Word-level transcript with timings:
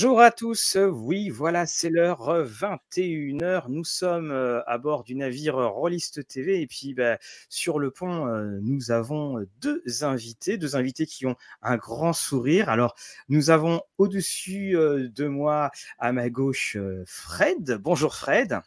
Bonjour 0.00 0.20
à 0.20 0.30
tous. 0.30 0.76
Oui, 0.80 1.28
voilà, 1.28 1.66
c'est 1.66 1.90
l'heure, 1.90 2.30
heu, 2.30 2.44
21:00. 2.44 3.68
Nous 3.68 3.82
sommes, 3.82 4.30
heu, 4.30 4.62
à 4.68 4.78
bord 4.78 5.02
du 5.02 5.16
navire, 5.16 5.56
Rollist 5.56 6.24
TV 6.28 6.60
et 6.60 6.68
puis, 6.68 6.94
bah, 6.94 7.18
sur 7.48 7.80
le 7.80 7.90
pont, 7.90 8.28
heu, 8.28 8.60
nous 8.62 8.92
avons, 8.92 9.40
heu, 9.40 9.48
2 9.60 9.82
invités, 10.02 10.56
2 10.56 10.76
invités 10.76 11.04
qui 11.04 11.26
ont 11.26 11.34
un 11.62 11.76
grand 11.78 12.12
sourire. 12.12 12.68
Alors, 12.68 12.94
nous 13.28 13.50
avons 13.50 13.82
au-dessus, 13.98 14.74
de 14.74 15.26
moi, 15.26 15.72
à 15.98 16.12
ma 16.12 16.30
gauche, 16.30 16.76
Fred. 17.04 17.78
Bonjour 17.82 18.14
Fred. 18.14 18.60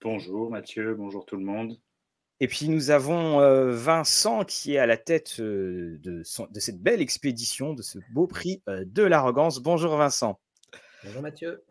Bonjour 0.00 0.50
Mathieu, 0.50 0.94
bonjour 0.94 1.26
tout 1.26 1.36
le 1.36 1.44
monde. 1.44 1.78
Et 2.40 2.48
puis 2.48 2.70
nous 2.70 2.88
avons, 2.88 3.40
Vincent 3.72 4.44
qui 4.44 4.76
est 4.76 4.78
à 4.78 4.86
la 4.86 4.96
tête, 4.96 5.38
de 5.38 6.22
son 6.24 6.46
de 6.50 6.60
cette 6.60 6.80
belle 6.80 7.02
expédition, 7.02 7.74
de 7.74 7.82
ce 7.82 7.98
beau 8.14 8.26
prix, 8.26 8.62
de 8.66 9.02
l'arrogance. 9.02 9.58
Bonjour 9.58 9.94
Vincent. 9.98 10.40
Bonjour 11.04 11.22
Mathieu. 11.22 11.64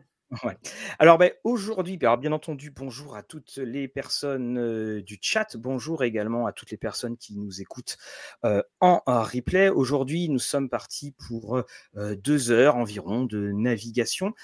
Alors, 0.98 1.18
beh, 1.18 1.34
aujourd'hui, 1.44 1.98
alors 2.02 2.18
bien 2.18 2.32
entendu, 2.32 2.70
bonjour 2.72 3.14
à 3.16 3.22
toutes 3.22 3.56
les 3.58 3.86
personnes, 3.86 4.58
heu, 4.58 5.00
du 5.02 5.18
chat. 5.20 5.56
Bonjour 5.56 6.02
également 6.02 6.46
à 6.46 6.52
toutes 6.52 6.72
les 6.72 6.76
personnes 6.76 7.16
qui 7.16 7.36
nous 7.36 7.60
écoutent, 7.60 7.96
heu, 8.44 8.64
en 8.80 9.00
replay. 9.06 9.68
Aujourd'hui, 9.68 10.28
nous 10.28 10.40
sommes 10.40 10.68
partis 10.68 11.12
pour, 11.12 11.58
heu, 11.58 12.16
2 12.16 12.50
heures 12.50 12.76
environ 12.76 13.24
de 13.24 13.52
navigation, 13.52 14.34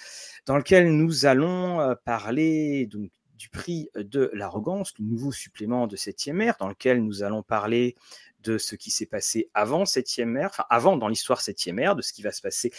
dans 0.47 0.57
lequel 0.57 0.97
nous 0.97 1.27
allons, 1.27 1.97
parler 2.05 2.87
donc 2.87 3.11
du 3.37 3.49
prix 3.49 3.91
de 3.97 4.31
l'arrogance, 4.35 4.95
le 5.01 5.05
nouveau 5.05 5.33
supplément 5.33 5.89
de 5.89 5.97
7e 5.97 6.41
ère, 6.41 6.57
dans 6.61 6.69
lequel 6.69 7.03
nous 7.05 7.25
allons 7.25 7.43
parler 7.43 7.97
de 8.43 8.59
ce 8.59 8.77
qui 8.77 8.91
s'est 8.91 9.07
passé 9.07 9.51
avant 9.55 9.85
7e 9.85 10.37
ère, 10.37 10.49
enfin 10.51 10.65
avant 10.71 10.97
dans 10.97 11.09
l'histoire 11.09 11.41
7e 11.41 11.79
ère, 11.81 11.97
de 11.97 12.03
ce 12.03 12.13
qui 12.13 12.23
va 12.23 12.33
se 12.33 12.43
passer 12.43 12.73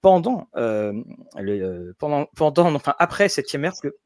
pendant, 0.00 0.48
hem, 0.56 1.04
le 1.36 1.92
pendant 1.98 2.26
pendant 2.36 2.74
enfin 2.74 2.94
après 2.98 3.26
7e 3.26 3.64
ère, 3.64 3.74
que 3.82 3.96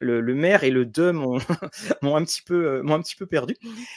le 0.00 0.20
le 0.20 0.34
maire 0.34 0.64
et 0.64 0.70
le 0.70 0.84
de 0.86 1.10
m'ont 2.02 2.16
un 2.16 2.24
petit 2.24 2.42
peu, 2.42 2.82
m'ont 2.82 2.94
un 2.94 3.02
petit 3.02 3.16
peu 3.16 3.26
perdu. 3.26 3.56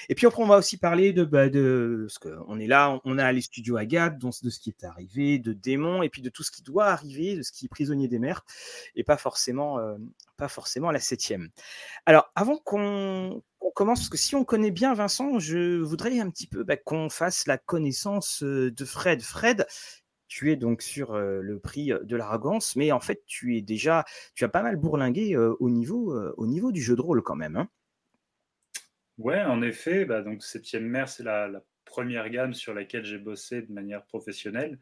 Et 0.10 0.16
puis 0.16 0.26
après 0.28 0.44
on 0.44 0.48
va 0.48 0.58
aussi 0.58 0.78
parler 0.78 1.14
de, 1.14 1.24
bah, 1.24 1.50
de 1.50 2.08
parce 2.08 2.20
qu'on 2.20 2.60
est 2.60 2.68
là, 2.68 3.00
on 3.06 3.18
a 3.18 3.32
les 3.32 3.42
studios 3.42 3.78
Agathe, 3.78 4.18
donc 4.18 4.34
de 4.44 4.50
ce 4.50 4.60
qui 4.60 4.70
est 4.70 4.84
arrivé, 4.84 5.40
de 5.40 5.54
Démon 5.54 6.04
et 6.04 6.10
puis 6.10 6.22
de 6.22 6.30
tout 6.30 6.44
ce 6.44 6.52
qui 6.52 6.64
doit 6.64 6.86
arriver, 6.88 7.36
de 7.36 7.42
ce 7.44 7.52
qui 7.52 7.66
est 7.66 7.70
prisonnier 7.70 8.08
des 8.08 8.20
mers 8.20 8.44
et 8.96 9.04
pas 9.04 9.18
forcément, 9.18 9.80
heu, 9.80 9.98
pas 10.38 10.48
forcément 10.48 10.92
la 10.92 11.00
7e. 11.00 11.50
Alors 12.06 12.32
avant 12.36 12.58
qu'on 12.58 13.44
commence, 13.76 14.00
parce 14.00 14.10
que 14.10 14.18
si 14.18 14.36
on 14.36 14.44
connaît 14.44 14.72
bien 14.72 14.94
Vincent, 14.96 15.38
je 15.40 15.80
voudrais 15.82 16.20
un 16.20 16.30
petit 16.32 16.48
peu, 16.48 16.64
bah, 16.64 16.78
qu'on 16.78 17.10
fasse 17.10 17.46
la 17.48 17.58
connaissance, 17.60 18.42
heu, 18.44 18.72
de 18.72 18.86
Fred. 18.86 19.22
Fred, 19.22 19.68
tu 20.28 20.52
es 20.52 20.56
donc 20.56 20.82
sur, 20.82 21.18
le 21.18 21.60
prix, 21.60 21.92
de 22.04 22.16
l'arrogance, 22.16 22.76
mais 22.76 22.92
en 22.92 23.00
fait 23.00 23.24
tu 23.26 23.58
es 23.58 23.62
déjà 23.62 24.06
tu 24.36 24.44
as 24.44 24.50
pas 24.50 24.64
mal 24.64 24.76
bourlingué, 24.76 25.38
au 25.38 25.70
niveau, 25.70 26.14
au 26.38 26.48
niveau 26.48 26.72
du 26.72 26.82
jeu 26.82 26.96
de 26.96 27.02
rôle 27.02 27.24
quand 27.24 27.36
même, 27.36 27.56
hein? 27.56 27.70
Ouais, 29.18 29.42
en 29.42 29.64
effet, 29.64 30.06
bah, 30.06 30.22
donc 30.22 30.44
7e 30.44 30.96
ère, 30.96 31.10
c'est 31.10 31.24
la 31.24 31.48
la 31.48 31.64
1re 31.88 32.30
gamme 32.30 32.54
sur 32.54 32.74
laquelle 32.74 33.06
j'ai 33.06 33.18
bossé 33.18 33.62
de 33.62 33.72
manière 33.72 34.06
professionnelle. 34.06 34.80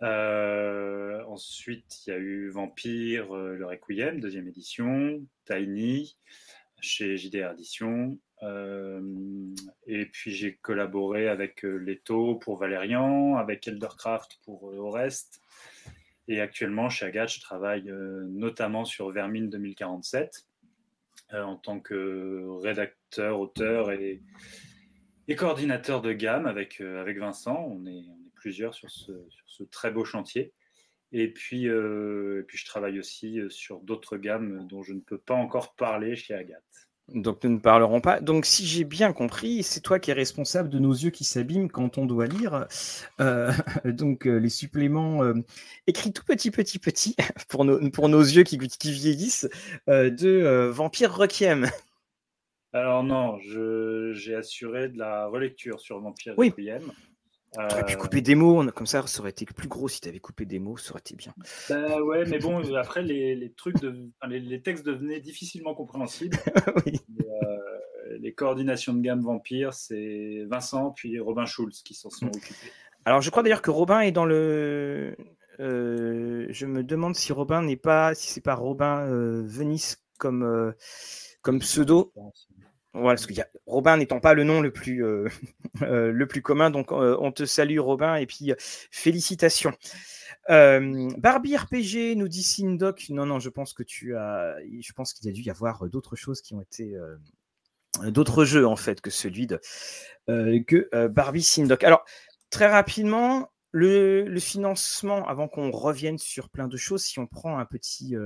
Ensuite, 0.00 2.06
il 2.06 2.10
y 2.10 2.12
a 2.12 2.18
eu 2.18 2.48
Vampire, 2.48 3.34
le 3.34 3.64
Requiem, 3.64 4.20
2e 4.20 4.48
édition, 4.48 5.24
Tiny, 5.46 6.18
chez 6.80 7.16
JDR 7.16 7.52
Éditions. 7.52 8.18
Hem, 8.42 9.54
et 9.86 10.06
puis 10.06 10.32
j'ai 10.32 10.56
collaboré 10.56 11.28
avec, 11.28 11.64
heu, 11.64 11.76
Leto 11.76 12.34
pour 12.36 12.58
Valérian, 12.58 13.36
avec 13.36 13.68
Eldercraft 13.68 14.38
pour, 14.44 14.70
heu, 14.72 14.78
Orest. 14.78 15.40
Et 16.28 16.40
actuellement 16.40 16.88
chez 16.88 17.06
Agathe, 17.06 17.32
je 17.32 17.40
travaille, 17.40 17.84
notamment 17.84 18.84
sur 18.84 19.10
Vermine 19.10 19.48
2047, 19.50 20.46
heu, 21.34 21.42
en 21.42 21.56
tant 21.56 21.80
que 21.80 22.46
rédacteur, 22.62 23.40
auteur 23.40 23.92
et 23.92 24.22
coordinateur 25.36 26.02
de 26.02 26.12
gamme 26.12 26.46
avec, 26.46 26.80
avec 26.80 27.18
Vincent. 27.18 27.64
On 27.68 27.86
est 27.86 28.04
on 28.08 28.26
est 28.26 28.32
plusieurs 28.34 28.74
sur 28.74 28.90
ce 28.90 29.12
sur 29.30 29.44
ce 29.46 29.62
très 29.64 29.90
beau 29.90 30.04
chantier. 30.04 30.52
Et 31.12 31.28
puis, 31.32 31.66
et 31.66 32.42
puis 32.46 32.58
je 32.58 32.64
travaille 32.66 32.98
aussi, 32.98 33.40
sur 33.50 33.80
d'autres 33.80 34.16
gammes 34.16 34.66
dont 34.68 34.82
je 34.82 34.92
ne 34.94 35.00
peux 35.00 35.18
pas 35.18 35.34
encore 35.34 35.74
parler 35.74 36.16
chez 36.16 36.34
Agathe. 36.34 36.91
Donc 37.14 37.44
nous 37.44 37.50
ne 37.50 37.58
parlerons 37.58 38.00
pas 38.00 38.20
donc 38.20 38.46
si 38.46 38.66
j'ai 38.66 38.84
bien 38.84 39.12
compris, 39.12 39.62
c'est 39.62 39.80
toi 39.80 39.98
qui 39.98 40.10
es 40.10 40.14
responsable 40.14 40.68
de 40.68 40.78
nos 40.78 40.92
yeux 40.92 41.10
qui 41.10 41.24
s'abîment 41.24 41.70
quand 41.70 41.98
on 41.98 42.06
doit 42.06 42.26
lire, 42.26 42.66
heu, 43.20 43.48
donc 43.84 44.26
heu, 44.26 44.36
les 44.36 44.48
suppléments, 44.48 45.24
hem, 45.24 45.44
écrits 45.86 46.12
tout 46.12 46.24
petit, 46.24 46.50
petit, 46.50 46.78
petit 46.78 47.16
pour 47.48 47.64
nos 47.64 47.90
pour 47.90 48.08
nos 48.08 48.22
yeux 48.22 48.42
qui 48.42 48.58
qui 48.58 48.92
vieillissent, 48.92 49.48
de, 49.86 50.68
Vampire 50.72 51.14
Requiem. 51.14 51.68
Alors 52.72 53.02
non, 53.02 53.38
j'ai 54.12 54.34
assuré 54.34 54.88
de 54.88 54.98
la 54.98 55.26
relecture 55.26 55.80
sur 55.80 56.00
Vampire 56.00 56.34
Oui. 56.38 56.50
Requiem. 56.50 56.92
Tu 57.52 57.58
aurais 57.74 57.84
pu 57.84 57.94
Heu 57.94 57.98
couper 57.98 58.20
des 58.22 58.34
mots, 58.34 58.64
comme 58.72 58.86
ça, 58.86 59.06
ça 59.06 59.20
aurait 59.20 59.30
été 59.30 59.44
plus 59.44 59.68
gros 59.68 59.88
si 59.88 60.00
tu 60.00 60.08
avais 60.08 60.20
coupé 60.20 60.46
des 60.46 60.58
mots, 60.58 60.78
ça 60.78 60.92
aurait 60.92 61.00
été 61.00 61.14
bien. 61.14 61.34
Bah, 61.68 62.00
ouais, 62.02 62.24
mais 62.24 62.38
bon, 62.38 62.64
heu, 62.64 62.76
après 62.76 63.02
les 63.02 63.34
les 63.34 63.52
trucs 63.52 63.78
de 63.80 64.10
les 64.26 64.40
les 64.40 64.62
textes 64.62 64.86
devenaient 64.86 65.20
difficilement 65.20 65.74
compréhensibles. 65.74 66.36
Oui. 66.86 67.00
Et 67.18 67.22
heu, 67.22 68.18
les 68.20 68.32
coordinations 68.32 68.94
de 68.94 69.00
gamme 69.02 69.20
Vampire, 69.20 69.74
c'est 69.74 70.44
Vincent 70.50 70.92
puis 70.92 71.18
Robin 71.20 71.44
Schulz 71.44 71.82
qui 71.82 71.94
s'en 71.94 72.08
sont 72.08 72.26
occupés. 72.26 72.72
Alors 73.04 73.20
je 73.20 73.30
crois 73.30 73.42
d'ailleurs 73.42 73.62
que 73.62 73.70
Robin 73.70 74.00
est 74.00 74.12
dans 74.12 74.24
le 74.24 75.14
je 75.58 76.66
me 76.66 76.82
demande 76.82 77.14
si 77.14 77.32
Robin 77.32 77.62
n'est 77.62 77.76
pas 77.76 78.14
si 78.14 78.28
c'est 78.28 78.40
pas 78.40 78.54
Robin, 78.54 79.06
heu, 79.08 79.42
Venice 79.44 80.02
comme, 80.18 80.72
comme 81.42 81.58
pseudo. 81.58 82.12
Voilà, 82.94 83.18
Robin 83.66 83.96
n'étant 83.96 84.20
pas 84.20 84.34
le 84.34 84.44
nom 84.44 84.60
le 84.60 84.70
plus, 84.70 85.02
heu, 85.02 85.26
heu, 85.82 86.10
le 86.12 86.26
plus 86.26 86.42
commun, 86.42 86.70
donc 86.70 86.92
heu, 86.92 87.16
on 87.20 87.32
te 87.32 87.46
salue 87.46 87.78
Robin 87.78 88.16
et 88.16 88.26
puis, 88.26 88.52
félicitations. 88.90 89.72
Barbie 90.48 91.56
RPG 91.56 92.16
nous 92.16 92.28
dit 92.28 92.42
Sindoc, 92.42 93.06
non, 93.08 93.24
non, 93.24 93.38
je 93.38 93.48
pense 93.48 93.72
que 93.72 93.82
tu 93.82 94.16
as 94.16 94.56
je 94.80 94.92
pense 94.92 95.14
qu'il 95.14 95.26
y 95.26 95.30
a 95.30 95.32
dû 95.32 95.42
y 95.42 95.50
avoir 95.50 95.88
d'autres 95.88 96.16
choses 96.16 96.42
qui 96.42 96.54
ont 96.54 96.60
été, 96.60 96.94
d'autres 98.08 98.44
jeux 98.44 98.66
en 98.66 98.76
fait 98.76 99.00
que 99.00 99.10
celui 99.10 99.46
de, 99.46 99.60
que, 100.26 101.06
Barbie 101.06 101.42
Sindoc. 101.42 101.84
Alors 101.84 102.04
très 102.50 102.66
rapidement, 102.66 103.50
le 103.70 104.38
financement 104.38 105.26
avant 105.28 105.48
qu'on 105.48 105.70
revienne 105.70 106.18
sur 106.18 106.50
plein 106.50 106.68
de 106.68 106.76
choses, 106.76 107.04
si 107.04 107.18
on 107.20 107.26
prend 107.26 107.58
un 107.58 107.64
petit, 107.64 108.16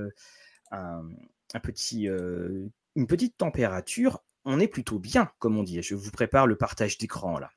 un 0.71 1.59
petit, 1.61 2.07
une 2.07 3.07
petite 3.07 3.37
température, 3.37 4.23
on 4.47 4.59
est 4.59 4.67
plutôt 4.67 4.97
bien, 4.97 5.31
comme 5.39 5.57
on 5.57 5.63
dit. 5.63 5.81
Je 5.81 5.93
vous 5.93 6.11
prépare 6.11 6.47
le 6.47 6.55
partage 6.55 6.97
d'écran 6.97 7.37
là. 7.37 7.51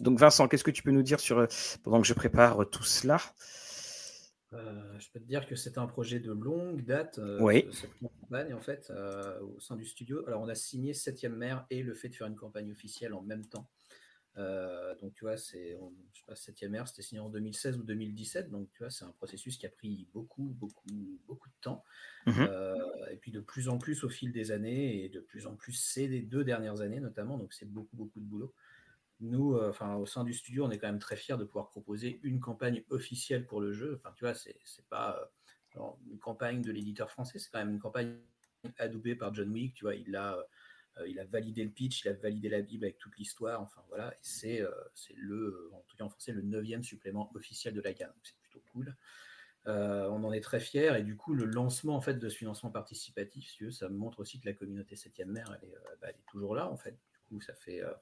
Donc 0.00 0.18
Vincent, 0.18 0.48
qu'est-ce 0.48 0.64
que 0.64 0.70
tu 0.70 0.82
peux 0.82 0.90
nous 0.90 1.02
dire 1.02 1.20
sur, 1.20 1.38
heu, 1.38 1.48
pendant 1.82 2.00
que 2.00 2.06
je 2.06 2.14
prépare 2.14 2.68
tout 2.70 2.82
cela? 2.84 3.20
Heu, 4.52 4.58
je 4.98 5.10
peux 5.12 5.20
te 5.20 5.24
dire 5.24 5.46
que 5.46 5.56
c'est 5.56 5.78
un 5.78 5.86
projet 5.86 6.20
de 6.20 6.32
longue 6.32 6.84
date, 6.84 7.20
Oui. 7.40 7.68
cette 7.72 7.90
campagne 7.98 8.54
en 8.54 8.60
fait, 8.60 8.92
au 9.42 9.60
sein 9.60 9.76
du 9.76 9.84
studio. 9.84 10.24
Alors 10.26 10.40
on 10.40 10.48
a 10.48 10.54
signé 10.54 10.94
7e 10.94 11.42
ère 11.42 11.66
et 11.70 11.82
le 11.82 11.94
fait 11.94 12.08
de 12.08 12.14
faire 12.14 12.26
une 12.26 12.36
campagne 12.36 12.70
officielle 12.72 13.14
en 13.14 13.22
même 13.22 13.44
temps. 13.46 13.68
Heu, 14.36 14.96
donc 15.00 15.14
tu 15.14 15.24
vois, 15.24 15.36
c'est 15.36 15.78
je 16.12 16.18
sais 16.20 16.24
pas 16.26 16.34
7e 16.36 16.74
ère, 16.74 16.88
c'était 16.88 17.02
signé 17.02 17.20
en 17.20 17.28
2016 17.30 17.78
ou 17.78 17.84
2017, 17.84 18.50
donc 18.50 18.70
tu 18.72 18.80
vois, 18.82 18.90
c'est 18.90 19.04
un 19.04 19.12
processus 19.12 19.56
qui 19.58 19.66
a 19.66 19.70
pris 19.70 20.08
beaucoup, 20.12 20.44
beaucoup, 20.58 21.20
beaucoup 21.26 21.48
de 21.48 21.54
temps. 21.60 21.84
Mmh 22.26 22.38
mh. 22.40 22.48
Heu, 22.48 22.74
et 23.12 23.16
puis 23.18 23.32
de 23.32 23.40
plus 23.40 23.68
en 23.68 23.78
plus 23.78 24.04
au 24.04 24.08
fil 24.10 24.32
des 24.32 24.52
années 24.52 25.04
et 25.04 25.08
de 25.10 25.20
plus 25.20 25.46
en 25.46 25.56
plus 25.56 25.72
ces 25.74 26.08
des 26.08 26.22
2 26.22 26.44
dernières 26.44 26.80
années 26.82 27.00
notamment, 27.00 27.38
donc 27.38 27.52
c'est 27.54 27.70
beaucoup, 27.70 27.96
beaucoup 27.96 28.20
de 28.20 28.26
boulot. 28.26 28.54
Nous, 29.20 29.54
heu, 29.54 29.68
enfin 29.68 29.94
au 29.96 30.06
sein 30.06 30.24
du 30.24 30.34
studio, 30.34 30.64
on 30.66 30.70
est 30.70 30.78
quand 30.78 30.88
même 30.88 30.98
très 30.98 31.16
fiers 31.16 31.36
de 31.38 31.44
pouvoir 31.44 31.68
proposer 31.70 32.20
une 32.24 32.40
campagne 32.40 32.84
officielle 32.90 33.46
pour 33.46 33.60
le 33.60 33.72
jeu. 33.72 33.94
Enfin, 33.96 34.12
tu 34.16 34.24
vois, 34.24 34.34
c'est 34.34 34.58
pas, 34.90 35.32
alors 35.74 35.98
une 36.10 36.18
campagne 36.18 36.62
de 36.62 36.72
l'éditeur 36.72 37.10
français, 37.10 37.38
c'est 37.38 37.50
quand 37.50 37.60
même 37.60 37.70
une 37.70 37.78
campagne 37.80 38.18
adoubée 38.78 39.14
par 39.16 39.32
John 39.34 39.50
Wick, 39.50 39.74
tu 39.74 39.84
vois? 39.84 39.94
Il 39.94 40.16
a, 40.16 40.38
heu, 40.38 40.44
il 41.06 41.18
a 41.18 41.24
validé 41.24 41.64
le 41.64 41.70
pitch, 41.70 42.04
il 42.04 42.08
a 42.08 42.12
validé 42.12 42.48
la 42.48 42.62
bible 42.62 42.84
avec 42.84 42.98
toute 42.98 43.16
l'histoire, 43.16 43.60
enfin 43.60 43.82
voilà 43.88 44.12
et 44.12 44.18
c'est, 44.22 44.62
le, 45.16 45.70
en 45.72 45.80
tout 45.88 45.96
cas 45.96 46.04
en 46.04 46.08
français, 46.08 46.32
le 46.32 46.42
9e 46.42 46.82
supplément 46.82 47.30
officiel 47.34 47.74
de 47.74 47.80
la 47.80 47.92
gamme, 47.92 48.12
c'est 48.22 48.36
plutôt 48.38 48.62
cool. 48.72 48.96
Heu, 49.66 50.08
on 50.10 50.22
en 50.24 50.32
est 50.32 50.42
très 50.42 50.60
fiers 50.60 50.92
et 50.98 51.02
du 51.02 51.16
coup, 51.16 51.34
le 51.34 51.46
lancement 51.46 51.96
en 51.96 52.00
fait 52.00 52.14
de 52.14 52.28
ce 52.28 52.36
financement 52.36 52.70
participatif, 52.70 53.50
si 53.50 53.64
veux, 53.64 53.70
ça 53.70 53.88
montre 53.88 54.20
aussi 54.20 54.38
que 54.38 54.46
la 54.46 54.52
communauté 54.52 54.94
7e 54.94 55.36
ère, 55.36 55.58
elle 55.60 55.68
est, 55.68 55.74
heu, 55.74 55.80
bah, 56.00 56.08
elle 56.10 56.16
est 56.16 56.26
toujours 56.26 56.54
là 56.54 56.68
en 56.70 56.76
fait. 56.76 56.98
Du 57.12 57.18
coup, 57.28 57.40
ça 57.40 57.54
fait, 57.54 57.80
heu, 57.82 57.94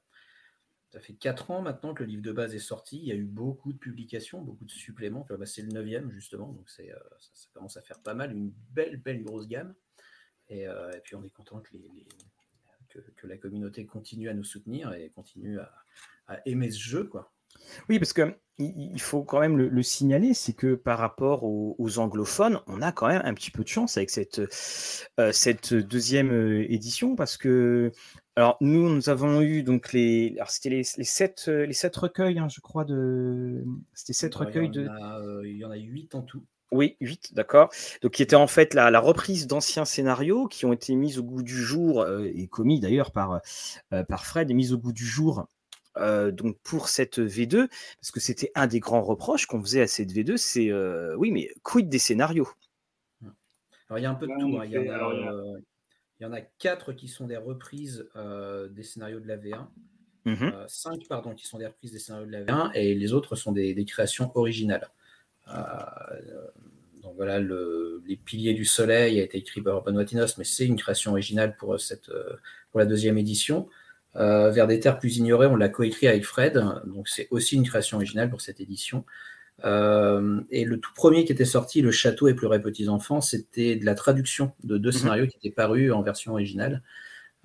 ça 0.91 0.99
fait 0.99 1.13
4 1.13 1.51
ans 1.51 1.61
maintenant 1.61 1.93
que 1.93 2.03
le 2.03 2.09
livre 2.09 2.21
de 2.21 2.33
base 2.33 2.53
est 2.53 2.59
sorti. 2.59 2.97
Il 2.97 3.05
y 3.05 3.11
a 3.11 3.15
eu 3.15 3.25
beaucoup 3.25 3.73
de 3.73 3.77
publications, 3.77 4.41
beaucoup 4.41 4.65
de 4.65 4.71
suppléments. 4.71 5.25
Vois, 5.29 5.37
bah, 5.37 5.45
c'est 5.45 5.61
le 5.61 5.69
9e 5.69 6.11
justement, 6.11 6.51
donc 6.51 6.69
ça 6.69 6.83
commence 7.53 7.77
à 7.77 7.81
faire 7.81 7.99
pas 7.99 8.13
mal, 8.13 8.33
une 8.33 8.51
belle, 8.71 8.97
belle 8.97 9.23
grosse 9.23 9.47
gamme 9.47 9.73
et 10.49 10.67
puis 11.03 11.15
on 11.15 11.23
est 11.23 11.29
content 11.29 11.61
que 11.61 11.73
les 11.73 12.05
que 12.93 12.99
que 13.15 13.27
la 13.27 13.37
communauté 13.37 13.85
continue 13.85 14.29
à 14.29 14.33
nous 14.33 14.43
soutenir 14.43 14.93
et 14.93 15.09
continue 15.09 15.59
à 15.59 15.73
à 16.27 16.39
aimer 16.45 16.71
ce 16.71 16.79
jeu, 16.79 17.03
quoi. 17.05 17.31
Oui, 17.89 17.99
parce 17.99 18.13
que 18.13 18.35
il 18.59 19.01
faut 19.01 19.23
quand 19.23 19.39
même 19.39 19.57
le, 19.57 19.83
signaler, 19.83 20.35
c'est 20.35 20.53
que 20.53 20.75
par 20.75 20.99
rapport 20.99 21.43
aux, 21.43 21.99
anglophones, 21.99 22.59
on 22.67 22.83
a 22.83 22.91
quand 22.91 23.07
même 23.07 23.21
un 23.25 23.33
petit 23.33 23.49
peu 23.49 23.63
de 23.63 23.67
chance 23.67 23.97
avec 23.97 24.11
cette, 24.11 24.41
euh, 25.19 25.31
cette 25.31 25.73
deuxième 25.73 26.31
euh, 26.31 26.71
édition, 26.71 27.15
parce 27.15 27.37
que 27.37 27.91
alors 28.35 28.57
nous, 28.61 28.89
nous 28.89 29.09
avons 29.09 29.41
eu 29.41 29.63
donc 29.63 29.91
les, 29.91 30.33
alors 30.35 30.51
c'était 30.51 30.69
les, 30.69 30.83
les, 30.97 31.03
sept, 31.03 31.45
euh, 31.47 31.65
les 31.65 31.73
sept 31.73 31.95
recueils, 31.95 32.37
hein, 32.37 32.47
je 32.47 32.61
crois 32.61 32.85
de, 32.85 33.63
c'était 33.93 34.13
sept 34.13 34.35
recueils 34.35 34.69
de, 34.69 34.87
il 35.45 35.57
y 35.57 35.65
en 35.65 35.71
a 35.71 35.77
huit 35.77 36.13
en 36.13 36.21
tout. 36.21 36.45
Oui, 36.73 36.97
huit, 36.99 37.33
d'accord. 37.33 37.69
Donc, 38.01 38.11
qui 38.11 38.23
était 38.23 38.35
en 38.35 38.47
fait 38.47 38.73
la, 38.73 38.99
reprise 38.99 39.47
d'anciens 39.47 39.85
scénarios 39.85 40.47
qui 40.47 40.65
ont 40.65 40.73
été 40.73 40.95
mis 40.95 41.17
au 41.17 41.23
goût 41.23 41.43
du 41.43 41.55
jour 41.55 42.05
et 42.07 42.47
commis 42.47 42.79
d'ailleurs 42.79 43.11
par, 43.11 43.41
par 44.07 44.25
Fred 44.25 44.49
et 44.49 44.53
mis 44.53 44.73
au 44.73 44.77
goût 44.77 44.91
du 44.91 45.05
jour 45.05 45.47
euh, 45.97 46.31
donc 46.31 46.57
pour 46.63 46.89
cette 46.89 47.19
V2, 47.19 47.67
parce 47.99 48.11
que 48.11 48.19
c'était 48.19 48.51
un 48.55 48.67
des 48.67 48.79
grands 48.79 49.03
reproches 49.03 49.45
qu'on 49.45 49.61
faisait 49.61 49.81
à 49.81 49.87
cette 49.87 50.11
V2, 50.11 50.37
c'est 50.37 50.71
euh, 50.71 51.15
oui, 51.17 51.31
mais 51.31 51.49
quid 51.61 51.87
des 51.89 51.99
scénarios? 51.99 52.49
Alors 53.89 53.99
il 53.99 54.01
y 54.01 54.05
a 54.05 54.09
un 54.09 54.15
peu 54.15 54.27
de 54.27 54.33
tout. 54.39 54.57
Hein. 54.57 54.65
Euh, 54.73 55.59
il, 56.19 56.23
y 56.23 56.25
en 56.25 56.33
a, 56.33 56.41
quatre 56.41 56.93
qui 56.93 57.07
sont 57.07 57.27
des 57.27 57.37
reprises 57.37 58.09
des 58.71 58.83
scénarios 58.83 59.19
de 59.19 59.27
la 59.27 59.37
V1. 59.37 59.67
Mmh 60.25 60.51
cinq, 60.67 61.01
pardon, 61.09 61.35
qui 61.35 61.45
sont 61.45 61.57
des 61.57 61.67
reprises 61.67 61.91
des 61.91 61.99
scénarios 61.99 62.25
de 62.25 62.31
la 62.31 62.43
V1 62.43 62.71
et 62.75 62.95
les 62.95 63.13
autres 63.13 63.35
sont 63.35 63.51
des, 63.51 63.85
créations 63.85 64.31
originales. 64.35 64.89
Donc 65.47 67.13
voilà, 67.15 67.39
le, 67.39 68.01
Les 68.07 68.15
Piliers 68.15 68.53
du 68.53 68.65
Soleil 68.65 69.19
a 69.19 69.23
été 69.23 69.37
écrit 69.37 69.61
par 69.61 69.75
Urban 69.75 69.95
Watinos, 69.95 70.37
mais 70.37 70.43
c'est 70.43 70.65
une 70.65 70.77
création 70.77 71.11
originale 71.11 71.55
pour, 71.57 71.79
cette, 71.79 72.09
pour 72.71 72.79
la 72.79 72.85
deuxième 72.85 73.17
édition. 73.17 73.67
Euh, 74.15 74.51
vers 74.51 74.67
des 74.67 74.79
terres 74.79 74.99
plus 74.99 75.17
ignorées, 75.17 75.47
on 75.47 75.55
l'a 75.55 75.69
coécrit 75.69 76.07
avec 76.07 76.23
Fred, 76.23 76.61
donc 76.85 77.07
c'est 77.07 77.27
aussi 77.31 77.55
une 77.55 77.65
création 77.65 77.97
originale 77.97 78.29
pour 78.29 78.41
cette 78.41 78.59
édition. 78.59 79.05
Euh, 79.65 80.41
et 80.49 80.65
le 80.65 80.79
tout 80.79 80.93
premier 80.93 81.25
qui 81.25 81.31
était 81.31 81.45
sorti, 81.45 81.81
Le 81.81 81.91
Château 81.91 82.27
et 82.27 82.33
Pleurer 82.33 82.61
Petits 82.61 82.89
Enfants, 82.89 83.21
c'était 83.21 83.75
de 83.75 83.85
la 83.85 83.95
traduction 83.95 84.53
de 84.63 84.77
deux 84.77 84.89
mhm. 84.89 84.95
scénarios 84.95 85.27
qui 85.27 85.37
étaient 85.37 85.55
parus 85.55 85.91
en 85.91 86.03
version 86.03 86.33
originale. 86.33 86.83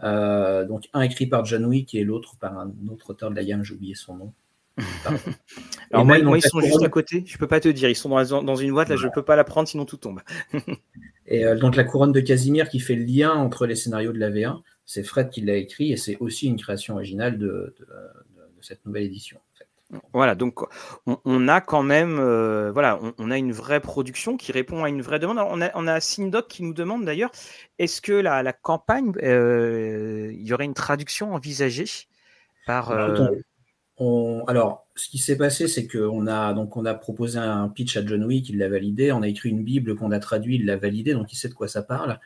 Euh, 0.03 0.65
donc 0.65 0.89
un 0.93 1.01
écrit 1.01 1.27
par 1.27 1.44
John 1.44 1.65
Wick 1.65 1.94
et 1.94 2.05
l'autre 2.05 2.37
par 2.39 2.56
un 2.56 2.73
autre 2.91 3.11
auteur 3.11 3.31
de 3.31 3.37
la 3.37 3.44
gamme, 3.44 3.65
j'ai 3.65 3.75
oublié 3.75 3.94
son 3.94 4.17
nom. 4.17 4.33
Alors 5.93 6.05
moi, 6.05 6.19
ils 6.19 6.43
sont 6.43 6.61
juste 6.61 6.83
à 6.83 6.89
côté, 6.89 7.25
je 7.27 7.39
peux 7.39 7.47
pas 7.47 7.61
te 7.61 7.69
dire, 7.69 7.89
ils 7.89 7.97
sont 7.97 8.11
dans, 8.11 8.43
dans 8.43 8.57
une 8.57 8.73
boîte, 8.73 8.89
là 8.89 8.97
je 8.97 9.09
peux 9.09 9.23
pas 9.23 9.37
la 9.37 9.45
prendre 9.45 9.69
sinon 9.69 9.85
tout 9.85 9.97
tombe. 9.97 10.21
et 11.27 11.45
donc 11.57 11.77
la 11.77 11.85
couronne 11.85 12.13
de 12.13 12.21
Casimir 12.21 12.69
qui 12.69 12.81
fait 12.81 12.95
le 12.95 13.05
lien 13.05 13.33
entre 13.33 13.67
les 13.67 13.75
scénarios 13.75 14.13
de 14.13 14.19
la 14.19 14.31
V1, 14.31 14.61
c'est 14.85 15.03
Fred 15.03 15.31
qui 15.31 15.43
l'a 15.43 15.57
écrit 15.57 15.93
et 15.93 15.97
c'est 15.97 16.17
aussi 16.21 16.47
une 16.47 16.59
création 16.59 16.95
originale 16.95 17.39
de, 17.39 17.75
cette 18.61 18.85
nouvelle 18.87 19.05
édition. 19.05 19.39
Voilà, 20.13 20.35
donc 20.35 20.61
on, 21.07 21.49
a 21.49 21.63
quand 21.63 21.83
même, 21.83 22.19
euh, 22.19 22.71
voilà, 22.73 23.01
on, 23.17 23.31
a 23.31 23.39
une 23.39 23.53
vraie 23.53 23.81
production 23.81 24.37
qui 24.37 24.53
répond 24.53 24.85
à 24.85 24.91
une 24.91 25.01
vraie 25.01 25.19
demande. 25.19 25.39
on 25.39 25.63
a, 25.63 25.71
on 25.75 25.87
a 25.87 25.99
Sindoc 26.01 26.47
qui 26.49 26.63
nous 26.63 26.75
demande 26.75 27.07
d'ailleurs, 27.07 27.31
est-ce 27.79 28.03
que 28.03 28.13
la, 28.13 28.53
campagne, 28.53 29.13
euh, 29.23 30.31
il 30.35 30.47
y 30.47 30.53
aurait 30.53 30.67
une 30.67 30.75
traduction 30.75 31.33
envisagée 31.33 31.87
par 32.67 32.91
euh, 32.91 33.31
alors, 34.47 34.87
ce 34.95 35.09
qui 35.09 35.19
s'est 35.19 35.37
passé, 35.37 35.67
c'est 35.69 35.87
qu'on 35.89 36.27
a 36.27 36.53
donc 36.55 36.77
on 36.77 36.85
a 36.85 36.95
proposé 36.95 37.39
un 37.39 37.69
pitch 37.69 37.97
à 37.97 38.06
John 38.06 38.25
Wick, 38.25 38.49
il 38.49 38.59
l'a 38.59 38.69
validé. 38.69 39.12
On 39.12 39.23
a 39.23 39.29
écrit 39.29 39.49
une 39.50 39.65
bible 39.65 39.97
qu'on 39.97 40.12
a 40.12 40.21
traduit, 40.21 40.56
il 40.56 40.67
l'a 40.67 40.77
validé, 40.77 41.15
donc 41.15 41.33
il 41.33 41.37
sait 41.37 41.49
de 41.49 41.55
quoi 41.55 41.69
ça 41.69 41.83
parle. 41.83 42.21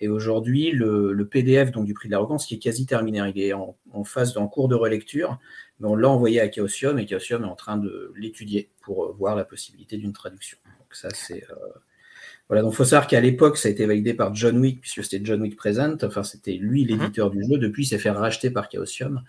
Et 0.00 0.08
aujourd'hui, 0.08 0.72
le, 0.72 1.26
PDF 1.30 1.70
donc, 1.70 1.86
du 1.86 1.94
prix 1.94 2.08
de 2.08 2.12
l'arrogance, 2.12 2.46
qui 2.46 2.54
est 2.54 2.58
quasi 2.58 2.84
terminé, 2.86 3.22
il 3.34 3.40
est 3.40 3.52
en, 3.54 3.76
phase 4.04 4.36
en 4.36 4.46
cours 4.46 4.68
de 4.68 4.74
relecture, 4.74 5.38
mais 5.80 5.88
on 5.88 5.96
l'a 5.96 6.08
envoyé 6.08 6.40
à 6.40 6.50
Chaosium 6.50 6.98
et 6.98 7.06
Chaosium 7.06 7.44
est 7.44 7.48
en 7.48 7.54
train 7.54 7.78
de 7.78 8.12
l'étudier 8.16 8.70
pour 8.82 9.04
euh, 9.04 9.12
voir 9.18 9.36
la 9.36 9.44
possibilité 9.44 9.96
d'une 9.96 10.12
traduction. 10.12 10.58
Donc 10.78 10.94
ça, 10.94 11.08
c'est 11.14 11.44
euh, 11.50 11.54
voilà. 12.48 12.62
Donc 12.62 12.74
faut 12.74 12.84
savoir 12.84 13.06
qu'à 13.06 13.20
l'époque, 13.20 13.56
ça 13.56 13.68
a 13.68 13.70
été 13.70 13.86
validé 13.86 14.12
par 14.12 14.34
John 14.34 14.58
Wick 14.58 14.80
puisque 14.80 15.02
c'était 15.02 15.24
John 15.24 15.40
Wick 15.40 15.56
Present. 15.56 15.96
Enfin, 16.02 16.22
c'était 16.22 16.52
lui 16.52 16.82
mhm. 16.82 16.88
l'éditeur 16.88 17.30
du 17.30 17.42
jeu. 17.42 17.58
Depuis, 17.58 17.84
il 17.84 17.86
s'est 17.86 17.98
fait 17.98 18.10
racheter 18.10 18.50
par 18.50 18.70
Chaosium. 18.70 19.22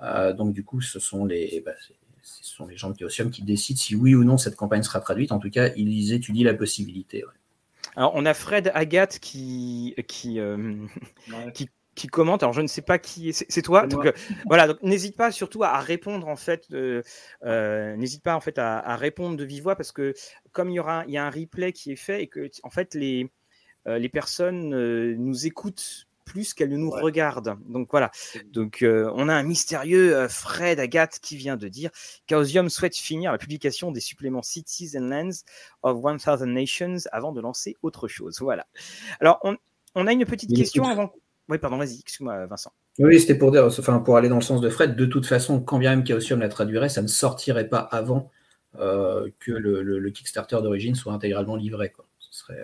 Euh, 0.00 0.32
donc 0.32 0.52
du 0.52 0.64
coup, 0.64 0.80
ce 0.80 0.98
sont 1.00 1.24
les 1.24 1.62
bah, 1.64 1.72
ce 2.22 2.44
sont 2.44 2.66
les 2.66 2.76
gens 2.76 2.90
de 2.90 2.96
Chaosium 2.96 3.30
qui 3.30 3.42
décident 3.42 3.78
si 3.78 3.94
oui 3.94 4.14
ou 4.14 4.24
non 4.24 4.36
cette 4.38 4.56
campagne 4.56 4.82
sera 4.82 5.00
traduite. 5.00 5.32
En 5.32 5.38
tout 5.38 5.50
cas, 5.50 5.70
ils 5.76 6.12
étudient 6.12 6.44
la 6.44 6.54
possibilité. 6.54 7.24
Alors, 7.96 8.12
on 8.14 8.24
a 8.26 8.34
Fred 8.34 8.70
Agathe 8.74 9.18
qui, 9.18 9.94
qui, 10.06 10.38
euh, 10.38 10.86
qui, 11.94 12.06
commente. 12.06 12.44
Alors, 12.44 12.52
je 12.52 12.60
ne 12.60 12.66
sais 12.66 12.82
pas 12.82 12.98
qui 12.98 13.30
est. 13.30 13.44
C'est 13.48 13.62
toi? 13.62 13.86
Donc, 13.86 14.06
euh, 14.06 14.12
voilà. 14.46 14.68
Donc, 14.68 14.82
n'hésite 14.82 15.16
pas 15.16 15.32
surtout 15.32 15.64
à 15.64 15.80
répondre 15.80 16.28
en 16.28 16.36
fait. 16.36 16.68
Euh, 16.72 17.02
n'hésite 17.96 18.22
pas 18.22 18.36
en 18.36 18.40
fait 18.40 18.58
à, 18.58 18.96
répondre 18.96 19.36
de 19.36 19.44
vive 19.44 19.64
voix 19.64 19.74
parce 19.74 19.90
que 19.90 20.14
comme 20.52 20.70
il 20.70 20.74
y 20.74 20.80
aura, 20.80 21.04
il 21.06 21.14
y 21.14 21.18
a 21.18 21.26
un 21.26 21.30
replay 21.30 21.72
qui 21.72 21.90
est 21.90 21.96
fait 21.96 22.22
et 22.22 22.26
que 22.28 22.48
en 22.62 22.70
fait 22.70 22.94
les 22.94 23.30
les 23.86 24.10
personnes 24.10 24.68
nous 25.14 25.46
écoutent 25.46 26.07
plus 26.28 26.54
qu'elle 26.54 26.70
ne 26.70 26.76
nous 26.76 26.90
regarde. 26.90 27.56
Donc 27.68 27.88
voilà. 27.90 28.10
Donc 28.52 28.82
euh, 28.82 29.10
on 29.14 29.28
a 29.28 29.34
un 29.34 29.42
mystérieux 29.42 30.14
euh, 30.14 30.28
Fred 30.28 30.78
Agathe 30.78 31.18
qui 31.20 31.36
vient 31.36 31.56
de 31.56 31.66
dire 31.68 31.90
Chaosium 32.28 32.68
souhaite 32.68 32.96
finir 32.96 33.32
la 33.32 33.38
publication 33.38 33.90
des 33.90 34.00
suppléments 34.00 34.42
Cities 34.42 34.92
and 34.96 35.08
Lands 35.08 35.42
of 35.82 35.96
1000 36.04 36.52
Nations 36.52 36.98
avant 37.10 37.32
de 37.32 37.40
lancer 37.40 37.76
autre 37.82 38.06
chose. 38.06 38.38
Voilà. 38.40 38.66
Alors 39.20 39.40
on, 39.42 39.56
on 39.94 40.06
a 40.06 40.12
une 40.12 40.24
petite 40.26 40.54
question 40.54 40.84
avant. 40.84 41.12
Oui, 41.48 41.56
pardon, 41.56 41.78
vas-y, 41.78 42.00
excuse-moi, 42.00 42.44
Vincent. 42.46 42.72
Oui, 42.98 43.18
c'était 43.18 43.34
pour 43.34 43.50
dire, 43.50 43.64
enfin, 43.64 44.00
pour 44.00 44.18
aller 44.18 44.28
dans 44.28 44.36
le 44.36 44.42
sens 44.42 44.60
de 44.60 44.68
Fred, 44.68 44.96
de 44.96 45.06
toute 45.06 45.24
façon, 45.24 45.62
quand 45.62 45.78
bien 45.78 45.96
même 45.96 46.06
Chaosium 46.06 46.40
la 46.40 46.50
traduirait, 46.50 46.90
ça 46.90 47.00
ne 47.00 47.06
sortirait 47.06 47.68
pas 47.68 47.78
avant 47.78 48.30
euh, 48.78 49.30
que 49.40 49.52
le, 49.52 50.10
Kickstarter 50.10 50.58
d'origine 50.62 50.94
soit 50.94 51.14
intégralement 51.14 51.56
livré. 51.56 51.90
Quoi. 51.90 52.06
Ce 52.18 52.38
serait 52.38 52.60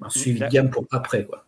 un 0.00 0.08
suivi 0.08 0.40
de 0.40 0.48
gamme 0.48 0.70
pour 0.70 0.86
après. 0.90 1.26
Quoi. 1.26 1.46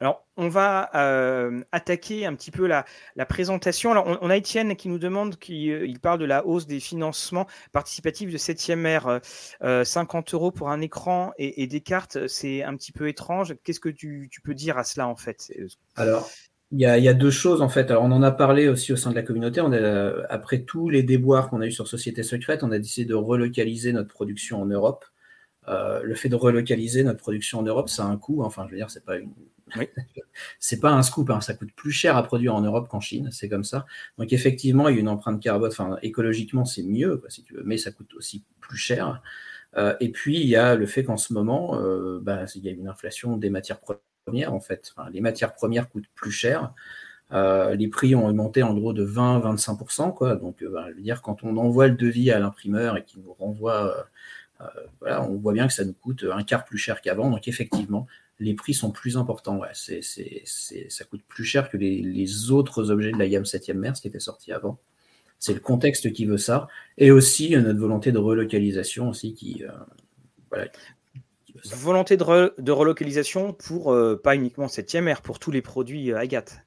Alors, 0.00 0.24
on 0.36 0.48
va 0.48 0.90
euh, 0.94 1.62
attaquer 1.72 2.26
un 2.26 2.34
petit 2.34 2.50
peu 2.50 2.66
la, 2.66 2.84
présentation. 3.26 3.92
Alors, 3.92 4.18
on, 4.20 4.30
a 4.30 4.36
Étienne 4.36 4.76
qui 4.76 4.88
nous 4.88 4.98
demande, 4.98 5.36
qui, 5.36 5.70
euh, 5.70 5.86
parle 6.02 6.18
de 6.18 6.24
la 6.24 6.46
hausse 6.46 6.66
des 6.66 6.80
financements 6.80 7.46
participatifs 7.72 8.32
de 8.32 8.38
7e 8.38 8.98
R. 8.98 9.84
50 9.84 10.34
euros 10.34 10.50
pour 10.50 10.70
un 10.70 10.80
écran 10.80 11.32
et, 11.38 11.66
des 11.66 11.80
cartes, 11.80 12.26
c'est 12.26 12.62
un 12.62 12.76
petit 12.76 12.92
peu 12.92 13.08
étrange. 13.08 13.54
Qu'est-ce 13.64 13.80
que 13.80 13.88
tu, 13.88 14.28
peux 14.42 14.54
dire 14.54 14.78
à 14.78 14.84
cela, 14.84 15.06
en 15.06 15.16
fait? 15.16 15.52
Alors, 15.96 16.28
il 16.72 16.80
y, 16.80 16.86
a, 16.86 17.14
deux 17.14 17.30
choses, 17.30 17.60
en 17.60 17.68
fait. 17.68 17.90
Alors, 17.90 18.04
on 18.04 18.12
en 18.12 18.22
a 18.22 18.32
parlé 18.32 18.68
aussi 18.68 18.92
au 18.92 18.96
sein 18.96 19.10
de 19.10 19.14
la 19.14 19.22
communauté. 19.22 19.60
Après 20.30 20.62
tous 20.62 20.88
les 20.88 21.02
déboires 21.02 21.50
qu'on 21.50 21.60
a 21.60 21.66
eu 21.66 21.72
sur 21.72 21.86
Société 21.86 22.22
Secrète, 22.22 22.62
on 22.64 22.72
a 22.72 22.78
décidé 22.78 23.06
de 23.06 23.14
relocaliser 23.14 23.92
notre 23.92 24.08
production 24.08 24.62
en 24.62 24.66
Europe. 24.66 25.04
Euh, 25.68 26.02
le 26.02 26.14
fait 26.14 26.28
de 26.28 26.34
relocaliser 26.34 27.04
notre 27.04 27.20
production 27.20 27.60
en 27.60 27.62
Europe, 27.62 27.88
ça 27.88 28.04
a 28.04 28.06
un 28.06 28.16
coût. 28.16 28.42
Enfin, 28.42 28.64
je 28.66 28.72
veux 28.72 28.76
dire, 28.76 28.90
c'est 28.90 29.04
pas 29.04 29.16
une... 29.16 29.32
c'est 30.58 30.80
pas 30.80 30.90
un 30.90 31.02
scoop. 31.02 31.30
Hein. 31.30 31.40
Ça 31.40 31.54
coûte 31.54 31.70
plus 31.74 31.92
cher 31.92 32.16
à 32.16 32.22
produire 32.22 32.54
en 32.54 32.60
Europe 32.60 32.88
qu'en 32.88 33.00
Chine. 33.00 33.28
C'est 33.30 33.48
comme 33.48 33.64
ça. 33.64 33.86
Donc 34.18 34.32
effectivement, 34.32 34.88
il 34.88 34.96
y 34.96 34.98
a 34.98 35.00
une 35.00 35.08
empreinte 35.08 35.40
carbone. 35.40 35.70
Enfin, 35.70 35.98
écologiquement, 36.02 36.64
c'est 36.64 36.82
mieux, 36.82 37.22
si 37.28 37.42
tu 37.42 37.54
veux, 37.54 37.62
mais 37.64 37.78
ça 37.78 37.92
coûte 37.92 38.12
aussi 38.14 38.44
plus 38.60 38.76
cher. 38.76 39.22
Euh, 39.76 39.94
et 40.00 40.10
puis 40.10 40.38
il 40.38 40.46
y 40.46 40.56
a 40.56 40.74
le 40.74 40.86
fait 40.86 41.04
qu'en 41.04 41.16
ce 41.16 41.32
moment, 41.32 41.78
euh, 41.80 42.20
bah, 42.20 42.44
il 42.54 42.64
y 42.64 42.68
a 42.68 42.72
une 42.72 42.88
inflation 42.88 43.36
des 43.36 43.48
matières 43.48 43.80
premières. 44.26 44.52
En 44.52 44.60
fait, 44.60 44.92
les 45.12 45.20
matières 45.20 45.54
premières 45.54 45.88
coûtent 45.88 46.10
plus 46.14 46.32
cher. 46.32 46.74
les 47.30 47.88
prix 47.88 48.14
ont 48.14 48.26
augmenté 48.26 48.62
en 48.62 48.74
gros 48.74 48.92
de 48.92 49.06
20-25%. 49.06 50.12
Quoi. 50.12 50.34
Donc, 50.34 50.64
bah, 50.64 50.86
je 50.90 50.96
veux 50.96 51.02
dire, 51.02 51.22
quand 51.22 51.44
on 51.44 51.56
envoie 51.56 51.86
le 51.86 51.94
devis 51.94 52.30
à 52.32 52.40
l'imprimeur 52.40 52.96
et 52.96 53.04
qu'il 53.04 53.22
nous 53.22 53.32
renvoie 53.32 54.06
euh, 54.60 55.18
on 55.18 55.36
voit 55.36 55.52
bien 55.52 55.66
que 55.66 55.72
ça 55.72 55.84
nous 55.84 55.92
coûte 55.92 56.24
un 56.30 56.42
quart 56.42 56.64
plus 56.64 56.78
cher 56.78 57.00
qu'avant. 57.00 57.30
Donc 57.30 57.48
effectivement, 57.48 58.06
les 58.38 58.54
prix 58.54 58.74
sont 58.74 58.90
plus 58.90 59.16
importants. 59.16 59.60
ça 59.72 61.04
coûte 61.04 61.22
plus 61.28 61.44
cher 61.44 61.70
que 61.70 61.76
les, 61.76 62.50
autres 62.50 62.90
objets 62.90 63.12
de 63.12 63.18
la 63.18 63.28
gamme 63.28 63.44
7e 63.44 63.74
mers 63.74 63.94
qui 63.94 64.08
étaient 64.08 64.20
sortis 64.20 64.52
avant. 64.52 64.78
C'est 65.38 65.54
le 65.54 65.60
contexte 65.60 66.12
qui 66.12 66.24
veut 66.24 66.38
ça. 66.38 66.68
Et 66.98 67.10
aussi 67.10 67.56
euh, 67.56 67.62
notre 67.62 67.80
volonté 67.80 68.12
de 68.12 68.18
relocalisation 68.18 69.08
aussi 69.08 69.34
qui, 69.34 69.64
euh, 69.64 70.66
Volonté 71.64 72.16
de, 72.16 72.72
relocalisation 72.72 73.52
pour 73.52 73.94
pas 74.22 74.34
uniquement 74.34 74.66
7e 74.66 75.06
ère, 75.06 75.22
pour 75.22 75.38
tous 75.38 75.50
les 75.50 75.62
produits 75.62 76.12
Agathe. 76.12 76.64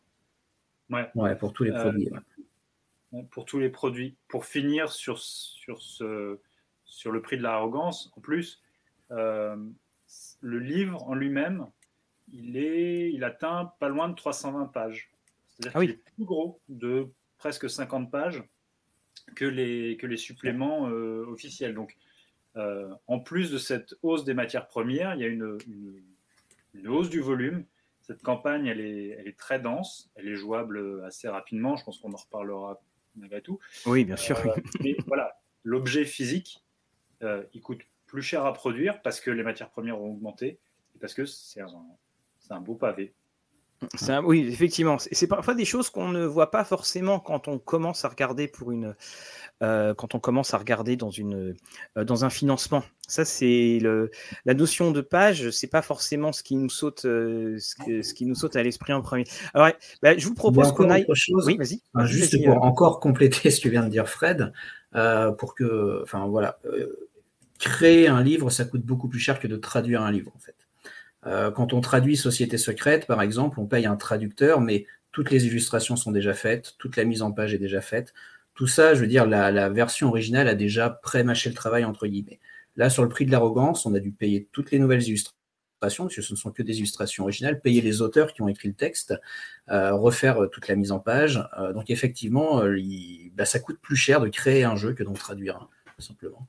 Ouais. 0.89 1.35
pour 1.35 1.53
tous 1.53 1.63
les 1.63 1.71
produits. 1.71 2.09
Pour 3.31 3.45
tous 3.45 3.59
les 3.59 3.69
produits. 3.69 4.15
Pour 4.27 4.45
finir 4.45 4.91
sur, 4.91 5.19
sur 5.19 5.81
ce 5.81 6.39
sur 6.85 7.11
le 7.11 7.21
prix 7.21 7.37
de 7.37 7.43
l'arrogance, 7.43 8.11
en 8.15 8.21
plus, 8.21 8.61
euh, 9.11 9.55
le 10.41 10.59
livre 10.59 11.03
en 11.03 11.15
lui-même, 11.15 11.67
il, 12.31 12.57
est, 12.57 13.11
il 13.11 13.23
atteint 13.23 13.73
pas 13.79 13.89
loin 13.89 14.09
de 14.09 14.15
320 14.15 14.67
pages. 14.67 15.11
C'est-à-dire 15.49 15.71
ah 15.75 15.81
qu'il 15.81 15.91
est 15.91 16.03
plus 16.15 16.25
gros 16.25 16.59
de 16.69 17.07
presque 17.37 17.69
50 17.69 18.11
pages 18.11 18.43
que 19.35 19.45
les, 19.45 19.97
que 19.97 20.07
les 20.07 20.17
suppléments 20.17 20.89
euh, 20.89 21.25
officiels. 21.27 21.73
Donc, 21.73 21.97
euh, 22.55 22.89
en 23.07 23.19
plus 23.19 23.51
de 23.51 23.57
cette 23.57 23.95
hausse 24.01 24.23
des 24.23 24.33
matières 24.33 24.67
premières, 24.67 25.15
il 25.15 25.21
y 25.21 25.23
a 25.23 25.27
une, 25.27 25.57
une, 26.73 26.87
hausse 26.87 27.09
du 27.09 27.21
volume. 27.21 27.65
Cette 28.01 28.21
campagne, 28.21 28.67
elle 28.67 28.81
est, 28.81 29.09
elle 29.09 29.27
est, 29.27 29.37
très 29.37 29.59
dense, 29.59 30.11
elle 30.15 30.27
est 30.27 30.35
jouable 30.35 31.03
assez 31.05 31.27
rapidement. 31.27 31.75
Je 31.75 31.83
pense 31.83 31.99
qu'on 31.99 32.13
en 32.13 32.17
reparlera 32.17 32.79
malgré 33.15 33.41
tout. 33.41 33.59
Oui, 33.85 34.05
bien 34.05 34.15
sûr. 34.15 34.37
mais 34.81 34.95
voilà, 35.07 35.39
l'objet 35.63 36.05
physique, 36.05 36.64
il 37.21 37.61
coûte 37.61 37.81
plus 38.05 38.21
cher 38.21 38.45
à 38.45 38.53
produire 38.53 39.01
parce 39.01 39.19
que 39.19 39.31
les 39.31 39.43
matières 39.43 39.69
premières 39.69 39.99
ont 39.99 40.11
augmenté 40.11 40.59
et 40.95 40.99
parce 40.99 41.13
que 41.13 41.25
c'est 41.25 41.61
un, 41.61 41.85
un 42.49 42.59
beau 42.61 42.75
pavé. 42.75 43.13
Oui, 44.23 44.47
effectivement. 44.47 44.97
C'est 44.99 45.27
parfois 45.27 45.53
des 45.53 45.65
choses 45.65 45.89
qu'on 45.89 46.09
ne 46.09 46.25
voit 46.25 46.51
pas 46.51 46.63
forcément 46.63 47.19
quand 47.19 47.47
on 47.47 47.59
commence 47.59 48.05
à 48.05 48.09
regarder 48.09 48.47
pour 48.47 48.71
une, 48.71 48.95
euh, 49.63 49.93
quand 49.93 50.15
on 50.15 50.19
commence 50.19 50.53
à 50.53 50.57
regarder 50.57 50.95
dans, 50.95 51.09
une, 51.09 51.55
euh, 51.97 52.03
dans 52.03 52.25
un 52.25 52.29
financement. 52.29 52.83
Ça, 53.07 53.23
c'est 53.23 53.79
la 54.45 54.53
notion 54.53 54.91
de 54.91 55.01
page, 55.01 55.49
c'est 55.51 55.67
pas 55.67 55.81
forcément 55.81 56.33
ce 56.33 56.43
qui 56.43 56.55
nous 56.55 56.69
saute, 56.69 57.05
euh, 57.05 57.57
ce, 57.59 58.13
qui 58.13 58.25
nous 58.25 58.35
saute 58.35 58.55
à 58.55 58.63
l'esprit 58.63 58.93
en 58.93 59.01
premier. 59.01 59.25
Alors, 59.53 59.69
bah, 60.01 60.17
je 60.17 60.27
vous 60.27 60.33
propose 60.33 60.71
qu'on 60.71 60.89
aille. 60.89 61.05
Chose, 61.13 61.45
oui, 61.47 61.57
vas-y. 61.57 61.81
juste 62.07 62.43
pour 62.43 62.63
encore 62.63 62.99
compléter 62.99 63.49
ce 63.51 63.61
que 63.61 63.69
vient 63.69 63.83
de 63.83 63.89
dire 63.89 64.09
Fred, 64.09 64.51
pour 65.37 65.55
que, 65.55 66.01
enfin 66.03 66.25
voilà, 66.27 66.59
créer 67.59 68.07
un 68.07 68.21
livre, 68.21 68.49
ça 68.49 68.65
coûte 68.65 68.81
beaucoup 68.81 69.07
plus 69.07 69.19
cher 69.19 69.39
que 69.39 69.47
de 69.47 69.55
traduire 69.55 70.01
un 70.01 70.11
livre, 70.11 70.31
en 70.35 70.39
fait. 70.39 70.55
Quand 71.25 71.73
on 71.73 71.81
traduit 71.81 72.17
Société 72.17 72.57
secrète, 72.57 73.07
par 73.07 73.21
exemple, 73.21 73.59
on 73.59 73.65
paye 73.65 73.85
un 73.87 73.95
traducteur, 73.95 74.61
mais 74.61 74.85
toutes 75.11 75.31
les 75.31 75.47
illustrations 75.47 75.95
sont 75.95 76.11
déjà 76.11 76.33
faites, 76.33 76.75
toute 76.77 76.97
la 76.97 77.03
mise 77.03 77.21
en 77.21 77.31
page 77.31 77.53
est 77.53 77.57
déjà 77.57 77.81
faite, 77.81 78.13
tout 78.55 78.67
ça, 78.67 78.95
je 78.95 79.01
veux 79.01 79.07
dire, 79.07 79.25
la, 79.25 79.69
version 79.69 80.07
originale 80.07 80.47
a 80.47 80.55
déjà 80.55 80.89
pré-mâché 80.89 81.49
le 81.49 81.55
travail, 81.55 81.83
entre 81.83 82.07
guillemets. 82.07 82.39
Là, 82.77 82.89
sur 82.89 83.03
le 83.03 83.09
prix 83.09 83.25
de 83.25 83.31
l'arrogance, 83.31 83.85
on 83.85 83.93
a 83.93 83.99
dû 83.99 84.11
payer 84.11 84.47
toutes 84.51 84.71
les 84.71 84.79
nouvelles 84.79 85.03
illustrations, 85.03 85.35
parce 85.79 86.15
que 86.15 86.21
ce 86.21 86.33
ne 86.33 86.37
sont 86.37 86.51
que 86.51 86.63
des 86.63 86.77
illustrations 86.79 87.23
originales, 87.23 87.61
payer 87.61 87.81
les 87.81 88.01
auteurs 88.01 88.33
qui 88.33 88.41
ont 88.41 88.47
écrit 88.47 88.69
le 88.69 88.73
texte, 88.73 89.13
euh, 89.69 89.93
refaire 89.93 90.43
euh, 90.43 90.47
toute 90.47 90.67
la 90.67 90.75
mise 90.75 90.91
en 90.91 90.99
page. 90.99 91.47
Euh, 91.59 91.73
donc 91.73 91.89
effectivement, 91.89 92.63
bah, 93.33 93.45
ça 93.45 93.59
coûte 93.59 93.79
plus 93.81 93.97
cher 93.97 94.21
de 94.21 94.29
créer 94.29 94.63
un 94.63 94.75
jeu 94.75 94.93
que 94.93 95.03
d'en 95.03 95.13
traduire 95.13 95.69
tout 95.95 96.01
simplement. 96.01 96.47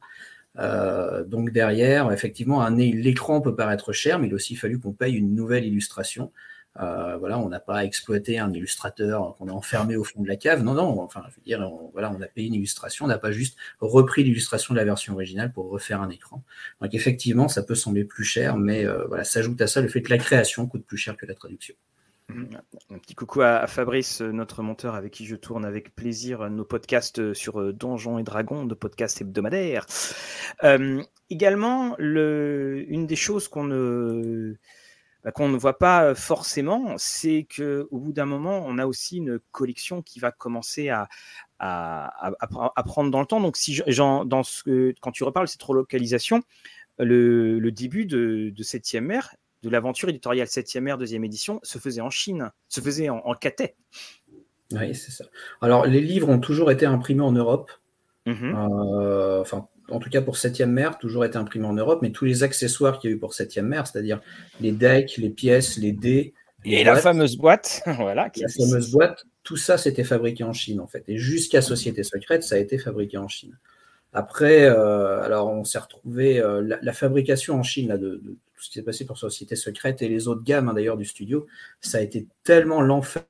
Donc 1.26 1.50
derrière, 1.50 2.12
effectivement, 2.12 2.66
l'écran 2.68 3.40
peut 3.40 3.54
paraître 3.54 3.92
cher, 3.92 4.18
mais 4.18 4.28
il 4.28 4.32
a 4.32 4.36
aussi 4.36 4.56
fallu 4.56 4.78
qu'on 4.78 4.92
paye 4.92 5.14
une 5.14 5.34
nouvelle 5.34 5.64
illustration. 5.64 6.32
Euh, 6.80 7.16
voilà, 7.16 7.38
on 7.38 7.48
n'a 7.48 7.60
pas 7.60 7.84
exploité 7.84 8.38
un 8.38 8.52
illustrateur 8.52 9.34
qu'on 9.36 9.48
a 9.48 9.52
enfermé 9.52 9.96
au 9.96 10.04
fond 10.04 10.22
de 10.22 10.28
la 10.28 10.36
cave. 10.36 10.62
Non, 10.62 10.74
non, 10.74 11.00
enfin, 11.00 11.22
je 11.30 11.36
veux 11.36 11.42
dire, 11.42 11.60
on, 11.60 11.90
voilà, 11.92 12.12
on 12.12 12.20
a 12.20 12.26
payé 12.26 12.48
une 12.48 12.54
illustration, 12.54 13.06
on 13.06 13.08
n'a 13.08 13.18
pas 13.18 13.32
juste 13.32 13.56
repris 13.80 14.24
l'illustration 14.24 14.74
de 14.74 14.78
la 14.78 14.84
version 14.84 15.14
originale 15.14 15.52
pour 15.52 15.70
refaire 15.70 16.02
un 16.02 16.10
écran. 16.10 16.42
Donc 16.82 16.94
effectivement, 16.94 17.48
ça 17.48 17.62
peut 17.62 17.74
sembler 17.74 18.04
plus 18.04 18.24
cher, 18.24 18.56
mais 18.56 18.84
euh, 18.84 19.06
voilà, 19.06 19.24
s'ajoute 19.24 19.60
à 19.62 19.66
ça 19.66 19.80
le 19.80 19.88
fait 19.88 20.02
que 20.02 20.10
la 20.10 20.18
création 20.18 20.66
coûte 20.66 20.84
plus 20.84 20.98
cher 20.98 21.16
que 21.16 21.24
la 21.24 21.34
traduction. 21.34 21.74
Mmh. 22.28 22.44
Un 22.90 22.98
petit 22.98 23.14
coucou 23.14 23.42
à, 23.42 23.66
Fabrice, 23.68 24.20
notre 24.20 24.62
monteur 24.62 24.96
avec 24.96 25.12
qui 25.12 25.26
je 25.26 25.36
tourne 25.36 25.64
avec 25.64 25.94
plaisir 25.94 26.50
nos 26.50 26.64
podcasts 26.64 27.34
sur 27.34 27.72
Donjons 27.72 28.18
et 28.18 28.24
Dragons, 28.24 28.64
de 28.64 28.74
podcasts 28.74 29.20
hebdomadaires. 29.20 29.86
Euh, 30.64 31.02
également, 31.30 31.94
le, 31.98 32.84
une 32.88 33.06
des 33.06 33.14
choses 33.14 33.46
qu'on 33.46 33.64
ne 33.64 34.54
bah, 35.22 35.32
voit 35.36 35.78
pas 35.78 36.16
forcément, 36.16 36.94
c'est 36.98 37.46
qu'au 37.54 37.98
bout 37.98 38.12
d'un 38.12 38.26
moment, 38.26 38.60
on 38.66 38.78
a 38.78 38.86
aussi 38.86 39.18
une 39.18 39.38
collection 39.52 40.02
qui 40.02 40.18
va 40.18 40.32
commencer 40.32 40.88
à, 40.88 41.08
prendre 41.58 43.10
dans 43.12 43.20
le 43.20 43.26
temps. 43.26 43.40
Donc, 43.40 43.56
quand 45.00 45.12
tu 45.12 45.22
reparles 45.22 45.46
de 45.46 45.50
cette 45.50 45.62
relocalisation, 45.62 46.42
le, 46.98 47.60
le 47.60 47.70
début 47.70 48.06
de, 48.06 48.50
de 48.50 48.62
7e 48.64 49.12
ère, 49.12 49.36
de 49.62 49.70
l'aventure 49.70 50.08
éditoriale 50.08 50.46
7e 50.46 50.86
ère, 50.88 50.98
deuxième 50.98 51.24
édition, 51.24 51.60
se 51.62 51.78
faisait 51.78 52.00
en 52.00 52.10
Chine, 52.10 52.50
se 52.68 52.80
faisait 52.80 53.08
en, 53.08 53.22
en 53.24 53.34
Oui, 54.72 54.94
c'est 54.94 55.10
ça. 55.10 55.24
Alors, 55.60 55.86
les 55.86 56.00
livres 56.00 56.28
ont 56.28 56.38
toujours 56.38 56.70
été 56.70 56.86
imprimés 56.86 57.22
en 57.22 57.32
Europe. 57.32 57.70
Mmh 58.26 58.54
euh, 58.54 59.40
enfin, 59.40 59.68
en 59.88 60.00
tout 60.00 60.10
cas 60.10 60.20
pour 60.20 60.36
7e 60.36 60.66
mer, 60.66 60.98
toujours 60.98 61.24
été 61.24 61.36
imprimé 61.36 61.64
en 61.66 61.72
Europe, 61.72 62.00
mais 62.02 62.10
tous 62.10 62.24
les 62.24 62.42
accessoires 62.42 62.98
qu'il 62.98 63.10
y 63.10 63.12
a 63.12 63.16
eu 63.16 63.18
pour 63.18 63.32
7e 63.32 63.62
mer, 63.62 63.86
c'est-à-dire 63.86 64.20
les 64.60 64.72
decks, 64.72 65.16
les 65.16 65.30
pièces, 65.30 65.78
les 65.78 65.92
dés. 65.92 66.34
et 66.64 66.82
la 66.82 66.96
fameuse 66.96 67.36
boîte, 67.36 67.82
voilà. 67.86 68.30
La 68.36 68.48
fameuse 68.48 68.90
boîte, 68.90 69.24
tout 69.44 69.56
ça, 69.56 69.78
c'était 69.78 70.04
fabriqué 70.04 70.42
en 70.42 70.52
Chine, 70.52 70.80
en 70.80 70.88
fait. 70.88 71.04
Et 71.06 71.18
jusqu'à 71.18 71.62
Société 71.62 72.02
Secrète, 72.02 72.42
ça 72.42 72.56
a 72.56 72.58
été 72.58 72.78
fabriqué 72.78 73.16
en 73.16 73.28
Chine. 73.28 73.56
Après, 74.12 74.64
euh, 74.64 75.22
alors 75.22 75.48
on 75.50 75.62
s'est 75.64 75.78
retrouvé, 75.78 76.40
euh, 76.40 76.76
la, 76.80 76.92
fabrication 76.92 77.54
en 77.54 77.62
Chine 77.62 77.88
là, 77.88 77.98
de, 77.98 78.22
tout 78.56 78.64
ce 78.64 78.68
qui 78.70 78.78
s'est 78.78 78.84
passé 78.84 79.04
pour 79.04 79.18
Société 79.18 79.54
Secrète 79.56 80.02
et 80.02 80.08
les 80.08 80.28
autres 80.28 80.42
gammes 80.42 80.68
hein, 80.68 80.74
d'ailleurs 80.74 80.96
du 80.96 81.04
studio, 81.04 81.46
ça 81.80 81.98
a 81.98 82.00
été 82.00 82.26
tellement 82.42 82.80
l'enfer 82.80 83.24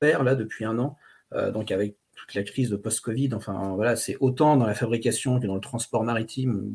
là 0.00 0.34
depuis 0.34 0.64
un 0.64 0.78
an. 0.78 0.96
Euh, 1.32 1.50
donc 1.50 1.70
avec 1.70 1.96
toute 2.14 2.34
la 2.34 2.42
crise 2.42 2.70
de 2.70 2.76
post-Covid. 2.76 3.30
Enfin, 3.34 3.72
voilà, 3.74 3.96
c'est 3.96 4.16
autant 4.20 4.56
dans 4.56 4.66
la 4.66 4.74
fabrication 4.74 5.40
que 5.40 5.46
dans 5.46 5.54
le 5.54 5.60
transport 5.60 6.04
maritime 6.04 6.74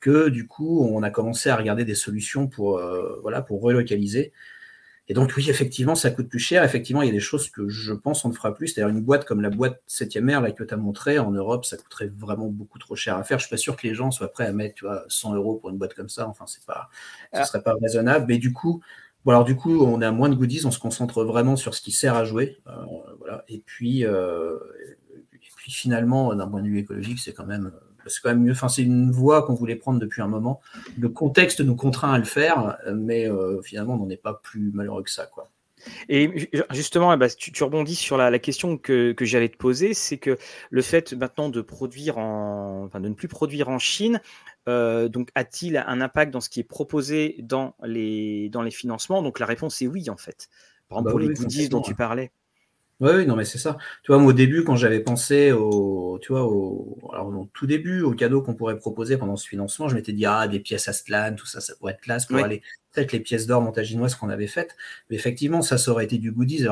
que 0.00 0.28
du 0.28 0.46
coup, 0.46 0.86
on 0.86 1.02
a 1.02 1.10
commencé 1.10 1.48
à 1.48 1.56
regarder 1.56 1.84
des 1.84 1.94
solutions 1.94 2.48
pour, 2.48 2.78
euh, 2.78 3.18
voilà, 3.22 3.40
pour 3.40 3.62
relocaliser. 3.62 4.32
Et 5.08 5.14
donc, 5.14 5.34
oui, 5.36 5.50
effectivement, 5.50 5.94
ça 5.94 6.10
coûte 6.10 6.28
plus 6.28 6.38
cher. 6.38 6.64
Effectivement, 6.64 7.02
il 7.02 7.06
y 7.06 7.10
a 7.10 7.12
des 7.12 7.20
choses 7.20 7.50
que 7.50 7.68
je 7.68 7.92
pense 7.92 8.24
on 8.24 8.30
ne 8.30 8.34
fera 8.34 8.54
plus. 8.54 8.68
C'est-à-dire 8.68 8.94
une 8.94 9.02
boîte 9.02 9.26
comme 9.26 9.42
la 9.42 9.50
boîte 9.50 9.82
7e 9.88 10.30
ère 10.30 10.40
là, 10.40 10.50
que 10.50 10.64
tu 10.64 10.72
as 10.72 10.78
montré 10.78 11.18
en 11.18 11.30
Europe, 11.30 11.66
ça 11.66 11.76
coûterait 11.76 12.10
vraiment 12.16 12.46
beaucoup 12.46 12.78
trop 12.78 12.96
cher 12.96 13.16
à 13.16 13.24
faire. 13.24 13.38
Je 13.38 13.44
suis 13.46 13.50
pas 13.50 13.58
sûr 13.58 13.76
que 13.76 13.86
les 13.86 13.94
gens 13.94 14.10
soient 14.10 14.32
prêts 14.32 14.46
à 14.46 14.52
mettre 14.52 14.76
tu 14.76 14.86
vois, 14.86 15.04
100 15.08 15.34
euros 15.34 15.56
pour 15.56 15.70
une 15.70 15.76
boîte 15.76 15.94
comme 15.94 16.08
ça. 16.08 16.26
Enfin, 16.26 16.46
c'est 16.46 16.64
pas, 16.64 16.88
ce 17.34 17.40
ah. 17.40 17.44
serait 17.44 17.62
pas 17.62 17.74
raisonnable. 17.80 18.26
Mais 18.28 18.38
du 18.38 18.52
coup, 18.52 18.82
Bon, 19.24 19.30
alors 19.30 19.44
du 19.44 19.56
coup, 19.56 19.82
on 19.82 20.02
a 20.02 20.10
moins 20.10 20.28
de 20.28 20.34
goodies, 20.34 20.66
on 20.66 20.70
se 20.70 20.78
concentre 20.78 21.24
vraiment 21.24 21.56
sur 21.56 21.74
ce 21.74 21.80
qui 21.80 21.92
sert 21.92 22.14
à 22.14 22.26
jouer. 22.26 22.58
Euh, 22.66 22.72
voilà. 23.18 23.42
et, 23.48 23.58
puis, 23.58 24.04
euh, 24.04 24.58
et 25.32 25.50
puis 25.56 25.72
finalement, 25.72 26.34
d'un 26.34 26.46
point 26.46 26.60
de 26.60 26.68
vue 26.68 26.78
écologique, 26.78 27.18
c'est 27.18 27.32
quand 27.32 27.46
même 27.46 27.72
c'est 28.06 28.20
quand 28.22 28.30
même 28.30 28.42
mieux. 28.42 28.52
Enfin, 28.52 28.68
c'est 28.68 28.82
une 28.82 29.10
voie 29.10 29.42
qu'on 29.42 29.54
voulait 29.54 29.76
prendre 29.76 29.98
depuis 29.98 30.22
un 30.22 30.28
moment. 30.28 30.60
Le 30.98 31.08
contexte 31.08 31.60
nous 31.60 31.76
contraint 31.76 32.12
à 32.12 32.18
le 32.18 32.24
faire, 32.24 32.78
mais 32.94 33.28
euh, 33.28 33.60
finalement, 33.62 33.94
on 33.94 33.98
n'en 33.98 34.10
est 34.10 34.16
pas 34.16 34.40
plus 34.42 34.70
malheureux 34.72 35.02
que 35.02 35.10
ça, 35.10 35.26
quoi. 35.26 35.50
Et 36.08 36.48
justement, 36.70 37.12
eh 37.12 37.18
ben, 37.18 37.28
tu, 37.28 37.62
rebondis 37.62 37.94
sur 37.94 38.16
la, 38.16 38.38
question 38.38 38.78
que, 38.78 39.12
que 39.12 39.26
j'allais 39.26 39.50
te 39.50 39.58
poser, 39.58 39.92
c'est 39.92 40.16
que 40.16 40.38
le 40.70 40.82
fait 40.82 41.12
maintenant 41.12 41.50
de 41.50 41.60
produire 41.60 42.16
en, 42.16 42.84
enfin, 42.84 43.00
de 43.00 43.08
ne 43.08 43.14
plus 43.14 43.28
produire 43.28 43.68
en 43.68 43.78
Chine, 43.78 44.20
euh, 44.68 45.08
donc, 45.08 45.30
a-t-il 45.34 45.76
un 45.76 46.00
impact 46.00 46.32
dans 46.32 46.40
ce 46.40 46.48
qui 46.48 46.60
est 46.60 46.64
proposé 46.64 47.36
dans 47.40 47.74
les, 47.82 48.48
dans 48.48 48.62
les 48.62 48.70
financements? 48.70 49.22
Donc, 49.22 49.38
la 49.38 49.46
réponse 49.46 49.82
est 49.82 49.86
oui, 49.86 50.08
en 50.08 50.16
fait. 50.16 50.48
Par 50.88 50.98
exemple, 50.98 51.04
bah 51.04 51.10
pour 51.10 51.20
les 51.20 51.34
goodies 51.34 51.68
dont 51.68 51.82
tu 51.82 51.94
parlais. 51.94 52.30
Oui, 53.04 53.10
oui, 53.16 53.26
non, 53.26 53.36
mais 53.36 53.44
c'est 53.44 53.58
ça. 53.58 53.76
Tu 54.02 54.12
vois, 54.12 54.18
moi, 54.18 54.30
au 54.30 54.32
début, 54.32 54.64
quand 54.64 54.76
j'avais 54.76 55.00
pensé 55.00 55.52
au, 55.52 56.18
tu 56.22 56.32
vois, 56.32 56.44
au, 56.46 56.98
alors, 57.12 57.26
au 57.28 57.50
tout 57.52 57.66
début, 57.66 58.00
au 58.00 58.12
cadeau 58.12 58.40
qu'on 58.40 58.54
pourrait 58.54 58.78
proposer 58.78 59.18
pendant 59.18 59.36
ce 59.36 59.46
financement, 59.46 59.88
je 59.88 59.94
m'étais 59.94 60.12
dit, 60.14 60.24
ah, 60.24 60.48
des 60.48 60.58
pièces 60.60 60.88
Astlan, 60.88 61.34
tout 61.34 61.44
ça, 61.46 61.60
ça 61.60 61.74
pourrait 61.76 61.92
être 61.92 62.00
classe 62.00 62.24
pour 62.24 62.38
aller, 62.38 62.62
peut-être 62.92 63.12
les 63.12 63.20
pièces 63.20 63.46
d'or 63.46 63.60
montaginoises 63.60 64.14
qu'on 64.14 64.30
avait 64.30 64.46
faites. 64.46 64.74
Mais 65.10 65.16
effectivement, 65.16 65.60
ça, 65.60 65.76
ça 65.76 65.90
aurait 65.90 66.04
été 66.06 66.16
du 66.18 66.32
goodies 66.32 66.66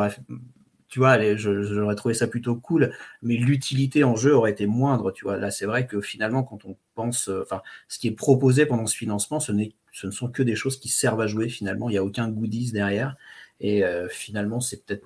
tu 0.88 0.98
vois, 0.98 1.18
j'aurais 1.36 1.94
trouvé 1.96 2.12
ça 2.12 2.26
plutôt 2.26 2.54
cool, 2.54 2.92
mais 3.22 3.36
l'utilité 3.36 4.04
en 4.04 4.14
jeu 4.14 4.34
aurait 4.36 4.50
été 4.50 4.66
moindre, 4.66 5.10
tu 5.10 5.24
vois. 5.24 5.38
Là, 5.38 5.50
c'est 5.50 5.64
vrai 5.64 5.86
que 5.86 6.02
finalement, 6.02 6.42
quand 6.42 6.66
on 6.66 6.76
pense, 6.94 7.30
euh, 7.30 7.40
enfin, 7.42 7.62
ce 7.88 7.98
qui 7.98 8.08
est 8.08 8.12
proposé 8.12 8.66
pendant 8.66 8.86
ce 8.86 8.94
financement, 8.94 9.40
ce, 9.40 9.52
ce 9.90 10.06
ne 10.06 10.12
sont 10.12 10.28
que 10.28 10.42
des 10.42 10.54
choses 10.54 10.78
qui 10.78 10.90
servent 10.90 11.22
à 11.22 11.26
jouer, 11.26 11.48
finalement. 11.48 11.88
Il 11.88 11.92
n'y 11.92 11.98
a 11.98 12.04
aucun 12.04 12.28
goodies 12.28 12.72
derrière. 12.72 13.16
Et 13.60 13.84
euh, 13.84 14.08
finalement, 14.10 14.60
c'est 14.60 14.84
peut-être 14.84 15.02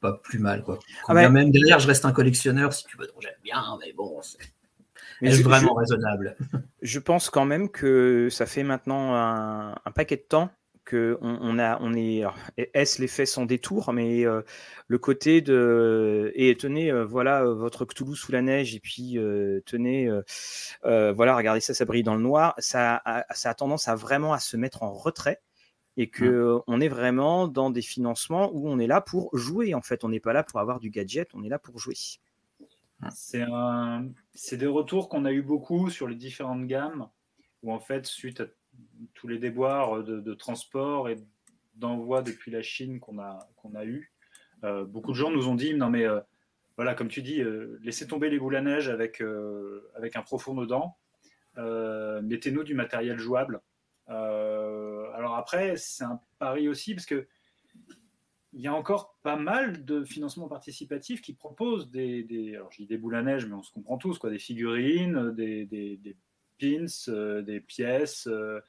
pas 0.00 0.14
plus 0.22 0.38
mal, 0.38 0.62
quoi. 0.62 0.78
Ah 1.08 1.14
même 1.14 1.50
derrière, 1.50 1.78
je 1.78 1.86
reste 1.86 2.04
un 2.04 2.12
collectionneur, 2.12 2.72
si 2.72 2.84
tu 2.84 2.96
veux, 2.96 3.06
donc 3.06 3.16
j'aime 3.20 3.32
bien, 3.42 3.62
mais 3.80 3.92
bon, 3.92 4.20
c'est 4.22 5.42
vraiment 5.42 5.74
raisonnable? 5.74 6.36
Je 6.82 6.98
pense 6.98 7.30
quand 7.30 7.44
même 7.44 7.68
que 7.68 8.28
ça 8.30 8.46
fait 8.46 8.62
maintenant 8.62 9.14
un 9.14 9.90
paquet 9.92 10.16
de 10.16 10.22
temps 10.22 10.50
on, 11.20 11.58
a, 11.58 11.78
on 11.80 11.94
est, 11.94 12.22
est-ce 12.74 13.00
l'effet 13.00 13.26
sans 13.26 13.46
détour, 13.46 13.92
mais 13.92 14.24
euh, 14.26 14.42
le 14.88 14.98
côté 14.98 15.40
de, 15.40 16.32
et 16.34 16.56
tenez, 16.56 16.90
euh, 16.90 17.04
voilà 17.04 17.44
votre 17.44 17.84
Cthulhu 17.84 18.16
sous 18.16 18.32
la 18.32 18.42
neige, 18.42 18.74
et 18.74 18.80
puis 18.80 19.18
euh, 19.18 19.60
tenez, 19.66 20.10
voilà, 20.82 21.36
regardez 21.36 21.60
ça, 21.60 21.74
ça 21.74 21.84
brille 21.84 22.02
dans 22.02 22.14
le 22.14 22.22
noir, 22.22 22.54
ça 22.58 23.00
a, 23.04 23.24
ça 23.34 23.50
a 23.50 23.54
tendance 23.54 23.88
à 23.88 23.94
vraiment 23.94 24.32
à 24.32 24.38
se 24.38 24.56
mettre 24.56 24.82
en 24.82 24.92
retrait 24.92 25.40
et 25.96 26.08
que 26.08 26.56
mmh. 26.56 26.62
on 26.66 26.80
est 26.80 26.88
vraiment 26.88 27.48
dans 27.48 27.70
des 27.70 27.82
financements 27.82 28.50
où 28.52 28.68
on 28.68 28.78
est 28.78 28.86
là 28.86 29.00
pour 29.00 29.36
jouer 29.36 29.74
en 29.74 29.82
fait, 29.82 30.04
on 30.04 30.08
n'est 30.08 30.20
pas 30.20 30.32
là 30.32 30.42
pour 30.42 30.60
avoir 30.60 30.80
du 30.80 30.90
gadget, 30.90 31.28
on 31.34 31.42
est 31.42 31.48
là 31.48 31.58
pour 31.58 31.78
jouer. 31.78 31.96
C'est 33.08 33.42
un... 33.42 34.10
des 34.52 34.66
retours 34.66 35.08
qu'on 35.08 35.24
a 35.24 35.32
eu 35.32 35.42
beaucoup 35.42 35.88
sur 35.90 36.06
les 36.06 36.16
différentes 36.16 36.66
gammes 36.66 37.08
où 37.62 37.72
en 37.72 37.80
fait 37.80 38.06
suite 38.06 38.40
à 38.40 38.46
tous 39.14 39.28
les 39.28 39.38
déboires 39.38 40.02
de, 40.02 40.34
transport 40.34 41.08
et 41.08 41.16
d'envoi 41.74 42.22
depuis 42.22 42.50
la 42.50 42.62
Chine 42.62 43.00
qu'on 43.00 43.18
a, 43.18 43.48
qu'on 43.56 43.74
a 43.74 43.84
eu. 43.84 44.12
Euh, 44.64 44.84
beaucoup 44.84 45.12
de 45.12 45.16
gens 45.16 45.30
nous 45.30 45.48
ont 45.48 45.54
dit 45.54 45.74
non 45.74 45.88
mais 45.88 46.04
euh, 46.04 46.20
voilà 46.76 46.94
comme 46.94 47.08
tu 47.08 47.22
dis 47.22 47.40
euh, 47.40 47.78
laissez 47.82 48.06
tomber 48.06 48.28
les 48.28 48.38
boules 48.38 48.56
à 48.56 48.60
neige 48.60 48.88
avec 48.88 49.22
avec 49.94 50.16
un 50.16 50.22
profond 50.22 50.54
dedans 50.54 50.96
mettez-nous 52.22 52.64
du 52.64 52.74
matériel 52.74 53.18
jouable 53.18 53.60
alors 55.20 55.36
après 55.36 55.76
c'est 55.76 56.04
un 56.04 56.20
pari 56.38 56.68
aussi 56.68 56.94
parce 56.94 57.06
que 57.06 57.26
il 58.52 58.60
y 58.60 58.66
a 58.66 58.74
encore 58.74 59.16
pas 59.22 59.36
mal 59.36 59.84
de 59.84 60.02
financements 60.04 60.48
participatifs 60.48 61.22
qui 61.22 61.34
proposent 61.34 61.90
des, 61.90 62.24
des 62.24 62.56
alors 62.56 62.70
je 62.72 62.78
dis 62.78 62.86
des 62.86 62.98
boules 62.98 63.14
à 63.14 63.22
neige, 63.22 63.46
mais 63.46 63.54
on 63.54 63.62
se 63.62 63.70
comprend 63.70 63.96
tous, 63.96 64.18
quoi, 64.18 64.30
des 64.30 64.38
figurines, 64.38 65.30
des, 65.32 65.66
des, 65.66 65.96
des 65.96 66.16
pins, 66.58 66.86
euh, 67.08 67.42
des 67.42 67.60
pièces. 67.60 68.26
Euh, 68.26 68.60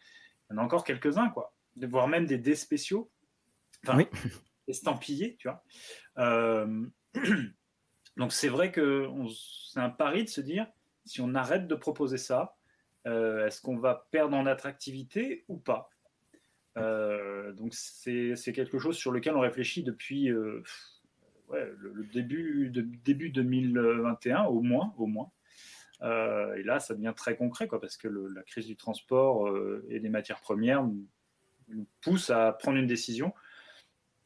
il 0.50 0.54
y 0.54 0.58
en 0.58 0.62
a 0.62 0.66
encore 0.66 0.84
quelques-uns, 0.84 1.30
quoi. 1.30 1.56
Voire 1.78 2.08
même 2.08 2.26
des 2.26 2.38
dés 2.38 2.56
spéciaux. 2.56 3.10
Enfin, 3.84 3.98
oui. 3.98 4.08
estampillés, 4.68 5.36
tu 5.38 5.48
vois. 5.48 5.64
Euh, 6.20 6.86
donc 8.18 8.34
c'est 8.34 8.50
vrai 8.50 8.72
que 8.72 9.10
c'est 9.72 9.80
un 9.80 9.90
pari 9.90 10.24
de 10.24 10.30
se 10.30 10.42
dire, 10.42 10.68
si 11.06 11.22
on 11.22 11.34
arrête 11.34 11.68
de 11.68 11.76
proposer 11.76 12.18
ça, 12.18 12.56
est-ce 13.04 13.62
qu'on 13.62 13.80
va 13.80 14.08
perdre 14.12 14.38
en 14.38 14.46
attractivité 14.46 15.44
ou 15.48 15.58
pas? 15.58 15.90
Euh, 16.78 17.52
donc 17.54 17.74
c'est 17.74 18.54
quelque 18.54 18.80
chose 18.80 18.98
sur 18.98 19.12
lequel 19.12 19.36
on 19.36 19.42
réfléchit 19.42 19.84
depuis 19.84 20.30
euh, 20.30 20.64
le, 21.50 22.06
début, 22.14 22.70
de, 22.70 22.82
début 22.82 23.30
2021 23.30 24.44
au 24.46 24.62
moins. 24.62 24.94
Au 24.98 25.08
moins. 25.08 25.32
Euh, 26.02 26.56
et 26.56 26.64
là, 26.64 26.80
ça 26.80 26.96
devient 26.96 27.14
très 27.16 27.36
concret 27.36 27.68
quoi, 27.68 27.80
parce 27.80 27.98
que 27.98 28.08
la 28.08 28.42
crise 28.44 28.66
du 28.66 28.76
transport 28.76 29.54
et 29.90 30.00
des 30.00 30.10
matières 30.10 30.42
premières 30.42 30.84
nous, 30.84 31.08
pousse 32.02 32.30
à 32.30 32.52
prendre 32.54 32.78
une 32.78 32.88
décision. 32.88 33.34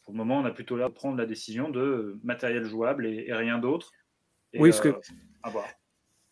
Pour 0.04 0.14
le 0.14 0.18
moment, 0.18 0.40
on 0.40 0.46
a 0.46 0.52
plutôt 0.52 0.78
l'air 0.78 0.90
de 0.90 0.94
prendre 0.94 1.18
la 1.18 1.25
décision 1.25 1.70
de 1.70 2.20
matériel 2.24 2.64
jouable 2.64 3.06
et, 3.08 3.34
rien 3.34 3.58
d'autre. 3.58 3.92
Oui, 4.54 4.70
parce 4.70 4.82
que. 4.82 5.00
À 5.44 5.50
voir. 5.50 5.66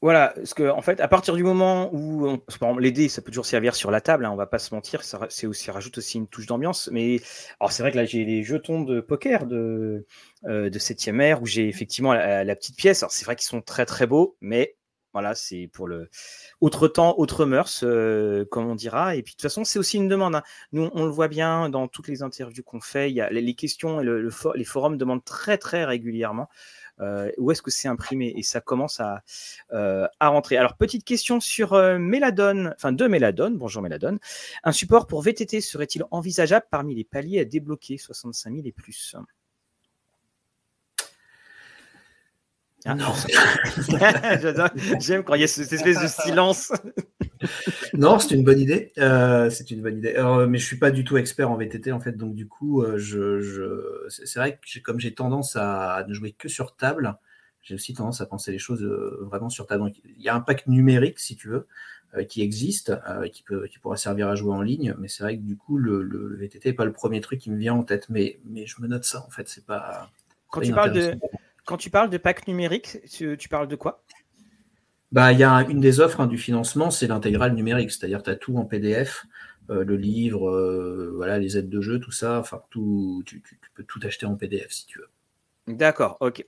Voilà, 0.04 0.34
parce 0.36 0.54
que 0.54 0.70
en 0.70 0.82
fait, 0.82 1.00
à 1.00 1.08
partir 1.08 1.34
du 1.34 1.44
moment 1.44 1.90
où, 1.94 2.28
on, 2.60 2.78
les 2.78 2.92
dés, 2.92 3.08
ça 3.08 3.22
peut 3.22 3.32
toujours 3.32 3.46
servir 3.46 3.74
sur 3.74 3.90
la 3.90 4.02
table, 4.02 4.26
hein, 4.26 4.32
on 4.32 4.36
va 4.36 4.48
pas 4.48 4.60
se 4.60 4.76
mentir, 4.76 5.02
ça, 5.02 5.28
c'est 5.30 5.48
aussi 5.48 5.72
rajoute 5.72 5.98
aussi 5.98 6.18
une 6.18 6.28
touche 6.28 6.46
d'ambiance. 6.46 6.90
Mais 6.92 7.22
alors 7.62 7.72
c'est 7.72 7.84
vrai 7.84 7.94
que 7.94 7.96
là 7.96 8.04
j'ai 8.04 8.26
les 8.26 8.44
jetons 8.44 8.82
de 8.82 9.00
poker 9.00 9.46
de 9.46 10.06
euh, 10.46 10.70
de 10.70 10.78
septième 10.78 11.22
ère 11.22 11.42
où 11.42 11.46
j'ai 11.46 11.70
effectivement 11.70 12.12
la, 12.14 12.56
petite 12.58 12.76
pièce. 12.76 13.02
Alors 13.02 13.14
c'est 13.14 13.24
vrai 13.24 13.38
qu'ils 13.38 13.48
sont 13.48 13.62
très 13.62 13.86
très 13.86 14.06
beaux, 14.06 14.36
mais 14.42 14.76
voilà, 15.14 15.36
c'est 15.36 15.70
pour 15.72 15.88
le 15.88 16.10
autre 16.60 16.90
temps, 16.90 17.16
autre 17.18 17.46
mœurs, 17.46 17.84
euh, 17.84 18.44
comme 18.52 18.68
on 18.68 18.76
dira. 18.76 19.16
Et 19.16 19.24
puis 19.24 19.34
de 19.34 19.38
toute 19.38 19.44
façon, 19.44 19.64
c'est 19.64 19.80
aussi 19.80 19.96
une 19.96 20.10
demande. 20.10 20.36
Hein. 20.36 20.44
Nous, 20.74 20.90
on 20.94 21.06
le 21.06 21.12
voit 21.12 21.30
bien 21.30 21.70
dans 21.70 21.88
toutes 21.88 22.10
les 22.10 22.24
interviews 22.24 22.64
qu'on 22.64 22.82
fait. 22.82 23.10
Il 23.10 23.16
y 23.16 23.22
a 23.22 23.30
les, 23.30 23.56
questions 23.56 24.02
et 24.02 24.04
le, 24.04 24.30
les 24.56 24.64
forums 24.66 24.98
demandent 24.98 25.24
très 25.24 25.58
très 25.58 25.86
régulièrement. 25.86 26.50
Euh, 27.04 27.32
où 27.38 27.52
est-ce 27.52 27.62
que 27.62 27.72
c'est 27.72 27.88
imprimé 27.88 28.34
Et 28.36 28.44
ça 28.44 28.62
commence 28.62 29.00
à, 29.00 29.24
euh, 29.74 30.08
à 30.20 30.30
rentrer. 30.30 30.58
Alors, 30.58 30.76
petite 30.76 31.04
question 31.04 31.40
sur 31.40 31.74
euh, 31.74 31.98
enfin 32.76 32.92
de 32.92 33.08
Méladone. 33.08 33.58
Bonjour 33.58 33.82
Méladone. 33.82 34.20
Un 34.64 34.72
support 34.72 35.08
pour 35.08 35.22
VTT 35.22 35.62
serait-il 35.62 36.04
envisageable 36.12 36.66
parmi 36.72 36.96
les 36.96 37.04
paliers 37.04 37.40
à 37.40 37.46
débloquer 37.46 37.98
65 37.98 38.54
000 38.54 38.66
et 38.66 38.72
plus? 38.72 39.16
Ah, 42.86 42.96
non. 42.96 43.14
J'aime 45.00 45.24
quand 45.24 45.36
il 45.36 45.42
y 45.42 45.44
a 45.46 45.48
cette 45.48 45.72
espèce 45.72 46.02
de 46.02 46.08
silence. 46.08 46.72
Non, 47.94 48.20
c'est 48.20 48.36
une 48.36 48.44
bonne 48.44 48.60
idée. 48.60 48.92
Euh, 48.98 49.50
c'est 49.50 49.72
une 49.72 49.82
bonne 49.82 49.98
idée. 49.98 50.16
mais 50.48 50.58
je 50.58 50.66
suis 50.66 50.78
pas 50.78 50.92
du 50.92 51.04
tout 51.04 51.18
expert 51.18 51.50
en 51.50 51.58
VTT 51.58 51.92
en 51.92 52.00
fait, 52.00 52.14
donc 52.14 52.36
du 52.36 52.48
coup, 52.48 52.82
euh, 52.84 52.98
je, 52.98 54.06
c'est 54.10 54.40
vrai 54.40 54.60
que 54.60 54.80
comme 54.80 55.00
j'ai 55.00 55.14
tendance 55.14 55.56
à 55.56 56.06
ne 56.08 56.14
jouer 56.14 56.32
que 56.32 56.48
sur 56.48 56.76
table, 56.76 57.18
j'ai 57.62 57.76
aussi 57.76 57.94
tendance 57.94 58.22
à 58.22 58.26
penser 58.26 58.52
les 58.52 58.60
choses 58.60 58.84
euh, 58.84 59.20
vraiment 59.22 59.50
sur 59.50 59.68
table. 59.68 59.92
il 60.04 60.22
y 60.22 60.30
a 60.30 60.36
un 60.36 60.42
pack 60.42 60.68
numérique, 60.68 61.20
si 61.20 61.36
tu 61.36 61.50
veux, 61.50 61.68
qui 62.30 62.44
existe, 62.44 62.94
qui 63.32 63.42
peut, 63.42 63.66
qui 63.68 63.80
pourra 63.80 63.98
servir 63.98 64.28
à 64.28 64.36
jouer 64.36 64.54
en 64.54 64.62
ligne, 64.62 64.94
mais 65.00 65.08
c'est 65.08 65.24
vrai 65.24 65.36
que 65.36 65.42
du 65.42 65.58
coup, 65.58 65.78
le, 65.78 66.36
VTT 66.36 66.70
n'est 66.70 66.74
pas 66.74 66.86
le 66.86 66.94
premier 66.94 67.22
truc 67.22 67.40
qui 67.40 67.50
me 67.50 67.58
vient 67.58 67.74
en 67.74 67.84
tête. 67.84 68.08
Mais, 68.10 68.40
mais 68.46 68.68
je 68.68 68.80
me 68.82 68.88
note 68.88 69.04
ça 69.04 69.26
en 69.26 69.32
fait. 69.32 69.50
C'est 69.50 69.66
pas. 69.66 70.12
Quand 70.52 70.62
tu 70.62 70.74
parles 70.74 70.92
de 70.92 71.16
quand 71.66 71.78
tu 71.78 71.90
parles 71.90 72.10
de 72.10 72.18
pack 72.18 72.48
numérique, 72.48 73.00
tu, 73.10 73.50
parles 73.50 73.68
de 73.68 73.76
quoi? 73.76 74.04
Bah, 75.14 75.32
il 75.32 75.38
y 75.38 75.44
a 75.44 75.62
une 75.70 75.80
des 75.80 76.00
offres 76.00 76.22
hein, 76.22 76.28
du 76.28 76.40
financement, 76.40 76.90
c'est 76.90 77.06
l'intégrale 77.06 77.54
numérique, 77.54 77.92
c'est-à-dire 77.92 78.24
tu 78.24 78.32
as 78.32 78.36
tout 78.36 78.58
en 78.58 78.66
PDF, 78.66 79.28
euh, 79.70 79.84
le 79.84 79.96
livre, 79.96 80.50
euh, 80.50 81.14
voilà, 81.16 81.38
les 81.38 81.56
aides 81.56 81.70
de 81.70 81.82
jeu, 81.82 82.00
tout 82.00 82.12
ça, 82.12 82.40
enfin 82.40 82.64
tu, 82.72 83.44
peux 83.76 83.84
tout 83.84 84.00
acheter 84.04 84.26
en 84.26 84.36
PDF 84.36 84.72
si 84.72 84.88
tu 84.88 84.98
veux. 84.98 85.10
D'accord, 85.68 86.18
ok. 86.20 86.44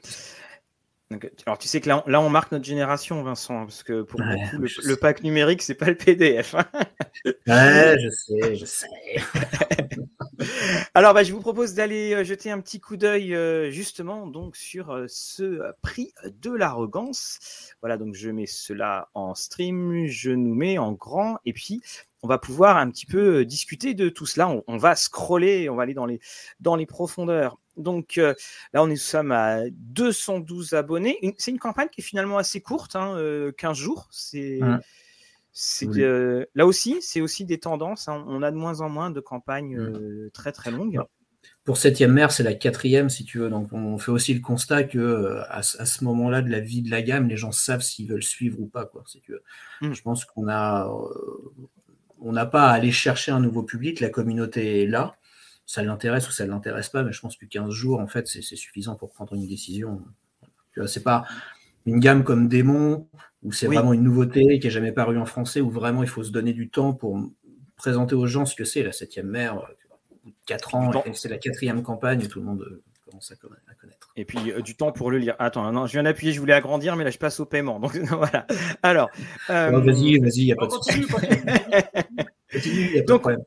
Alors 1.46 1.60
tu 1.60 1.68
sais 1.68 1.82
que 1.82 1.88
là, 1.88 2.04
là, 2.08 2.20
on 2.20 2.30
marque 2.30 2.52
notre 2.52 2.66
génération, 2.66 3.22
Vincent, 3.22 3.66
parce 3.66 3.84
que 3.84 4.02
pour 4.02 4.20
beaucoup, 4.20 4.64
le, 4.84 4.96
pack 4.96 5.22
numérique, 5.22 5.62
c'est 5.62 5.76
pas 5.76 5.86
le 5.86 5.96
PDF. 5.96 6.56
Hein. 6.56 6.66
ouais, 7.48 7.96
je 8.00 8.10
sais, 8.10 8.56
je 8.56 8.66
sais. 8.66 8.88
Alors, 10.96 11.14
bah, 11.14 11.24
je 11.24 11.32
vous 11.32 11.42
propose 11.42 11.76
d'aller 11.76 12.14
euh, 12.14 12.24
jeter 12.24 12.50
un 12.50 12.60
petit 12.60 12.80
coup 12.80 12.98
d'œil 12.98 13.36
euh, 13.36 13.70
justement 13.70 14.26
donc 14.28 14.56
sur 14.56 14.92
euh, 14.92 15.06
ce 15.08 15.62
prix 15.82 16.12
de 16.42 16.52
l'arrogance. 16.52 17.74
Voilà, 17.82 17.98
donc 17.98 18.16
je 18.16 18.32
mets 18.32 18.48
cela 18.48 19.10
en 19.14 19.36
stream, 19.36 20.08
je 20.08 20.32
nous 20.32 20.56
mets 20.56 20.80
en 20.80 20.92
grand, 20.92 21.38
et 21.46 21.54
puis 21.54 21.82
on 22.22 22.28
va 22.28 22.38
pouvoir 22.38 22.78
un 22.78 22.90
petit 22.90 23.06
peu 23.06 23.46
discuter 23.46 23.94
de 23.94 24.10
tout 24.10 24.26
cela. 24.26 24.50
On, 24.68 24.78
va 24.78 24.96
scroller, 24.96 25.70
on 25.70 25.76
va 25.76 25.84
aller 25.84 25.94
dans 25.94 26.06
les, 26.06 26.20
dans 26.60 26.76
les 26.76 26.86
profondeurs. 26.86 27.60
Donc 27.78 28.16
là, 28.16 28.36
on 28.76 28.88
est, 28.88 28.92
nous 28.92 28.98
sommes 28.98 29.32
à 29.32 29.62
212 29.70 30.74
abonnés. 30.74 31.36
C'est 31.38 31.52
une 31.52 31.60
campagne 31.60 31.90
qui 31.92 32.02
est 32.02 32.04
finalement 32.04 32.38
assez 32.38 32.62
courte, 32.62 32.96
hein, 32.96 33.18
15 33.58 33.78
jours. 33.78 34.08
C'est. 34.12 34.60
C'est 35.58 35.88
là 36.54 36.66
aussi, 36.66 36.98
c'est 37.02 37.22
aussi 37.22 37.46
des 37.46 37.60
tendances. 37.60 38.10
Hein. 38.10 38.26
On 38.28 38.44
a 38.44 38.52
de 38.52 38.58
moins 38.58 38.82
en 38.82 38.90
moins 38.90 39.10
de 39.10 39.22
campagnes 39.22 39.78
mmh. 39.78 39.96
euh, 39.96 40.30
très 40.34 40.52
très 40.52 40.70
longues. 40.70 41.00
Pour 41.64 41.78
septième 41.78 42.12
mer, 42.12 42.34
c'est 42.34 42.44
la 42.44 42.54
quatrième, 42.54 43.10
si 43.10 43.24
tu 43.24 43.40
veux. 43.40 43.50
Donc, 43.50 43.72
on 43.72 43.98
fait 43.98 44.12
aussi 44.12 44.34
le 44.34 44.42
constat 44.42 44.84
que 44.84 45.00
euh, 45.00 45.42
à, 45.48 45.64
ce 45.64 46.04
moment-là 46.04 46.42
de 46.42 46.50
la 46.50 46.60
vie 46.60 46.82
de 46.82 46.92
la 46.92 47.02
gamme, 47.02 47.30
les 47.30 47.38
gens 47.38 47.54
savent 47.54 47.82
s'ils 47.82 48.10
veulent 48.10 48.22
suivre 48.22 48.60
ou 48.60 48.68
pas, 48.68 48.86
quoi. 48.86 49.04
Si 49.08 49.22
tu 49.22 49.32
veux. 49.32 49.44
Mmh. 49.82 49.94
Je 49.94 50.02
pense 50.02 50.26
qu'on 50.26 50.50
a, 50.50 50.90
euh, 50.90 51.70
on 52.22 52.32
n'a 52.32 52.46
pas 52.46 52.70
à 52.70 52.74
aller 52.74 52.92
chercher 52.92 53.32
un 53.32 53.40
nouveau 53.40 53.64
public. 53.64 54.00
La 54.00 54.10
communauté 54.10 54.84
est 54.84 54.88
là. 54.88 55.16
Ça 55.66 55.84
l'intéresse 55.84 56.28
ou 56.30 56.32
ça 56.32 56.46
ne 56.46 56.52
l'intéresse 56.52 56.90
pas, 56.90 57.04
mais 57.04 57.12
je 57.12 57.20
pense 57.20 57.38
que 57.38 57.46
15 57.46 57.72
jours, 57.72 58.00
en 58.00 58.08
fait, 58.08 58.28
c'est 58.28 58.42
suffisant 58.42 58.96
pour 58.96 59.12
prendre 59.12 59.34
une 59.34 59.48
décision. 59.48 60.02
C'est 60.86 61.04
pas 61.04 61.26
une 61.86 62.00
gamme 62.00 62.24
comme 62.24 62.48
Démon, 62.48 63.08
où 63.44 63.52
c'est 63.52 63.68
vraiment 63.68 63.94
une 63.94 64.04
nouveauté 64.04 64.60
qui 64.60 64.68
n'a 64.68 64.72
jamais 64.72 64.92
paru 64.92 65.18
en 65.18 65.26
français, 65.26 65.62
où 65.62 65.70
vraiment 65.70 66.04
il 66.04 66.10
faut 66.10 66.24
se 66.24 66.32
donner 66.32 66.54
du 66.54 66.70
temps 66.70 66.94
pour 66.94 67.20
présenter 67.78 68.16
aux 68.16 68.28
gens 68.28 68.46
ce 68.46 68.56
que 68.56 68.64
c'est 68.64 68.84
la 68.84 68.92
septième 68.92 69.28
mer. 69.28 69.58
Au 70.12 70.16
bout 70.24 70.32
de 70.32 70.36
4 70.46 70.76
ans, 70.76 71.04
c'est 71.14 71.30
la 71.30 71.38
quatrième 71.38 71.84
campagne, 71.84 72.22
et 72.22 72.28
tout 72.28 72.40
le 72.40 72.46
monde 72.46 72.62
euh, 72.62 72.84
commence 73.06 73.32
à. 73.32 73.36
Et 74.18 74.26
puis 74.26 74.52
euh, 74.52 74.62
du 74.62 74.76
temps 74.76 74.92
pour 74.92 75.12
le 75.12 75.18
lire. 75.18 75.36
Attends, 75.40 75.72
non, 75.72 75.88
je 75.88 75.94
viens 75.94 76.04
d'appuyer, 76.04 76.32
je 76.32 76.40
voulais 76.40 76.54
agrandir, 76.54 76.96
mais 76.96 77.04
là 77.04 77.10
je 77.10 77.18
passe 77.18 77.40
au 77.40 77.46
paiement. 77.46 77.80
Donc 77.80 77.96
voilà. 78.12 78.48
Alors. 78.84 79.10
Euh, 79.50 79.72
vas-y, 79.80 80.20
vas-y, 80.20 80.40
il 80.40 80.46
n'y 80.46 80.52
a 80.52 80.56
pas 80.56 80.68
de 80.68 80.72
souci. 80.72 81.02
Continue, 82.52 83.00
a 83.00 83.04
pas 83.04 83.14
de 83.14 83.18
problème. 83.18 83.44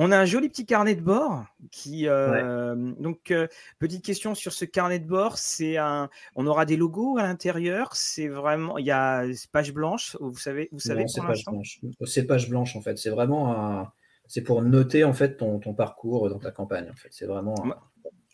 On 0.00 0.12
a 0.12 0.16
un 0.16 0.24
joli 0.24 0.48
petit 0.48 0.64
carnet 0.64 0.94
de 0.94 1.00
bord 1.00 1.44
qui 1.72 2.06
euh, 2.06 2.76
donc 3.00 3.32
euh, 3.32 3.48
petite 3.80 4.04
question 4.04 4.36
sur 4.36 4.52
ce 4.52 4.64
carnet 4.64 5.00
de 5.00 5.08
bord, 5.08 5.38
c'est 5.38 5.76
un 5.76 6.08
on 6.36 6.46
aura 6.46 6.66
des 6.66 6.76
logos 6.76 7.18
à 7.18 7.24
l'intérieur, 7.24 7.96
c'est 7.96 8.28
vraiment 8.28 8.78
il 8.78 8.86
y 8.86 8.92
a 8.92 9.24
page 9.50 9.74
blanche, 9.74 10.16
vous 10.20 10.38
savez 10.38 10.68
vous 10.70 10.78
savez 10.78 11.08
c'est 11.08 11.20
page 11.20 11.44
blanche. 11.44 11.80
C'est 12.04 12.24
page 12.24 12.48
blanche 12.48 12.76
en 12.76 12.80
fait, 12.80 12.96
c'est 12.96 13.10
vraiment 13.10 13.52
un 13.52 13.92
c'est 14.28 14.42
pour 14.42 14.62
noter 14.62 15.02
en 15.02 15.14
fait 15.14 15.36
ton, 15.36 15.58
parcours 15.74 16.30
dans 16.30 16.38
ta 16.38 16.52
campagne 16.52 16.88
en 16.88 16.96
fait, 16.96 17.08
c'est 17.10 17.26
vraiment 17.26 17.56
un, 17.66 17.74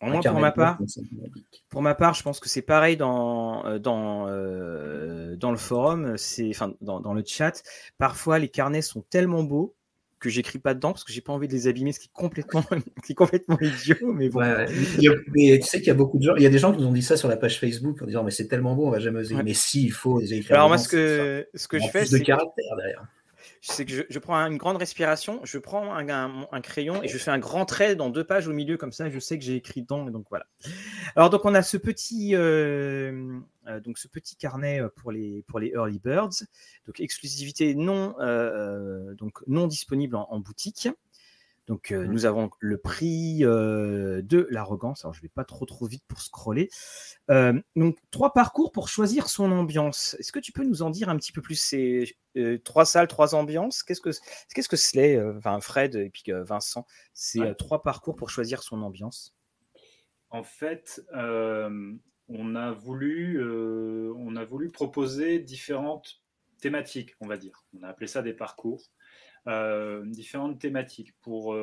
pour 0.05 0.41
ma 0.41 0.53
part, 0.53 0.79
pour 1.69 1.83
ma 1.83 1.95
part, 1.95 2.15
je 2.15 2.23
pense 2.23 2.41
que 2.41 2.49
c'est 2.49 2.63
pareil 2.63 2.97
dans 2.97 3.65
euh, 3.67 3.79
dans 3.79 4.27
dans 5.37 5.51
le 5.51 5.57
forum, 5.57 6.17
c'est 6.17 6.49
enfin 6.51 6.75
dans, 6.81 7.01
dans 7.01 7.15
le 7.15 7.23
chat. 7.27 7.63
Parfois, 7.99 8.39
les 8.39 8.49
carnets 8.49 8.83
sont 8.83 9.03
tellement 9.03 9.43
beaux 9.43 9.75
que 10.25 10.31
j'écris 10.31 10.59
pas 10.59 10.73
dedans 10.73 10.93
parce 10.93 11.05
que 11.05 11.13
j'ai 11.13 11.21
pas 11.21 11.35
envie 11.35 11.49
de 11.49 11.53
les 11.53 11.69
abîmer, 11.69 11.93
ce 11.93 12.01
qui 12.01 12.07
est 12.07 12.13
complètement, 12.13 12.65
qui 13.05 13.15
complètement 13.15 13.59
idiot. 13.61 14.13
Mais 14.15 14.31
bon. 14.31 14.41
mais 14.41 15.59
tu 15.59 15.67
sais 15.67 15.79
qu'il 15.79 15.89
y 15.89 15.91
a 15.91 15.95
beaucoup 15.95 16.19
de 16.19 16.23
gens, 16.23 16.35
il 16.37 16.43
y 16.43 16.47
a 16.47 16.51
des 16.51 16.59
gens 16.59 16.73
qui 16.73 16.81
nous 16.81 16.89
ont 16.89 16.93
dit 16.93 17.03
ça 17.03 17.17
sur 17.17 17.29
la 17.29 17.37
page 17.37 17.61
Facebook 17.61 18.01
en 18.03 18.07
disant 18.07 18.25
mais 18.25 18.31
c'est 18.31 18.49
tellement 18.49 18.75
beau, 18.75 18.87
on 18.87 18.91
va 18.91 19.01
jamais 19.01 19.21
oser. 19.21 19.37
Mais 19.45 19.55
si, 19.55 19.85
il 19.85 19.93
faut 19.93 20.21
les 20.21 20.33
écrire. 20.33 20.57
Alors 20.57 20.69
moi, 20.69 20.79
ce 20.79 20.89
que, 20.89 21.47
ce 21.55 21.69
que 21.69 21.79
je 21.79 21.89
fais, 21.89 22.07
c'est 22.07 22.19
de 22.19 22.25
caractère 22.25 22.77
derrière 22.77 23.07
c'est 23.67 23.87
que 23.87 24.05
je, 24.11 24.19
prends 24.19 24.37
une 24.37 24.59
grande 24.59 24.77
respiration, 24.77 25.41
je 25.43 25.57
prends 25.57 25.95
un, 25.95 26.61
crayon 26.61 27.03
et 27.03 27.09
je 27.09 27.17
fais 27.17 27.31
un 27.31 27.39
grand 27.39 27.65
trait 27.65 27.97
dans 27.97 28.11
deux 28.11 28.23
pages 28.23 28.47
au 28.47 28.53
milieu, 28.53 28.77
comme 28.77 28.93
ça 28.93 29.09
je 29.09 29.19
sais 29.19 29.39
que 29.39 29.45
j'ai 29.45 29.57
écrit 29.57 29.81
dedans. 29.81 30.07
Voilà. 30.29 30.45
Alors 31.17 31.31
donc 31.31 31.47
on 31.47 31.55
a 31.55 31.63
ce 31.63 31.79
petit, 31.79 32.35
euh, 32.35 33.41
euh, 33.67 33.81
donc 33.81 33.97
ce 33.97 34.07
petit 34.07 34.37
carnet 34.37 34.83
pour 34.97 35.13
les, 35.13 35.45
pour 35.49 35.61
les 35.61 35.69
early 35.69 35.99
birds, 35.99 36.45
donc 36.87 37.01
exclusivité 37.01 37.75
non, 37.75 38.15
euh, 38.21 39.15
non 39.47 39.67
disponible 39.67 40.17
en 40.17 40.39
boutique. 40.41 40.91
Donc, 41.67 41.93
euh, 41.93 42.05
mmh 42.05 42.15
nous 42.15 42.27
avons 42.27 42.51
le 42.61 42.79
prix 42.79 43.45
euh, 43.45 44.21
de 44.23 44.47
l'arrogance. 44.51 45.05
Alors, 45.05 45.15
je 45.15 45.21
ne 45.21 45.23
vais 45.23 45.33
pas 45.35 45.45
trop 45.45 45.65
trop 45.65 45.87
vite 45.87 46.05
pour 46.07 46.21
scroller. 46.21 46.69
Euh, 47.31 47.59
donc, 47.75 47.97
trois 48.11 48.33
parcours 48.33 48.71
pour 48.71 48.89
choisir 48.89 49.29
son 49.29 49.51
ambiance. 49.51 50.15
Est-ce 50.19 50.33
que 50.33 50.39
tu 50.39 50.53
peux 50.53 50.65
nous 50.65 50.83
en 50.83 50.91
dire 50.91 51.09
un 51.09 51.17
petit 51.17 51.33
peu 51.33 51.41
plus? 51.41 51.57
C'est 51.57 52.05
trois 52.65 52.85
salles, 52.85 53.09
trois 53.09 53.35
ambiances. 53.35 53.83
Qu'est-ce 53.83 54.01
que 54.01 54.11
qu'est-ce 54.55 54.69
que 54.69 54.77
c'est 54.77 55.23
Enfin, 55.37 55.61
Fred 55.61 55.95
et 55.95 56.11
puis 56.11 56.25
Vincent, 56.29 56.87
c'est 57.15 57.57
trois 57.57 57.83
parcours 57.83 58.17
pour 58.17 58.31
choisir 58.31 58.63
son 58.63 58.83
ambiance? 58.83 59.35
en 60.31 60.43
fait, 60.43 61.01
on, 61.13 62.57
a 62.57 62.73
voulu, 62.73 63.41
on 63.41 64.35
a 64.35 64.45
voulu 64.45 64.71
proposer 64.71 65.39
différentes 65.39 66.25
thématiques, 66.61 67.15
on 67.21 67.29
va 67.29 67.37
dire. 67.37 67.65
On 67.79 67.85
a 67.85 67.89
appelé 67.89 68.09
ça 68.09 68.21
des 68.21 68.33
parcours. 68.33 68.91
Différentes 70.07 70.59
thématiques 70.59 71.15
pour, 71.21 71.57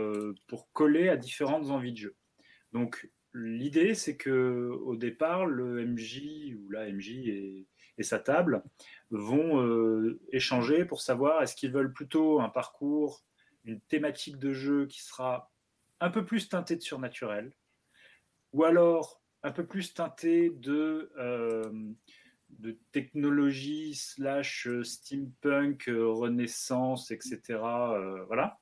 pour 0.48 0.72
coller 0.72 1.10
à 1.10 1.18
différentes 1.18 1.72
envies 1.72 1.94
de 1.94 1.98
jeu. 1.98 2.16
Donc, 2.74 3.10
l'idée, 3.34 3.96
c'est 3.96 4.18
que 4.18 4.70
au 4.84 4.96
départ, 4.96 5.46
le 5.46 5.86
MJ 5.86 6.56
ou 6.58 6.70
la 6.70 6.92
MJ 6.92 7.10
et, 7.28 7.68
sa 8.00 8.18
table 8.18 8.64
vont 9.12 9.62
euh, 9.62 10.20
échanger 10.32 10.86
pour 10.86 11.02
savoir 11.02 11.44
est-ce 11.44 11.56
qu'ils 11.56 11.72
veulent 11.72 11.94
plutôt 11.94 12.42
un 12.42 12.50
parcours, 12.50 13.24
une 13.64 13.80
thématique 13.80 14.40
de 14.40 14.54
jeu 14.54 14.88
qui 14.88 15.04
sera 15.04 15.52
un 16.00 16.10
peu 16.10 16.26
plus 16.26 16.50
teintée 16.50 16.76
de 16.76 16.82
surnaturel, 16.82 17.54
ou 18.54 18.64
alors 18.64 19.22
un 19.44 19.52
peu 19.52 19.68
plus 19.68 19.94
teintée 19.94 20.50
de, 20.50 21.12
euh, 21.20 21.72
de 22.60 22.78
technologie 22.92 23.96
slash 23.96 24.68
steampunk, 24.84 25.86
renaissance, 25.88 27.12
etc. 27.12 27.40
Euh, 27.50 28.24
voilà, 28.26 28.60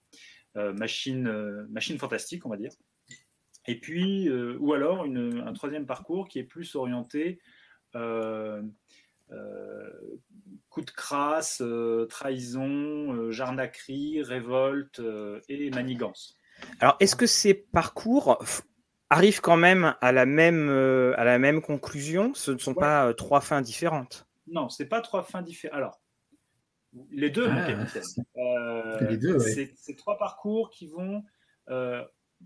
machine, 0.56 1.67
fantastique, 1.97 2.45
on 2.45 2.49
va 2.49 2.58
dire. 2.58 2.71
Et 3.69 3.80
puis, 3.80 4.28
euh, 4.28 4.58
ou 4.60 4.73
alors 4.73 5.04
un 5.04 5.54
troisième 5.54 5.86
parcours 5.86 6.28
qui 6.28 6.39
est 6.39 6.43
plus 6.43 6.75
orienté 6.75 7.39
euh, 7.95 8.63
euh, 9.32 9.89
coup 10.69 10.82
de 10.82 10.89
crasse, 10.89 11.62
trahison, 12.10 13.32
jarnaquerie, 13.32 14.23
révolte 14.23 15.02
et 15.47 15.69
manigance. 15.69 16.38
Alors, 16.80 16.97
est-ce 16.99 17.15
que 17.15 17.28
ces 17.28 17.54
parcours 17.54 18.43
arrivent 19.10 19.41
quand 19.41 19.58
même 19.58 19.95
à 20.02 20.12
la 20.12 20.26
même, 20.26 20.69
à 21.17 21.24
la 21.24 21.39
même 21.39 21.62
conclusion 21.62 22.34
Ce 22.34 22.52
ne 22.52 22.58
sont 22.58 22.74
pas 22.74 23.13
trois 23.13 23.41
fins 23.41 23.62
différentes 23.62 24.28
Non, 24.48 24.69
ce 24.69 24.84
n'est 24.84 24.89
pas 24.89 25.02
trois 25.02 25.24
fins 25.24 25.41
différentes. 25.41 25.78
Alors, 25.78 26.02
les 27.12 27.30
deux, 27.30 27.48
mon 27.48 27.62
ah. 27.62 28.98
les 29.02 29.17
deux, 29.17 29.39
C'est 29.39 29.95
trois 29.95 30.17
parcours 30.17 30.69
qui 30.69 30.88
vont 30.88 31.24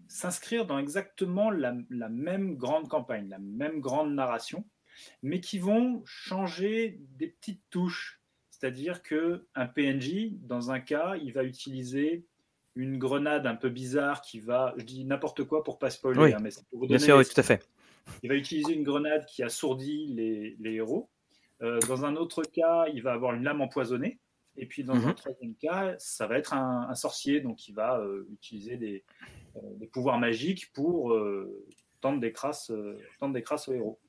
s'inscrire 0.08 0.66
dans 0.66 0.78
exactement 0.78 1.52
la, 1.52 1.74
même 2.10 2.56
grande 2.56 2.88
campagne, 2.88 3.30
la 3.30 3.40
même 3.40 3.80
grande 3.80 4.14
narration, 4.14 4.66
mais 5.22 5.40
qui 5.40 5.60
vont 5.60 6.04
changer 6.06 7.00
des 7.18 7.28
petites 7.28 7.64
touches. 7.70 8.22
C'est-à-dire 8.50 9.04
que 9.04 9.48
un 9.56 9.68
PNJ, 9.68 10.34
dans 10.40 10.72
un 10.72 10.80
cas, 10.80 11.16
il 11.18 11.34
va 11.34 11.44
utiliser 11.44 12.26
une 12.76 12.98
grenade 12.98 13.46
un 13.46 13.56
peu 13.56 13.70
bizarre 13.70 14.22
qui 14.22 14.40
va, 14.40 14.74
je 14.78 14.84
dis 14.84 15.06
n'importe 15.06 15.44
quoi 15.44 15.64
pour 15.64 15.78
pas 15.78 15.90
spoiler, 15.90 16.20
oui. 16.20 16.34
Hein, 16.34 16.40
mais 16.42 16.50
pour 16.70 16.80
vous 16.80 16.88
donner 16.88 16.98
Bien 16.98 17.06
sûr, 17.06 17.18
oui, 17.18 17.26
tout 17.26 17.40
à 17.40 17.44
fait. 17.44 17.68
Il 18.22 18.30
va 18.30 18.36
utiliser 18.36 18.74
une 18.74 18.84
grenade 18.84 19.26
qui 19.26 19.44
assourdit 19.44 20.08
les, 20.60 20.74
héros. 20.74 21.10
Euh, 21.62 21.80
dans 21.88 22.06
un 22.06 22.16
autre 22.16 22.44
cas, 22.44 22.88
il 22.94 23.02
va 23.02 23.14
avoir 23.14 23.34
une 23.34 23.44
lame 23.44 23.62
empoisonnée. 23.62 24.20
Et 24.56 24.68
puis 24.68 24.84
dans 24.84 24.94
un 24.94 25.10
mhm. 25.10 25.16
troisième 25.16 25.56
cas, 25.56 25.96
ça 25.98 26.28
va 26.28 26.38
être 26.38 26.54
un, 26.54 26.94
sorcier, 26.94 27.42
donc 27.42 27.68
il 27.68 27.74
va 27.74 27.98
euh, 28.00 28.28
utiliser 28.32 28.78
des, 28.78 29.04
euh, 29.56 29.60
des 29.78 29.88
pouvoirs 29.88 30.20
magiques 30.20 30.72
pour 30.74 31.18
tendre 32.02 32.20
des 32.20 32.32
crasses, 32.32 32.72
tendre 33.20 33.34
des 33.34 33.42
crasses 33.42 33.68
aux 33.68 33.74
héros. 33.74 34.00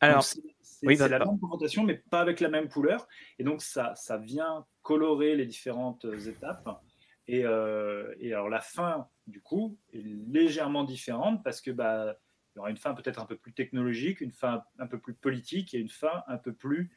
Alors, 0.00 0.22
c'est 0.22 0.40
oui, 0.84 0.96
la 0.96 1.08
même 1.08 1.38
présentation, 1.38 1.84
mais 1.84 1.94
pas 1.94 2.20
avec 2.20 2.40
la 2.40 2.48
même 2.48 2.68
couleur. 2.68 3.06
Et 3.38 3.44
donc, 3.44 3.62
ça, 3.62 3.94
ça 3.94 4.18
vient 4.18 4.66
colorer 4.82 5.36
les 5.36 5.46
différentes 5.46 6.04
étapes. 6.26 6.68
Et, 7.28 7.40
et, 7.40 8.32
alors, 8.32 8.48
la 8.48 8.60
fin, 8.60 9.08
du 9.26 9.40
coup, 9.40 9.78
est 9.92 10.02
légèrement 10.02 10.84
différente 10.84 11.42
parce 11.44 11.60
que 11.60 11.70
bah, 11.70 12.16
il 12.54 12.58
y 12.58 12.60
aura 12.60 12.70
une 12.70 12.76
fin 12.76 12.94
peut-être 12.94 13.20
un 13.20 13.26
peu 13.26 13.36
plus 13.36 13.52
technologique, 13.52 14.20
une 14.20 14.32
fin 14.32 14.64
un 14.78 14.86
peu 14.86 14.98
plus 14.98 15.14
politique 15.14 15.72
et 15.74 15.78
une 15.78 15.88
fin 15.88 16.22
un 16.26 16.38
peu 16.38 16.52
plus 16.52 16.90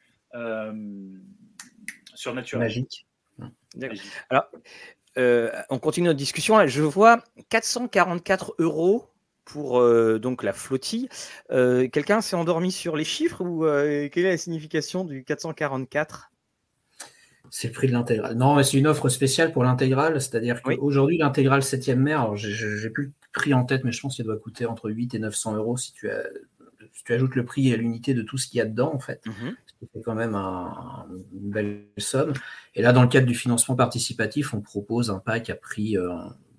surnaturelle. 2.14 2.68
Magique. 2.68 3.06
Magique. 3.76 4.02
Alors, 4.30 4.50
euh, 5.18 5.50
on 5.70 5.78
continue 5.78 6.06
notre 6.06 6.18
discussion. 6.18 6.66
Je 6.66 6.82
vois 6.82 7.22
444 7.48 8.56
euros 8.58 9.08
pour 9.44 9.80
euh, 9.80 10.18
donc 10.18 10.42
la 10.42 10.52
flottille. 10.52 11.08
Euh, 11.50 11.88
quelqu'un 11.88 12.20
s'est 12.20 12.36
endormi 12.36 12.72
sur 12.72 12.96
les 12.96 13.04
chiffres 13.04 13.42
ou 13.42 13.62
quelle 13.62 14.26
est 14.26 14.30
la 14.30 14.36
signification 14.36 15.04
du 15.04 15.24
444 15.24 16.30
c'est 17.50 17.68
le 17.68 17.74
prix 17.74 17.86
de 17.86 17.92
l'intégrale. 17.92 18.36
Non, 18.36 18.54
mais 18.54 18.62
c'est 18.62 18.78
une 18.78 18.86
offre 18.86 19.08
spéciale 19.08 19.52
pour 19.52 19.64
l'intégrale, 19.64 20.20
c'est-à-dire 20.20 20.62
qu'aujourd'hui, 20.62 21.18
l'intégrale 21.18 21.62
7e 21.62 21.96
mer, 21.96 22.36
j'ai 22.36 22.90
plus 22.90 23.04
le 23.06 23.12
prix 23.32 23.54
en 23.54 23.64
tête, 23.64 23.84
mais 23.84 23.92
je 23.92 24.00
pense 24.00 24.16
qu'il 24.16 24.24
doit 24.24 24.38
coûter 24.38 24.66
entre 24.66 24.90
8 24.90 25.14
et 25.14 25.18
900 25.18 25.56
euros 25.56 25.76
si 25.76 25.92
tu, 25.92 26.08
tu 27.04 27.12
ajoutes 27.12 27.34
le 27.34 27.44
prix 27.44 27.72
à 27.72 27.76
l'unité 27.76 28.14
de 28.14 28.22
tout 28.22 28.38
ce 28.38 28.48
qu'il 28.48 28.58
y 28.58 28.60
a 28.60 28.66
dedans, 28.66 28.92
en 28.94 29.00
fait. 29.00 29.24
Mhm 29.26 29.56
c'est 29.94 30.02
quand 30.02 30.14
même 30.14 30.34
une 30.34 31.50
belle 31.50 31.84
somme. 31.98 32.32
Et 32.74 32.82
là, 32.82 32.92
dans 32.92 33.02
le 33.02 33.08
cadre 33.08 33.26
du 33.26 33.34
financement 33.34 33.74
participatif, 33.74 34.54
on 34.54 34.60
propose 34.60 35.10
un 35.10 35.18
pack 35.18 35.50
à 35.50 35.54
prix 35.54 35.96
euh, 35.96 36.14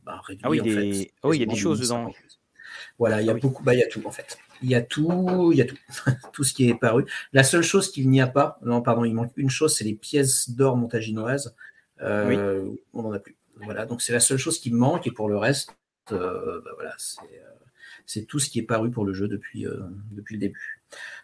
bah, 0.06 0.22
réduit. 0.24 0.44
Ah 0.46 0.50
oui, 0.50 0.60
il 0.64 1.40
y 1.40 1.44
a 1.44 1.46
des 1.46 1.56
choses 1.56 1.80
dedans. 1.80 2.12
Voilà, 3.00 3.22
il 3.22 3.28
y 3.28 3.30
a 3.30 3.34
ah 3.34 3.40
beaucoup, 3.40 3.64
bah, 3.64 3.74
il 3.74 3.80
y 3.80 3.84
a 3.84 3.88
tout 3.88 4.02
en 4.06 4.12
fait. 4.12 4.38
Il 4.64 4.70
y 4.70 4.76
a 4.76 4.82
tout, 4.82 5.52
il 5.52 5.58
y 5.58 5.62
a 5.62 5.66
tout, 5.66 5.78
tout 6.34 6.44
ce 6.44 6.54
qui 6.54 6.70
est 6.70 6.76
paru. 6.76 7.06
La 7.32 7.44
seule 7.44 7.62
chose 7.62 7.92
qu'il 7.92 8.10
n'y 8.10 8.22
a 8.22 8.28
pas, 8.28 8.60
non, 8.64 8.82
pardon, 8.82 9.06
il 9.06 9.14
manque 9.14 9.32
une 9.36 9.50
chose, 9.50 9.76
c'est 9.76 9.84
les 9.84 9.94
pièces 9.94 10.50
d'or 10.50 10.78
montaginoises. 10.78 11.56
Euh, 12.02 12.70
on 12.94 13.04
n'en 13.04 13.12
a 13.12 13.20
plus. 13.20 13.36
Voilà, 13.58 13.86
donc 13.86 14.02
c'est 14.02 14.14
la 14.14 14.20
seule 14.20 14.38
chose 14.38 14.60
qui 14.60 14.72
manque 14.72 15.08
et 15.08 15.12
pour 15.12 15.30
le 15.30 15.38
reste, 15.38 15.76
euh, 16.12 16.62
bah, 16.64 16.72
voilà, 16.76 16.96
c'est 18.06 18.26
tout 18.26 18.40
ce 18.40 18.50
qui 18.50 18.60
est 18.60 18.64
paru 18.64 18.92
pour 18.92 19.04
le 19.04 19.14
jeu 19.14 19.28
depuis, 19.28 19.66
depuis 20.12 20.36
le 20.36 20.40
début. 20.40 20.78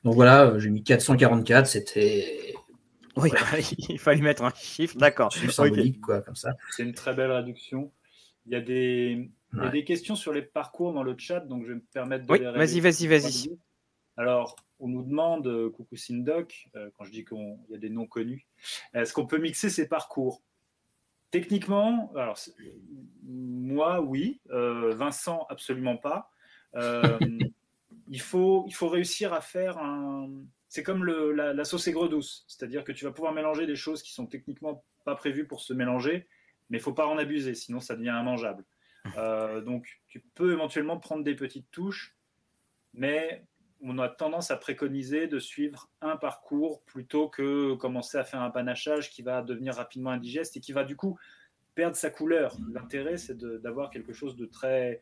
Donc 0.04 0.16
voilà, 0.16 0.46
euh, 0.46 0.60
j'ai 0.60 0.70
mis 0.70 0.84
444, 0.84 1.68
c'était. 1.68 2.54
Oui, 3.16 3.30
il 3.90 4.00
fallait 4.00 4.22
mettre 4.22 4.44
un 4.44 4.54
chiffre, 4.56 4.98
d'accord. 4.98 5.32
symbolique, 5.34 6.02
quoi, 6.02 6.22
comme 6.22 6.36
ça. 6.36 6.56
C'est 6.72 6.84
une 6.84 6.94
très 6.94 7.14
belle 7.14 7.32
réduction. 7.32 7.92
Il 8.46 8.54
y, 8.54 8.56
a 8.56 8.62
des, 8.62 9.30
des 9.72 9.84
questions 9.84 10.16
sur 10.16 10.34
les 10.34 10.42
parcours 10.42 10.94
dans 10.94 11.04
le 11.04 11.16
chat, 11.18 11.40
donc 11.42 11.64
je 11.64 11.70
vais 11.70 11.76
me 11.76 11.86
permettre 11.94 12.26
de 12.26 12.32
oui, 12.32 12.40
Vas-y, 12.40 12.80
vas-y, 12.80 13.08
vas-y. 13.08 13.58
Alors, 14.18 14.56
on 14.80 14.88
nous 14.88 15.04
demande, 15.04 15.48
euh, 15.48 15.70
coucou 15.70 15.96
Sindoc, 15.96 16.70
euh, 16.76 16.90
quand 16.98 17.04
je 17.04 17.12
dis 17.12 17.26
qu'il 17.26 17.58
y 17.70 17.76
a 17.76 17.78
des 17.78 17.90
noms 17.90 18.06
connus, 18.06 18.46
est-ce 18.94 19.14
qu'on 19.14 19.26
peut 19.26 19.40
mixer 19.40 19.70
ces 19.70 19.88
parcours? 19.88 20.42
Techniquement, 21.32 22.12
alors, 22.16 22.38
moi, 23.24 24.02
oui. 24.02 24.40
Vincent, 24.50 25.48
absolument 25.50 25.98
pas. 25.98 26.30
il 28.08 28.22
faut, 28.22 28.66
il 28.68 28.74
faut 28.74 28.90
réussir 28.90 29.34
à 29.34 29.42
faire 29.42 29.78
un. 29.80 30.30
C'est 30.70 30.84
comme 30.84 31.04
le, 31.04 31.32
la, 31.32 31.64
sauce 31.66 31.88
aigre 31.88 32.08
douce, 32.08 32.46
c'est-à-dire 32.48 32.84
que 32.84 32.92
tu 32.92 33.06
vas 33.06 33.12
pouvoir 33.12 33.34
mélanger 33.34 33.68
des 33.68 33.76
choses 33.76 34.02
qui 34.02 34.12
sont 34.12 34.26
techniquement 34.26 34.84
pas 35.06 35.16
prévues 35.16 35.46
pour 35.46 35.62
se 35.62 35.74
mélanger, 35.74 36.28
mais 36.70 36.80
il 36.80 36.82
faut 36.82 36.94
pas 36.94 37.06
en 37.06 37.18
abuser, 37.18 37.54
sinon 37.54 37.80
ça 37.80 37.96
devient 37.96 38.16
immangeable. 38.20 38.64
Euh, 39.18 39.62
donc 39.62 40.02
tu 40.08 40.22
peux 40.36 40.54
éventuellement 40.54 40.98
prendre 40.98 41.24
des 41.24 41.36
petites 41.36 41.70
touches, 41.72 42.16
mais 42.94 43.46
on 43.82 44.00
a 44.00 44.08
tendance 44.08 44.50
à 44.50 44.58
préconiser 44.58 45.28
de 45.28 45.40
suivre 45.40 45.90
un 46.02 46.16
parcours 46.16 46.84
plutôt 46.84 47.28
que 47.28 47.74
commencer 47.76 48.18
à 48.18 48.24
faire 48.24 48.42
un 48.42 48.50
panachage 48.50 49.10
qui 49.10 49.22
va 49.22 49.42
devenir 49.42 49.76
rapidement 49.76 50.12
indigeste 50.12 50.56
et 50.56 50.62
qui 50.62 50.72
va 50.72 50.86
du 50.86 50.96
coup 50.96 51.20
perdre 51.76 51.98
sa 51.98 52.10
couleur. 52.10 52.56
L'intérêt, 52.72 53.18
c'est 53.18 53.38
d'avoir 53.38 53.90
quelque 53.90 54.14
chose 54.14 54.38
de 54.38 54.46
très, 54.46 55.02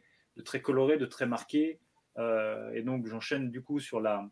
coloré, 0.63 0.97
de 0.97 1.05
très 1.05 1.27
marqué, 1.27 1.79
euh, 2.17 2.71
et 2.73 2.81
donc, 2.81 3.05
j'enchaîne 3.07 3.49
du 3.49 3.61
coup 3.61 3.79
sur 3.79 3.99
la, 3.99 4.27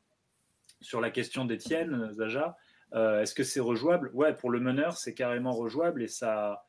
sur 0.82 1.02
la 1.02 1.12
question 1.12 1.46
d'Étienne, 1.46 2.12
Zaja. 2.14 2.58
Euh, 2.94 3.22
est-ce 3.22 3.36
que 3.36 3.44
c'est 3.44 3.60
rejouable? 3.60 4.12
Ouais, 4.14 4.34
pour 4.34 4.50
le 4.50 4.60
meneur, 4.60 4.98
c'est 4.98 5.14
carrément 5.14 5.52
rejouable 5.52 6.04
et 6.04 6.08
ça, 6.08 6.66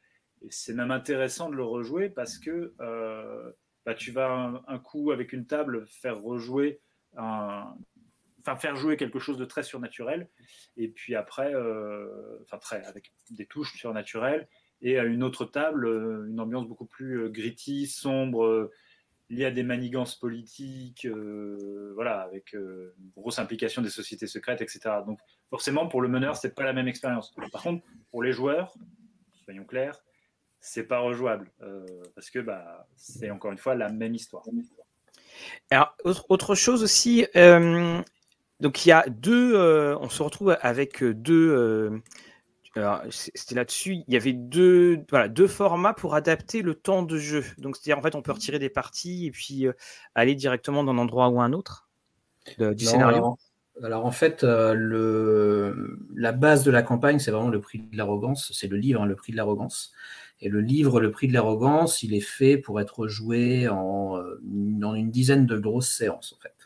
c'est 0.49 0.75
même 0.75 0.91
intéressant 0.91 1.51
de 1.51 1.57
le 1.57 1.65
rejouer 1.65 2.09
parce 2.09 2.39
que 2.39 2.73
euh, 2.81 3.53
bah, 3.85 3.95
tu 3.95 4.11
vas 4.11 4.63
un, 4.67 4.79
coup 4.79 5.11
avec 5.11 5.33
une 5.33 5.47
table 5.47 5.87
faire 5.87 6.21
rejouer 6.21 6.81
un, 7.17 7.75
enfin 8.41 8.57
faire 8.57 8.77
jouer 8.77 8.97
quelque 8.97 9.19
chose 9.19 9.37
de 9.37 9.45
très 9.45 9.63
surnaturel 9.63 10.29
et 10.77 10.89
puis 10.89 11.15
après, 11.15 11.53
enfin 12.43 12.59
très 12.59 12.85
avec 12.87 13.13
des 13.31 13.47
touches 13.47 13.77
surnaturelles 13.77 14.49
et 14.81 14.99
à 14.99 15.05
une 15.05 15.23
autre 15.23 15.45
table 15.45 15.87
une 16.27 16.41
ambiance 16.41 16.67
beaucoup 16.67 16.87
plus 16.87 17.29
gritty, 17.31 17.87
sombre 17.87 18.71
lié 19.31 19.45
à 19.45 19.51
des 19.51 19.63
manigances 19.63 20.17
politiques, 20.17 21.07
euh, 21.07 21.93
voilà, 21.95 22.21
avec 22.21 22.55
euh, 22.55 22.95
une 22.99 23.11
grosse 23.11 23.39
implication 23.39 23.81
des 23.81 23.89
sociétés 23.89 24.27
secrètes, 24.27 24.61
etc. 24.61 24.81
Donc 25.07 25.21
forcément, 25.49 25.87
pour 25.87 26.03
le 26.03 26.09
meneur, 26.09 26.37
c'est 26.37 26.55
pas 26.55 26.65
la 26.65 26.73
même 26.73 26.89
expérience. 26.89 27.33
Par 27.53 27.63
contre, 27.63 27.85
pour 28.11 28.23
les 28.23 28.33
joueurs, 28.33 28.75
soyons 29.45 29.65
clairs, 29.65 30.03
c'est 30.61 30.85
pas 30.85 31.01
rejouable 31.01 31.51
euh, 31.63 31.85
parce 32.15 32.31
que 32.31 32.39
bah, 32.39 32.87
c'est 32.97 33.31
encore 33.31 33.53
une 33.53 33.59
fois 33.59 33.75
la 33.75 33.89
même 33.89 34.15
histoire. 34.15 34.45
Alors 35.71 35.97
autre, 36.05 36.55
chose 36.55 36.83
aussi, 36.83 37.27
donc 38.61 38.85
il 38.85 38.89
y 38.89 38.93
a 38.93 39.05
deux, 39.09 39.57
on 40.01 40.09
se 40.09 40.23
retrouve 40.23 40.57
avec 40.61 41.03
deux 41.03 42.03
c'était 43.11 43.55
là-dessus, 43.55 44.05
il 44.07 44.15
y 44.15 44.17
avait 44.17 44.33
deux, 44.33 45.05
voilà, 45.11 45.29
deux 45.29 45.49
formats 45.49 45.95
pour 45.95 46.15
adapter 46.15 46.63
le 46.63 46.75
temps 46.75 47.03
de 47.03 47.19
jeu. 47.19 47.45
Donc, 47.59 47.77
c'est-à-dire, 47.77 47.99
en 47.99 48.03
fait, 48.03 48.15
on 48.15 48.23
peut 48.23 48.33
retirer 48.33 48.59
des 48.59 48.69
parties 48.69 49.27
et 49.27 49.31
puis 49.31 49.67
euh, 49.67 49.73
aller 50.15 50.35
directement 50.35 50.85
d'un 50.85 50.99
endroit 50.99 51.29
ou 51.29 51.41
un 51.41 51.53
autre. 51.53 51.89
du 52.59 52.85
scénario 52.85 53.37
alors, 53.83 54.05
en 54.05 54.11
fait, 54.11 54.43
le, 54.43 55.99
la 56.15 56.33
base 56.33 56.65
de 56.65 56.71
la 56.71 56.83
campagne, 56.83 57.19
c'est 57.19 57.31
vraiment 57.31 57.49
le 57.49 57.63
prix 57.63 57.79
de 57.79 57.97
l'arrogance. 57.97 58.53
C'est 58.55 58.67
le 58.67 58.77
livre, 58.77 59.01
hein, 59.01 59.07
le 59.07 59.17
prix 59.17 59.33
de 59.33 59.39
l'arrogance. 59.39 59.95
Et 60.41 60.49
le 60.49 60.61
livre, 60.61 61.01
le 61.01 61.11
prix 61.11 61.29
de 61.29 61.35
l'arrogance, 61.35 62.03
il 62.03 62.15
est 62.15 62.21
fait 62.21 62.57
pour 62.57 62.81
être 62.81 63.07
joué 63.09 63.69
en, 63.69 64.19
dans 64.43 64.95
une 64.95 65.11
dizaine 65.11 65.47
de 65.47 65.59
grosses 65.59 65.91
séances, 65.91 66.35
en 66.37 66.43
fait. 66.43 66.61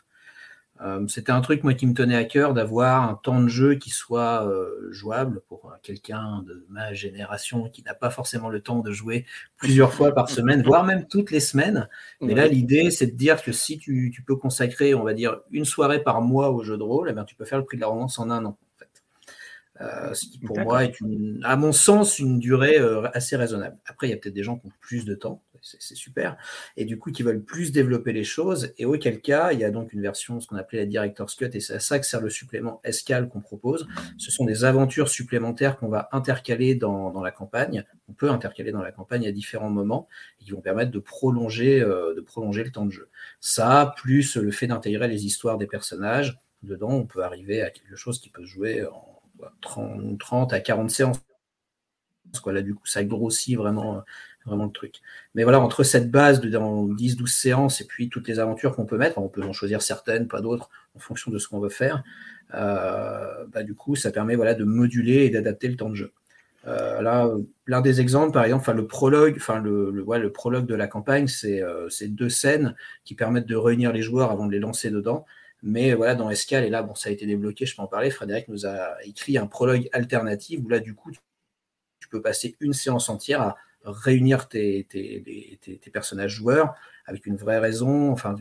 Euh, 0.81 1.07
c'était 1.07 1.31
un 1.31 1.39
truc 1.39 1.63
moi 1.63 1.73
qui 1.73 1.87
me 1.87 1.93
tenait 1.93 2.17
à 2.17 2.25
cœur 2.25 2.53
d'avoir 2.53 3.09
un 3.09 3.15
temps 3.15 3.41
de 3.41 3.47
jeu 3.47 3.75
qui 3.75 3.91
soit 3.91 4.45
euh, 4.45 4.91
jouable 4.91 5.41
pour 5.47 5.73
quelqu'un 5.81 6.43
de 6.45 6.65
ma 6.67 6.93
génération 6.93 7.69
qui 7.69 7.81
n'a 7.83 7.93
pas 7.93 8.09
forcément 8.09 8.49
le 8.49 8.59
temps 8.59 8.79
de 8.79 8.91
jouer 8.91 9.25
plusieurs 9.55 9.93
fois 9.93 10.13
par 10.13 10.29
semaine, 10.29 10.63
voire 10.63 10.83
même 10.83 11.07
toutes 11.07 11.31
les 11.31 11.39
semaines. 11.39 11.87
Mais 12.19 12.35
là, 12.35 12.47
l'idée, 12.47 12.91
c'est 12.91 13.07
de 13.07 13.15
dire 13.15 13.41
que 13.41 13.53
si 13.53 13.77
tu, 13.77 14.11
peux 14.27 14.35
consacrer, 14.35 14.93
on 14.93 15.03
va 15.03 15.13
dire, 15.13 15.39
une 15.51 15.65
soirée 15.65 16.03
par 16.03 16.21
mois 16.21 16.51
au 16.51 16.63
jeu 16.63 16.77
de 16.77 16.83
rôle, 16.83 17.09
eh 17.09 17.13
bien, 17.13 17.23
tu 17.23 17.35
peux 17.35 17.45
faire 17.45 17.59
le 17.59 17.65
prix 17.65 17.77
de 17.77 17.81
la 17.81 17.87
romance 17.87 18.19
en 18.19 18.29
un 18.29 18.43
an. 18.43 18.57
Euh, 19.81 20.13
ce 20.13 20.25
qui 20.27 20.39
pour 20.39 20.57
moi 20.59 20.85
est, 20.85 21.01
une, 21.01 21.41
à 21.43 21.57
mon 21.57 21.73
sens, 21.73 22.19
une 22.19 22.39
durée 22.39 22.79
euh, 22.79 23.07
assez 23.13 23.35
raisonnable. 23.35 23.77
Après, 23.85 24.07
il 24.07 24.11
y 24.11 24.13
a 24.13 24.17
peut-être 24.17 24.33
des 24.33 24.43
gens 24.43 24.57
qui 24.57 24.67
ont 24.67 24.71
plus 24.79 25.03
de 25.03 25.15
temps, 25.15 25.41
c'est 25.61 25.95
super, 25.95 26.37
et 26.77 26.85
du 26.85 26.97
coup 26.97 27.11
qui 27.11 27.23
veulent 27.23 27.43
plus 27.43 27.71
développer 27.71 28.13
les 28.13 28.23
choses, 28.23 28.73
et 28.77 28.85
auquel 28.85 29.19
cas, 29.19 29.51
il 29.51 29.59
y 29.59 29.65
a 29.65 29.71
donc 29.71 29.91
une 29.91 30.01
version, 30.01 30.39
ce 30.39 30.47
qu'on 30.47 30.55
appelait 30.55 30.79
la 30.79 30.85
Director's 30.85 31.35
Cut, 31.35 31.49
et 31.53 31.59
c'est 31.59 31.73
à 31.73 31.79
ça 31.79 31.99
que 31.99 32.05
sert 32.05 32.21
le 32.21 32.29
supplément 32.29 32.79
Escal 32.83 33.27
qu'on 33.27 33.41
propose. 33.41 33.87
Ce 34.17 34.31
sont 34.31 34.45
des 34.45 34.63
aventures 34.63 35.09
supplémentaires 35.09 35.77
qu'on 35.77 35.89
va 35.89 36.07
intercaler 36.13 36.75
dans, 36.75 37.11
dans, 37.11 37.23
la 37.23 37.31
campagne, 37.31 37.83
on 38.07 38.13
peut 38.13 38.29
intercaler 38.29 38.71
dans 38.71 38.83
la 38.83 38.93
campagne 38.93 39.27
à 39.27 39.31
différents 39.33 39.71
moments, 39.71 40.07
et 40.39 40.45
qui 40.45 40.51
vont 40.51 40.61
permettre 40.61 40.91
de 40.91 40.99
prolonger, 40.99 41.81
euh, 41.81 42.13
de 42.15 42.21
prolonger 42.21 42.63
le 42.63 42.71
temps 42.71 42.85
de 42.85 42.91
jeu. 42.91 43.09
Ça, 43.41 43.93
plus 43.97 44.37
le 44.37 44.51
fait 44.51 44.67
d'intégrer 44.67 45.09
les 45.09 45.25
histoires 45.25 45.57
des 45.57 45.67
personnages, 45.67 46.39
dedans, 46.63 46.91
on 46.91 47.05
peut 47.05 47.23
arriver 47.23 47.61
à 47.61 47.69
quelque 47.69 47.95
chose 47.95 48.19
qui 48.19 48.29
peut 48.29 48.41
se 48.41 48.47
jouer 48.47 48.85
en 48.85 49.14
30, 49.61 50.17
30 50.19 50.53
à 50.53 50.59
40 50.59 50.89
séances. 50.89 51.19
Quoi. 52.41 52.53
Là, 52.53 52.61
du 52.61 52.75
coup, 52.75 52.85
ça 52.85 53.03
grossit 53.03 53.57
vraiment, 53.57 54.03
vraiment 54.45 54.65
le 54.65 54.71
truc. 54.71 55.01
Mais 55.33 55.43
voilà, 55.43 55.59
entre 55.59 55.83
cette 55.83 56.11
base 56.11 56.39
de 56.41 56.49
dans 56.49 56.87
10-12 56.87 57.27
séances 57.27 57.81
et 57.81 57.85
puis 57.85 58.09
toutes 58.09 58.27
les 58.27 58.39
aventures 58.39 58.75
qu'on 58.75 58.85
peut 58.85 58.97
mettre, 58.97 59.17
on 59.17 59.29
peut 59.29 59.43
en 59.43 59.53
choisir 59.53 59.81
certaines, 59.81 60.27
pas 60.27 60.41
d'autres, 60.41 60.69
en 60.95 60.99
fonction 60.99 61.31
de 61.31 61.39
ce 61.39 61.47
qu'on 61.47 61.59
veut 61.59 61.69
faire. 61.69 62.03
Euh, 62.53 63.45
bah, 63.51 63.63
du 63.63 63.73
coup, 63.73 63.95
ça 63.95 64.11
permet 64.11 64.35
voilà, 64.35 64.53
de 64.53 64.63
moduler 64.63 65.25
et 65.25 65.29
d'adapter 65.29 65.67
le 65.67 65.75
temps 65.75 65.89
de 65.89 65.95
jeu. 65.95 66.11
Euh, 66.67 67.01
là, 67.01 67.29
l'un 67.67 67.81
des 67.81 68.01
exemples, 68.01 68.33
par 68.33 68.43
exemple, 68.43 68.71
le 68.71 68.87
prologue, 68.87 69.37
le, 69.63 69.91
le, 69.91 70.17
le, 70.17 70.31
prologue 70.31 70.65
de 70.65 70.75
la 70.75 70.87
campagne, 70.87 71.27
c'est 71.27 71.61
euh, 71.61 71.87
deux 72.07 72.29
scènes 72.29 72.75
qui 73.03 73.13
permettent 73.13 73.45
de 73.45 73.55
réunir 73.55 73.91
les 73.91 74.01
joueurs 74.01 74.31
avant 74.31 74.47
de 74.47 74.51
les 74.51 74.59
lancer 74.59 74.89
dedans. 74.89 75.25
Mais 75.67 75.95
voilà, 75.95 76.13
dans 76.13 76.29
Escale, 76.29 76.63
et 76.63 76.69
là, 76.69 76.83
bon, 76.83 76.93
ça 76.93 77.09
a 77.09 77.11
été 77.11 77.25
débloqué, 77.25 77.65
je 77.65 77.75
peux 77.75 77.81
en 77.81 77.87
parler. 77.87 78.11
Frédéric 78.11 78.47
nous 78.49 78.67
a 78.67 79.03
écrit 79.03 79.35
un 79.39 79.47
prologue 79.47 79.89
alternatif 79.93 80.59
où 80.63 80.69
là, 80.69 80.79
du 80.79 80.93
coup, 80.93 81.11
tu 81.99 82.07
peux 82.07 82.21
passer 82.21 82.55
une 82.59 82.73
séance 82.73 83.09
entière 83.09 83.41
à 83.41 83.55
réunir 83.83 84.47
tes, 84.47 84.87
personnages 85.91 86.35
joueurs 86.35 86.75
avec 87.07 87.25
une 87.25 87.35
vraie 87.35 87.57
raison. 87.57 88.11
Enfin, 88.11 88.35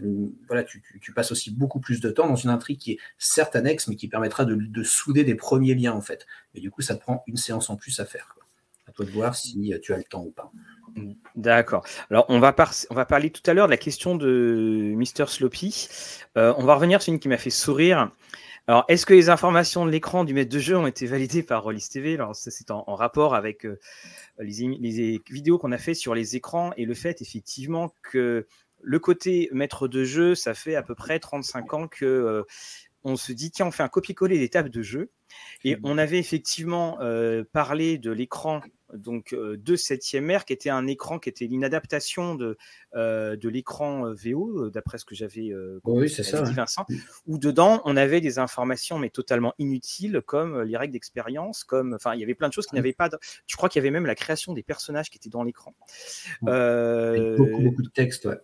voilà, 0.49 0.65
tu, 0.65 0.83
passes 1.15 1.33
aussi 1.33 1.51
beaucoup 1.51 1.81
plus 1.81 2.03
de 2.03 2.11
temps 2.11 2.29
dans 2.29 2.37
une 2.37 2.51
intrigue 2.51 2.79
qui 2.79 2.93
est 2.93 2.99
certes 3.17 3.57
annexe, 3.57 3.89
mais 3.89 3.97
qui 3.97 4.09
permettra 4.09 4.45
de, 4.45 4.83
souder 4.83 5.25
des 5.25 5.35
premiers 5.35 5.75
liens, 5.75 5.95
en 5.95 6.03
fait. 6.03 6.27
Et 6.55 6.61
du 6.61 6.71
coup, 6.71 6.83
ça 6.83 6.95
te 6.95 7.01
prend 7.01 7.25
une 7.27 7.39
séance 7.39 7.71
en 7.71 7.77
plus 7.77 8.01
à 8.01 8.05
faire. 8.05 8.37
À 8.87 8.93
toi 8.93 9.07
de 9.07 9.11
voir 9.11 9.35
si 9.35 9.73
tu 9.83 9.95
as 9.95 9.97
le 9.97 10.05
temps 10.05 10.25
ou 10.25 10.31
pas. 10.31 10.53
D'accord. 11.35 11.85
Alors, 12.11 12.27
on 12.29 12.39
va, 12.39 12.55
on 12.91 12.95
va 12.95 13.05
parler 13.05 13.31
tout 13.31 13.43
à 13.47 13.55
l'heure 13.55 13.67
de 13.67 13.71
la 13.71 13.77
question 13.77 14.15
de 14.15 14.93
Mr. 14.95 15.27
Sloppy. 15.27 15.89
Euh, 16.37 16.55
on 16.57 16.65
va 16.65 16.75
revenir 16.75 17.03
sur 17.03 17.13
une 17.13 17.19
qui 17.19 17.29
m'a 17.29 17.39
fait 17.39 17.51
sourire. 17.51 18.11
Alors, 18.67 18.85
est-ce 18.89 19.05
que 19.05 19.15
les 19.15 19.29
informations 19.29 19.85
de 19.85 19.91
l'écran 19.91 20.25
du 20.25 20.33
maître 20.33 20.51
de 20.51 20.59
jeu 20.59 20.77
ont 20.77 20.87
été 20.87 21.07
validées 21.07 21.43
par 21.43 21.65
Rollis 21.65 21.87
TV 21.91 22.15
Alors, 22.15 22.35
ça, 22.35 22.51
c'est 22.51 22.71
en, 22.71 22.83
rapport 22.95 23.35
avec 23.35 23.67
euh, 23.67 23.79
les, 24.39 25.21
vidéos 25.29 25.59
qu'on 25.59 25.73
a 25.73 25.79
fait 25.79 25.95
sur 25.95 26.15
les 26.15 26.37
écrans 26.37 26.73
et 26.77 26.85
le 26.85 26.95
fait, 26.95 27.21
effectivement, 27.21 27.93
que 28.03 28.47
le 28.81 28.99
côté 28.99 29.49
maître 29.53 29.89
de 29.89 30.05
jeu, 30.05 30.35
ça 30.35 30.55
fait 30.55 30.77
à 30.77 30.83
peu 30.83 30.95
près 30.95 31.19
35 31.19 31.75
ans 31.75 31.89
que 31.89 32.05
euh, 32.05 32.43
on 33.03 33.17
se 33.17 33.33
dit, 33.33 33.51
tiens, 33.51 33.67
on 33.67 33.71
fait 33.71 33.83
un 33.83 33.89
copier-coller 33.89 34.39
des 34.39 34.49
tables 34.49 34.71
de 34.71 34.83
jeu. 34.83 35.11
Et 35.65 35.77
mmh. 35.77 35.81
on 35.83 35.99
avait 35.99 36.19
effectivement 36.19 36.99
parlé 37.53 37.99
de 37.99 38.13
l'écran 38.13 38.63
donc 38.95 39.35
de 39.35 39.77
7e 39.77 40.39
R, 40.39 40.45
qui 40.45 40.53
était 40.53 40.71
un 40.71 40.87
écran 40.87 41.19
qui 41.19 41.29
était 41.29 41.47
l'inadaptation 41.47 42.35
de, 42.35 42.57
de 42.95 43.49
l'écran 43.49 44.13
VO, 44.13 44.71
d'après 44.71 44.99
ce 44.99 45.05
que 45.05 45.15
j'avais 45.15 45.53
oui, 45.85 46.09
ça, 46.09 46.43
dit 46.43 46.53
Vincent, 46.55 46.87
où 47.27 47.39
dedans 47.39 47.83
on 47.85 47.97
avait 47.97 48.21
des 48.21 48.39
informations 48.39 48.99
mais 48.99 49.11
totalement 49.11 49.55
inutiles, 49.59 50.23
comme 50.27 50.63
les 50.63 50.77
règles 50.77 50.93
d'expérience, 50.93 51.65
comme 51.65 51.95
enfin 51.95 52.15
il 52.15 52.21
y 52.21 52.25
avait 52.25 52.35
plein 52.35 52.49
de 52.49 52.53
choses 52.53 52.67
qui 52.67 52.75
n'avaient 52.75 52.93
pas. 52.93 53.09
De... 53.09 53.19
Je 53.47 53.57
crois 53.57 53.69
qu'il 53.69 53.81
y 53.81 53.83
avait 53.83 53.91
même 53.91 54.07
la 54.07 54.15
création 54.15 54.53
des 54.53 54.63
personnages 54.63 55.11
qui 55.11 55.19
étaient 55.19 55.31
dans 55.31 55.43
l'écran. 55.43 55.75
beaucoup, 56.43 57.63
beaucoup 57.63 57.83
de 57.83 57.91
texte, 57.93 58.27
ouais. 58.27 58.39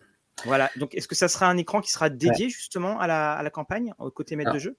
Voilà, 0.45 0.71
donc 0.77 0.95
est-ce 0.95 1.07
que 1.07 1.15
ça 1.15 1.27
sera 1.27 1.47
un 1.47 1.57
écran 1.57 1.81
qui 1.81 1.91
sera 1.91 2.09
dédié 2.09 2.49
justement 2.49 2.99
à 2.99 3.07
la, 3.07 3.33
à 3.33 3.43
la 3.43 3.49
campagne, 3.49 3.93
au 3.99 4.09
côté 4.11 4.35
maître 4.35 4.53
de 4.53 4.59
jeu? 4.59 4.77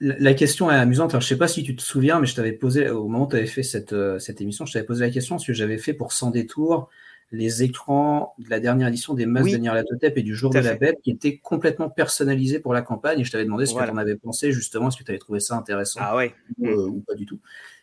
La 0.00 0.34
question 0.34 0.70
est 0.70 0.76
amusante. 0.76 1.10
Alors, 1.10 1.22
je 1.22 1.26
sais 1.26 1.38
pas 1.38 1.48
si 1.48 1.62
tu 1.62 1.74
te 1.74 1.82
souviens, 1.82 2.20
mais 2.20 2.26
je 2.26 2.34
t'avais 2.34 2.52
posé, 2.52 2.88
au 2.88 3.08
moment 3.08 3.26
où 3.26 3.28
tu 3.28 3.36
avais 3.36 3.46
fait 3.46 3.62
cette, 3.62 3.92
euh, 3.92 4.18
cette 4.18 4.40
émission, 4.40 4.64
je 4.64 4.72
t'avais 4.72 4.86
posé 4.86 5.04
la 5.04 5.10
question, 5.10 5.38
ce 5.38 5.46
que 5.46 5.52
j'avais 5.52 5.78
fait 5.78 5.92
pour 5.92 6.12
Sans 6.12 6.30
détour 6.30 6.88
les 7.30 7.62
écrans 7.62 8.34
de 8.38 8.48
la 8.48 8.58
dernière 8.58 8.88
édition 8.88 9.12
des 9.12 9.26
Masses 9.26 9.52
de 9.52 9.58
Nyarlathotep 9.58 10.16
et 10.16 10.22
du 10.22 10.34
Jour 10.34 10.50
de 10.50 10.60
la 10.60 10.76
Bête 10.76 10.98
qui 11.02 11.10
étaient 11.10 11.36
complètement 11.36 11.90
personnalisés 11.90 12.58
pour 12.58 12.72
la 12.72 12.80
campagne. 12.80 13.20
Et 13.20 13.24
je 13.24 13.30
t'avais 13.30 13.44
demandé 13.44 13.66
ce 13.66 13.74
que 13.74 13.84
tu 13.84 13.90
en 13.90 13.96
avais 13.98 14.16
pensé, 14.16 14.52
justement, 14.52 14.88
est-ce 14.88 14.96
que 14.96 15.04
tu 15.04 15.10
avais 15.10 15.18
trouvé 15.18 15.40
ça 15.40 15.56
intéressant 15.56 16.00
ah 16.02 16.16
ouais. 16.16 16.34
Euh, 16.64 16.88
ou, 16.88 17.00
pas 17.06 17.14
du 17.14 17.26
tout. 17.26 17.38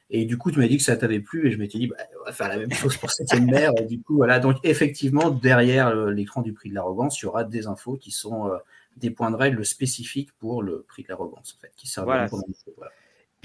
Et 0.09 0.25
du 0.25 0.37
coup, 0.37 0.51
tu 0.51 0.59
m'as 0.59 0.67
dit 0.67 0.77
que 0.77 0.83
ça 0.83 0.95
t'avait 0.97 1.19
plu 1.19 1.47
et 1.47 1.51
je 1.51 1.57
m'étais 1.57 1.77
dit, 1.77 1.87
bah, 1.87 1.97
on 2.21 2.25
va 2.25 2.31
faire 2.31 2.47
la 2.47 2.57
même 2.57 2.71
chose 2.71 2.97
pour 2.97 3.11
cette 3.11 3.33
mère. 3.41 3.71
Et 3.77 3.85
du 3.85 4.01
coup, 4.01 4.15
voilà. 4.15 4.39
Donc, 4.39 4.57
effectivement, 4.63 5.29
derrière 5.29 5.89
euh, 5.89 6.11
l'écran 6.11 6.41
du 6.41 6.53
prix 6.53 6.69
de 6.69 6.75
l'arrogance, 6.75 7.21
il 7.21 7.25
y 7.25 7.27
aura 7.27 7.43
des 7.43 7.67
infos 7.67 7.97
qui 7.97 8.09
sont 8.09 8.49
des 8.95 9.11
points 9.11 9.31
de 9.31 9.35
règle 9.35 9.65
spécifiques 9.65 10.31
pour 10.39 10.63
le 10.63 10.83
prix 10.83 11.03
de 11.03 11.09
l'arrogance, 11.09 11.55
en 11.57 11.61
fait, 11.61 11.71
qui 11.75 11.87
servent 11.87 12.05
voilà. 12.05 12.27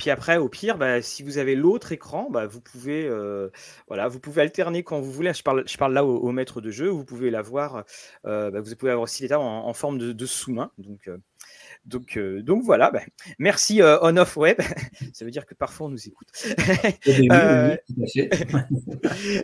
Puis 0.01 0.09
après, 0.09 0.39
au 0.39 0.49
pire, 0.49 0.79
bah, 0.79 1.03
si 1.03 1.23
vous 1.23 1.37
avez 1.37 1.55
l'autre 1.55 1.93
écran, 1.93 2.31
bah, 2.31 2.47
vous 2.47 2.63
pouvez, 2.63 3.07
euh, 3.07 3.51
voilà, 3.87 4.09
vous 4.09 4.19
pouvez 4.19 4.41
alterner 4.41 4.83
quand 4.83 4.99
vous 4.99 5.13
voulez. 5.13 5.35
Je 5.35 5.43
parle, 5.43 5.65
je 5.69 5.77
parle 5.77 5.93
là 5.93 6.07
au, 6.07 6.33
maître 6.33 6.63
de 6.63 6.71
jeu. 6.71 6.89
Vous 6.89 7.05
pouvez 7.05 7.31
l'avoir. 7.31 7.85
Euh, 8.25 8.51
bah, 8.51 8.63
vous 8.63 8.75
pouvez 8.77 8.93
avoir 8.93 9.03
aussi 9.03 9.23
l'état 9.25 9.39
en, 9.39 9.67
en, 9.67 9.75
forme 9.75 9.99
de, 9.99 10.27
sous-main. 10.27 10.71
Donc, 10.79 11.07
euh, 11.07 11.19
donc, 11.85 12.19
donc 12.19 12.63
voilà. 12.63 12.91
merci 13.39 13.83
On 13.83 14.17
Off 14.17 14.39
Web. 14.39 14.63
Ça 15.13 15.27
veut 15.27 15.31
dire 15.31 15.45
que 15.45 15.55
parfois 15.55 15.89
on 15.89 15.91
nous 15.91 16.09
écoute. 16.09 16.29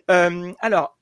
alors, 0.63 0.99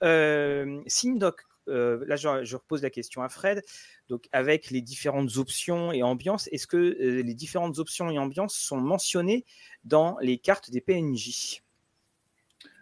Simdoc 0.88 1.42
euh, 1.68 2.04
là, 2.06 2.16
je, 2.16 2.56
repose 2.56 2.82
la 2.82 2.90
question 2.90 3.22
à 3.22 3.28
Fred. 3.28 3.62
Donc, 4.08 4.28
avec 4.32 4.70
les 4.70 4.82
différentes 4.82 5.36
options 5.36 5.92
et 5.92 6.02
ambiances, 6.02 6.48
est-ce 6.48 6.66
que 6.66 6.76
euh, 6.76 7.22
les 7.22 7.34
différentes 7.34 7.78
options 7.78 8.10
et 8.10 8.18
ambiances 8.18 8.54
sont 8.54 8.80
mentionnées 8.80 9.44
dans 9.84 10.16
les 10.20 10.38
cartes 10.38 10.70
des 10.70 10.80
PNJ 10.80 11.62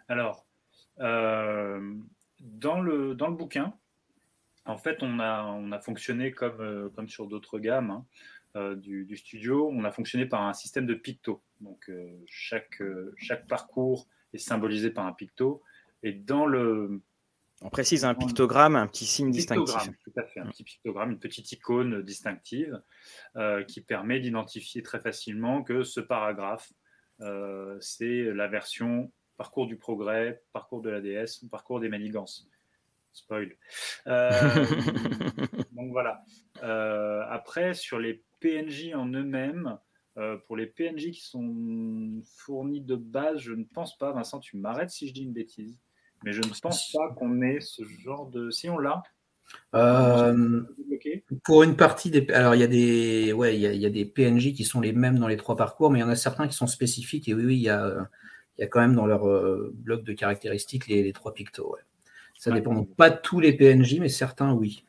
Alors, 0.07 0.45
euh, 0.99 1.95
dans, 2.39 2.81
le, 2.81 3.15
dans 3.15 3.27
le 3.27 3.35
bouquin, 3.35 3.73
en 4.65 4.77
fait, 4.77 4.97
on 5.01 5.19
a, 5.19 5.43
on 5.43 5.71
a 5.71 5.79
fonctionné 5.79 6.31
comme, 6.31 6.89
comme 6.95 7.09
sur 7.09 7.27
d'autres 7.27 7.59
gammes 7.59 8.03
hein, 8.55 8.75
du, 8.75 9.17
studio. 9.17 9.69
On 9.73 9.83
a 9.83 9.91
fonctionné 9.91 10.25
par 10.25 10.41
un 10.41 10.53
système 10.53 10.85
de 10.85 10.93
picto. 10.93 11.41
Donc, 11.59 11.91
chaque, 12.25 12.81
chaque 13.17 13.45
parcours 13.47 14.07
est 14.33 14.37
symbolisé 14.37 14.89
par 14.89 15.05
un 15.05 15.11
picto. 15.11 15.61
Et 16.01 16.13
dans 16.13 16.45
le, 16.45 17.01
on 17.63 17.69
précise 17.69 18.03
un 18.03 18.13
pictogramme, 18.13 18.75
un 18.75 18.87
petit 18.87 19.05
signe 19.05 19.31
distinctif. 19.31 19.89
Tout 20.03 20.13
à 20.17 20.23
fait, 20.23 20.41
un 20.41 20.47
petit 20.47 20.63
pictogramme, 20.63 21.11
une 21.11 21.19
petite 21.19 21.51
icône 21.53 22.01
distinctive 22.01 22.81
euh, 23.37 23.63
qui 23.63 23.81
permet 23.81 24.19
d'identifier 24.19 24.83
très 24.83 24.99
facilement 24.99 25.63
que 25.63 25.83
ce 25.83 26.01
paragraphe, 26.01 26.73
euh, 27.21 27.77
c'est 27.79 28.23
la 28.23 28.47
version 28.47 29.11
parcours 29.37 29.65
du 29.65 29.77
progrès, 29.77 30.43
parcours 30.51 30.81
de 30.81 30.89
la 30.89 30.99
déesse, 30.99 31.45
parcours 31.49 31.79
des 31.79 31.89
manigances. 31.89 32.47
Spoil. 33.13 33.55
Euh, 34.07 34.29
donc 35.71 35.91
voilà. 35.91 36.23
après, 37.29 37.73
sur 37.73 37.97
les 37.97 38.23
PNJ 38.41 38.93
en 38.93 39.07
eux-mêmes, 39.07 39.77
pour 40.47 40.57
les 40.57 40.67
PNJ 40.67 41.11
qui 41.11 41.21
sont 41.21 42.21
fournis 42.37 42.81
de 42.81 42.95
base, 42.95 43.39
je 43.39 43.53
ne 43.53 43.63
pense 43.63 43.97
pas, 43.97 44.11
Vincent, 44.11 44.39
tu 44.39 44.57
m'arrêtes 44.57 44.89
si 44.89 45.07
je 45.07 45.13
dis 45.13 45.23
une 45.23 45.33
bêtise. 45.33 45.79
Mais 46.23 46.33
je 46.33 46.41
ne 46.41 46.61
pense 46.61 46.91
pas 46.91 47.13
qu'on 47.15 47.41
ait 47.41 47.59
ce 47.59 47.83
genre 48.03 48.27
de. 48.27 48.49
Si 48.49 48.69
on 48.69 48.77
l'a. 48.77 49.03
Euh, 49.75 50.61
pour 51.43 51.63
une 51.63 51.75
partie 51.75 52.09
des. 52.09 52.27
Alors, 52.31 52.55
il 52.55 52.61
y, 52.61 52.63
a 52.63 52.67
des... 52.67 53.33
Ouais, 53.33 53.55
il, 53.55 53.61
y 53.61 53.85
a, 53.85 53.89
des 53.89 54.05
PNJ 54.05 54.53
qui 54.53 54.63
sont 54.63 54.81
les 54.81 54.93
mêmes 54.93 55.19
dans 55.19 55.27
les 55.27 55.37
trois 55.37 55.55
parcours, 55.55 55.91
mais 55.91 55.99
il 55.99 56.01
y 56.01 56.05
en 56.05 56.09
a 56.09 56.15
certains 56.15 56.47
qui 56.47 56.55
sont 56.55 56.65
spécifiques. 56.65 57.27
Et 57.27 57.33
oui, 57.33 57.45
oui, 57.45 57.55
il 57.57 57.61
y 57.61 57.69
a, 57.69 58.09
il 58.57 58.61
y 58.61 58.63
a 58.63 58.67
quand 58.67 58.81
même 58.81 58.95
dans 58.95 59.05
leur 59.05 59.27
euh, 59.27 59.71
bloc 59.75 60.03
de 60.03 60.13
caractéristiques 60.13 60.87
les, 60.87 61.11
trois 61.13 61.33
pictos. 61.33 61.75
Ça 62.37 62.51
dépend 62.51 62.83
pas 62.83 63.09
de 63.09 63.17
tous 63.21 63.39
les 63.39 63.53
PNJ, 63.53 63.99
mais 63.99 64.09
certains, 64.09 64.53
oui. 64.53 64.85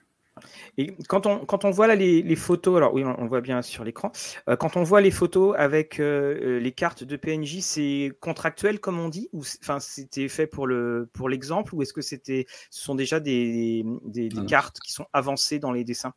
Et 0.79 0.97
quand 1.09 1.27
on, 1.27 1.45
quand 1.45 1.65
on 1.65 1.71
voit 1.71 1.87
là 1.87 1.95
les, 1.95 2.37
photos, 2.37 2.77
alors 2.77 2.95
oui, 2.95 3.05
on, 3.05 3.27
voit 3.27 3.41
bien 3.41 3.63
sur 3.63 3.85
l'écran, 3.85 4.11
euh, 4.49 4.57
quand 4.57 4.77
on 4.77 4.83
voit 4.83 5.01
les 5.01 5.11
photos 5.11 5.55
avec 5.57 6.01
euh, 6.01 6.39
euh, 6.43 6.61
les 6.61 6.73
cartes 6.73 7.05
de 7.05 7.17
PNJ, 7.17 7.61
c'est 7.61 8.13
contractuel 8.21 8.81
comme 8.81 8.99
on 8.99 9.09
dit, 9.09 9.29
ou 9.33 9.43
enfin 9.63 9.81
c'était 9.81 10.29
fait 10.29 10.47
pour 10.47 10.67
le 10.67 11.09
pour 11.13 11.29
l'exemple, 11.29 11.75
ou 11.75 11.83
est-ce 11.83 11.93
que 11.93 12.03
c'était, 12.03 12.47
ce 12.71 12.83
sont 12.83 12.95
déjà 12.95 13.21
des, 13.21 13.85
des, 14.05 14.29
cartes 14.49 14.81
qui 14.81 14.93
sont 14.93 15.07
avancées 15.13 15.59
dans 15.59 15.73
les 15.73 15.85
dessins? 15.85 16.15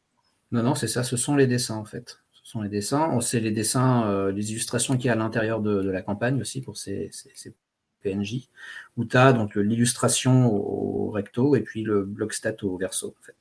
Non, 0.52 0.64
non, 0.64 0.76
c'est 0.76 0.88
ça, 0.88 1.04
ce 1.04 1.18
sont 1.18 1.36
les 1.36 1.48
dessins 1.48 1.76
en 1.76 1.86
fait. 1.86 2.20
Ce 2.32 2.52
sont 2.52 2.62
les 2.62 2.70
dessins, 2.70 3.10
on 3.12 3.20
sait 3.20 3.42
les 3.42 3.52
dessins, 3.52 4.32
les 4.32 4.52
illustrations 4.52 4.96
qu'il 4.96 5.08
y 5.08 5.10
a 5.10 5.14
à 5.14 5.18
l'intérieur 5.18 5.60
de, 5.60 5.90
la 5.90 6.02
campagne 6.02 6.40
aussi 6.40 6.62
pour 6.62 6.78
ces, 6.78 7.10
ces, 7.12 7.54
PNJ, 8.02 8.50
où 8.96 9.06
tu 9.06 9.18
as 9.18 9.34
donc 9.34 9.56
l'illustration 9.56 10.54
au 10.54 11.10
recto 11.10 11.56
et 11.56 11.62
puis 11.62 11.84
le 11.84 12.04
bloc 12.04 12.32
stat 12.32 12.56
au 12.64 12.78
verso 12.78 13.16
en 13.20 13.26
fait. 13.26 13.36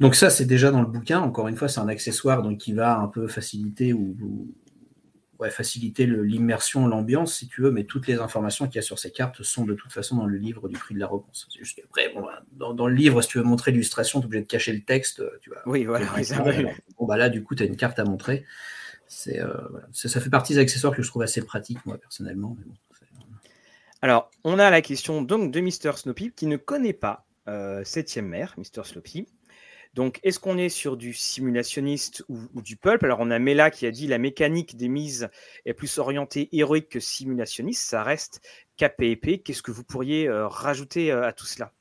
Donc 0.00 0.14
ça, 0.14 0.30
c'est 0.30 0.44
déjà 0.44 0.70
dans 0.70 0.80
le 0.80 0.86
bouquin. 0.86 1.20
Encore 1.20 1.48
une 1.48 1.56
fois, 1.56 1.68
c'est 1.68 1.80
un 1.80 1.88
accessoire 1.88 2.42
donc, 2.42 2.58
qui 2.58 2.72
va 2.72 2.98
un 2.98 3.08
peu 3.08 3.28
faciliter 3.28 3.92
ou, 3.92 4.54
faciliter 5.50 6.06
l'immersion, 6.06 6.86
l'ambiance, 6.86 7.34
si 7.34 7.46
tu 7.46 7.60
veux, 7.60 7.70
mais 7.70 7.84
toutes 7.84 8.06
les 8.06 8.18
informations 8.20 8.66
qu'il 8.66 8.76
y 8.76 8.78
a 8.78 8.82
sur 8.82 8.98
ces 8.98 9.10
cartes 9.10 9.42
sont 9.42 9.64
de 9.64 9.74
toute 9.74 9.92
façon 9.92 10.16
dans 10.16 10.26
le 10.26 10.38
livre 10.38 10.68
du 10.68 10.76
prix 10.76 10.94
de 10.94 11.00
la 11.00 11.06
réponse. 11.06 11.48
Après, 11.84 12.10
bon, 12.14 12.74
dans, 12.74 12.86
le 12.86 12.94
livre, 12.94 13.20
si 13.20 13.28
tu 13.28 13.38
veux 13.38 13.44
montrer 13.44 13.70
l'illustration, 13.70 14.20
tu 14.20 14.24
es 14.24 14.26
obligé 14.26 14.42
de 14.42 14.48
cacher 14.48 14.72
le 14.72 14.82
texte. 14.82 15.22
Tu 15.40 15.50
vois, 15.50 15.62
oui, 15.66 15.84
voilà. 15.84 16.06
bon, 16.98 17.06
bah 17.06 17.16
là, 17.16 17.28
du 17.28 17.42
coup, 17.42 17.54
tu 17.54 17.62
as 17.62 17.66
une 17.66 17.76
carte 17.76 17.98
à 17.98 18.04
montrer. 18.04 18.44
Euh, 19.28 19.54
ça, 19.92 20.20
fait 20.20 20.30
partie 20.30 20.54
des 20.54 20.58
accessoires 20.58 20.94
que 20.94 21.02
je 21.02 21.08
trouve 21.08 21.22
assez 21.22 21.42
pratiques, 21.44 21.84
moi, 21.86 21.98
personnellement. 21.98 22.56
alors, 24.02 24.30
on 24.44 24.58
a 24.58 24.70
la 24.70 24.82
question 24.82 25.22
donc 25.22 25.52
de 25.52 25.60
Mr. 25.60 25.96
Snoopy 25.96 26.32
qui 26.32 26.46
ne 26.46 26.56
connaît 26.56 26.92
pas 26.92 27.25
septième 27.84 28.26
mère, 28.26 28.54
Mr. 28.58 28.84
Sloppy. 28.84 29.26
Donc, 29.96 30.20
est-ce 30.22 30.38
qu'on 30.38 30.56
est 30.58 30.68
sur 30.68 30.96
du 30.98 31.14
simulationniste 31.14 32.22
ou, 32.28 32.60
du 32.60 32.76
pulp? 32.76 33.02
Alors, 33.02 33.20
on 33.20 33.30
a 33.30 33.38
Mela 33.38 33.70
qui 33.70 33.86
a 33.86 33.90
dit 33.90 34.06
la 34.06 34.18
mécanique 34.18 34.76
des 34.76 34.88
mises 34.88 35.30
est 35.64 35.72
plus 35.72 35.96
orientée 35.96 36.50
héroïque 36.52 36.90
que 36.90 37.00
simulationniste. 37.00 37.88
Ça 37.88 38.02
reste 38.02 38.46
KPP. 38.76 39.42
Qu'est-ce 39.42 39.62
que 39.62 39.70
vous 39.70 39.84
pourriez 39.84 40.28
euh, 40.28 40.48
rajouter 40.48 41.10
euh, 41.10 41.26
à 41.26 41.32
tout 41.32 41.46
cela? 41.46 41.72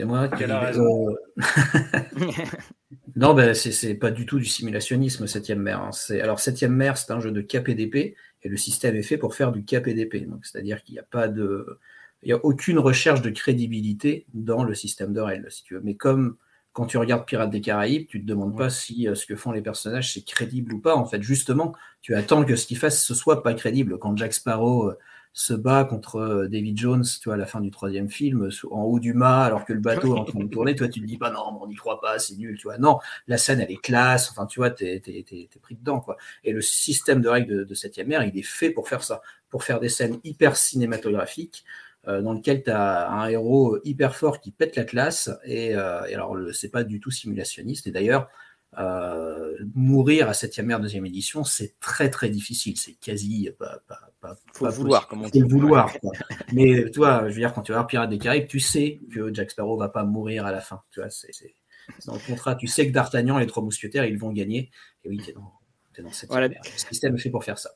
Moi 0.00 0.28
qui 0.28 0.44
non, 3.16 3.34
ben, 3.34 3.52
c'est 3.54 3.94
pas 3.94 4.12
du 4.12 4.26
tout 4.26 4.38
du 4.38 4.44
simulationnisme, 4.44 5.26
septième 5.26 5.60
mère. 5.60 5.80
Hein. 5.80 5.90
Alors, 6.22 6.38
septième 6.40 6.74
mère, 6.74 6.98
c'est 6.98 7.10
un 7.10 7.20
jeu 7.20 7.32
de 7.32 7.40
KPDP 7.40 8.14
et 8.42 8.48
le 8.48 8.56
système 8.58 8.96
est 8.96 9.02
fait 9.02 9.16
pour 9.16 9.34
faire 9.34 9.50
du 9.50 9.64
KPDP. 9.64 10.28
Donc, 10.28 10.44
c'est-à-dire 10.44 10.84
qu'il 10.84 10.92
n'y 10.92 11.00
a 11.00 11.04
pas 11.04 11.26
de 11.26 11.80
il 12.22 12.28
n'y 12.28 12.32
a 12.32 12.44
aucune 12.44 12.78
recherche 12.78 13.22
de 13.22 13.30
crédibilité 13.30 14.26
dans 14.34 14.64
le 14.64 14.74
système 14.74 15.12
de 15.12 15.20
règles, 15.20 15.50
si 15.50 15.62
tu 15.62 15.74
veux. 15.74 15.80
Mais 15.82 15.94
comme 15.94 16.36
quand 16.72 16.86
tu 16.86 16.98
regardes 16.98 17.26
Pirates 17.26 17.50
des 17.50 17.60
Caraïbes, 17.60 18.06
tu 18.06 18.18
ne 18.18 18.22
te 18.22 18.28
demandes 18.28 18.56
pas 18.56 18.70
si 18.70 19.08
euh, 19.08 19.14
ce 19.14 19.26
que 19.26 19.34
font 19.34 19.50
les 19.50 19.62
personnages, 19.62 20.14
c'est 20.14 20.24
crédible 20.24 20.74
ou 20.74 20.80
pas. 20.80 20.94
En 20.94 21.06
fait, 21.06 21.22
justement, 21.22 21.74
tu 22.00 22.14
attends 22.14 22.44
que 22.44 22.54
ce 22.54 22.66
qu'ils 22.66 22.78
fassent, 22.78 23.04
ce 23.04 23.14
soit 23.14 23.42
pas 23.42 23.54
crédible. 23.54 23.98
Quand 23.98 24.16
Jack 24.16 24.32
Sparrow 24.32 24.90
euh, 24.90 24.98
se 25.32 25.54
bat 25.54 25.84
contre 25.84 26.16
euh, 26.16 26.46
David 26.46 26.78
Jones, 26.78 27.04
tu 27.20 27.28
vois, 27.28 27.34
à 27.34 27.36
la 27.36 27.46
fin 27.46 27.60
du 27.60 27.72
troisième 27.72 28.08
film, 28.08 28.48
en 28.70 28.82
haut 28.82 29.00
du 29.00 29.12
mât, 29.12 29.44
alors 29.44 29.64
que 29.64 29.72
le 29.72 29.80
bateau 29.80 30.16
est 30.16 30.20
en 30.20 30.24
train 30.24 30.38
de 30.38 30.48
tourner, 30.48 30.76
toi, 30.76 30.86
tu 30.86 31.00
te 31.00 31.06
dis 31.06 31.18
pas, 31.18 31.30
non, 31.30 31.58
on 31.60 31.66
n'y 31.66 31.74
croit 31.74 32.00
pas, 32.00 32.20
c'est 32.20 32.36
nul, 32.36 32.56
tu 32.56 32.68
vois. 32.68 32.78
Non, 32.78 33.00
la 33.26 33.38
scène, 33.38 33.60
elle 33.60 33.72
est 33.72 33.82
classe, 33.82 34.30
enfin, 34.30 34.46
tu 34.46 34.60
vois, 34.60 34.70
tu 34.70 34.84
es, 34.84 35.48
pris 35.60 35.74
dedans, 35.74 35.98
quoi. 35.98 36.16
Et 36.44 36.52
le 36.52 36.60
système 36.60 37.20
de 37.20 37.28
règles 37.28 37.56
de, 37.56 37.64
de 37.64 37.74
septième 37.74 38.12
ère, 38.12 38.22
il 38.22 38.38
est 38.38 38.42
fait 38.42 38.70
pour 38.70 38.88
faire 38.88 39.02
ça, 39.02 39.20
pour 39.50 39.64
faire 39.64 39.80
des 39.80 39.88
scènes 39.88 40.20
hyper 40.22 40.56
cinématographiques, 40.56 41.64
dans 42.06 42.32
lequel 42.32 42.62
tu 42.62 42.70
as 42.70 43.10
un 43.10 43.28
héros 43.28 43.78
hyper 43.84 44.16
fort 44.16 44.40
qui 44.40 44.50
pète 44.50 44.76
la 44.76 44.84
classe. 44.84 45.30
Et, 45.44 45.74
euh, 45.74 46.02
alors, 46.02 46.36
c'est 46.52 46.70
pas 46.70 46.84
du 46.84 47.00
tout 47.00 47.10
simulationniste. 47.10 47.86
Et 47.86 47.90
d'ailleurs, 47.90 48.28
euh, 48.78 49.56
mourir 49.74 50.28
à 50.28 50.32
7e 50.32 50.70
ère, 50.70 50.80
deuxième 50.80 51.06
édition, 51.06 51.44
c'est 51.44 51.78
très 51.80 52.10
très 52.10 52.28
difficile. 52.28 52.76
C'est 52.76 52.94
quasi 52.94 53.50
pas, 53.58 53.80
faut 54.52 54.66
le 54.66 54.72
vouloir, 54.72 55.08
comme 55.08 55.22
on 55.22 55.28
dit. 55.28 55.40
Faut 55.40 55.48
vouloir. 55.48 55.92
Mais 56.52 56.90
toi, 56.90 57.22
je 57.28 57.34
veux 57.34 57.40
dire, 57.40 57.52
quand 57.52 57.62
tu 57.62 57.72
vas 57.72 57.78
voir 57.78 57.86
Pirates 57.86 58.10
des 58.10 58.18
Caraïbes, 58.18 58.46
tu 58.46 58.60
sais 58.60 59.00
que 59.12 59.32
Jack 59.32 59.50
Sparrow 59.50 59.78
va 59.78 59.88
pas 59.88 60.04
mourir 60.04 60.46
à 60.46 60.52
la 60.52 60.60
fin. 60.60 60.82
Tu 60.90 61.00
vois, 61.00 61.10
c'est 61.10 61.32
dans 62.06 62.14
le 62.14 62.20
contrat. 62.20 62.54
Tu 62.54 62.66
sais 62.66 62.86
que 62.86 62.92
D'Artagnan 62.92 63.38
et 63.38 63.42
les 63.42 63.46
trois 63.46 63.62
mousquetaires, 63.62 64.04
ils 64.04 64.18
vont 64.18 64.32
gagner. 64.32 64.70
Et 65.04 65.08
oui, 65.08 65.18
tu 65.22 65.30
es 65.30 65.32
dans, 65.32 65.52
es 65.96 66.02
dans 66.02 66.12
cette 66.12 66.30
voilà. 66.30 66.48
Le 66.48 66.54
système 66.64 67.14
est 67.14 67.18
fait 67.18 67.30
pour 67.30 67.44
faire 67.44 67.58
ça. 67.58 67.70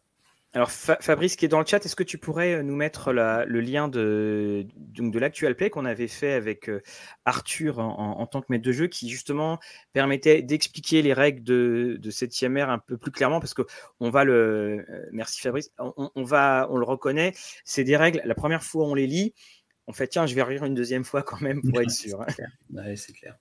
Alors 0.55 0.71
Fabrice 0.71 1.37
qui 1.37 1.47
est 1.47 1.49
dans 1.49 1.61
le 1.61 1.65
chat, 1.65 1.85
est-ce 1.87 1.97
que 1.97 2.03
tu 2.03 2.19
pourrais 2.19 2.57
euh, 2.57 2.63
nous 2.63 2.77
mettre 2.77 3.11
le 3.13 3.61
lien 3.61 3.89
de, 3.89 4.67
de 4.77 5.19
l'actual 5.19 5.57
play 5.57 5.71
qu'on 5.71 5.87
avait 5.87 6.09
fait 6.09 6.33
avec 6.33 6.69
euh, 6.69 6.83
Arthur 7.25 7.79
en, 7.79 8.27
tant 8.27 8.43
que 8.43 8.47
maître 8.51 8.65
de 8.65 8.73
jeu, 8.73 8.87
qui 8.87 9.09
justement 9.09 9.59
permettait 9.95 10.43
d'expliquer 10.43 11.01
les 11.01 11.15
règles 11.15 11.43
de, 11.43 11.97
de 11.99 12.11
septième 12.11 12.59
ère 12.59 12.69
un 12.69 12.79
peu 12.79 12.99
plus 12.99 13.11
clairement, 13.11 13.41
parce 13.41 13.55
que 13.55 13.63
on 13.99 14.11
va 14.11 14.25
le, 14.25 14.85
euh, 14.91 15.09
merci 15.11 15.41
Fabrice, 15.41 15.73
on, 15.79 16.23
va, 16.23 16.69
on 16.71 16.77
le 16.77 16.85
reconnaît, 16.85 17.33
c'est 17.65 17.85
des 17.85 17.97
règles. 17.97 18.21
La 18.27 18.35
première 18.35 18.63
fois 18.63 18.87
on 18.87 18.95
les 18.95 19.07
lit, 19.07 19.33
on 19.87 19.95
fait 19.95 20.07
tiens, 20.07 20.27
je 20.27 20.35
vais 20.35 20.43
rire 20.43 20.65
une 20.65 20.75
deuxième 20.75 21.05
fois 21.05 21.23
quand 21.23 21.41
même 21.41 21.63
pour 21.63 21.81
être 21.81 21.91
sûr. 21.91 22.21
Hein. 22.21 22.95
c'est 22.95 23.15
clair. 23.15 23.39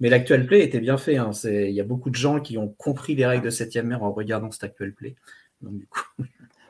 Mais 0.00 0.10
l'actual 0.10 0.46
play 0.46 0.62
était 0.62 0.80
bien 0.80 0.98
fait. 0.98 1.16
Hein. 1.16 1.30
Il 1.44 1.70
y 1.70 1.80
a 1.80 1.84
beaucoup 1.84 2.10
de 2.10 2.14
gens 2.14 2.40
qui 2.40 2.58
ont 2.58 2.68
compris 2.68 3.14
les 3.14 3.24
règles 3.24 3.46
de 3.46 3.50
septième 3.50 3.90
ère 3.90 4.02
en 4.02 4.12
regardant 4.12 4.50
cet 4.50 4.64
actual 4.64 4.92
play. 4.92 5.16
Donc, 5.62 5.78
du 5.78 5.86
coup, 5.86 6.02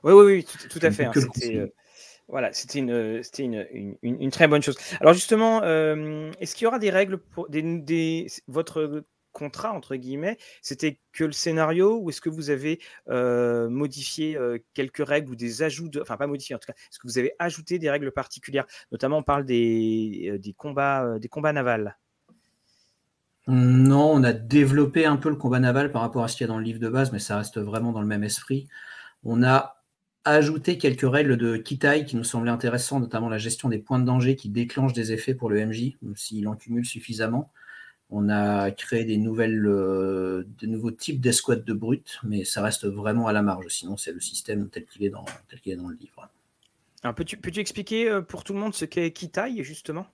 oui, 0.05 0.12
oui, 0.12 0.25
oui, 0.25 0.47
tout, 0.69 0.79
à 0.83 0.91
fait. 0.91 1.05
Hein, 1.05 1.12
c'était, 1.15 1.57
euh, 1.57 1.67
voilà, 2.29 2.53
c'était 2.53 2.79
une, 2.79 3.23
une, 3.38 3.97
une, 4.03 4.23
une, 4.23 4.31
très 4.31 4.49
bonne 4.49 4.62
chose. 4.62 4.77
Alors 5.01 5.12
justement, 5.15 5.62
euh, 5.62 6.31
est-ce 6.41 6.55
qu'il 6.55 6.65
y 6.65 6.67
aura 6.67 6.79
des 6.79 6.91
règles 6.91 7.19
pour 7.19 7.49
des, 7.49 8.27
votre 8.49 9.05
contrat 9.33 9.73
entre 9.73 9.97
guillemets 9.97 10.38
C'était 10.61 11.01
que 11.12 11.25
le 11.25 11.33
scénario 11.33 11.99
ou 11.99 12.11
est-ce 12.11 12.21
que 12.21 12.29
vous 12.29 12.51
avez 12.51 12.81
euh, 13.09 13.69
modifié 13.69 14.38
quelques 14.75 15.07
règles 15.07 15.31
ou 15.31 15.37
des 15.37 15.62
ajouts, 15.62 15.88
de, 15.88 16.01
enfin 16.01 16.17
pas 16.17 16.27
modifié 16.27 16.55
en 16.55 16.59
tout 16.59 16.67
cas, 16.67 16.75
est-ce 16.75 16.99
que 16.99 17.07
vous 17.07 17.19
avez 17.19 17.33
ajouté 17.38 17.79
des 17.79 17.91
règles 17.91 18.12
particulières? 18.12 18.67
Notamment, 18.91 19.19
on 19.19 19.23
parle 19.23 19.45
des, 19.45 20.38
des 20.38 20.53
combats, 20.53 21.19
des 21.19 21.29
combats 21.29 21.53
navals. 21.53 21.97
Non, 23.49 24.12
on 24.12 24.23
a 24.23 24.33
développé 24.33 25.05
un 25.05 25.17
peu 25.17 25.29
le 25.29 25.35
combat 25.35 25.59
naval 25.59 25.91
par 25.91 26.03
rapport 26.03 26.23
à 26.23 26.29
ce 26.29 26.37
qu'il 26.37 26.45
y 26.47 26.49
a 26.49 26.53
dans 26.53 26.59
le 26.59 26.65
livre 26.65 26.79
de 26.79 26.88
base, 26.88 27.11
mais 27.11 27.19
ça 27.19 27.37
reste 27.37 27.59
vraiment 27.59 27.91
dans 27.91 28.01
le 28.01 28.07
même 28.07 28.23
esprit. 28.23 28.69
On 29.25 29.43
a 29.43 29.82
ajouter 30.25 30.79
quelques 30.79 31.11
règles 31.11 31.37
de 31.37 31.57
Kitai 31.57 32.05
qui 32.05 32.17
nous 32.17 32.25
semblaient 32.25 32.51
intéressantes, 32.51 33.03
notamment 33.03 33.29
la 33.29 33.39
gestion 33.39 33.69
des 33.69 33.79
points 33.79 33.99
de 33.99 34.05
danger 34.05 34.37
qui 34.37 34.49
déclenchent 34.49 34.93
des 34.93 35.13
effets 35.13 35.35
pour 35.35 35.51
le 35.51 35.67
MJ, 35.67 35.97
s'il 36.15 36.47
en 36.49 36.55
cumule 36.55 36.87
suffisamment. 36.87 37.51
On 38.11 38.29
a 38.29 38.71
créé 38.71 39.05
des, 39.05 39.17
nouvelles, 39.17 39.67
euh, 39.67 40.45
des 40.61 40.67
nouveaux 40.67 40.91
types 40.91 41.21
d'escouades 41.21 41.65
de 41.65 41.73
brutes, 41.73 42.21
mais 42.23 42.45
ça 42.45 42.63
reste 42.63 42.87
vraiment 42.87 43.27
à 43.27 43.33
la 43.33 43.41
marge. 43.41 43.69
Sinon, 43.69 43.97
c'est 43.97 44.13
le 44.13 44.21
système 44.21 44.69
tel 44.69 44.85
qu'il 44.85 45.03
est, 45.05 45.09
dans, 45.09 45.25
le 45.65 45.95
livre. 45.95 46.29
Peux-tu 47.17 47.39
peux 47.39 47.59
expliquer 47.59 48.11
euh, 48.11 48.21
pour 48.21 48.45
tout 48.45 48.53
le 48.53 48.59
monde 48.61 48.75
ce 48.75 48.85
qu'est 48.85 49.11
Kitai, 49.13 49.65
justement? 49.65 50.07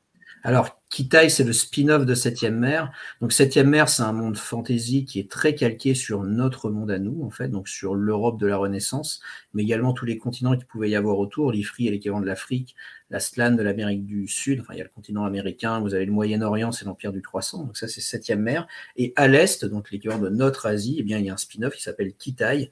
Alors, 0.45 0.81
Kitai, 0.89 1.29
c'est 1.29 1.45
le 1.45 1.53
spin-off 1.53 2.07
de 2.07 2.15
Septième 2.15 2.59
Mer. 2.59 2.93
Donc, 3.21 3.33
Septième 3.33 3.69
Mer, 3.69 3.89
c'est 3.89 4.03
un 4.03 4.13
monde 4.13 4.37
fantasy 4.37 5.05
qui 5.05 5.19
est 5.19 5.31
très 5.31 5.55
calqué 5.55 5.95
sur 5.95 6.23
notre 6.23 6.71
monde 6.71 6.91
à 6.91 6.99
nous, 6.99 7.23
en 7.25 7.31
fait, 7.31 7.49
donc 7.49 7.69
sur 7.69 7.95
l'Europe 7.95 8.39
de 8.39 8.47
la 8.47 8.57
Renaissance, 8.57 9.21
mais 9.53 9.63
également 9.63 9.93
tous 9.93 10.07
les 10.07 10.17
continents 10.17 10.57
qui 10.57 10.65
pouvaient 10.65 10.91
y 10.91 10.97
avoir 10.97 11.19
autour. 11.19 11.53
L'Ifri 11.53 11.89
est 11.89 11.91
l'équivalent 11.91 12.21
de 12.21 12.27
l'Afrique, 12.27 12.77
la 13.11 13.21
Slan 13.21 13.53
de 13.53 13.63
l'Amérique 13.63 14.07
du 14.07 14.29
Sud, 14.29 14.61
enfin, 14.61 14.75
il 14.75 14.79
y 14.79 14.81
a 14.81 14.85
le 14.85 14.91
continent 14.91 15.25
américain, 15.25 15.81
vous 15.81 15.95
avez 15.95 16.07
le 16.07 16.13
Moyen-Orient, 16.13 16.73
c'est 16.73 16.85
l'Empire 16.85 17.13
du 17.13 17.21
Croissant, 17.21 17.65
donc 17.65 17.77
ça, 17.77 17.89
c'est 17.89 18.01
Septième 18.01 18.41
Mer. 18.41 18.67
Et 18.97 19.13
à 19.17 19.29
l'Est, 19.29 19.65
donc 19.65 19.91
l'équivalent 19.91 20.21
de 20.21 20.31
notre 20.31 20.67
Asie, 20.67 20.97
eh 20.99 21.03
bien, 21.03 21.19
il 21.19 21.27
y 21.27 21.31
a 21.31 21.35
un 21.35 21.39
spin-off 21.39 21.75
qui 21.75 21.83
s'appelle 21.83 22.15
Kitai. 22.15 22.71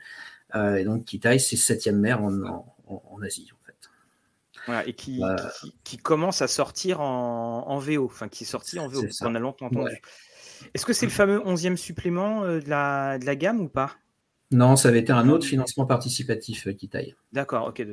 Euh, 0.54 0.76
et 0.76 0.84
donc, 0.84 1.04
Kitai, 1.04 1.38
c'est 1.38 1.56
Septième 1.56 1.98
Mer 1.98 2.22
en 2.22 3.22
Asie 3.22 3.50
et 4.86 4.92
qui, 4.94 5.20
qui, 5.84 5.96
commence 5.96 6.42
à 6.42 6.48
sortir 6.48 7.00
en, 7.00 7.78
VO, 7.78 8.04
enfin 8.04 8.28
qui 8.28 8.44
est 8.44 8.46
sorti 8.46 8.78
en 8.78 8.88
VO, 8.88 9.02
on 9.22 9.34
a 9.34 9.38
longtemps 9.38 9.66
entendu. 9.66 10.00
Est-ce 10.74 10.86
que 10.86 10.92
c'est 10.92 11.06
le 11.06 11.12
fameux 11.12 11.38
11e 11.38 11.76
supplément 11.76 12.44
euh, 12.44 12.60
de 12.60 12.68
la, 12.68 13.18
de 13.18 13.26
la 13.26 13.36
gamme 13.36 13.60
ou 13.60 13.68
pas? 13.68 13.92
Non, 14.52 14.76
ça 14.76 14.88
avait 14.88 15.00
été 15.00 15.12
un 15.12 15.28
autre 15.28 15.44
financement 15.44 15.86
participatif 15.86 16.68
euh, 16.68 16.72
qui 16.72 16.88
taille. 16.88 17.14
D'accord, 17.32 17.68
ok. 17.68 17.84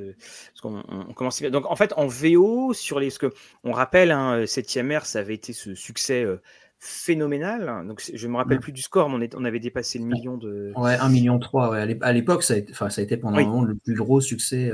on, 0.63 1.13
commence... 1.13 1.41
Donc 1.41 1.69
en 1.69 1.75
fait, 1.75 1.93
en 1.97 2.07
VO, 2.07 2.73
sur 2.73 2.99
les. 2.99 3.09
Ce 3.09 3.17
que 3.17 3.31
on 3.63 3.71
rappelle, 3.71 4.11
hein, 4.11 4.43
7e 4.43 4.91
euh, 4.91 4.99
R, 4.99 5.05
ça 5.05 5.19
avait 5.19 5.33
été 5.33 5.51
ce 5.51 5.73
succès 5.73 6.25
phénoménal. 6.79 7.87
Donc 7.87 8.03
je 8.13 8.27
ne 8.27 8.31
me 8.31 8.37
rappelle 8.37 8.59
plus 8.59 8.71
du 8.71 8.81
score, 8.81 9.09
mais 9.09 9.29
on, 9.35 9.45
avait 9.45 9.59
dépassé 9.59 9.97
le 9.97 10.05
million 10.05 10.37
de. 10.37 10.73
Ouais, 10.75 10.95
1 10.95 11.09
million 11.09 11.39
3. 11.39 11.71
Ouais. 11.71 11.97
À 12.01 12.13
l'époque, 12.13 12.43
ça, 12.43 12.53
a 12.53 12.57
été, 12.57 12.73
ça 12.73 12.85
a 12.85 13.01
été 13.01 13.17
pendant 13.17 13.37
un 13.37 13.43
moment 13.43 13.63
le 13.63 13.75
plus 13.75 13.95
gros 13.95 14.21
succès 14.21 14.71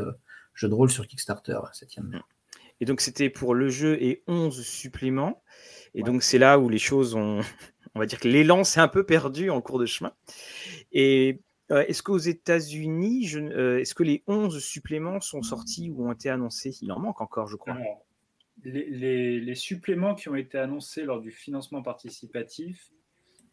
jeu 0.59 0.67
de 0.67 0.73
rôle 0.73 0.89
sur 0.89 1.07
Kickstarter, 1.07 1.59
septième. 1.71 2.21
Et 2.81 2.85
donc 2.85 3.01
c'était 3.01 3.29
pour 3.29 3.55
le 3.55 3.69
jeu 3.69 4.01
et 4.01 4.23
11 4.27 4.61
suppléments. 4.65 5.41
Et 5.93 6.03
donc 6.03 6.21
c'est 6.21 6.37
là 6.37 6.59
où 6.59 6.69
les 6.69 6.77
choses 6.77 7.15
ont, 7.15 7.39
on 7.95 7.99
va 7.99 8.05
dire 8.05 8.19
que 8.19 8.27
l'élan 8.27 8.63
s'est 8.63 8.81
un 8.81 8.89
peu 8.89 9.05
perdu 9.05 9.49
en 9.49 9.61
cours 9.61 9.79
de 9.79 9.85
chemin. 9.85 10.13
Et 10.91 11.41
euh, 11.71 11.85
est-ce 11.87 12.03
qu'aux 12.03 12.17
États-Unis, 12.17 13.35
euh, 13.35 13.79
est-ce 13.79 13.95
que 13.95 14.03
les 14.03 14.23
11 14.27 14.61
suppléments 14.61 15.21
sont 15.21 15.41
sortis 15.41 15.89
ou 15.89 16.07
ont 16.07 16.11
été 16.11 16.29
annoncés? 16.29 16.77
Il 16.81 16.91
en 16.91 16.99
manque 16.99 17.21
encore, 17.21 17.47
je 17.47 17.55
crois. 17.55 17.77
les, 18.63 19.55
suppléments 19.55 20.13
qui 20.13 20.27
ont 20.27 20.35
été 20.35 20.57
annoncés 20.57 21.03
lors 21.03 21.21
du 21.21 21.31
financement 21.31 21.81
participatif, 21.81 22.91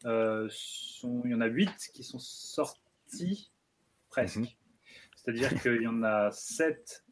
sont, 0.03 1.23
il 1.25 1.31
y 1.31 1.35
en 1.35 1.41
a 1.41 1.47
8 1.47 1.71
qui 1.95 2.03
sont 2.03 2.19
sortis 2.19 3.51
presque. 4.09 4.37
Mhm. 4.37 4.47
C'est-à-dire 5.27 5.51
qu'il 5.63 5.83
y 5.83 5.87
en 5.87 6.03
a 6.03 6.31
7 6.31 7.05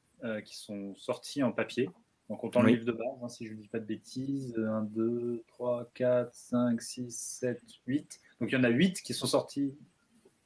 qui 0.46 0.56
sont 0.56 0.94
sortis 0.94 1.42
en 1.42 1.52
papier, 1.52 1.90
en 2.30 2.36
comptant 2.36 2.62
le 2.62 2.70
livre 2.70 2.86
de 2.86 2.92
base, 2.92 3.22
hein, 3.22 3.28
si 3.28 3.46
je 3.46 3.52
ne 3.52 3.60
dis 3.60 3.68
pas 3.68 3.78
de 3.78 3.84
bêtises. 3.84 4.56
1, 4.56 4.82
2, 4.84 5.44
3, 5.48 5.90
4, 5.92 6.34
5, 6.34 6.80
6, 6.80 7.10
7, 7.10 7.62
8. 7.86 8.20
Donc 8.40 8.50
il 8.50 8.54
y 8.54 8.56
en 8.56 8.64
a 8.64 8.70
8 8.70 9.02
qui 9.02 9.12
sont 9.12 9.26
sortis. 9.26 9.74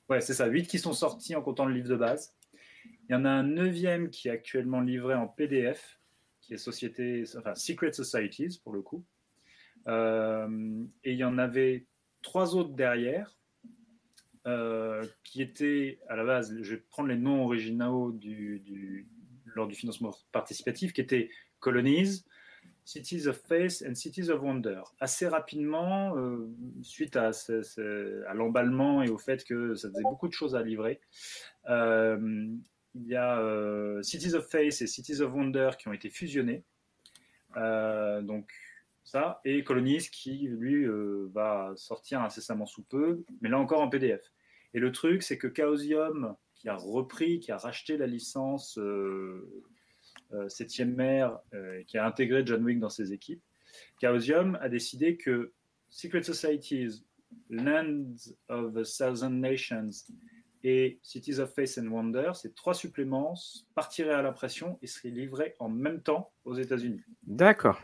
Ouais, 0.08 0.20
c'est 0.20 0.34
ça, 0.34 0.46
8 0.46 0.66
qui 0.66 0.78
sont 0.78 0.92
sortis 0.92 1.36
en 1.36 1.42
comptant 1.42 1.66
le 1.66 1.74
livre 1.74 1.88
de 1.88 1.96
base. 1.96 2.34
Il 3.08 3.12
y 3.12 3.14
en 3.14 3.24
a 3.24 3.30
un 3.30 3.44
neuvième 3.44 4.10
qui 4.10 4.28
est 4.28 4.32
actuellement 4.32 4.80
livré 4.80 5.14
en 5.14 5.28
PDF, 5.28 6.00
qui 6.40 6.54
est 6.54 6.58
société, 6.58 7.24
enfin 7.36 7.54
Secret 7.54 7.92
Societies 7.92 8.58
pour 8.62 8.72
le 8.72 8.82
coup. 8.82 9.04
Euh, 9.86 10.84
et 11.04 11.12
il 11.12 11.18
y 11.18 11.24
en 11.24 11.38
avait 11.38 11.86
trois 12.22 12.56
autres 12.56 12.74
derrière, 12.74 13.37
euh, 14.48 15.04
qui 15.24 15.42
étaient 15.42 15.98
à 16.08 16.16
la 16.16 16.24
base, 16.24 16.56
je 16.62 16.74
vais 16.74 16.80
prendre 16.80 17.10
les 17.10 17.18
noms 17.18 17.44
originaux 17.44 18.18
lors 19.54 19.66
du 19.66 19.74
financement 19.74 20.14
participatif, 20.32 20.94
qui 20.94 21.02
étaient 21.02 21.28
Colonies, 21.60 22.24
Cities 22.84 23.26
of 23.26 23.36
Faith 23.36 23.84
and 23.86 23.94
Cities 23.94 24.30
of 24.30 24.40
Wonder. 24.40 24.80
Assez 25.00 25.28
rapidement, 25.28 26.16
euh, 26.16 26.48
suite 26.80 27.16
à, 27.16 27.32
l'emballement 28.32 29.02
et 29.02 29.10
au 29.10 29.18
fait 29.18 29.44
que 29.44 29.74
ça 29.74 29.90
faisait 29.90 30.02
beaucoup 30.02 30.28
de 30.28 30.32
choses 30.32 30.54
à 30.54 30.62
livrer, 30.62 31.00
euh, 31.68 32.48
il 32.94 33.06
y 33.06 33.16
a 33.16 34.02
Cities 34.02 34.34
of 34.34 34.48
Faith 34.48 34.80
et 34.80 34.86
Cities 34.86 35.20
of 35.20 35.34
Wonder 35.34 35.70
qui 35.78 35.88
ont 35.88 35.92
été 35.92 36.08
fusionnés. 36.08 36.64
donc 37.54 38.50
ça, 39.04 39.40
et 39.44 39.62
Colonies 39.62 40.08
qui, 40.10 40.48
lui, 40.48 40.86
va 41.34 41.74
sortir 41.76 42.22
incessamment 42.22 42.66
sous 42.66 42.82
peu, 42.82 43.24
mais 43.42 43.50
là 43.50 43.58
encore 43.58 43.82
en 43.82 43.90
PDF. 43.90 44.22
Et 44.74 44.80
le 44.80 44.92
truc, 44.92 45.22
c'est 45.22 45.38
que 45.38 45.48
Chaosium, 45.48 46.36
qui 46.54 46.68
a 46.68 46.76
repris, 46.76 47.40
qui 47.40 47.52
a 47.52 47.56
racheté 47.56 47.96
la 47.96 48.06
licence 48.06 48.78
euh, 48.78 49.68
septième 50.48 50.94
maire, 50.94 51.38
euh, 51.54 51.82
qui 51.84 51.98
a 51.98 52.06
intégré 52.06 52.44
John 52.44 52.64
Wick 52.64 52.78
dans 52.78 52.90
ses 52.90 53.12
équipes, 53.12 53.42
Chaosium 54.00 54.58
a 54.60 54.68
décidé 54.68 55.16
que 55.16 55.52
Secret 55.90 56.22
Societies, 56.22 57.04
Lands 57.50 58.34
of 58.48 58.74
the 58.74 58.84
Thousand 58.84 59.30
Nations 59.30 59.90
et 60.64 60.98
Cities 61.02 61.38
of 61.38 61.52
Faith 61.54 61.78
and 61.78 61.88
Wonder, 61.88 62.32
ces 62.34 62.52
trois 62.52 62.74
suppléments 62.74 63.34
partiraient 63.74 64.14
à 64.14 64.22
l'impression 64.22 64.78
et 64.82 64.86
seraient 64.86 65.10
livrés 65.10 65.54
en 65.58 65.68
même 65.68 66.02
temps 66.02 66.32
aux 66.44 66.54
États-Unis. 66.54 67.00
D'accord. 67.22 67.80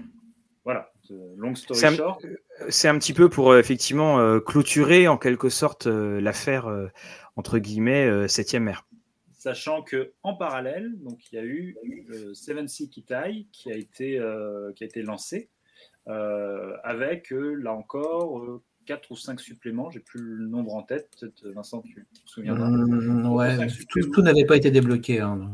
Voilà, 0.64 0.90
long 1.36 1.54
story 1.54 1.96
short. 1.96 2.24
C'est 2.70 2.88
un 2.88 2.98
petit 2.98 3.12
peu 3.12 3.28
pour 3.28 3.56
effectivement 3.56 4.40
clôturer 4.40 5.08
en 5.08 5.18
quelque 5.18 5.50
sorte 5.50 5.86
l'affaire 5.86 6.68
entre 7.36 7.58
guillemets 7.58 8.28
septième 8.28 8.64
maire 8.64 8.86
sachant 9.44 9.82
que 9.82 10.12
en 10.22 10.34
parallèle, 10.34 10.98
donc 11.02 11.18
il 11.30 11.36
y 11.36 11.38
a 11.38 11.44
eu 11.44 11.76
le 12.06 12.32
Seven 12.32 12.66
Sea 12.66 12.88
Kitai 12.88 13.46
qui 13.52 13.70
a 13.70 13.76
été 13.76 14.18
euh, 14.18 14.72
qui 14.72 14.84
a 14.84 14.86
été 14.86 15.02
lancé 15.02 15.50
euh, 16.08 16.72
avec 16.82 17.30
euh, 17.30 17.52
là 17.52 17.74
encore 17.74 18.62
quatre 18.86 19.10
ou 19.10 19.16
cinq 19.16 19.40
suppléments. 19.40 19.90
J'ai 19.90 20.00
plus 20.00 20.22
le 20.22 20.46
nombre 20.46 20.74
en 20.74 20.82
tête. 20.82 21.10
Peut-être 21.20 21.46
Vincent, 21.48 21.82
tu 21.82 22.06
te 22.06 22.20
souviendras. 22.24 22.70
Mmh, 22.70 23.32
ouais, 23.32 23.66
tout, 23.90 24.22
n'avait 24.22 24.46
pas 24.46 24.56
été 24.56 24.70
débloqué. 24.70 25.20
Hein. 25.20 25.50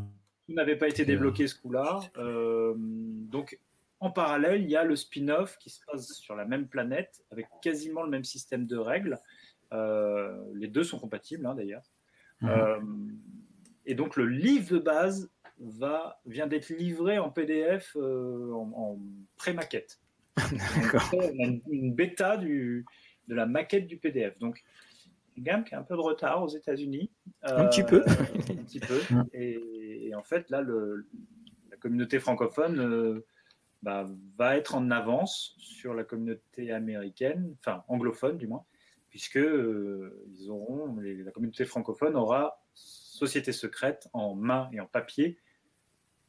Tout 0.47 0.55
n'avait 0.55 0.77
pas 0.77 0.87
été 0.87 1.05
débloqué 1.05 1.49
ce 1.49 1.57
coup-là. 1.57 2.01
donc 2.17 3.59
en 4.01 4.11
parallèle, 4.11 4.62
il 4.62 4.70
y 4.70 4.76
a 4.76 4.84
le 4.84 4.96
spin-off 4.96 5.59
qui 5.59 5.70
se 5.70 5.80
passe 5.86 6.12
sur 6.14 6.34
la 6.34 6.44
même 6.44 6.66
planète 6.66 7.22
avec 7.30 7.46
quasiment 7.62 8.03
le 8.03 8.11
même 8.11 8.24
système 8.24 8.66
de 8.66 8.76
règles. 8.76 9.18
les 9.72 10.68
deux 10.68 10.84
sont 10.84 10.98
compatibles 10.98 11.46
hein, 11.46 11.55
d'ailleurs. 11.55 11.84
Mmh. 12.40 13.18
Et 13.86 13.94
donc 13.94 14.16
le 14.16 14.26
livre 14.26 14.74
de 14.74 14.78
base 14.78 15.30
va, 15.61 16.20
vient 16.26 16.46
d'être 16.46 16.70
livré 16.70 17.18
en 17.18 17.30
PDF 17.30 17.96
euh, 17.96 18.53
en, 18.53 18.98
pré-maquette. 19.36 20.01
On 21.12 21.20
a 21.20 21.59
une, 21.70 21.94
bêta 21.94 22.36
du, 22.36 22.86
de 23.28 23.34
la 23.34 23.46
maquette 23.46 23.86
du 23.86 23.98
PDF. 23.98 24.38
Donc, 24.38 24.62
une 25.36 25.44
gamme 25.44 25.64
qui 25.64 25.74
a 25.74 25.78
un 25.78 25.82
peu 25.82 25.94
de 25.94 26.01
retard 26.01 26.42
aux 26.42 26.48
États-Unis. 26.48 27.11
un 27.42 27.66
petit 27.66 27.82
peu. 27.82 28.03
Euh, 28.03 28.12
un 28.51 28.64
petit 28.64 28.80
peu. 28.80 29.01
Et, 29.34 30.12
en 30.14 30.22
fait, 30.22 30.51
là, 30.51 30.61
le, 30.61 31.07
la 31.70 31.76
communauté 31.76 32.18
francophone 32.18 32.80
euh, 32.80 33.26
bah, 33.83 34.07
va 34.37 34.57
être 34.57 34.74
en 34.74 34.91
avance 34.91 35.55
sur 35.59 35.95
la 35.95 36.05
communauté 36.05 36.72
américaine, 36.72 37.55
enfin 37.61 37.85
anglophone 37.89 38.37
du 38.37 38.47
moins, 38.47 38.64
puisque 39.09 39.37
ils 39.37 40.51
auront, 40.51 40.97
la 41.01 41.31
communauté 41.33 41.64
francophone 41.64 42.16
aura 42.16 42.62
société 42.74 43.53
secrète 43.53 44.09
en 44.12 44.35
main 44.35 44.68
et 44.72 44.81
en 44.81 44.87
papier 44.87 45.39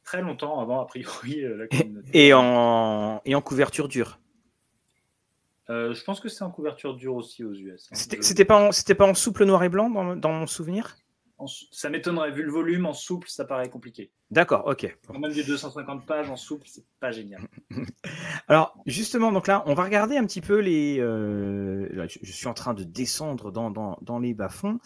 très 0.04 0.22
longtemps 0.22 0.60
avant, 0.60 0.80
a 0.80 0.86
priori, 0.86 1.44
euh, 1.44 1.56
la 1.56 1.66
communauté. 1.68 2.26
Et 2.26 2.34
en, 2.34 3.20
et 3.24 3.34
en 3.34 3.40
couverture 3.40 3.88
dure 3.88 4.18
euh, 5.70 5.94
Je 5.94 6.04
pense 6.04 6.20
que 6.20 6.28
c'est 6.28 6.42
en 6.42 6.50
couverture 6.50 6.94
dure 6.94 7.14
aussi 7.14 7.44
aux 7.44 7.52
US. 7.52 7.88
Hein. 7.90 7.94
C'était 8.20 8.44
pas, 8.44 8.68
en, 8.68 8.70
pas 8.70 9.06
en 9.06 9.14
souple 9.14 9.44
noir 9.44 9.62
et 9.64 9.68
blanc 9.68 9.90
dans, 9.90 10.16
dans 10.16 10.32
mon 10.32 10.46
souvenir? 10.46 10.96
Ça 11.46 11.90
m'étonnerait, 11.90 12.30
vu 12.30 12.42
le 12.42 12.50
volume, 12.50 12.86
en 12.86 12.92
souple, 12.92 13.28
ça 13.28 13.44
paraît 13.44 13.68
compliqué. 13.68 14.10
D'accord, 14.30 14.66
ok. 14.66 14.96
Quand 15.06 15.18
même 15.18 15.32
du 15.32 15.44
250 15.44 16.06
pages 16.06 16.30
en 16.30 16.36
souple, 16.36 16.66
c'est 16.68 16.84
pas 17.00 17.10
génial. 17.10 17.42
Alors, 18.48 18.76
justement, 18.86 19.32
donc 19.32 19.46
là, 19.46 19.62
on 19.66 19.74
va 19.74 19.84
regarder 19.84 20.16
un 20.16 20.24
petit 20.24 20.40
peu 20.40 20.58
les. 20.58 20.98
Euh, 21.00 22.06
je, 22.08 22.32
suis 22.32 22.48
en 22.48 22.54
train 22.54 22.74
de 22.74 22.84
descendre 22.84 23.52
dans, 23.52 23.70
dans, 23.70 23.98
dans 24.02 24.18
les 24.18 24.34
bas-fonds. 24.34 24.78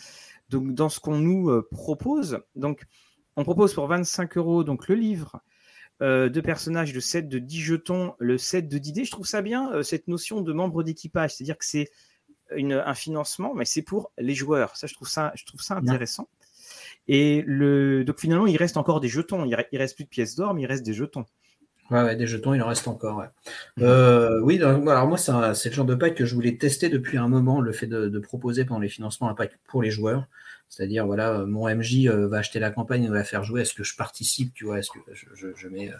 Donc, 0.48 0.74
dans 0.74 0.88
ce 0.88 1.00
qu'on 1.00 1.18
nous 1.18 1.50
euh, 1.50 1.68
propose, 1.70 2.40
donc, 2.54 2.84
on 3.36 3.44
propose 3.44 3.74
pour 3.74 3.86
25 3.86 4.36
euros 4.36 4.64
donc, 4.64 4.88
le 4.88 4.94
livre 4.94 5.40
euh, 6.02 6.28
de 6.28 6.40
personnages, 6.40 6.92
le 6.92 7.00
set 7.00 7.28
de 7.28 7.38
10 7.38 7.60
jetons, 7.60 8.14
le 8.18 8.38
set 8.38 8.68
de 8.68 8.78
10 8.78 8.92
dés. 8.92 9.04
Je 9.04 9.10
trouve 9.10 9.26
ça 9.26 9.42
bien, 9.42 9.72
euh, 9.72 9.82
cette 9.82 10.08
notion 10.08 10.40
de 10.40 10.52
membre 10.52 10.82
d'équipage. 10.82 11.34
C'est-à-dire 11.34 11.58
que 11.58 11.64
c'est 11.64 11.90
un 12.52 12.94
financement, 12.94 13.54
mais 13.54 13.64
c'est 13.64 13.82
pour 13.82 14.12
les 14.18 14.34
joueurs. 14.34 14.76
Ça, 14.76 14.86
je 14.86 14.94
trouve 14.94 15.08
ça, 15.08 15.32
je 15.34 15.44
trouve 15.44 15.60
ça 15.60 15.74
intéressant. 15.76 16.28
Et 17.08 17.44
le, 17.46 18.04
donc 18.04 18.18
finalement, 18.18 18.46
il 18.46 18.56
reste 18.56 18.76
encore 18.76 19.00
des 19.00 19.08
jetons. 19.08 19.44
Il, 19.44 19.50
ne 19.50 19.78
reste 19.78 19.96
plus 19.96 20.04
de 20.04 20.08
pièces 20.08 20.34
d'or, 20.34 20.54
mais 20.54 20.62
il 20.62 20.66
reste 20.66 20.84
des 20.84 20.94
jetons. 20.94 21.24
Ouais, 21.90 22.16
des 22.16 22.26
jetons, 22.26 22.52
il 22.52 22.62
en 22.62 22.66
reste 22.66 22.88
encore. 22.88 23.24
Euh, 23.80 24.40
oui, 24.42 24.60
alors 24.60 25.06
moi, 25.06 25.16
c'est 25.16 25.68
le 25.68 25.74
genre 25.74 25.84
de 25.84 25.94
pack 25.94 26.16
que 26.16 26.24
je 26.24 26.34
voulais 26.34 26.56
tester 26.56 26.88
depuis 26.88 27.16
un 27.16 27.28
moment, 27.28 27.60
le 27.60 27.70
fait 27.72 27.86
de, 27.86 28.18
proposer 28.18 28.64
pendant 28.64 28.80
les 28.80 28.88
financements 28.88 29.28
un 29.28 29.34
pack 29.34 29.58
pour 29.68 29.82
les 29.82 29.90
joueurs. 29.90 30.26
C'est-à-dire, 30.68 31.06
voilà, 31.06 31.46
mon 31.46 31.72
MJ 31.72 32.08
euh, 32.08 32.26
va 32.26 32.38
acheter 32.38 32.58
la 32.58 32.70
campagne 32.70 33.04
et 33.04 33.08
va 33.08 33.14
la 33.14 33.24
faire 33.24 33.44
jouer. 33.44 33.60
Est-ce 33.60 33.72
que 33.72 33.84
je 33.84 33.94
participe, 33.94 34.52
tu 34.52 34.64
vois 34.64 34.80
Est-ce 34.80 34.90
que 34.90 34.98
je, 35.14 35.68
mets. 35.68 35.92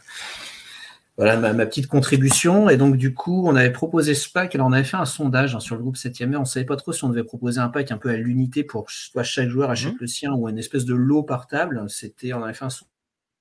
Euh, 1.18 1.24
voilà 1.24 1.54
ma, 1.54 1.66
petite 1.66 1.86
contribution. 1.86 2.68
Et 2.68 2.76
donc, 2.76 2.96
du 2.96 3.14
coup, 3.14 3.46
on 3.46 3.56
avait 3.56 3.72
proposé 3.72 4.14
ce 4.14 4.30
pack. 4.30 4.54
Alors, 4.54 4.66
on 4.66 4.72
avait 4.72 4.84
fait 4.84 4.96
un 4.96 5.06
sondage 5.06 5.54
hein, 5.54 5.60
sur 5.60 5.76
le 5.76 5.82
groupe 5.82 5.96
7 5.96 6.20
e 6.20 6.36
On 6.36 6.40
ne 6.40 6.44
savait 6.44 6.66
pas 6.66 6.76
trop 6.76 6.92
si 6.92 7.04
on 7.04 7.08
devait 7.08 7.24
proposer 7.24 7.58
un 7.58 7.68
pack 7.68 7.90
un 7.90 7.98
peu 7.98 8.10
à 8.10 8.16
l'unité 8.16 8.64
pour 8.64 8.90
soit 8.90 9.22
chaque 9.22 9.48
joueur 9.48 9.70
achète 9.70 9.94
mmh. 9.94 9.98
le 10.00 10.06
sien 10.06 10.32
ou 10.34 10.48
une 10.48 10.58
espèce 10.58 10.84
de 10.84 10.94
lot 10.94 11.22
partable. 11.22 11.84
C'était, 11.88 12.32
on 12.34 12.42
avait 12.42 12.54
fait 12.54 12.66
un 12.66 12.70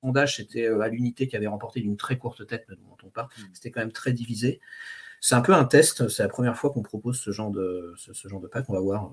sondage, 0.02 0.38
c'était 0.38 0.68
euh, 0.68 0.82
à 0.82 0.88
l'unité 0.88 1.28
qui 1.28 1.36
avait 1.36 1.48
remporté 1.48 1.82
d'une 1.82 1.98
très 1.98 2.18
courte 2.18 2.46
tête, 2.48 2.66
ne 2.70 2.76
dont 2.76 2.98
on 3.04 3.10
parle. 3.10 3.28
Hmm. 3.38 3.44
C'était 3.54 3.72
quand 3.72 3.82
même 3.82 3.92
très 3.92 4.14
divisé. 4.14 4.62
C'est 5.20 5.36
un 5.36 5.42
peu 5.42 5.54
un 5.54 5.66
test. 5.66 6.08
C'est 6.08 6.24
la 6.24 6.30
première 6.30 6.56
fois 6.56 6.70
qu'on 6.70 6.84
propose 6.84 7.20
ce 7.20 7.32
genre 7.32 7.52
de, 7.52 7.94
ce, 7.98 8.28
genre 8.28 8.40
de 8.40 8.48
pack. 8.48 8.66
On 8.70 8.74
va 8.74 8.80
voir. 8.80 9.12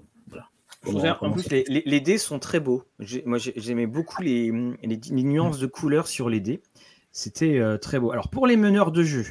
en 0.85 1.33
plus, 1.33 1.49
les, 1.49 2.01
dés 2.01 2.19
sont 2.19 2.39
très 2.39 2.61
beaux. 2.61 2.85
Moi, 3.25 3.39
j'aimais 3.39 3.87
beaucoup 3.87 4.23
les, 4.23 4.53
nuances 4.53 5.59
de 5.59 5.67
couleurs 5.67 6.07
sur 6.07 6.29
les 6.29 6.41
dés. 6.41 6.63
C'était 7.13 7.59
euh, 7.59 7.77
très 7.77 8.01
beau. 8.01 8.11
Alors, 8.11 8.31
pour 8.31 8.47
les 8.47 8.57
meneurs 8.57 8.91
de 8.91 9.03
jeu, 9.03 9.27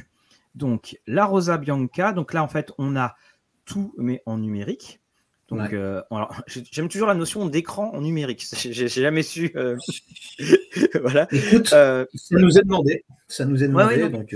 donc 0.54 0.98
la 1.06 1.26
Rosa 1.26 1.58
Bianca. 1.58 2.12
Donc 2.12 2.32
là, 2.32 2.42
en 2.42 2.48
fait, 2.48 2.72
on 2.78 2.96
a 2.96 3.16
tout, 3.64 3.92
mais 3.98 4.22
en 4.24 4.38
numérique. 4.38 5.00
Donc, 5.48 5.72
euh, 5.72 6.00
j'aime 6.46 6.88
toujours 6.88 7.08
la 7.08 7.14
notion 7.14 7.44
d'écran 7.46 7.92
en 7.92 8.00
numérique. 8.00 8.46
J'ai 8.56 8.88
jamais 8.88 9.24
su. 9.24 9.50
Euh, 9.56 9.76
voilà. 11.02 11.28
Ça 11.64 12.06
nous 12.30 12.56
est 12.56 12.62
demandé. 12.62 13.04
Ça 13.26 13.44
nous 13.44 13.62
est 13.62 13.68
demandé. 13.68 14.08
donc, 14.08 14.34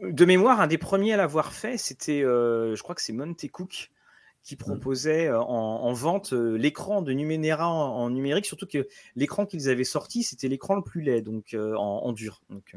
de, 0.00 0.24
mémoire, 0.24 0.60
un 0.60 0.66
des 0.66 0.78
premiers 0.78 1.14
à 1.14 1.16
l'avoir 1.16 1.52
fait, 1.52 1.78
c'était, 1.78 2.20
je 2.20 2.80
crois 2.82 2.94
que 2.94 3.02
c'est 3.02 3.14
Monte 3.14 3.50
Cook 3.50 3.90
qui 4.42 4.54
mmh. 4.54 4.58
proposait 4.58 5.28
euh, 5.28 5.40
en, 5.40 5.92
vente 5.92 6.32
euh, 6.32 6.56
l'écran 6.56 7.02
de 7.02 7.12
Numenera 7.12 7.68
en, 7.68 8.08
numérique, 8.10 8.46
surtout 8.46 8.66
que 8.66 8.88
l'écran 9.14 9.46
qu'ils 9.46 9.68
avaient 9.68 9.84
sorti, 9.84 10.22
c'était 10.22 10.48
l'écran 10.48 10.74
le 10.74 10.82
plus 10.82 11.02
laid, 11.02 11.22
donc 11.22 11.54
euh, 11.54 11.74
en, 11.74 12.12
dur. 12.12 12.40
Donc, 12.48 12.74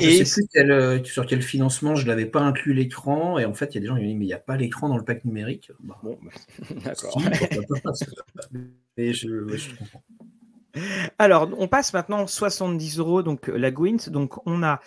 je 0.00 0.24
sais 0.24 0.42
plus 0.52 1.04
sur 1.04 1.26
quel 1.26 1.42
financement 1.42 1.94
je 1.94 2.06
l'avais 2.06 2.26
pas 2.26 2.40
inclus 2.40 2.72
l'écran, 2.72 3.38
et 3.38 3.44
en 3.44 3.54
fait, 3.54 3.66
il 3.66 3.74
y 3.74 3.78
a 3.78 3.80
des 3.80 3.86
gens 3.88 3.96
qui 3.96 4.02
m'ont 4.02 4.08
dit, 4.08 4.14
mais 4.14 4.24
il 4.24 4.28
n'y 4.28 4.34
a 4.34 4.38
pas 4.38 4.56
l'écran 4.56 4.88
dans 4.88 4.96
le 4.96 5.04
pack 5.04 5.24
numérique? 5.24 5.70
Bah, 5.80 5.98
bon, 6.02 6.18
bah, 6.22 6.30
d'accord. 6.84 7.20
mais 8.96 9.12
je, 9.12 9.76
comprends. 9.76 10.02
Alors, 11.18 11.50
on 11.58 11.68
passe 11.68 11.92
maintenant 11.92 12.26
70 12.26 12.98
euros, 12.98 13.22
donc 13.22 13.48
la 13.48 13.70
Gwent. 13.70 14.08
Donc, 14.08 14.46
on 14.46 14.62
a 14.62 14.80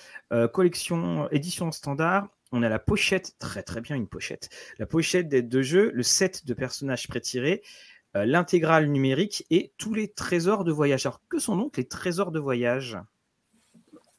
collection 0.54 1.30
édition 1.30 1.72
standard, 1.72 2.30
on 2.52 2.64
a 2.64 2.70
la 2.70 2.80
pochette, 2.80 3.36
très 3.40 3.64
très 3.64 3.82
bien 3.82 3.96
une 3.96 4.08
pochette. 4.08 4.50
La 4.78 4.86
pochette 4.86 5.28
d'aide 5.30 5.50
de 5.50 5.62
jeu, 5.62 5.92
le 5.94 6.04
set 6.04 6.46
de 6.46 6.54
personnages 6.54 7.08
pré-tirés, 7.08 7.62
euh, 8.16 8.26
l'intégrale 8.26 8.88
numérique 8.88 9.46
et 9.50 9.74
tous 9.78 9.94
les 9.94 10.12
trésors 10.12 10.64
de 10.64 10.72
voyage. 10.72 11.06
Alors, 11.06 11.22
que 11.30 11.40
sont 11.40 11.56
donc 11.56 11.78
les 11.78 11.88
trésors 11.88 12.32
de 12.32 12.40
voyage? 12.40 12.98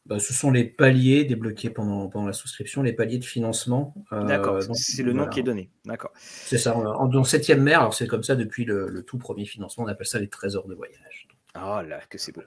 Bah, 0.07 0.19
ce 0.19 0.33
sont 0.33 0.51
les 0.51 0.65
paliers 0.65 1.25
débloqués 1.25 1.71
pendant, 1.71 2.09
pendant 2.09 2.27
la 2.27 2.33
souscription, 2.33 2.83
les 2.83 2.93
paliers 2.93 3.19
de 3.19 3.25
financement. 3.25 3.95
Euh, 4.13 4.25
D'accord, 4.25 4.61
c'est 4.73 5.03
le 5.03 5.13
nom 5.13 5.29
qui 5.29 5.41
est 5.41 5.45
donné. 5.45 5.71
D'accord. 5.85 6.11
C'est 6.17 6.59
ça, 6.59 6.77
en, 6.77 7.07
dans 7.07 7.23
septième 7.23 7.63
mer, 7.63 7.81
alors 7.81 7.95
c'est 7.95 8.09
comme 8.09 8.25
ça 8.25 8.35
depuis 8.35 8.65
le, 8.65 9.05
tout 9.07 9.19
premier 9.19 9.45
financement, 9.45 9.85
on 9.85 9.87
appelle 9.87 10.07
ça 10.07 10.19
les 10.19 10.29
trésors 10.29 10.67
de 10.67 10.75
voyage. 10.75 11.29
Oh 11.55 11.83
là, 11.87 12.01
que 12.09 12.17
c'est 12.17 12.33
beau. 12.35 12.41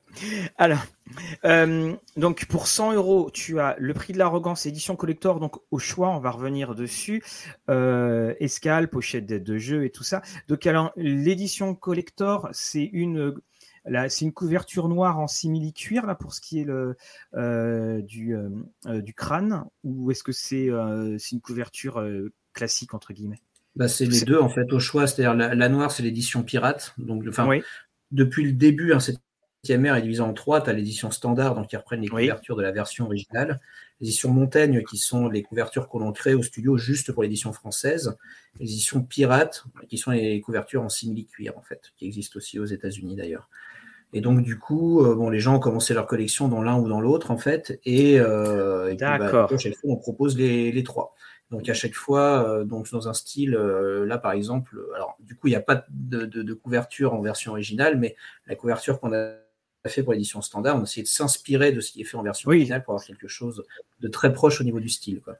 Alors, 0.57 0.83
euh, 1.43 1.93
donc 2.17 2.45
pour 2.45 2.65
100 2.65 2.93
euros, 2.93 3.29
tu 3.31 3.59
as 3.59 3.75
le 3.77 3.93
prix 3.93 4.13
de 4.13 4.17
l'arrogance 4.17 4.65
édition 4.65 4.95
collector. 4.95 5.39
Donc 5.39 5.57
au 5.69 5.77
choix, 5.77 6.09
on 6.09 6.19
va 6.19 6.31
revenir 6.31 6.73
dessus. 6.73 7.23
Euh, 7.69 8.33
escale, 8.39 8.89
pochette 8.89 9.27
d'aide 9.27 9.43
de 9.43 9.59
jeu 9.59 9.85
et 9.85 9.91
tout 9.91 10.03
ça. 10.03 10.23
Donc 10.47 10.65
alors 10.65 10.91
l'édition 10.95 11.75
collector, 11.75 12.49
c'est 12.51 12.89
une 12.93 13.35
c'est 14.09 14.25
une 14.25 14.33
couverture 14.33 14.87
noire 14.87 15.19
en 15.19 15.27
simili-cuir 15.27 16.07
là 16.07 16.15
pour 16.15 16.33
ce 16.33 16.41
qui 16.41 16.59
est 16.59 16.63
le, 16.63 16.97
euh, 17.35 18.01
du, 18.01 18.35
du 18.87 19.13
crâne 19.13 19.65
ou 19.83 20.09
est-ce 20.09 20.23
que 20.23 20.31
c'est 20.31 20.65
une 20.65 21.41
couverture 21.43 22.03
classique 22.53 22.95
entre 22.95 23.13
guillemets? 23.13 23.41
Bah, 23.75 23.87
c'est 23.87 24.05
les 24.05 24.21
deux 24.21 24.39
en 24.39 24.49
fait 24.49 24.73
au 24.73 24.79
choix, 24.79 25.05
c'est-à-dire 25.05 25.35
la, 25.35 25.69
noire 25.69 25.91
c'est 25.91 26.01
l'édition 26.01 26.41
pirate, 26.41 26.95
donc 26.97 27.25
enfin 27.27 27.45
oui 27.45 27.61
depuis 28.11 28.45
le 28.45 28.51
début, 28.51 28.93
hein, 28.93 28.99
cette 28.99 29.19
ère 29.69 29.95
est 29.95 30.01
divisée 30.01 30.21
en 30.21 30.33
trois. 30.33 30.61
Tu 30.61 30.69
as 30.69 30.73
l'édition 30.73 31.11
standard, 31.11 31.55
donc 31.55 31.67
qui 31.67 31.77
reprennent 31.77 32.01
les 32.01 32.07
couvertures 32.07 32.55
de 32.55 32.61
la 32.61 32.71
version 32.71 33.05
originale. 33.05 33.59
L'édition 33.99 34.31
Montaigne, 34.31 34.83
qui 34.83 34.97
sont 34.97 35.27
les 35.27 35.41
couvertures 35.41 35.89
que 35.89 35.97
l'on 35.97 36.11
crée 36.11 36.33
au 36.33 36.43
studio 36.43 36.77
juste 36.77 37.11
pour 37.11 37.23
l'édition 37.23 37.53
française. 37.53 38.15
L'édition 38.59 39.01
Pirate, 39.01 39.63
qui 39.89 39.97
sont 39.97 40.11
les 40.11 40.41
couvertures 40.41 40.83
en 40.83 40.89
simili-cuir, 40.89 41.57
en 41.57 41.61
fait, 41.61 41.93
qui 41.97 42.05
existent 42.05 42.37
aussi 42.37 42.59
aux 42.59 42.65
États-Unis 42.65 43.15
d'ailleurs. 43.15 43.49
Et 44.13 44.21
donc, 44.21 44.43
du 44.43 44.57
coup, 44.57 45.03
euh, 45.03 45.15
bon, 45.15 45.29
les 45.29 45.39
gens 45.39 45.55
ont 45.55 45.59
commencé 45.59 45.93
leur 45.93 46.05
collection 46.05 46.47
dans 46.47 46.61
l'un 46.61 46.77
ou 46.79 46.87
dans 46.87 47.01
l'autre, 47.01 47.31
en 47.31 47.37
fait. 47.37 47.79
Et, 47.85 48.19
euh, 48.19 48.95
bah, 48.99 49.47
on 49.83 49.97
propose 49.97 50.37
les 50.37 50.83
trois. 50.83 51.15
Donc 51.51 51.69
à 51.69 51.73
chaque 51.73 51.93
fois, 51.93 52.47
euh, 52.49 52.63
donc 52.63 52.89
dans 52.91 53.07
un 53.07 53.13
style, 53.13 53.55
euh, 53.55 54.05
là 54.05 54.17
par 54.17 54.31
exemple, 54.31 54.81
alors 54.95 55.15
du 55.19 55.35
coup 55.35 55.47
il 55.47 55.51
n'y 55.51 55.55
a 55.55 55.61
pas 55.61 55.85
de, 55.89 56.53
couverture 56.53 57.13
en 57.13 57.21
version 57.21 57.51
originale, 57.51 57.97
mais 57.99 58.15
la 58.47 58.55
couverture 58.55 58.99
qu'on 58.99 59.13
a 59.13 59.35
fait 59.87 60.01
pour 60.01 60.13
l'édition 60.13 60.41
standard, 60.41 60.75
on 60.75 60.79
a 60.79 60.83
essayé 60.83 61.03
de 61.03 61.07
s'inspirer 61.07 61.71
de 61.71 61.81
ce 61.81 61.91
qui 61.91 62.01
est 62.01 62.05
fait 62.05 62.17
en 62.17 62.23
version 62.23 62.49
originale 62.49 62.83
pour 62.83 62.93
avoir 62.93 63.05
quelque 63.05 63.27
chose 63.27 63.63
de 63.99 64.07
très 64.07 64.33
proche 64.33 64.59
au 64.59 64.63
niveau 64.63 64.79
du 64.79 64.89
style. 64.89 65.21
Quoi. 65.21 65.37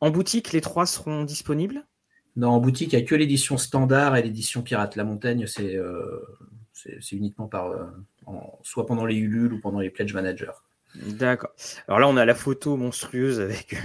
En 0.00 0.10
boutique, 0.10 0.52
les 0.52 0.60
trois 0.60 0.84
seront 0.84 1.24
disponibles? 1.24 1.86
Non, 2.36 2.50
en 2.50 2.60
boutique, 2.60 2.92
il 2.92 2.96
n'y 2.96 3.02
a 3.02 3.06
que 3.06 3.14
l'édition 3.14 3.56
standard 3.56 4.16
et 4.16 4.22
l'édition 4.22 4.62
pirate. 4.62 4.96
La 4.96 5.04
montagne, 5.04 5.46
c'est 5.46 5.76
euh, 5.76 6.20
uniquement 7.12 7.46
par, 7.46 7.72
soit 8.62 8.84
pendant 8.84 9.06
les 9.06 9.16
Ulule 9.16 9.54
ou 9.54 9.60
pendant 9.60 9.78
les 9.78 9.90
Pledge 9.90 10.12
Manager. 10.12 10.64
D'accord. 10.94 11.50
Alors 11.88 11.98
là, 11.98 12.08
on 12.08 12.16
a 12.16 12.24
la 12.24 12.34
photo 12.34 12.76
monstrueuse 12.76 13.40
avec. 13.40 13.76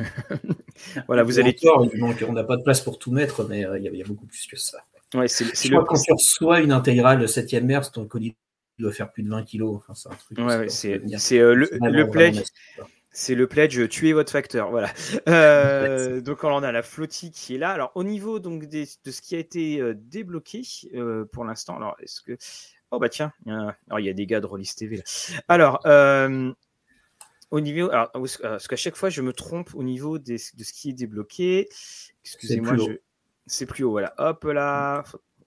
voilà, 1.08 1.24
vous 1.24 1.40
allez. 1.40 1.56
on 1.64 2.34
n'a 2.34 2.44
pas 2.44 2.58
de 2.58 2.64
place 2.64 2.82
pour 2.82 3.00
tout 3.00 3.12
mettre, 3.12 3.48
mais 3.48 3.66
euh, 3.66 3.80
il 3.80 3.96
y, 3.96 4.02
a 4.02 4.06
beaucoup 4.06 4.28
plus 4.28 4.46
que 4.46 4.58
ça. 4.58 4.80
Ouais, 5.16 5.28
c'est, 5.28 5.46
Je 5.46 5.74
crois 5.74 5.86
quand 5.86 6.00
tu 6.00 6.14
reçois 6.14 6.60
une 6.60 6.72
intégrale 6.72 7.24
7ème 7.26 7.64
mers, 7.64 7.92
ton 7.92 8.06
colis 8.06 8.36
doit 8.78 8.92
faire 8.92 9.12
plus 9.12 9.24
de 9.24 9.30
20 9.30 9.44
kilos. 9.44 9.78
Enfin, 9.78 9.94
c'est 9.96 10.10
un 10.10 10.16
truc. 10.16 10.38
Ouais, 10.38 10.70
c'est, 10.70 11.02
c'est 11.18 11.40
euh, 11.40 11.56
le, 11.56 11.70
le 11.72 12.10
pledge. 12.10 12.44
C'est 13.12 13.34
le 13.34 13.48
pledge, 13.48 13.90
tuer 13.90 14.14
votre 14.14 14.32
facteur. 14.32 14.70
Voilà. 14.70 14.92
Euh, 15.28 16.22
donc, 16.22 16.44
on 16.44 16.62
a 16.62 16.72
la 16.72 16.84
flottille 16.84 17.32
qui 17.32 17.56
est 17.56 17.58
là. 17.58 17.72
Alors, 17.72 17.92
au 17.96 18.04
niveau 18.04 18.40
donc, 18.40 18.68
de 18.70 18.86
ce 18.86 19.22
qui 19.22 19.36
a 19.36 19.40
été 19.40 19.82
débloqué 19.96 20.62
pour 21.32 21.44
l'instant, 21.44 21.78
alors, 21.78 21.96
est-ce 22.02 22.22
que. 22.22 22.38
Oh, 22.92 22.98
bah 22.98 23.10
tiens, 23.10 23.32
il 23.46 23.52
y 23.52 23.56
a, 23.56 24.00
il 24.00 24.06
y 24.06 24.10
a 24.10 24.14
des 24.14 24.26
gars 24.26 24.42
de 24.42 24.48
Rollis 24.48 24.72
TV 24.76 24.98
là. 24.98 25.04
Alors, 25.48 25.80
au 27.52 27.62
niveau, 27.62 27.90
alors, 27.90 28.12
parce 28.12 28.68
qu'à 28.68 28.76
chaque 28.76 28.96
fois, 28.96 29.10
je 29.10 29.22
me 29.22 29.34
trompe 29.34 29.74
au 29.76 29.84
niveau 29.84 30.20
de 30.20 30.38
ce 30.38 30.74
qui 30.74 30.90
est 30.90 30.94
débloqué. 30.94 31.68
Excusez-moi, 32.24 32.76
c'est 33.48 33.66
plus 33.66 33.84
haut. 33.84 33.92
Voilà, 33.92 34.14
hop 34.18 34.44
là. 34.46 35.04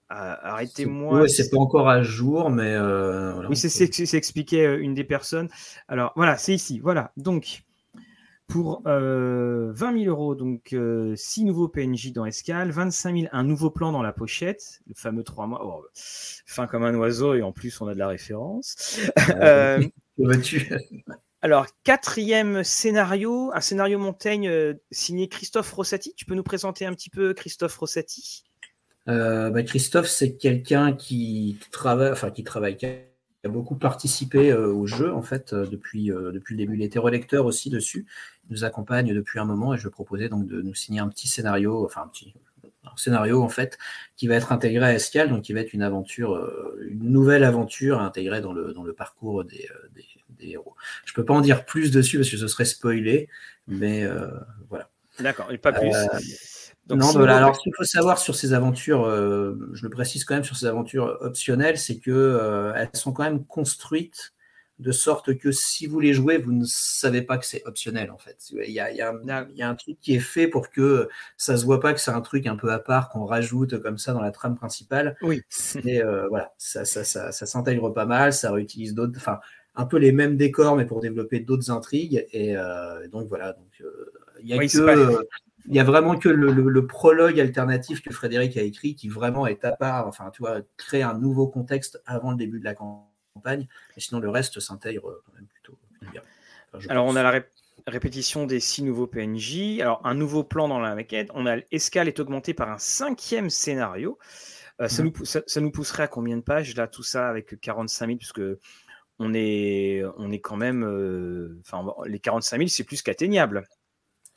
Arrêtez-moi. 0.09 1.21
Oui, 1.21 1.29
c'est 1.29 1.49
pas 1.49 1.57
encore 1.57 1.89
à 1.89 2.03
jour, 2.03 2.49
mais. 2.49 2.75
Euh, 2.75 3.47
oui, 3.47 3.55
c'est 3.55 4.13
expliqué 4.13 4.65
euh, 4.65 4.79
une 4.79 4.93
des 4.93 5.03
personnes. 5.03 5.49
Alors 5.87 6.13
voilà, 6.15 6.37
c'est 6.37 6.53
ici. 6.53 6.79
Voilà. 6.79 7.11
Donc, 7.17 7.63
pour 8.47 8.83
20 8.83 8.91
euh, 8.91 9.73
000 9.75 9.95
euros, 10.05 10.35
donc 10.35 10.75
6 11.15 11.45
nouveaux 11.45 11.67
PNJ 11.67 12.11
dans 12.11 12.25
Escale, 12.25 12.71
25 12.71 13.15
000, 13.15 13.27
un 13.31 13.43
nouveau 13.43 13.71
plan 13.71 13.91
dans 13.91 14.03
la 14.03 14.13
pochette, 14.13 14.81
le 14.87 14.93
fameux 14.93 15.23
3 15.23 15.47
mois. 15.47 15.61
Oh, 15.65 15.85
fin 16.45 16.67
comme 16.67 16.83
un 16.83 16.93
oiseau, 16.95 17.33
et 17.33 17.41
en 17.41 17.51
plus, 17.51 17.81
on 17.81 17.87
a 17.87 17.93
de 17.93 17.99
la 17.99 18.07
référence. 18.07 18.99
Ah, 19.17 19.77
tu 20.43 20.69
alors, 21.43 21.67
quatrième 21.83 22.63
scénario, 22.63 23.51
un 23.53 23.59
scénario 23.59 23.99
Montaigne 23.99 24.47
euh, 24.47 24.75
signé 24.91 25.27
Christophe 25.27 25.73
Rossati. 25.73 26.13
Tu 26.15 26.23
peux 26.23 26.35
nous 26.35 26.43
présenter 26.43 26.85
un 26.85 26.93
petit 26.93 27.09
peu 27.09 27.33
Christophe 27.33 27.75
Rossati 27.75 28.45
euh, 29.09 29.49
bah, 29.49 29.61
Christophe, 29.63 30.07
c'est 30.07 30.37
quelqu'un 30.37 30.93
qui 30.93 31.59
travaille, 31.69 32.13
enfin 32.13 32.31
qui 32.31 32.45
travaille, 32.45 32.77
a 33.43 33.49
beaucoup 33.49 33.75
participé 33.75 34.53
euh, 34.53 34.71
au 34.71 34.87
jeu 34.87 35.13
en 35.13 35.21
fait 35.21 35.53
depuis, 35.53 36.05
depuis 36.05 36.53
le 36.53 36.59
début. 36.59 36.75
Il 36.75 36.81
était 36.81 36.97
relecteur 36.97 37.45
aussi 37.45 37.69
dessus. 37.69 38.05
Il 38.45 38.53
nous 38.53 38.63
accompagne 38.63 39.13
depuis 39.13 39.37
un 39.37 39.45
moment 39.45 39.73
et 39.73 39.77
je 39.77 39.89
proposais 39.89 40.29
donc 40.29 40.47
de 40.47 40.61
nous 40.61 40.73
signer 40.73 41.01
un 41.01 41.09
petit 41.09 41.27
scénario, 41.27 41.83
enfin 41.83 42.03
un 42.03 42.07
petit 42.07 42.33
scénario 42.95 43.43
en 43.43 43.49
fait 43.49 43.77
qui 44.15 44.27
va 44.27 44.35
être 44.35 44.53
intégré 44.53 44.85
à 44.85 44.93
Escal, 44.93 45.27
donc 45.27 45.41
qui 45.41 45.51
va 45.51 45.59
être 45.59 45.73
une 45.73 45.81
aventure, 45.81 46.39
une 46.87 47.11
nouvelle 47.11 47.43
aventure 47.43 47.99
intégrée 47.99 48.39
dans 48.39 48.53
le, 48.53 48.71
dans 48.71 48.83
le 48.83 48.93
parcours 48.93 49.43
des, 49.43 49.67
héros. 50.51 50.75
Je 51.05 51.13
peux 51.13 51.25
pas 51.25 51.33
en 51.33 51.41
dire 51.41 51.65
plus 51.65 51.91
dessus 51.91 52.17
parce 52.17 52.29
que 52.29 52.37
ce 52.37 52.47
serait 52.47 52.65
spoilé, 52.65 53.29
mais 53.67 54.03
euh, 54.03 54.27
voilà. 54.69 54.89
D'accord, 55.19 55.51
et 55.51 55.57
pas 55.57 55.71
plus. 55.71 55.93
Euh, 55.93 56.95
non, 56.95 57.11
voilà. 57.11 57.37
Alors, 57.37 57.55
ce 57.55 57.61
qu'il 57.61 57.73
faut 57.75 57.83
savoir 57.83 58.17
sur 58.17 58.35
ces 58.35 58.53
aventures, 58.53 59.05
euh, 59.05 59.55
je 59.73 59.83
le 59.83 59.89
précise 59.89 60.25
quand 60.25 60.33
même 60.33 60.43
sur 60.43 60.57
ces 60.57 60.65
aventures 60.65 61.17
optionnelles, 61.21 61.77
c'est 61.77 61.99
que 61.99 62.73
elles 62.75 62.89
sont 62.93 63.13
quand 63.13 63.23
même 63.23 63.45
construites 63.45 64.33
de 64.79 64.91
sorte 64.91 65.37
que 65.37 65.51
si 65.51 65.85
vous 65.85 65.99
les 65.99 66.13
jouez, 66.13 66.37
vous 66.37 66.51
ne 66.51 66.65
savez 66.65 67.21
pas 67.21 67.37
que 67.37 67.45
c'est 67.45 67.63
optionnel 67.65 68.11
en 68.11 68.17
fait. 68.17 68.37
Il 68.51 68.71
y, 68.71 68.79
a, 68.79 68.91
il, 68.91 68.97
y 68.97 69.01
a, 69.01 69.13
il 69.51 69.57
y, 69.57 69.61
a, 69.61 69.69
un 69.69 69.75
truc 69.75 69.97
qui 70.01 70.15
est 70.15 70.19
fait 70.19 70.47
pour 70.47 70.71
que 70.71 71.07
ça 71.37 71.57
se 71.57 71.63
voit 71.63 71.79
pas 71.79 71.93
que 71.93 71.99
c'est 71.99 72.11
un 72.11 72.21
truc 72.21 72.47
un 72.47 72.55
peu 72.55 72.71
à 72.71 72.79
part 72.79 73.09
qu'on 73.09 73.25
rajoute 73.25 73.81
comme 73.81 73.99
ça 73.99 74.13
dans 74.13 74.21
la 74.21 74.31
trame 74.31 74.55
principale. 74.55 75.15
Oui. 75.21 75.41
C'est 75.47 76.03
voilà, 76.27 76.53
ça, 76.57 76.85
ça, 76.85 77.03
ça, 77.03 77.31
ça 77.31 77.45
s'intègre 77.45 77.91
pas 77.91 78.05
mal, 78.05 78.33
ça 78.33 78.51
réutilise 78.51 78.93
d'autres. 78.95 79.13
Enfin, 79.15 79.39
un 79.75 79.85
peu 79.85 79.97
les 79.97 80.11
mêmes 80.11 80.37
décors, 80.37 80.75
mais 80.75 80.85
pour 80.85 81.01
développer 81.01 81.39
d'autres 81.39 81.71
intrigues. 81.71 82.27
Et 82.31 82.55
euh, 82.55 83.07
donc 83.07 83.27
voilà, 83.27 83.53
donc 83.53 83.81
euh, 83.81 84.11
il 84.41 84.49
y 84.49 84.53
a 84.53 84.57
que, 84.57 85.25
il 85.65 85.73
y 85.73 85.79
a 85.79 85.83
vraiment 85.83 86.17
que 86.17 86.29
le, 86.29 86.87
prologue 86.87 87.39
alternatif 87.39 88.01
que 88.01 88.13
Frédéric 88.13 88.57
a 88.57 88.61
écrit 88.61 88.95
qui 88.95 89.07
vraiment 89.07 89.47
est 89.47 89.63
à 89.65 89.71
part. 89.71 90.07
Enfin, 90.07 90.29
tu 90.31 90.41
vois, 90.41 90.59
crée 90.77 91.01
un 91.01 91.17
nouveau 91.17 91.47
contexte 91.47 92.01
avant 92.05 92.31
le 92.31 92.37
début 92.37 92.59
de 92.59 92.65
la 92.65 92.75
campagne. 92.75 93.67
Et 93.97 94.01
sinon, 94.01 94.19
le 94.19 94.29
reste 94.29 94.59
s'intègre 94.59 95.21
quand 95.25 95.33
même 95.33 95.47
plutôt, 95.47 95.77
bien. 96.11 96.21
Alors, 96.89 97.05
on 97.05 97.15
a 97.15 97.23
la 97.23 97.43
répétition 97.87 98.45
des 98.45 98.59
six 98.59 98.83
nouveaux 98.83 99.07
PNJ. 99.07 99.79
Alors, 99.79 100.01
un 100.03 100.15
nouveau 100.15 100.43
plan 100.43 100.67
dans 100.67 100.79
la 100.79 100.95
maquette. 100.95 101.29
On 101.33 101.45
a 101.45 101.57
l'escale 101.71 102.07
est 102.07 102.19
augmenté 102.19 102.53
par 102.53 102.69
un 102.69 102.79
cinquième 102.79 103.49
scénario. 103.49 104.17
Euh, 104.81 104.87
ça, 104.87 105.03
mmh. 105.03 105.11
nous, 105.17 105.25
ça, 105.25 105.61
nous 105.61 105.71
pousserait 105.71 106.03
à 106.03 106.07
combien 106.07 106.35
de 106.35 106.41
pages 106.41 106.75
là, 106.75 106.87
tout 106.87 107.03
ça 107.03 107.29
avec 107.29 107.59
45 107.61 108.07
000, 108.07 108.17
puisque 108.17 108.41
on 109.23 109.33
est, 109.33 110.03
on 110.17 110.31
est 110.31 110.39
quand 110.39 110.57
même. 110.57 110.83
Euh, 110.83 111.59
enfin, 111.61 111.85
les 112.05 112.19
45 112.19 112.57
000, 112.57 112.67
c'est 112.69 112.83
plus 112.83 113.01
qu'atteignable. 113.01 113.63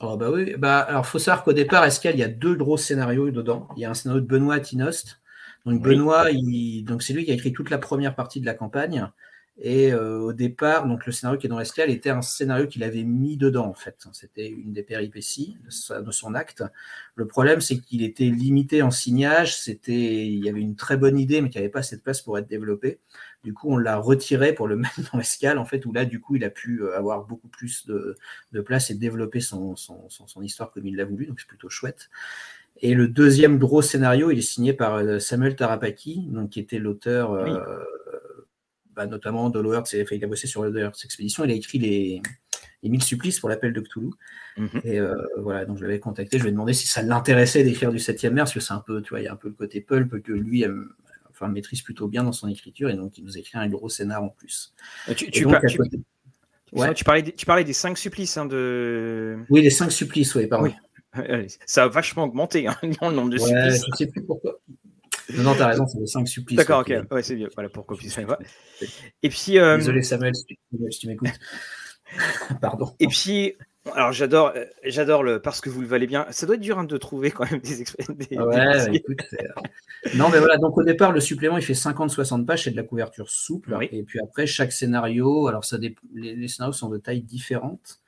Oh 0.00 0.16
bah 0.16 0.30
oui, 0.30 0.54
bah 0.58 0.80
alors 0.80 1.06
faut 1.06 1.18
savoir 1.18 1.42
qu'au 1.42 1.54
départ, 1.54 1.84
Escal, 1.84 2.14
il 2.14 2.20
y 2.20 2.22
a 2.22 2.28
deux 2.28 2.54
gros 2.54 2.76
scénarios 2.76 3.30
dedans. 3.30 3.68
Il 3.76 3.80
y 3.80 3.84
a 3.86 3.90
un 3.90 3.94
scénario 3.94 4.20
de 4.20 4.26
Benoît 4.26 4.60
Tinost. 4.60 5.20
Donc 5.64 5.82
Benoît, 5.82 6.26
donc 6.82 7.02
c'est 7.02 7.12
lui 7.12 7.24
qui 7.24 7.30
a 7.30 7.34
écrit 7.34 7.52
toute 7.52 7.70
la 7.70 7.78
première 7.78 8.14
partie 8.14 8.40
de 8.40 8.46
la 8.46 8.54
campagne. 8.54 9.10
Et 9.58 9.90
euh, 9.90 10.18
au 10.18 10.32
départ, 10.34 10.86
donc 10.86 11.06
le 11.06 11.12
scénario 11.12 11.38
qui 11.38 11.46
est 11.46 11.48
dans 11.48 11.58
l'escale 11.58 11.88
était 11.90 12.10
un 12.10 12.20
scénario 12.20 12.66
qu'il 12.66 12.84
avait 12.84 13.04
mis 13.04 13.38
dedans 13.38 13.66
en 13.66 13.74
fait. 13.74 14.06
C'était 14.12 14.48
une 14.48 14.74
des 14.74 14.82
péripéties 14.82 15.56
de, 15.64 16.10
son 16.10 16.34
acte. 16.34 16.62
Le 17.14 17.26
problème, 17.26 17.62
c'est 17.62 17.78
qu'il 17.78 18.02
était 18.02 18.26
limité 18.26 18.82
en 18.82 18.90
signage. 18.90 19.58
C'était, 19.58 20.26
il 20.26 20.44
y 20.44 20.50
avait 20.50 20.60
une 20.60 20.76
très 20.76 20.98
bonne 20.98 21.18
idée, 21.18 21.40
mais 21.40 21.48
qui 21.48 21.56
n'avait 21.56 21.70
pas 21.70 21.78
assez 21.78 21.96
de 21.96 22.02
place 22.02 22.20
pour 22.20 22.36
être 22.36 22.48
développé. 22.48 23.00
Du 23.46 23.54
coup, 23.54 23.70
on 23.70 23.76
l'a 23.76 23.96
retiré 23.96 24.52
pour 24.52 24.66
le 24.66 24.74
mettre 24.74 25.00
dans 25.12 25.18
l'escale 25.18 25.58
en 25.58 25.64
fait, 25.64 25.86
où 25.86 25.92
là, 25.92 26.04
du 26.04 26.20
coup, 26.20 26.34
il 26.34 26.42
a 26.42 26.50
pu 26.50 26.82
euh, 26.82 26.98
avoir 26.98 27.26
beaucoup 27.26 27.46
plus 27.46 27.86
de, 27.86 28.16
place 28.62 28.90
et 28.90 28.96
développer 28.96 29.38
son, 29.38 29.76
son, 29.76 30.08
son, 30.08 30.42
histoire 30.42 30.72
comme 30.72 30.84
il 30.84 30.96
l'a 30.96 31.04
voulu. 31.04 31.26
Donc 31.26 31.38
c'est 31.38 31.46
plutôt 31.46 31.68
chouette. 31.68 32.10
Et 32.82 32.92
le 32.94 33.06
deuxième 33.06 33.56
gros 33.56 33.82
scénario, 33.82 34.32
il 34.32 34.38
est 34.38 34.42
signé 34.42 34.72
par 34.72 34.96
euh, 34.96 35.20
Samuel 35.20 35.54
Tarapaki, 35.54 36.26
donc 36.28 36.50
qui 36.50 36.58
était 36.58 36.80
l'auteur 36.80 37.38
bah, 38.96 39.06
notamment 39.06 39.48
de 39.48 39.60
il 40.12 40.24
a 40.24 40.26
bossé 40.26 40.48
sur 40.48 40.64
Lower 40.64 40.90
Expedition, 41.04 41.44
il 41.44 41.52
a 41.52 41.54
écrit 41.54 41.78
les, 41.78 42.22
les 42.82 42.88
1000 42.88 43.00
supplices 43.04 43.38
pour 43.38 43.48
l'appel 43.48 43.72
de 43.72 43.80
Cthulhu. 43.80 44.10
Mhm. 44.56 44.80
Et 44.82 44.98
voilà, 45.36 45.66
donc 45.66 45.76
je 45.78 45.82
l'avais 45.82 46.00
contacté, 46.00 46.38
je 46.38 46.42
lui 46.42 46.48
ai 46.48 46.52
demandé 46.52 46.72
si 46.72 46.88
ça 46.88 47.02
l'intéressait 47.02 47.62
d'écrire 47.62 47.92
du 47.92 48.00
7 48.00 48.24
mer, 48.24 48.44
parce 48.44 48.54
que 48.54 48.60
c'est 48.60 48.72
un 48.72 48.82
peu, 48.84 49.02
tu 49.02 49.10
vois, 49.10 49.20
il 49.20 49.24
y 49.24 49.28
a 49.28 49.32
un 49.32 49.36
peu 49.36 49.48
le 49.48 49.54
côté 49.54 49.80
pulp 49.82 50.20
que 50.22 50.32
lui 50.32 50.62
aime, 50.62 50.88
enfin, 51.36 51.50
maîtrise 51.52 51.82
plutôt 51.82 52.08
bien 52.08 52.24
dans 52.24 52.32
son 52.32 52.48
écriture, 52.48 52.90
et 52.90 52.94
donc 52.94 53.18
il 53.18 53.24
nous 53.24 53.38
écrit 53.38 53.58
un 53.58 53.68
gros 53.68 53.88
scénar 53.88 54.22
en 54.22 54.30
plus. 54.30 54.74
Tu, 55.16 55.30
tu, 55.30 55.44
parlais, 57.04 57.32
tu 57.32 57.46
parlais 57.46 57.64
des 57.64 57.72
cinq 57.72 57.98
supplices 57.98 58.36
hein, 58.36 58.46
de. 58.46 59.38
Oui, 59.50 59.62
les 59.62 59.70
cinq 59.70 59.90
supplices, 59.90 60.34
oui, 60.34 60.46
pardon. 60.48 60.72
Ça 61.66 61.84
a 61.84 61.88
vachement 61.88 62.24
augmenté 62.24 62.66
hein, 62.66 62.76
le 62.82 63.12
nombre 63.12 63.30
de 63.30 63.38
ouais, 63.38 63.46
supplices. 63.46 63.84
Je 63.92 63.96
sais 63.96 64.06
plus 64.06 64.24
pourquoi. 64.24 64.60
Non, 65.34 65.52
tu 65.52 65.58
t'as 65.58 65.68
raison, 65.68 65.86
c'est 65.86 65.98
les 65.98 66.06
cinq 66.06 66.28
supplices. 66.28 66.56
D'accord, 66.56 66.80
ok. 66.80 66.92
Ouais, 67.10 67.22
c'est 67.22 67.34
bien. 67.34 67.48
Voilà 67.54 67.68
pourquoi. 67.68 67.96
Et 69.22 69.28
puis. 69.28 69.58
Euh, 69.58 69.76
Désolé, 69.76 70.02
Samuel, 70.02 70.34
si 70.34 70.98
tu 70.98 71.08
m'écoutes. 71.08 71.28
Pardon. 72.60 72.94
Et 73.00 73.08
puis, 73.08 73.54
alors 73.94 74.12
j'adore, 74.12 74.52
euh, 74.56 74.64
j'adore 74.84 75.22
le 75.22 75.40
parce 75.40 75.60
que 75.60 75.70
vous 75.70 75.80
le 75.80 75.86
valez 75.86 76.06
bien. 76.06 76.26
Ça 76.30 76.46
doit 76.46 76.56
être 76.56 76.60
dur 76.60 76.78
hein, 76.78 76.84
de 76.84 76.96
trouver 76.96 77.30
quand 77.30 77.50
même 77.50 77.60
des, 77.60 77.84
des 78.14 78.38
Ouais, 78.38 78.94
écoute, 78.94 79.22
euh, 79.34 79.46
non 80.14 80.28
mais 80.28 80.38
voilà. 80.38 80.56
Donc 80.58 80.76
au 80.76 80.82
départ, 80.82 81.12
le 81.12 81.20
supplément 81.20 81.56
il 81.56 81.64
fait 81.64 81.72
50-60 81.74 82.44
pages, 82.44 82.64
c'est 82.64 82.70
de 82.70 82.76
la 82.76 82.82
couverture 82.82 83.30
souple. 83.30 83.76
Et 83.92 84.02
puis 84.02 84.18
après, 84.20 84.46
chaque 84.46 84.72
scénario, 84.72 85.48
alors 85.48 85.64
ça, 85.64 85.78
les, 86.14 86.48
scénarios 86.48 86.72
sont 86.72 86.88
de 86.88 86.98
tailles 86.98 87.22
différentes. 87.22 88.00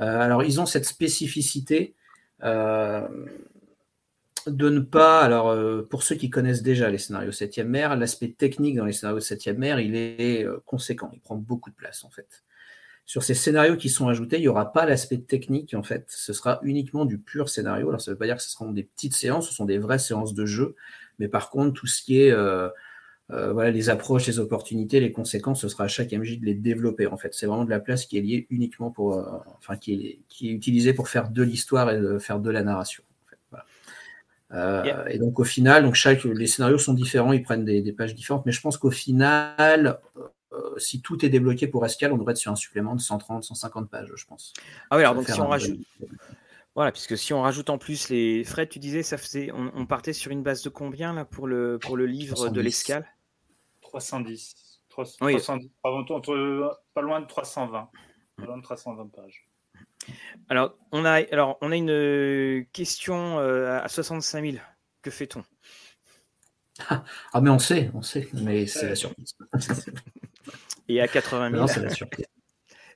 Euh, 0.00 0.20
alors 0.20 0.42
ils 0.42 0.60
ont 0.60 0.66
cette 0.66 0.86
spécificité 0.86 1.94
de 2.42 3.08
ne 4.46 4.80
pas. 4.80 5.20
Alors 5.22 5.56
pour 5.88 6.02
ceux 6.02 6.16
qui 6.16 6.30
connaissent 6.30 6.62
déjà 6.62 6.90
les 6.90 6.98
scénarios 6.98 7.32
7e 7.32 7.64
mer, 7.64 7.96
l'aspect 7.96 8.28
technique 8.28 8.76
dans 8.76 8.84
les 8.84 8.92
scénarios 8.92 9.20
7e 9.20 9.56
mer, 9.56 9.80
il 9.80 9.96
est 9.96 10.46
conséquent. 10.66 11.10
Il 11.12 11.20
prend 11.20 11.36
beaucoup 11.36 11.70
de 11.70 11.76
place 11.76 12.04
en 12.04 12.10
fait. 12.10 12.44
Sur 13.06 13.22
ces 13.22 13.34
scénarios 13.34 13.76
qui 13.76 13.90
sont 13.90 14.08
ajoutés, 14.08 14.36
il 14.38 14.42
n'y 14.42 14.48
aura 14.48 14.72
pas 14.72 14.86
l'aspect 14.86 15.18
technique, 15.18 15.74
en 15.74 15.82
fait. 15.82 16.06
Ce 16.08 16.32
sera 16.32 16.58
uniquement 16.62 17.04
du 17.04 17.18
pur 17.18 17.50
scénario. 17.50 17.88
Alors, 17.88 18.00
ça 18.00 18.10
ne 18.10 18.14
veut 18.14 18.18
pas 18.18 18.24
dire 18.24 18.36
que 18.36 18.42
ce 18.42 18.50
seront 18.50 18.72
des 18.72 18.84
petites 18.84 19.14
séances, 19.14 19.48
ce 19.48 19.54
sont 19.54 19.66
des 19.66 19.78
vraies 19.78 19.98
séances 19.98 20.32
de 20.32 20.46
jeu. 20.46 20.74
Mais 21.18 21.28
par 21.28 21.50
contre, 21.50 21.74
tout 21.74 21.86
ce 21.86 22.02
qui 22.02 22.22
est 22.22 22.30
euh, 22.30 22.68
euh, 23.30 23.52
voilà, 23.52 23.70
les 23.70 23.90
approches, 23.90 24.26
les 24.26 24.38
opportunités, 24.38 25.00
les 25.00 25.12
conséquences, 25.12 25.60
ce 25.60 25.68
sera 25.68 25.84
à 25.84 25.88
chaque 25.88 26.12
MJ 26.12 26.40
de 26.40 26.46
les 26.46 26.54
développer, 26.54 27.06
en 27.06 27.18
fait. 27.18 27.34
C'est 27.34 27.46
vraiment 27.46 27.66
de 27.66 27.70
la 27.70 27.80
place 27.80 28.06
qui 28.06 28.16
est 28.16 28.22
liée 28.22 28.46
uniquement 28.48 28.90
pour. 28.90 29.18
Euh, 29.18 29.24
enfin, 29.58 29.76
qui 29.76 29.94
est, 29.94 30.20
qui 30.28 30.48
est 30.48 30.52
utilisée 30.52 30.94
pour 30.94 31.08
faire 31.08 31.28
de 31.28 31.42
l'histoire 31.42 31.90
et 31.90 32.00
de 32.00 32.18
faire 32.18 32.40
de 32.40 32.50
la 32.50 32.62
narration. 32.62 33.02
Et 35.10 35.18
donc 35.18 35.40
au 35.40 35.44
final, 35.44 35.82
donc 35.82 35.96
chaque, 35.96 36.22
les 36.22 36.46
scénarios 36.46 36.78
sont 36.78 36.94
différents, 36.94 37.32
ils 37.32 37.42
prennent 37.42 37.64
des, 37.64 37.82
des 37.82 37.92
pages 37.92 38.14
différentes, 38.14 38.46
mais 38.46 38.52
je 38.52 38.60
pense 38.60 38.76
qu'au 38.76 38.92
final, 38.92 39.98
si 40.78 41.00
tout 41.00 41.24
est 41.24 41.28
débloqué 41.28 41.66
pour 41.66 41.84
Escal, 41.84 42.12
on 42.12 42.18
devrait 42.18 42.32
être 42.32 42.38
sur 42.38 42.52
un 42.52 42.56
supplément 42.56 42.94
de 42.94 43.00
130, 43.00 43.44
150 43.44 43.90
pages, 43.90 44.12
je 44.14 44.26
pense. 44.26 44.52
Ah 44.90 44.96
oui, 44.96 45.02
alors 45.02 45.14
donc 45.14 45.28
si 45.28 45.40
on 45.40 45.48
rajoute. 45.48 45.80
Voilà, 46.74 46.90
puisque 46.90 47.16
si 47.16 47.32
on 47.32 47.42
rajoute 47.42 47.70
en 47.70 47.78
plus 47.78 48.08
les 48.08 48.42
frais, 48.42 48.66
tu 48.66 48.80
disais, 48.80 49.04
ça 49.04 49.16
faisait, 49.16 49.50
on, 49.52 49.86
partait 49.86 50.12
sur 50.12 50.32
une 50.32 50.42
base 50.42 50.62
de 50.62 50.68
combien 50.68 51.12
là 51.12 51.24
pour 51.24 51.46
le, 51.46 51.78
pour 51.78 51.96
le 51.96 52.06
livre 52.06 52.48
de 52.48 52.60
l'escale 52.60 53.06
310. 53.82 54.80
310 54.88 55.70
pas 55.82 55.90
loin 55.90 57.20
de 57.20 57.26
320. 57.26 57.90
Pas 58.36 58.44
loin 58.44 58.58
de 58.58 58.62
320 58.62 59.06
pages. 59.08 59.48
Alors, 60.48 60.76
on 60.90 61.04
a, 61.04 61.24
alors, 61.32 61.58
on 61.60 61.70
a 61.70 61.76
une 61.76 62.66
question 62.72 63.38
euh, 63.38 63.80
à 63.80 63.88
65 63.88 64.44
000. 64.44 64.56
Que 65.02 65.10
fait-on? 65.10 65.44
Ah, 66.88 67.04
mais 67.40 67.50
on 67.50 67.60
sait, 67.60 67.90
on 67.94 68.02
sait, 68.02 68.28
mais 68.32 68.66
c'est 68.66 68.88
la 68.88 68.96
surprise. 68.96 69.36
Et 70.88 71.00
à 71.00 71.08
80 71.08 71.50
000. 71.50 71.60
Non, 71.60 71.66
c'est 71.66 71.80
la 71.80 71.90
surprise. 71.90 72.26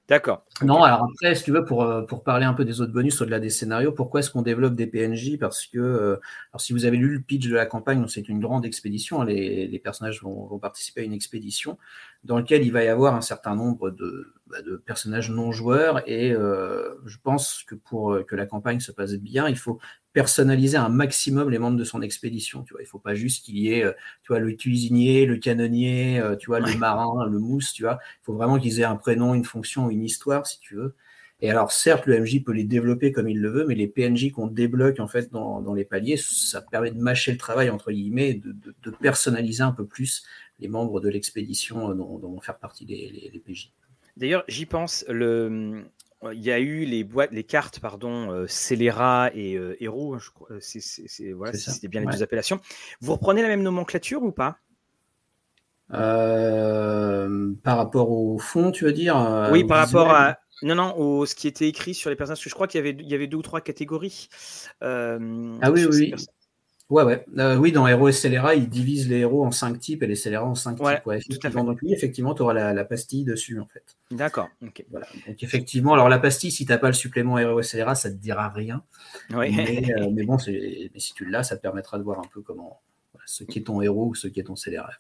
D'accord. 0.09 0.47
Non, 0.63 0.83
alors 0.83 1.05
après, 1.05 1.35
si 1.35 1.45
tu 1.45 1.53
veux, 1.53 1.67
pour, 1.67 1.83
euh, 1.83 2.01
pour 2.01 2.25
parler 2.25 2.47
un 2.47 2.55
peu 2.55 2.65
des 2.65 2.81
autres 2.81 2.95
bonus 2.95 3.21
au-delà 3.21 3.41
des 3.41 3.51
scénarios, 3.51 3.93
pourquoi 3.93 4.21
est-ce 4.21 4.31
qu'on 4.31 4.41
développe 4.41 4.75
des 4.75 4.87
PNJ 4.87 5.37
Parce 5.39 5.67
que, 5.67 5.79
euh, 5.79 6.17
alors 6.51 6.63
si 6.63 6.73
vous 6.73 6.87
avez 6.87 6.97
lu 6.97 7.11
le 7.11 7.21
pitch 7.21 7.47
de 7.47 7.55
la 7.55 7.67
campagne, 7.67 8.03
c'est 8.09 8.27
une 8.27 8.41
grande 8.41 8.65
expédition, 8.65 9.21
hein, 9.21 9.27
les, 9.27 9.69
les 9.69 9.79
personnages 9.79 10.23
vont, 10.23 10.47
vont, 10.47 10.59
participer 10.59 11.03
à 11.03 11.05
une 11.05 11.13
expédition 11.13 11.77
dans 12.25 12.39
laquelle 12.39 12.65
il 12.65 12.73
va 12.73 12.83
y 12.85 12.89
avoir 12.89 13.15
un 13.15 13.21
certain 13.21 13.55
nombre 13.55 13.91
de, 13.91 14.33
bah, 14.47 14.63
de 14.63 14.77
personnages 14.79 15.31
non 15.31 15.53
joueurs, 15.53 16.03
et 16.09 16.33
euh, 16.33 16.95
je 17.05 17.19
pense 17.23 17.63
que 17.65 17.75
pour 17.75 18.19
que 18.27 18.35
la 18.35 18.47
campagne 18.47 18.81
se 18.81 18.93
passe 18.93 19.13
bien, 19.13 19.47
il 19.47 19.59
faut 19.59 19.79
personnaliser 20.19 20.77
un 20.77 20.89
maximum 20.89 21.49
les 21.49 21.61
membres 21.61 21.77
de 21.77 21.85
son 21.85 22.03
expédition. 22.03 22.65
Tu 22.65 22.73
vois, 22.73 22.83
il 22.83 22.87
faut 22.87 22.99
pas 22.99 23.15
juste 23.15 23.45
qu'il 23.45 23.57
y 23.57 23.73
ait, 23.73 23.85
euh, 23.85 23.93
tu 24.25 24.33
vois, 24.33 24.41
le 24.41 24.51
cuisinier, 24.51 25.27
le 25.27 25.37
canonnier, 25.37 26.19
euh, 26.19 26.35
tu 26.35 26.47
vois, 26.47 26.59
le 26.59 26.77
marin, 26.77 27.25
le 27.25 27.39
mousse, 27.39 27.73
tu 27.73 27.85
vois. 27.85 28.01
Il 28.03 28.25
faut 28.25 28.35
vraiment 28.35 28.59
qu'ils 28.59 28.81
aient 28.81 28.85
un 28.85 28.97
prénom, 28.97 29.33
une 29.33 29.45
fonction, 29.45 29.91
une 29.91 30.03
histoire, 30.03 30.45
si 30.45 30.59
tu 30.59 30.75
veux. 30.75 30.97
Et 31.41 31.53
alors, 31.53 31.71
certes, 31.71 32.07
le 32.07 32.19
MJ 32.19 32.43
peut 32.43 32.51
les 32.51 32.65
développer 32.65 33.13
comme 33.13 33.29
il 33.29 33.39
le 33.39 33.49
veut, 33.49 33.65
mais 33.65 33.77
les 33.77 33.87
PNJ 33.87 34.33
qu'on 34.33 34.49
débloque 34.49 34.99
en 34.99 35.07
fait 35.07 35.31
dans, 35.31 35.73
les 35.73 35.85
paliers, 35.85 36.17
ça 36.17 36.63
permet 36.63 36.91
de 36.91 36.99
mâcher 36.99 37.31
le 37.31 37.39
travail 37.39 37.71
entre 37.71 37.93
guillemets, 37.93 38.35
de, 38.35 38.57
de, 38.83 38.91
personnaliser 38.91 39.63
un 39.63 39.71
peu 39.71 39.87
plus 39.87 40.25
les 40.59 40.67
membres 40.67 41.01
de 41.01 41.09
l'expédition 41.09 41.93
euh, 41.93 41.95
dont, 41.95 42.19
vont 42.19 42.41
faire 42.41 42.59
partie 42.59 42.87
les, 42.87 43.31
les 43.33 43.39
PJ. 43.39 43.71
D'ailleurs, 44.17 44.43
j'y 44.49 44.67
pense. 44.67 45.05
Le, 45.09 45.85
il 46.33 46.45
y 46.45 46.51
a 46.51 46.59
eu 46.59 46.85
les 46.85 47.05
boîtes, 47.05 47.31
les 47.33 47.45
cartes, 47.45 47.81
pardon, 47.81 48.31
euh, 48.31 48.47
Scélérat 48.47 49.31
et 49.35 49.55
euh, 49.55 49.77
Héros, 49.83 50.15
hein, 50.15 50.19
je 50.21 50.31
crois. 50.31 50.49
C'est, 50.61 51.33
voilà, 51.33 51.53
c'était 51.53 51.89
bien 51.89 52.01
les 52.01 52.07
deux 52.07 52.23
appellations. 52.23 52.61
Vous 53.01 53.13
reprenez 53.13 53.43
la 53.43 53.49
même 53.49 53.63
nomenclature 53.63 54.23
ou 54.23 54.33
pas? 54.33 54.59
Par 55.91 57.77
rapport 57.77 58.11
au 58.11 58.39
fond, 58.39 58.73
tu 58.73 58.85
veux 58.85 58.93
dire 58.93 59.49
Oui, 59.53 59.65
par 59.65 59.79
rapport 59.79 60.11
à. 60.11 60.39
Non, 60.63 60.75
non, 60.75 60.97
au, 60.99 61.25
ce 61.25 61.37
qui 61.37 61.47
était 61.47 61.69
écrit 61.69 61.95
sur 61.95 62.11
les 62.11 62.17
personnages. 62.17 62.43
je 62.43 62.53
crois 62.53 62.67
qu'il 62.67 62.79
y 62.79 62.81
avait, 62.81 62.97
il 62.99 63.09
y 63.09 63.15
avait 63.15 63.29
deux 63.29 63.37
ou 63.37 63.43
trois 63.43 63.61
catégories. 63.61 64.29
ah 64.81 65.19
oui, 65.71 65.87
oui. 65.87 66.15
Ouais, 66.91 67.03
ouais. 67.03 67.27
Euh, 67.37 67.57
oui, 67.57 67.71
dans 67.71 67.87
Héros 67.87 68.09
et 68.09 68.13
Scélérat, 68.13 68.55
ils 68.55 68.69
divisent 68.69 69.11
les 69.11 69.19
héros 69.19 69.45
en 69.45 69.51
cinq 69.51 69.79
types 69.79 70.03
et 70.03 70.07
les 70.07 70.15
scélérats 70.15 70.47
en 70.47 70.55
cinq 70.55 70.77
types. 70.77 71.07
Ouais, 71.07 71.19
effectivement. 71.19 71.65
Donc, 71.65 71.81
oui, 71.83 71.93
effectivement, 71.93 72.35
tu 72.35 72.41
auras 72.41 72.55
la, 72.55 72.85
pastille 72.85 73.25
dessus, 73.25 73.61
en 73.61 73.67
fait. 73.67 73.85
D'accord. 74.11 74.49
Voilà. 74.91 75.07
Donc, 75.27 75.43
effectivement, 75.43 75.93
alors 75.93 76.09
la 76.09 76.19
pastille, 76.19 76.51
si 76.51 76.65
tu 76.65 76.73
n'as 76.73 76.79
pas 76.79 76.87
le 76.87 76.95
supplément 76.95 77.39
Héros 77.39 77.61
et 77.61 77.63
Scélérat, 77.63 77.95
ça 77.95 78.09
ne 78.09 78.15
te 78.15 78.21
dira 78.21 78.49
rien. 78.49 78.83
Ouais. 79.31 79.49
Euh, 79.89 80.11
mais, 80.13 80.25
bon, 80.25 80.37
mais 80.47 80.91
si 80.97 81.15
tu 81.15 81.25
l'as, 81.25 81.43
ça 81.43 81.57
te 81.57 81.63
permettra 81.63 81.99
de 81.99 82.03
voir 82.03 82.19
un 82.19 82.29
peu 82.33 82.41
comment, 82.41 82.81
ce 83.27 83.45
qui 83.45 83.59
est 83.59 83.63
ton 83.63 83.81
héros 83.81 84.09
ou 84.09 84.15
ce 84.15 84.29
qui 84.29 84.41
est 84.41 84.45
ton 84.45 84.57
scélérat. 84.57 84.91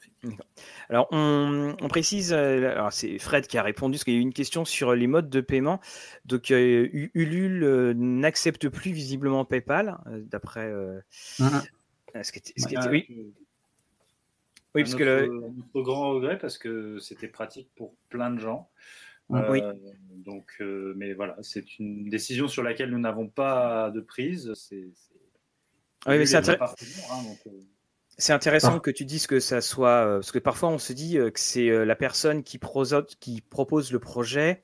Alors, 0.88 1.08
on, 1.10 1.74
précise, 1.88 2.32
euh, 2.32 2.70
alors 2.70 2.92
c'est 2.92 3.18
Fred 3.18 3.46
qui 3.46 3.58
a 3.58 3.62
répondu, 3.62 3.94
parce 3.94 4.04
qu'il 4.04 4.14
y 4.14 4.16
a 4.16 4.20
eu 4.20 4.22
une 4.22 4.32
question 4.32 4.64
sur 4.64 4.94
les 4.94 5.06
modes 5.06 5.30
de 5.30 5.40
paiement. 5.40 5.80
Donc, 6.24 6.50
Ulule 6.50 7.92
n'accepte 7.96 8.68
plus 8.68 8.92
visiblement 8.92 9.44
PayPal, 9.44 9.98
d'après. 10.30 10.72
Mmh 12.22 12.90
oui. 12.90 13.32
Oui, 14.74 14.82
parce 14.82 14.94
que 14.94 15.02
le... 15.02 15.82
grand 15.82 16.10
regret 16.10 16.38
parce 16.38 16.58
que 16.58 16.98
c'était 16.98 17.28
pratique 17.28 17.70
pour 17.74 17.94
plein 18.10 18.30
de 18.30 18.38
gens. 18.38 18.68
oui. 19.30 19.60
Euh, 19.62 19.74
donc, 20.10 20.46
euh, 20.60 20.94
mais 20.96 21.14
voilà, 21.14 21.36
c'est 21.42 21.78
une 21.78 22.08
décision 22.08 22.48
sur 22.48 22.62
laquelle 22.62 22.90
nous 22.90 22.98
n'avons 22.98 23.28
pas 23.28 23.90
de 23.90 24.00
prise. 24.00 24.52
C'est, 24.54 24.88
Oui, 26.06 26.18
mais 26.18 26.26
c'est 26.26 26.36
intéressant. 26.36 26.74
Hein, 27.12 27.24
euh. 27.46 27.50
C'est 28.18 28.32
intéressant 28.32 28.76
ah. 28.76 28.80
que 28.80 28.90
tu 28.90 29.04
dises 29.04 29.26
que 29.26 29.40
ça 29.40 29.60
soit. 29.60 30.04
Parce 30.04 30.32
que 30.32 30.38
parfois, 30.38 30.70
on 30.70 30.78
se 30.78 30.92
dit 30.92 31.14
que 31.14 31.40
c'est 31.40 31.84
la 31.84 31.96
personne 31.96 32.42
qui, 32.42 32.58
qui 33.20 33.40
propose 33.40 33.92
le 33.92 34.00
projet 34.00 34.62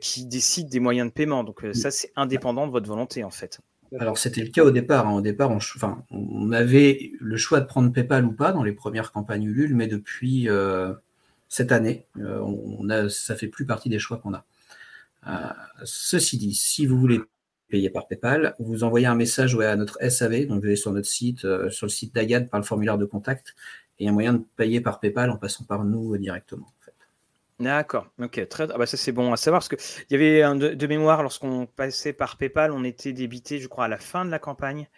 qui 0.00 0.26
décide 0.26 0.68
des 0.68 0.80
moyens 0.80 1.08
de 1.08 1.12
paiement. 1.12 1.42
Donc, 1.42 1.64
ça, 1.72 1.90
c'est 1.90 2.12
indépendant 2.16 2.66
de 2.66 2.72
votre 2.72 2.86
volonté, 2.86 3.24
en 3.24 3.30
fait. 3.30 3.60
Alors 3.98 4.16
c'était 4.18 4.42
le 4.42 4.48
cas 4.48 4.64
au 4.64 4.70
départ. 4.70 5.06
Hein. 5.06 5.14
Au 5.14 5.20
départ, 5.20 5.50
on, 5.50 5.56
enfin, 5.56 6.04
on 6.10 6.52
avait 6.52 7.12
le 7.20 7.36
choix 7.36 7.60
de 7.60 7.66
prendre 7.66 7.92
PayPal 7.92 8.24
ou 8.24 8.32
pas 8.32 8.52
dans 8.52 8.62
les 8.62 8.72
premières 8.72 9.12
campagnes 9.12 9.44
Ulule, 9.44 9.74
mais 9.74 9.86
depuis 9.86 10.48
euh, 10.48 10.94
cette 11.48 11.72
année, 11.72 12.06
euh, 12.18 12.40
on 12.40 13.08
ça 13.08 13.36
fait 13.36 13.48
plus 13.48 13.66
partie 13.66 13.88
des 13.88 13.98
choix 13.98 14.18
qu'on 14.18 14.34
a. 14.34 14.44
Euh, 15.28 15.52
ceci 15.84 16.38
dit, 16.38 16.54
si 16.54 16.86
vous 16.86 16.98
voulez 16.98 17.20
payer 17.68 17.90
par 17.90 18.08
PayPal, 18.08 18.54
vous 18.58 18.84
envoyez 18.84 19.06
un 19.06 19.14
message 19.14 19.56
à 19.56 19.76
notre 19.76 19.98
SAV, 20.08 20.46
donc 20.46 20.60
vous 20.60 20.66
allez 20.66 20.76
sur 20.76 20.92
notre 20.92 21.08
site, 21.08 21.40
sur 21.70 21.86
le 21.86 21.90
site 21.90 22.14
d'Agad 22.14 22.50
par 22.50 22.60
le 22.60 22.66
formulaire 22.66 22.98
de 22.98 23.04
contact, 23.04 23.54
et 23.98 24.04
il 24.04 24.06
y 24.06 24.08
a 24.08 24.10
un 24.10 24.14
moyen 24.14 24.34
de 24.34 24.44
payer 24.56 24.80
par 24.80 25.00
PayPal 25.00 25.30
en 25.30 25.36
passant 25.36 25.64
par 25.64 25.84
nous 25.84 26.16
directement. 26.18 26.66
D'accord, 27.60 28.08
ok, 28.18 28.48
très 28.48 28.66
ah 28.72 28.78
bah 28.78 28.86
ça 28.86 28.96
c'est 28.96 29.12
bon 29.12 29.32
à 29.32 29.36
savoir 29.36 29.60
parce 29.60 29.68
qu'il 29.68 30.06
y 30.10 30.14
avait 30.14 30.42
un 30.42 30.56
de, 30.56 30.86
mémoire 30.86 31.22
lorsqu'on 31.22 31.66
passait 31.66 32.12
par 32.12 32.36
PayPal, 32.36 32.72
on 32.72 32.82
était 32.82 33.12
débité, 33.12 33.60
je 33.60 33.68
crois, 33.68 33.84
à 33.84 33.88
la 33.88 33.98
fin 33.98 34.24
de 34.24 34.30
la 34.30 34.38
campagne, 34.38 34.88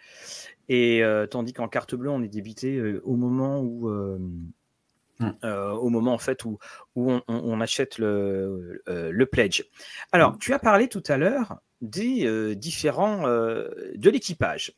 et 0.67 1.03
euh, 1.03 1.27
tandis 1.27 1.53
qu'en 1.53 1.67
carte 1.67 1.93
bleue, 1.95 2.09
on 2.09 2.23
est 2.23 2.27
débité 2.27 2.77
euh, 2.77 3.01
au 3.03 3.17
moment 3.17 3.59
où, 3.59 3.89
euh, 3.89 4.17
mmh. 5.19 5.29
au 5.43 5.89
moment 5.89 6.13
en 6.13 6.17
fait 6.17 6.43
où, 6.45 6.57
où 6.95 7.19
on, 7.27 7.61
achète 7.61 7.99
le, 7.99 8.81
le, 8.87 9.25
pledge. 9.25 9.63
Alors, 10.11 10.33
mmh. 10.33 10.37
tu 10.39 10.53
as 10.53 10.59
parlé 10.59 10.87
tout 10.87 11.03
à 11.07 11.17
l'heure 11.17 11.59
des 11.81 12.55
différents 12.55 13.27
de 13.27 14.09
l'équipage. 14.09 14.73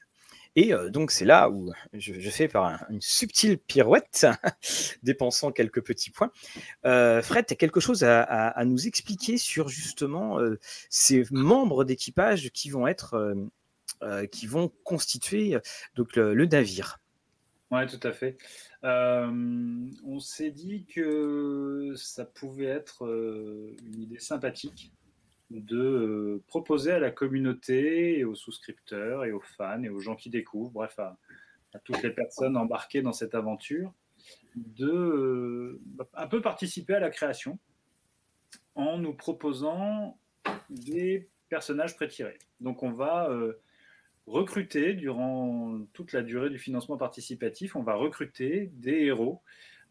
Et 0.60 0.74
donc, 0.90 1.12
c'est 1.12 1.24
là 1.24 1.52
où 1.52 1.72
je, 1.94 2.30
fais 2.32 2.48
par 2.48 2.84
une 2.90 3.00
subtile 3.00 3.60
pirouette, 3.60 4.26
dépensant 5.04 5.52
quelques 5.52 5.84
petits 5.84 6.10
points. 6.10 6.32
Fred, 6.82 7.46
tu 7.46 7.54
as 7.54 7.56
quelque 7.56 7.80
chose 7.80 8.04
à, 8.04 8.66
nous 8.66 8.88
expliquer 8.88 9.38
sur 9.38 9.70
justement 9.70 10.40
ces 10.90 11.26
membres 11.30 11.84
d'équipage 11.84 12.50
qui 12.50 12.72
vont 12.72 12.88
être, 12.88 13.36
qui 14.32 14.48
vont 14.48 14.72
constituer 14.84 15.60
donc 15.94 16.16
le, 16.16 16.46
navire? 16.48 16.98
Oui, 17.70 17.86
tout 17.86 18.08
à 18.08 18.12
fait. 18.12 18.40
on 18.82 20.20
s'est 20.20 20.50
dit 20.50 20.88
que 20.92 21.94
ça 21.96 22.26
pouvait 22.26 22.66
être 22.66 23.04
une 23.06 24.02
idée 24.02 24.20
sympathique 24.20 24.92
de 25.50 25.78
euh, 25.78 26.44
proposer 26.48 26.92
à 26.92 27.00
la 27.00 27.12
communauté 27.12 28.24
aux 28.26 28.36
souscripteurs 28.36 29.26
et 29.26 29.32
aux 29.32 29.42
fans 29.42 29.82
et 29.84 29.90
aux 29.90 30.00
gens 30.00 30.16
qui 30.16 30.30
découvrent, 30.30 30.72
bref, 30.72 31.00
à, 31.00 31.18
toutes 31.84 32.02
les 32.02 32.10
personnes 32.10 32.58
embarquées 32.58 33.02
dans 33.02 33.14
cette 33.14 33.36
aventure, 33.36 33.94
de 34.56 34.90
euh, 34.90 35.82
un 36.16 36.28
peu 36.28 36.42
participer 36.42 36.96
à 36.96 37.00
la 37.00 37.10
création 37.10 37.60
en 38.76 38.98
nous 38.98 39.14
proposant 39.14 40.18
des 40.70 41.30
personnages 41.50 41.96
prétirés. 41.96 42.40
Donc 42.60 42.84
on 42.84 42.92
va 42.92 43.30
euh, 43.30 43.62
recruter 44.26 44.94
durant 44.94 45.80
toute 45.94 46.14
la 46.14 46.24
durée 46.24 46.50
du 46.50 46.58
financement 46.58 46.98
participatif, 46.98 47.76
on 47.76 47.84
va 47.84 47.94
recruter 47.94 48.72
des 48.74 49.06
héros, 49.06 49.42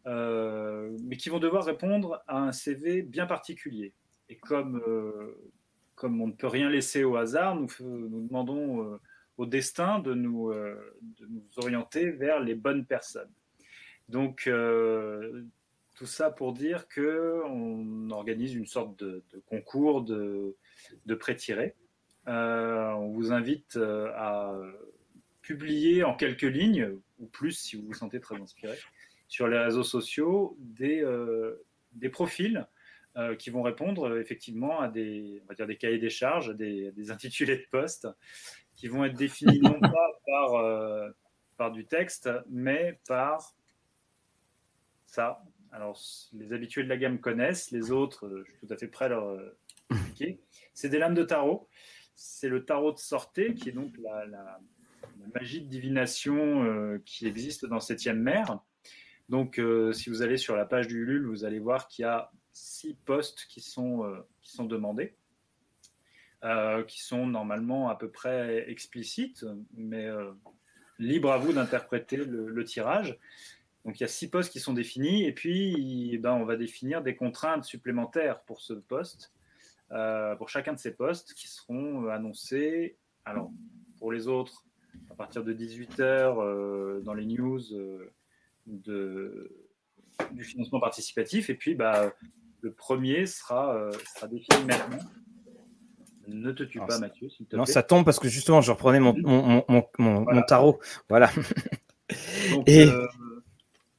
mais 0.05 1.17
qui 1.17 1.27
vont 1.27 1.39
devoir 1.39 1.65
répondre 1.65 2.23
à 2.27 2.39
un 2.39 2.53
CV 2.53 3.01
bien 3.01 3.25
particulier. 3.25 3.93
Et 4.29 4.37
comme, 4.37 4.81
euh, 4.87 5.53
comme 5.95 6.21
on 6.21 6.27
ne 6.27 6.33
peut 6.33 6.47
rien 6.47 6.69
laisser 6.69 7.03
au 7.03 7.15
hasard, 7.15 7.55
nous, 7.55 7.67
demandons 7.79 8.83
euh, 8.83 8.97
au 9.37 9.45
destin 9.45 9.99
de 9.99 10.13
nous, 10.13 10.49
euh, 10.51 10.75
de 11.01 11.27
orienter 11.57 12.11
vers 12.11 12.39
les 12.39 12.55
bonnes 12.55 12.85
personnes. 12.85 13.31
Donc, 14.09 14.49
tout 15.95 16.05
ça 16.05 16.29
pour 16.29 16.53
dire 16.53 16.87
qu'on 16.87 18.09
organise 18.11 18.53
une 18.53 18.65
sorte 18.65 18.97
de, 19.03 19.21
concours 19.47 20.01
de, 20.03 20.55
de 21.05 21.15
pré-tirés. 21.15 21.75
on 22.25 23.11
vous 23.13 23.33
invite 23.33 23.75
à 23.75 24.57
publier 25.41 26.05
en 26.05 26.15
quelques 26.15 26.43
lignes, 26.43 26.93
ou 27.19 27.25
plus 27.25 27.51
si 27.51 27.75
vous 27.75 27.87
vous 27.87 27.93
sentez 27.93 28.21
très 28.21 28.39
inspiré, 28.39 28.77
sur 29.27 29.49
les 29.49 29.57
réseaux 29.57 29.83
sociaux 29.83 30.55
des, 30.57 31.03
des 31.91 32.09
profils 32.09 32.65
euh, 33.17 33.35
qui 33.35 33.49
vont 33.49 33.63
répondre 33.63 34.09
euh, 34.09 34.21
effectivement 34.21 34.79
à 34.79 34.89
des, 34.89 35.41
on 35.43 35.47
va 35.47 35.55
dire 35.55 35.65
des 35.65 35.75
cahiers 35.75 35.97
des 35.97 36.11
charges, 36.11 36.55
des, 36.55 36.91
des 36.91 37.09
intitulés 37.09 37.57
de 37.57 37.65
poste, 37.71 38.07
qui 38.75 38.87
vont 38.87 39.03
être 39.05 39.15
définis 39.15 39.59
non 39.59 39.79
pas 39.81 40.19
par, 40.27 40.53
euh, 40.53 41.09
par 41.57 41.71
du 41.71 41.87
texte, 41.87 42.29
mais 42.47 42.99
par 43.07 43.55
ça. 45.07 45.41
Alors, 45.71 45.99
les 46.33 46.53
habitués 46.53 46.83
de 46.83 46.89
la 46.89 46.97
gamme 46.97 47.19
connaissent, 47.19 47.71
les 47.71 47.89
autres, 47.89 48.43
je 48.45 48.51
suis 48.51 48.67
tout 48.67 48.71
à 48.71 48.77
fait 48.77 48.87
prêt 48.87 49.05
à 49.05 49.07
leur 49.07 49.39
expliquer. 49.89 50.39
C'est 50.75 50.89
des 50.89 50.99
lames 50.99 51.15
de 51.15 51.23
tarot. 51.23 51.67
C'est 52.13 52.49
le 52.49 52.65
tarot 52.65 52.91
de 52.91 52.99
sortie, 52.99 53.55
qui 53.55 53.69
est 53.69 53.73
donc 53.73 53.97
la, 53.97 54.27
la, 54.27 54.59
magie 55.33 55.61
de 55.61 55.67
divination 55.67 56.99
qui 57.03 57.25
existe 57.25 57.65
dans 57.65 57.79
Septième 57.79 58.21
Mer. 58.21 58.59
Donc, 59.27 59.59
si 59.91 60.09
vous 60.09 60.21
allez 60.21 60.37
sur 60.37 60.55
la 60.55 60.65
page 60.65 60.87
du 60.87 61.01
Ulule, 61.01 61.25
vous 61.25 61.45
allez 61.45 61.59
voir 61.59 61.87
qu'il 61.87 62.03
y 62.03 62.05
a 62.05 62.31
six 62.57 62.95
postes 63.05 63.45
qui 63.49 63.61
sont, 63.61 64.03
euh, 64.03 64.17
qui 64.41 64.51
sont 64.51 64.65
demandés, 64.65 65.13
euh, 66.43 66.83
qui 66.83 67.01
sont 67.01 67.25
normalement 67.27 67.89
à 67.89 67.95
peu 67.95 68.09
près 68.09 68.69
explicites, 68.69 69.45
mais 69.73 70.05
euh, 70.05 70.31
libre 70.99 71.31
à 71.31 71.37
vous 71.37 71.53
d'interpréter 71.53 72.17
le, 72.17 72.63
tirage. 72.63 73.17
Donc 73.85 73.99
il 73.99 74.01
y 74.01 74.03
a 74.03 74.09
six 74.09 74.29
postes 74.29 74.51
qui 74.51 74.59
sont 74.59 74.73
définis, 74.73 75.25
et 75.25 75.31
puis 75.31 76.17
ben, 76.17 76.33
on 76.33 76.45
va 76.45 76.57
définir 76.57 77.01
des 77.01 77.15
contraintes 77.15 77.63
supplémentaires 77.63 78.41
pour 78.41 78.61
ce 78.61 78.73
poste, 78.73 79.31
pour 80.37 80.49
chacun 80.49 80.73
de 80.73 80.79
ces 80.79 80.93
postes, 80.93 81.33
qui 81.33 81.47
seront 81.47 82.09
annoncés. 82.09 82.97
Alors 83.23 83.51
pour 83.99 84.11
les 84.11 84.27
autres, 84.27 84.65
à 85.09 85.15
partir 85.15 85.43
de 85.43 85.53
18h 85.53 87.03
dans 87.03 87.13
les 87.13 87.25
news 87.25 87.61
de, 88.65 89.51
du 90.31 90.43
financement 90.43 90.81
participatif, 90.81 91.49
et 91.49 91.55
puis 91.55 91.75
bah, 91.75 92.13
le 92.61 92.71
premier 92.71 93.25
sera, 93.25 93.75
euh, 93.75 93.91
sera 94.15 94.27
défini 94.27 94.65
maintenant. 94.65 94.99
Ne 96.27 96.51
te 96.51 96.63
tue 96.63 96.79
pas, 96.79 96.99
Mathieu, 96.99 97.29
s'il 97.29 97.45
te 97.45 97.55
non, 97.55 97.65
ça 97.65 97.83
tombe 97.83 98.03
parce 98.03 98.19
que 98.19 98.27
justement, 98.27 98.59
je 98.59 98.71
reprenais 98.71 98.99
mon, 98.99 99.15
mon, 99.17 99.63
mon, 99.69 99.85
mon, 99.97 100.41
tarot. 100.41 100.79
Voilà. 101.07 101.31
donc, 102.51 102.67
Et... 102.67 102.83
Euh, 102.83 103.07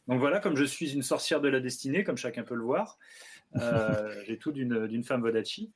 donc, 0.09 0.21
voilà, 0.21 0.39
comme 0.39 0.57
je 0.57 0.65
suis 0.65 0.93
une 0.93 1.03
sorcière 1.03 1.41
de 1.41 1.49
la 1.49 1.61
destinée, 1.61 2.05
comme 2.05 2.19
chacun 2.19 2.43
peut 2.43 2.55
le 2.55 2.65
voir, 2.65 2.99
euh, 3.57 4.23
j'ai 4.27 4.37
tout 4.37 4.53
d'une 4.53 5.05
femme 5.05 5.23
Vodachi. 5.23 5.73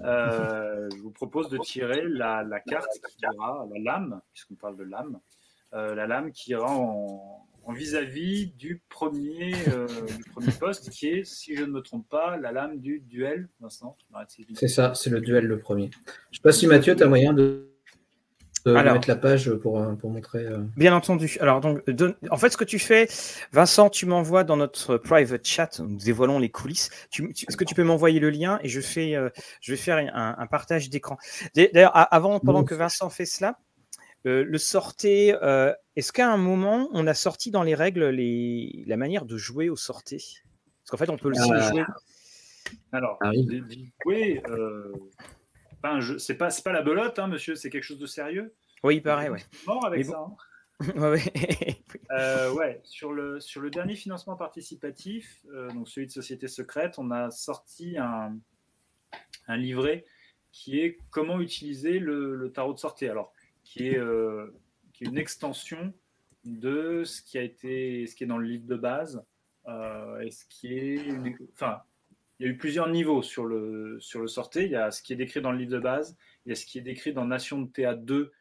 je 0.00 1.00
vous 1.00 1.12
propose 1.12 1.48
de 1.50 1.58
tirer 1.58 2.02
la, 2.04 2.42
la 2.42 2.58
carte 2.58 2.88
qui 3.08 3.22
ira, 3.22 3.64
la 3.72 3.80
lame, 3.80 4.20
puisqu'on 4.32 4.54
parle 4.56 4.76
de 4.76 4.84
lame, 4.84 5.20
la 5.72 6.06
lame 6.08 6.32
qui 6.32 6.50
ira 6.50 6.68
en, 6.68 7.46
vis-à-vis 7.70 8.46
du, 8.58 8.82
premier, 8.88 9.54
euh, 9.68 9.86
du 9.86 10.24
premier 10.30 10.52
poste, 10.58 10.90
qui 10.90 11.08
est, 11.08 11.24
si 11.24 11.54
je 11.54 11.62
ne 11.62 11.70
me 11.70 11.80
trompe 11.80 12.08
pas, 12.08 12.36
la 12.36 12.50
lame 12.50 12.80
du 12.80 13.00
duel. 13.00 13.48
C'est 14.54 14.68
ça, 14.68 14.94
c'est 14.94 15.10
le 15.10 15.20
duel 15.20 15.46
le 15.46 15.58
premier. 15.58 15.90
Je 15.92 16.08
ne 16.08 16.36
sais 16.36 16.42
pas 16.42 16.52
si 16.52 16.66
Mathieu, 16.66 16.96
tu 16.96 17.02
as 17.04 17.06
moyen 17.06 17.32
de, 17.32 17.68
mettre 18.66 19.08
la 19.08 19.16
page 19.16 19.52
pour, 19.54 19.78
euh, 19.78 19.92
pour 19.94 20.10
montrer. 20.10 20.44
Euh. 20.44 20.58
Bien 20.76 20.94
entendu. 20.94 21.36
Alors, 21.40 21.60
donc, 21.60 21.82
en 22.30 22.36
fait, 22.36 22.50
ce 22.50 22.56
que 22.56 22.64
tu 22.64 22.80
fais, 22.80 23.08
Vincent, 23.52 23.90
tu 23.90 24.06
m'envoies 24.06 24.42
dans 24.42 24.56
notre 24.56 24.96
private 24.96 25.46
chat, 25.46 25.78
nous 25.78 25.96
dévoilons 25.96 26.40
les 26.40 26.50
coulisses. 26.50 26.90
Est-ce 27.16 27.56
que 27.56 27.64
tu 27.64 27.76
peux 27.76 27.84
m'envoyer 27.84 28.18
le 28.18 28.30
lien 28.30 28.58
et 28.62 28.68
je, 28.68 28.80
fais, 28.80 29.16
je 29.60 29.72
vais 29.72 29.78
faire 29.78 29.98
un, 30.12 30.46
partage 30.48 30.90
d'écran 30.90 31.16
D'ailleurs, 31.54 31.92
avant, 31.94 32.40
pendant 32.40 32.64
que 32.64 32.74
Vincent 32.74 33.08
fait 33.08 33.26
cela, 33.26 33.56
euh, 34.26 34.44
le 34.44 34.58
sortait, 34.58 35.36
euh, 35.42 35.72
est-ce 35.96 36.12
qu'à 36.12 36.32
un 36.32 36.36
moment, 36.36 36.88
on 36.92 37.06
a 37.06 37.14
sorti 37.14 37.50
dans 37.50 37.62
les 37.62 37.74
règles 37.74 38.06
les, 38.06 38.84
la 38.86 38.96
manière 38.96 39.24
de 39.24 39.36
jouer 39.36 39.68
au 39.68 39.76
sorté 39.76 40.18
Parce 40.18 40.90
qu'en 40.90 40.96
fait, 40.96 41.10
on 41.10 41.16
peut 41.16 41.30
le 41.30 41.38
euh, 41.38 41.70
jouer. 41.70 41.84
Alors, 42.92 43.18
jouer, 44.04 44.42
c'est 46.18 46.36
pas, 46.36 46.48
pas 46.64 46.72
la 46.72 46.82
belote, 46.82 47.18
hein, 47.18 47.26
monsieur, 47.26 47.56
c'est 47.56 47.70
quelque 47.70 47.82
chose 47.82 47.98
de 47.98 48.06
sérieux. 48.06 48.54
Oui, 48.84 48.96
il 48.96 49.02
paraît, 49.02 49.28
ouais. 49.28 49.42
Mort 49.66 49.84
avec 49.84 50.04
ça. 50.04 50.18
Hein. 50.18 50.36
ouais, 52.54 52.80
sur, 52.84 53.12
le, 53.12 53.40
sur 53.40 53.60
le 53.60 53.70
dernier 53.70 53.94
financement 53.94 54.36
participatif, 54.36 55.44
donc 55.74 55.88
celui 55.88 56.06
de 56.06 56.12
Société 56.12 56.48
Secrète, 56.48 56.94
on 56.98 57.10
a 57.10 57.30
sorti 57.30 57.96
un, 57.98 58.36
un 59.46 59.56
livret 59.56 60.04
qui 60.52 60.80
est 60.80 60.98
comment 61.10 61.40
utiliser 61.40 61.98
le, 61.98 62.34
le 62.34 62.52
tarot 62.52 62.74
de 62.74 62.78
sortie. 62.78 63.06
Alors, 63.06 63.32
euh, 63.80 64.46
qui 64.92 65.04
est, 65.04 65.06
une 65.06 65.18
extension 65.18 65.92
de 66.44 67.04
ce 67.04 67.22
qui 67.22 67.38
a 67.38 67.42
été, 67.42 68.06
ce 68.06 68.16
qui 68.16 68.24
est 68.24 68.26
dans 68.26 68.38
le 68.38 68.46
livre 68.46 68.66
de 68.66 68.76
base, 68.76 69.24
euh, 69.68 70.20
et 70.20 70.30
ce 70.30 70.44
qui 70.46 70.74
est, 70.74 70.98
enfin, 71.52 71.82
il 72.38 72.46
y 72.46 72.48
a 72.48 72.52
eu 72.52 72.56
plusieurs 72.56 72.88
niveaux 72.88 73.22
sur 73.22 73.44
le 73.44 73.98
sur 74.00 74.20
le 74.20 74.26
sorté. 74.26 74.64
Il 74.64 74.70
y 74.70 74.76
a 74.76 74.90
ce 74.90 75.02
qui 75.02 75.12
est 75.12 75.16
décrit 75.16 75.40
dans 75.40 75.52
le 75.52 75.58
livre 75.58 75.72
de 75.72 75.78
base, 75.78 76.16
il 76.44 76.50
y 76.50 76.52
a 76.52 76.54
ce 76.54 76.66
qui 76.66 76.78
est 76.78 76.82
décrit 76.82 77.12
dans 77.12 77.24
Nation 77.24 77.60
de 77.62 77.70
Théâtre 77.70 78.02
2, 78.02 78.32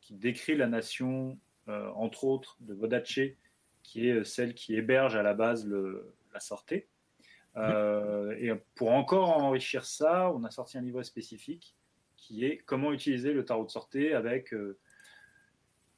qui 0.00 0.14
décrit 0.14 0.56
la 0.56 0.66
nation, 0.66 1.38
euh, 1.68 1.90
entre 1.94 2.24
autres, 2.24 2.56
de 2.60 2.74
Vodace, 2.74 3.20
qui 3.82 4.08
est 4.08 4.24
celle 4.24 4.54
qui 4.54 4.74
héberge 4.76 5.16
à 5.16 5.22
la 5.22 5.34
base 5.34 5.66
le, 5.66 6.14
la 6.32 6.40
sortée. 6.40 6.88
et 7.56 8.50
pour 8.76 8.92
encore 8.92 9.30
enrichir 9.30 9.84
ça, 9.84 10.30
on 10.32 10.44
a 10.44 10.50
sorti 10.50 10.78
un 10.78 10.82
livre 10.82 11.02
spécifique 11.02 11.74
qui 12.30 12.44
est 12.44 12.58
comment 12.58 12.92
utiliser 12.92 13.32
le 13.32 13.44
tarot 13.44 13.64
de 13.64 13.70
sortie 13.70 14.12
avec 14.12 14.54
euh, 14.54 14.78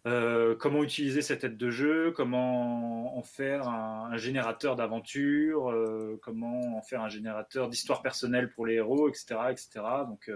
euh, 0.06 0.56
comment 0.56 0.82
utiliser 0.82 1.20
cette 1.20 1.40
tête 1.40 1.58
de 1.58 1.70
jeu, 1.70 2.10
comment 2.10 3.18
en 3.18 3.22
faire 3.22 3.68
un, 3.68 4.16
générateur 4.16 4.74
d'aventure, 4.74 5.70
euh, 5.70 6.18
comment 6.22 6.78
en 6.78 6.80
faire 6.80 7.02
un 7.02 7.10
générateur 7.10 7.68
d'histoire 7.68 8.00
personnelle 8.00 8.50
pour 8.50 8.64
les 8.64 8.76
héros, 8.76 9.10
etc. 9.10 9.40
etc. 9.50 9.68
Donc 10.08 10.30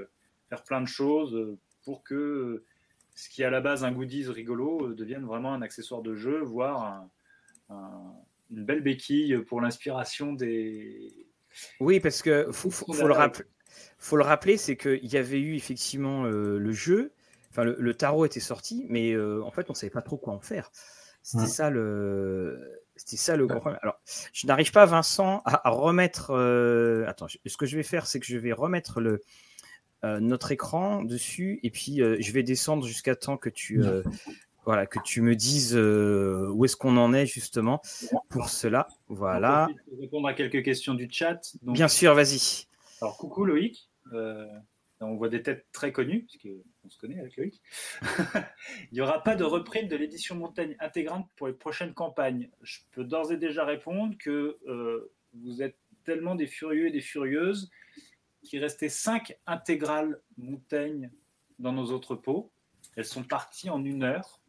faire 0.50 0.62
plein 0.64 0.82
de 0.82 0.86
choses 0.86 1.56
pour 1.82 2.04
que 2.04 2.62
ce 3.14 3.30
qui 3.30 3.40
est 3.40 3.46
à 3.46 3.50
la 3.50 3.62
base 3.62 3.82
un 3.82 3.90
goodies 3.90 4.28
rigolo 4.28 4.92
devienne 4.92 5.24
vraiment 5.24 5.54
un 5.54 5.62
accessoire 5.62 6.02
de 6.02 6.14
jeu, 6.14 6.40
voire 6.40 7.06
une 7.70 8.64
belle 8.64 8.82
béquille 8.82 9.38
pour 9.38 9.62
l'inspiration 9.62 10.34
des... 10.34 11.26
Oui, 11.80 12.00
parce 12.00 12.20
que 12.20 12.52
faut, 12.52 12.70
faut 12.70 12.92
le 12.92 13.14
rappeler 13.14 13.46
faut 13.98 14.16
le 14.16 14.24
rappeler, 14.24 14.56
c'est 14.56 14.76
qu'il 14.76 15.06
y 15.06 15.16
avait 15.16 15.40
eu 15.40 15.54
effectivement 15.54 16.24
euh, 16.24 16.58
le 16.58 16.72
jeu, 16.72 17.12
enfin 17.50 17.64
le, 17.64 17.94
tarot 17.94 18.26
était 18.26 18.40
sorti, 18.40 18.86
mais 18.88 19.12
euh, 19.12 19.42
en 19.42 19.50
fait 19.50 19.70
on 19.70 19.74
savait 19.74 19.90
pas 19.90 20.02
trop 20.02 20.16
quoi 20.16 20.34
en 20.34 20.40
faire. 20.40 20.70
C'était 21.22 21.46
ça 21.46 21.70
le, 21.70 22.80
c'était 22.94 23.16
ça 23.16 23.36
le 23.36 23.48
problème. 23.48 23.80
Alors, 23.82 23.98
je 24.32 24.46
n'arrive 24.46 24.70
pas, 24.70 24.86
Vincent, 24.86 25.42
à, 25.44 25.70
remettre. 25.70 26.30
Euh, 26.30 27.04
attends, 27.08 27.26
ce 27.28 27.56
que 27.56 27.66
je 27.66 27.76
vais 27.76 27.82
faire, 27.82 28.06
c'est 28.06 28.20
que 28.20 28.26
je 28.26 28.38
vais 28.38 28.52
remettre 28.52 29.00
le 29.00 29.22
notre 30.20 30.52
écran 30.52 31.02
dessus, 31.02 31.58
et 31.64 31.70
puis 31.70 31.96
je 31.96 32.32
vais 32.32 32.44
descendre 32.44 32.86
jusqu'à 32.86 33.16
temps 33.16 33.36
que 33.36 33.48
tu 33.48 33.82
voilà, 34.64 34.86
que 34.86 35.00
tu 35.00 35.20
me 35.20 35.34
dises 35.34 35.74
où 35.74 36.64
est-ce 36.64 36.76
qu'on 36.76 36.96
en 36.96 37.12
est 37.12 37.26
justement 37.26 37.82
pour 38.28 38.48
cela. 38.48 38.86
Voilà. 39.08 39.68
Pour 39.88 39.98
répondre 39.98 40.28
à 40.28 40.34
quelques 40.34 40.62
questions 40.62 40.94
du 40.94 41.08
chat. 41.10 41.40
Bien 41.62 41.88
sûr, 41.88 42.14
vas-y. 42.14 42.65
Alors, 43.00 43.16
coucou 43.18 43.44
Loïc. 43.44 43.90
on 44.12 45.16
voit 45.16 45.28
des 45.28 45.42
têtes 45.42 45.66
très 45.72 45.92
connues, 45.92 46.26
parce 46.26 46.38
qu'on 46.42 46.88
se 46.88 46.98
connaît 46.98 47.20
avec 47.20 47.36
Loïc. 47.36 47.60
Il 48.90 48.94
n'y 48.94 49.00
aura 49.00 49.22
pas 49.22 49.36
de 49.36 49.44
reprint 49.44 49.90
de 49.90 49.96
l'édition 49.96 50.34
montagne 50.34 50.76
intégrante 50.80 51.28
pour 51.36 51.46
les 51.46 51.52
prochaines 51.52 51.94
campagnes. 51.94 52.50
Je 52.62 52.80
peux 52.92 53.04
d'ores 53.04 53.32
et 53.32 53.36
déjà 53.36 53.64
répondre 53.64 54.16
que 54.18 54.58
vous 55.34 55.62
êtes 55.62 55.76
tellement 56.04 56.34
des 56.34 56.46
furieux 56.46 56.86
et 56.86 56.90
des 56.90 57.00
furieuses 57.00 57.70
qu'il 58.46 58.60
restait 58.60 58.88
cinq 58.88 59.36
intégrales 59.46 60.20
montagnes 60.38 61.10
dans 61.58 61.72
nos 61.72 61.90
autres 61.90 62.14
pots. 62.14 62.50
Elles 62.96 63.04
sont 63.04 63.24
parties 63.24 63.68
en 63.68 63.84
une 63.84 64.04
heure. 64.04 64.40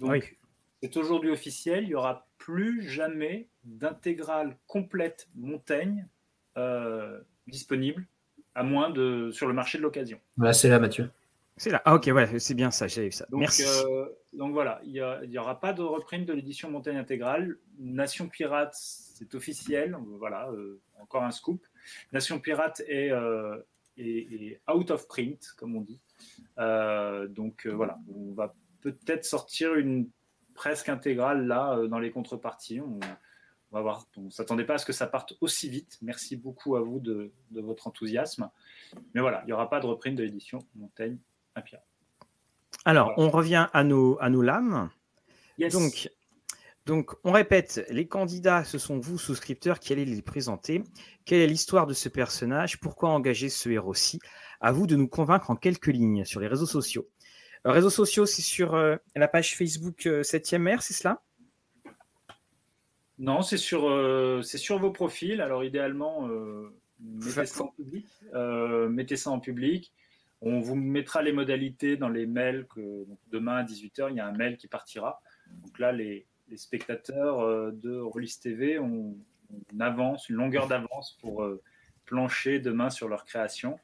Donc, 0.00 0.38
c'est 0.82 0.96
aujourd'hui 0.96 1.30
officiel. 1.30 1.84
Il 1.84 1.88
n'y 1.88 1.94
aura 1.94 2.26
plus 2.38 2.88
jamais 2.88 3.48
d'intégrale 3.64 4.58
complète 4.66 5.28
Montaigne 5.34 6.08
euh, 6.56 7.20
disponible, 7.50 8.06
à 8.54 8.62
moins 8.62 8.90
de 8.90 9.30
sur 9.32 9.46
le 9.46 9.54
marché 9.54 9.78
de 9.78 9.82
l'occasion. 9.82 10.20
Voilà, 10.36 10.52
c'est 10.52 10.68
là, 10.68 10.78
Mathieu. 10.78 11.10
C'est 11.56 11.70
là. 11.70 11.82
Ah, 11.84 11.94
ok, 11.94 12.10
ouais, 12.14 12.38
c'est 12.38 12.54
bien 12.54 12.70
ça, 12.70 12.86
j'ai 12.86 13.06
eu 13.06 13.12
ça. 13.12 13.26
Donc, 13.30 13.40
Merci. 13.40 13.64
Euh, 13.66 14.06
donc 14.32 14.52
voilà, 14.52 14.80
il 14.84 14.92
n'y 15.28 15.38
aura 15.38 15.60
pas 15.60 15.72
de 15.72 15.82
reprint 15.82 16.26
de 16.26 16.32
l'édition 16.32 16.70
Montagne 16.70 16.96
intégrale. 16.96 17.58
Nation 17.78 18.28
Pirate, 18.28 18.74
c'est 18.74 19.34
officiel. 19.34 19.96
Voilà, 20.18 20.48
euh, 20.50 20.80
encore 21.00 21.22
un 21.22 21.30
scoop. 21.30 21.66
Nation 22.12 22.38
Pirate 22.38 22.80
est, 22.88 23.10
est, 23.98 24.60
out 24.72 24.90
of 24.90 25.06
print, 25.06 25.54
comme 25.56 25.76
on 25.76 25.82
dit. 25.82 26.00
donc 27.34 27.66
voilà, 27.66 27.98
on 28.08 28.32
va 28.32 28.54
peut-être 28.80 29.24
sortir 29.24 29.74
une 29.74 30.08
presque 30.54 30.88
intégrale 30.88 31.46
là 31.46 31.74
euh, 31.74 31.88
dans 31.88 31.98
les 31.98 32.10
contreparties. 32.10 32.80
On, 32.80 33.00
va 33.70 33.82
voir. 33.82 34.06
On 34.16 34.22
ne 34.22 34.30
s'attendait 34.30 34.64
pas 34.64 34.74
à 34.74 34.78
ce 34.78 34.86
que 34.86 34.92
ça 34.92 35.06
parte 35.06 35.34
aussi 35.40 35.68
vite. 35.68 35.98
Merci 36.02 36.36
beaucoup 36.36 36.76
à 36.76 36.80
vous 36.80 37.00
de, 37.00 37.32
votre 37.52 37.86
enthousiasme. 37.86 38.50
Mais 39.14 39.20
voilà, 39.20 39.42
il 39.44 39.46
n'y 39.46 39.52
aura 39.52 39.70
pas 39.70 39.80
de 39.80 39.86
reprint 39.86 40.16
de 40.16 40.22
l'édition 40.22 40.60
Montaigne 40.74 41.18
Impia. 41.54 41.82
Alors, 42.84 43.12
on 43.16 43.30
revient 43.30 43.68
à 43.72 43.84
nos, 43.84 44.18
à 44.20 44.30
nos 44.30 44.42
lames. 44.42 44.90
Donc, 45.72 46.10
donc, 46.86 47.12
on 47.24 47.32
répète, 47.32 47.84
les 47.90 48.08
candidats, 48.08 48.64
ce 48.64 48.78
sont 48.78 48.98
vous, 48.98 49.18
souscripteurs, 49.18 49.78
qui 49.78 49.92
allez 49.92 50.04
les 50.04 50.22
présenter. 50.22 50.82
Quelle 51.24 51.40
est 51.40 51.46
l'histoire 51.46 51.86
de 51.86 51.92
ce 51.94 52.08
personnage? 52.08 52.80
Pourquoi 52.80 53.10
engager 53.10 53.48
ce 53.48 53.68
héros-ci? 53.68 54.18
À 54.60 54.72
vous 54.72 54.86
de 54.86 54.96
nous 54.96 55.06
convaincre 55.06 55.50
en 55.50 55.56
quelques 55.56 55.88
lignes 55.88 56.24
sur 56.24 56.40
les 56.40 56.48
réseaux 56.48 56.66
sociaux. 56.66 57.06
Euh, 57.66 57.72
réseaux 57.72 57.90
sociaux, 57.90 58.26
c'est 58.26 58.42
sur 58.42 58.74
euh, 58.74 58.96
la 59.14 59.28
page 59.28 59.56
Facebook 59.56 60.06
7e 60.06 60.66
euh, 60.66 60.76
R, 60.76 60.82
c'est 60.82 60.94
cela? 60.94 61.22
Non, 63.20 63.42
c'est 63.42 63.58
sur, 63.58 63.82
c'est 64.42 64.58
sur 64.58 64.78
vos 64.78 64.90
profils. 64.90 65.40
Alors, 65.40 65.62
idéalement, 65.62 66.26
mettez, 66.98 67.46
ça 67.46 67.62
en 67.62 67.68
public, 67.68 68.06
mettez 68.88 69.16
ça 69.16 69.30
en 69.30 69.40
public. 69.40 69.92
On 70.40 70.60
vous 70.60 70.74
mettra 70.74 71.20
les 71.20 71.32
modalités 71.32 71.98
dans 71.98 72.08
les 72.08 72.24
mails 72.24 72.66
que 72.74 73.06
demain 73.30 73.56
à 73.56 73.62
18h, 73.62 74.08
il 74.10 74.16
y 74.16 74.20
a 74.20 74.26
un 74.26 74.32
mail 74.32 74.56
qui 74.56 74.68
partira. 74.68 75.20
Donc 75.62 75.78
là, 75.78 75.92
les, 75.92 76.26
spectateurs 76.56 77.72
de 77.72 78.00
Rollis 78.00 78.36
TV 78.42 78.78
ont 78.80 79.14
une 79.72 79.82
avance, 79.82 80.28
une 80.28 80.36
longueur 80.36 80.66
d'avance 80.66 81.16
pour 81.20 81.46
plancher 82.06 82.58
demain 82.58 82.90
sur 82.90 83.08
leur 83.08 83.24
création. 83.24 83.78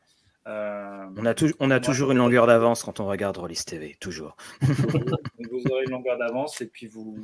Euh, 0.47 1.07
on 1.17 1.27
a, 1.27 1.35
on 1.59 1.71
a 1.71 1.81
toujours 1.81 2.13
une 2.13 2.19
longueur 2.19 2.47
d'avance 2.47 2.85
quand 2.85 3.01
on 3.01 3.07
regarde 3.07 3.37
Rollis 3.37 3.65
TV, 3.67 3.97
toujours. 3.99 4.37
vous 4.61 5.63
aurez 5.71 5.85
une 5.85 5.91
longueur 5.91 6.19
d'avance 6.19 6.61
et 6.61 6.69
puis 6.69 6.87
vous, 6.87 7.17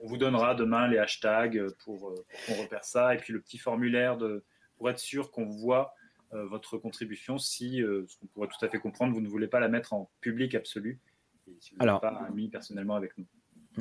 on 0.00 0.06
vous 0.06 0.16
donnera 0.16 0.54
demain 0.54 0.86
les 0.86 0.98
hashtags 0.98 1.66
pour, 1.84 2.10
euh, 2.10 2.24
qu'on 2.46 2.62
repère 2.62 2.84
ça 2.84 3.14
et 3.14 3.18
puis 3.18 3.32
le 3.32 3.40
petit 3.40 3.58
formulaire 3.58 4.16
de, 4.16 4.44
pour 4.78 4.88
être 4.90 5.00
sûr 5.00 5.32
qu'on 5.32 5.46
voit 5.46 5.94
euh, 6.34 6.46
votre 6.46 6.78
contribution 6.78 7.36
si, 7.38 7.78
ce 7.78 8.18
qu'on 8.18 8.26
pourrait 8.26 8.48
tout 8.48 8.64
à 8.64 8.68
fait 8.68 8.78
comprendre, 8.78 9.12
vous 9.12 9.20
ne 9.20 9.28
voulez 9.28 9.48
pas 9.48 9.58
la 9.58 9.68
mettre 9.68 9.92
en 9.92 10.08
public 10.20 10.54
absolu 10.54 11.00
et 11.48 11.56
si 11.58 11.74
vous 11.74 11.84
n'êtes 11.84 12.00
pas 12.00 12.28
mis 12.32 12.48
personnellement 12.48 12.94
avec 12.94 13.18
nous. 13.18 13.26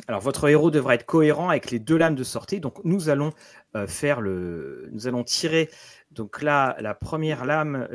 Alors, 0.08 0.22
votre 0.22 0.48
héros 0.48 0.72
devra 0.72 0.96
être 0.96 1.06
cohérent 1.06 1.50
avec 1.50 1.72
les 1.72 1.80
deux 1.80 1.98
lames 1.98 2.16
de 2.16 2.24
sortie. 2.24 2.60
Donc, 2.60 2.84
nous 2.84 3.10
allons 3.10 3.32
faire 3.88 4.22
le, 4.22 4.89
nous 4.91 5.08
allons 5.08 5.24
tirer 5.24 5.70
donc 6.16 6.41
là, 6.41 6.76
la 6.80 6.96
première 6.96 7.46
lame, 7.46 7.88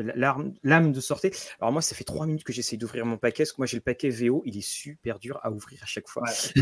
lame 0.63 0.93
de 0.93 1.01
sortie. 1.01 1.31
Alors 1.61 1.73
moi, 1.73 1.83
ça 1.83 1.97
fait 1.97 2.05
trois 2.05 2.27
minutes 2.27 2.45
que 2.45 2.53
j'essaie 2.53 2.77
d'ouvrir 2.77 3.07
mon 3.07 3.17
paquet, 3.17 3.45
parce 3.45 3.53
que 3.53 3.57
moi 3.59 3.67
j'ai 3.67 3.79
le 3.79 3.83
paquet 3.83 4.11
VO, 4.11 4.43
il 4.45 4.57
est 4.57 4.67
super 4.67 5.19
dur 5.19 5.41
à 5.43 5.51
ouvrir 5.51 5.81
à 5.83 5.87
chaque 5.87 6.07
fois. 6.07 6.23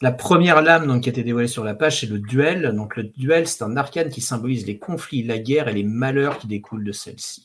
La 0.00 0.10
première 0.10 0.62
lame 0.62 0.88
donc, 0.88 1.04
qui 1.04 1.10
a 1.10 1.12
été 1.12 1.22
dévoilée 1.22 1.46
sur 1.46 1.62
la 1.62 1.74
page, 1.74 2.00
c'est 2.00 2.08
le 2.08 2.18
duel. 2.18 2.74
Donc 2.74 2.96
le 2.96 3.04
duel, 3.04 3.46
c'est 3.46 3.62
un 3.62 3.76
arcane 3.76 4.10
qui 4.10 4.20
symbolise 4.20 4.66
les 4.66 4.76
conflits, 4.76 5.22
la 5.22 5.38
guerre 5.38 5.68
et 5.68 5.72
les 5.72 5.84
malheurs 5.84 6.38
qui 6.38 6.48
découlent 6.48 6.82
de 6.82 6.90
celle-ci 6.90 7.44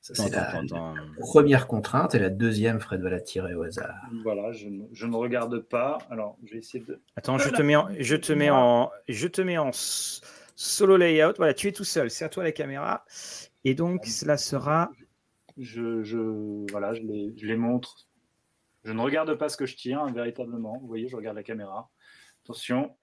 c'est 0.00 0.30
la, 0.30 0.62
première 1.18 1.66
contrainte. 1.66 2.14
Et 2.14 2.18
la 2.18 2.30
deuxième, 2.30 2.80
Fred 2.80 3.02
va 3.02 3.10
la 3.10 3.20
tirer 3.20 3.54
au 3.54 3.62
hasard. 3.62 3.94
Voilà, 4.22 4.52
je, 4.52 4.68
ne 4.68 5.16
regarde 5.16 5.60
pas. 5.60 5.98
Alors, 6.10 6.36
je 6.44 6.52
vais 6.52 6.58
essayer 6.58 6.84
de. 6.84 7.00
Attends, 7.16 7.38
je 7.38 7.50
te 7.50 7.62
mets 7.62 7.76
en, 7.76 7.88
je 7.98 8.16
te 8.16 8.32
mets 8.32 8.50
en, 8.50 8.90
je 9.08 9.28
te 9.28 9.42
mets 9.42 9.58
en 9.58 9.70
solo 9.72 10.96
layout. 10.96 11.34
Voilà, 11.36 11.54
tu 11.54 11.68
es 11.68 11.72
tout 11.72 11.84
seul. 11.84 12.10
C'est 12.10 12.24
à 12.24 12.28
toi 12.28 12.42
la 12.42 12.52
caméra. 12.52 13.04
Et 13.64 13.74
donc, 13.74 14.06
cela 14.06 14.38
sera. 14.38 14.90
Je, 15.58 16.02
je 16.02 16.18
voilà, 16.70 16.94
je 16.94 17.02
les, 17.02 17.34
je 17.36 17.46
les 17.46 17.56
montre. 17.56 18.08
Je 18.84 18.92
ne 18.92 19.00
regarde 19.00 19.34
pas 19.34 19.50
ce 19.50 19.58
que 19.58 19.66
je 19.66 19.76
tire, 19.76 20.00
hein, 20.00 20.10
véritablement. 20.12 20.78
Vous 20.78 20.86
voyez, 20.86 21.08
je 21.08 21.16
regarde 21.16 21.36
la 21.36 21.42
caméra. 21.42 21.90
Attention. 22.44 22.96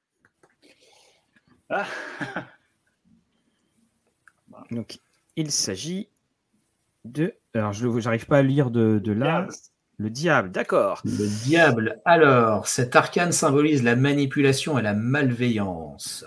Ah 1.69 1.85
Donc, 4.71 4.99
il 5.35 5.51
s'agit 5.51 6.09
de. 7.11 7.33
Alors, 7.53 7.73
je 7.73 7.87
n'arrive 7.87 8.27
pas 8.27 8.37
à 8.37 8.41
lire 8.41 8.71
de, 8.71 9.11
là. 9.11 9.47
Le 9.99 10.09
diable, 10.09 10.51
d'accord. 10.51 11.01
Le 11.05 11.45
diable. 11.45 12.01
Alors, 12.05 12.67
cet 12.67 12.95
arcane 12.95 13.31
symbolise 13.31 13.83
la 13.83 13.95
manipulation 13.95 14.77
et 14.77 14.83
la 14.83 14.93
malveillance. 14.93 16.23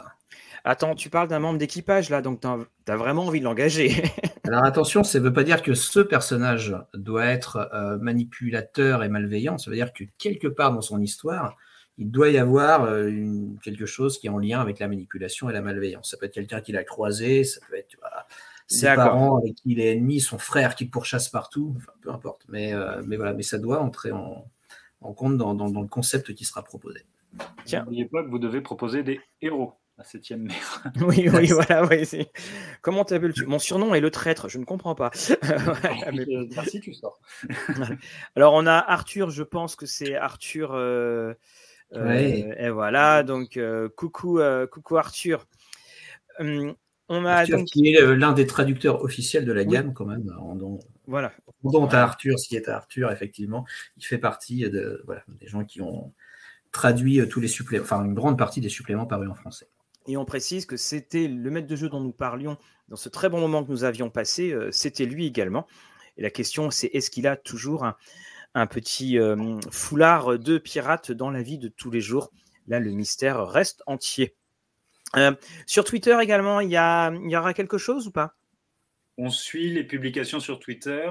Attends, 0.65 0.95
tu 0.95 1.09
parles 1.09 1.29
d'un 1.29 1.39
membre 1.39 1.59
d'équipage 1.59 2.11
là, 2.11 2.21
donc 2.21 2.41
tu 2.41 2.47
as, 2.47 2.97
vraiment 2.97 3.27
envie 3.27 3.41
de 3.41 3.45
l'engager. 3.45 4.03
Alors 4.45 4.65
attention, 4.65 5.05
ça 5.05 5.19
ne 5.19 5.25
veut 5.25 5.33
pas 5.33 5.45
dire 5.45 5.63
que 5.63 5.75
ce 5.75 6.01
personnage 6.01 6.77
doit 6.93 7.27
être 7.27 7.71
euh, 7.73 7.97
manipulateur 7.99 9.03
et 9.03 9.09
malveillant. 9.09 9.57
Ça 9.57 9.71
veut 9.71 9.77
dire 9.77 9.93
que 9.93 10.05
quelque 10.19 10.49
part 10.49 10.73
dans 10.73 10.83
son 10.83 11.01
histoire, 11.01 11.57
il 11.97 12.11
doit 12.11 12.31
y 12.31 12.39
avoir 12.39 12.85
euh, 12.85 13.11
quelque 13.63 13.87
chose 13.87 14.19
qui 14.19 14.27
est 14.27 14.31
en 14.31 14.39
lien 14.39 14.61
avec 14.61 14.79
la 14.81 14.89
manipulation 14.89 15.49
et 15.49 15.53
la 15.53 15.63
malveillance. 15.63 16.11
Ça 16.11 16.17
peut 16.17 16.27
être 16.27 16.35
quelqu'un 16.35 16.61
qui 16.61 16.73
l'a 16.73 16.85
croisé, 16.85 17.45
ça 17.45 17.61
peut 17.69 17.77
être 17.77 17.97
ses 18.71 18.87
parents 18.95 19.37
avec 19.37 19.57
qui 19.57 19.73
il 19.73 19.81
est 19.81 19.97
ennemi, 19.97 20.21
son 20.21 20.39
frère 20.39 20.75
qui 20.77 20.87
pourchasse 20.87 21.29
partout, 21.29 21.75
enfin, 21.77 21.93
peu 22.01 22.11
importe. 22.11 22.47
Mais, 22.49 22.73
euh, 22.73 23.03
mais 23.05 23.17
voilà, 23.17 23.35
mais 23.35 23.43
ça 23.43 23.59
doit 23.59 23.81
entrer 23.81 24.13
en, 24.13 24.45
compte 25.01 25.37
dans, 25.37 25.53
le 25.53 25.89
concept 25.89 26.35
qui 26.35 26.45
sera 26.45 26.63
proposé. 26.63 27.01
Tiens, 27.65 27.85
n'oubliez 27.85 28.07
pas 28.07 28.23
que 28.23 28.29
vous 28.29 28.39
devez 28.39 28.61
proposer 28.61 29.03
des 29.03 29.21
héros 29.41 29.75
à 29.99 30.05
septième 30.05 30.43
mère. 30.43 30.83
oui, 31.01 31.29
oui, 31.29 31.49
voilà. 31.49 31.85
Oui, 31.87 32.07
Comment 32.81 33.05
t'appelles-tu? 33.05 33.45
Mon 33.47 33.59
surnom 33.59 33.95
est 33.95 34.01
le 34.01 34.11
traître, 34.11 34.49
je 34.49 34.59
ne 34.59 34.65
comprends 34.65 34.95
pas. 34.95 35.11
Merci, 36.55 36.81
tu 36.81 36.95
sors. 36.95 37.19
Alors, 38.37 38.55
on 38.55 38.67
a 38.67 38.75
Arthur, 38.75 39.31
je 39.31 39.43
pense 39.43 39.75
que 39.75 39.87
c'est 39.87 40.15
Arthur. 40.15 40.73
Euh, 40.75 41.35
euh, 41.95 42.55
et 42.57 42.71
voilà, 42.71 43.25
donc 43.25 43.59
coucou, 43.97 44.41
coucou 44.71 44.97
Arthur. 44.97 45.47
Hum, 46.39 46.75
on 47.13 47.25
a 47.25 47.33
Arthur, 47.33 47.65
qui 47.65 47.93
est 47.93 48.01
euh, 48.01 48.15
l'un 48.15 48.33
des 48.33 48.47
traducteurs 48.47 49.03
officiels 49.03 49.45
de 49.45 49.53
la 49.53 49.65
gamme, 49.65 49.93
quand 49.93 50.07
même. 50.07 50.33
voilà. 51.09 51.33
Dont 51.65 51.87
à 51.87 51.99
Arthur, 51.99 52.39
ce 52.39 52.49
qui 52.49 52.55
est 52.55 52.69
à 52.69 52.77
Arthur, 52.77 53.11
effectivement, 53.11 53.67
il 53.97 54.07
fait 54.07 54.17
partie 54.17 54.71
de, 54.71 55.05
des 55.41 55.49
gens 55.49 55.65
qui 55.65 55.83
ont 55.83 56.15
traduit 56.71 57.21
euh, 57.21 57.27
tous 57.27 57.41
les 57.41 57.49
suppléments, 57.49 57.83
enfin 57.83 58.05
une 58.05 58.15
grande 58.15 58.39
partie 58.39 58.61
des 58.61 58.69
suppléments 58.69 59.07
parus 59.07 59.29
en 59.29 59.35
français. 59.35 59.67
Et 60.07 60.17
on 60.17 60.25
précise 60.25 60.67
que 60.67 60.77
c'était 60.77 61.27
le 61.27 61.51
maître 61.51 61.67
de 61.67 61.75
jeu 61.75 61.89
dont 61.89 62.01
nous 62.01 62.13
parlions 62.13 62.57
dans 62.89 62.97
ce 62.97 63.09
très 63.09 63.29
bon 63.29 63.41
moment 63.41 63.65
que 63.65 63.71
nous 63.71 63.83
avions 63.83 64.09
passé, 64.09 64.53
euh, 64.53 64.71
c'était 64.71 65.05
lui 65.05 65.27
également. 65.27 65.67
Et 66.17 66.23
la 66.23 66.31
question, 66.31 66.71
c'est 66.71 66.87
est-ce 66.93 67.11
qu'il 67.11 67.27
a 67.27 67.37
toujours 67.37 67.85
un, 68.55 68.67
petit 68.67 69.19
foulard 69.71 70.39
de 70.39 70.59
pirate 70.59 71.13
dans 71.13 71.31
la 71.31 71.43
vie 71.43 71.59
de 71.59 71.69
tous 71.69 71.91
les 71.91 72.01
jours? 72.01 72.31
Là, 72.69 72.79
le 72.79 72.91
mystère 72.93 73.47
reste 73.47 73.83
entier. 73.87 74.37
Euh, 75.17 75.33
sur 75.67 75.85
Twitter 75.85 76.17
également, 76.21 76.61
il 76.61 76.71
y, 76.71 76.77
aura 77.37 77.55
quelque 77.55 77.79
chose 77.79 78.07
ou 78.07 78.13
pas? 78.13 78.35
On 79.19 79.31
suit 79.31 79.71
les 79.71 79.85
publications 79.85 80.41
sur 80.41 80.61
Twitter. 80.61 81.11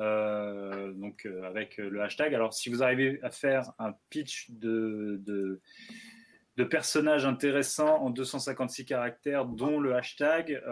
Euh, 0.00 0.92
donc 0.92 1.26
euh, 1.26 1.42
avec 1.42 1.78
le 1.78 2.00
hashtag. 2.02 2.34
Alors, 2.34 2.54
si 2.54 2.68
vous 2.68 2.82
arrivez 2.82 3.18
à 3.22 3.30
faire 3.30 3.72
un 3.78 3.94
pitch 4.10 4.50
de, 4.50 5.20
de, 5.24 6.64
personnages 6.64 7.24
intéressants 7.24 8.02
en 8.02 8.10
256 8.10 8.84
caractères, 8.84 9.44
dont 9.44 9.80
le 9.80 9.94
hashtag, 9.94 10.62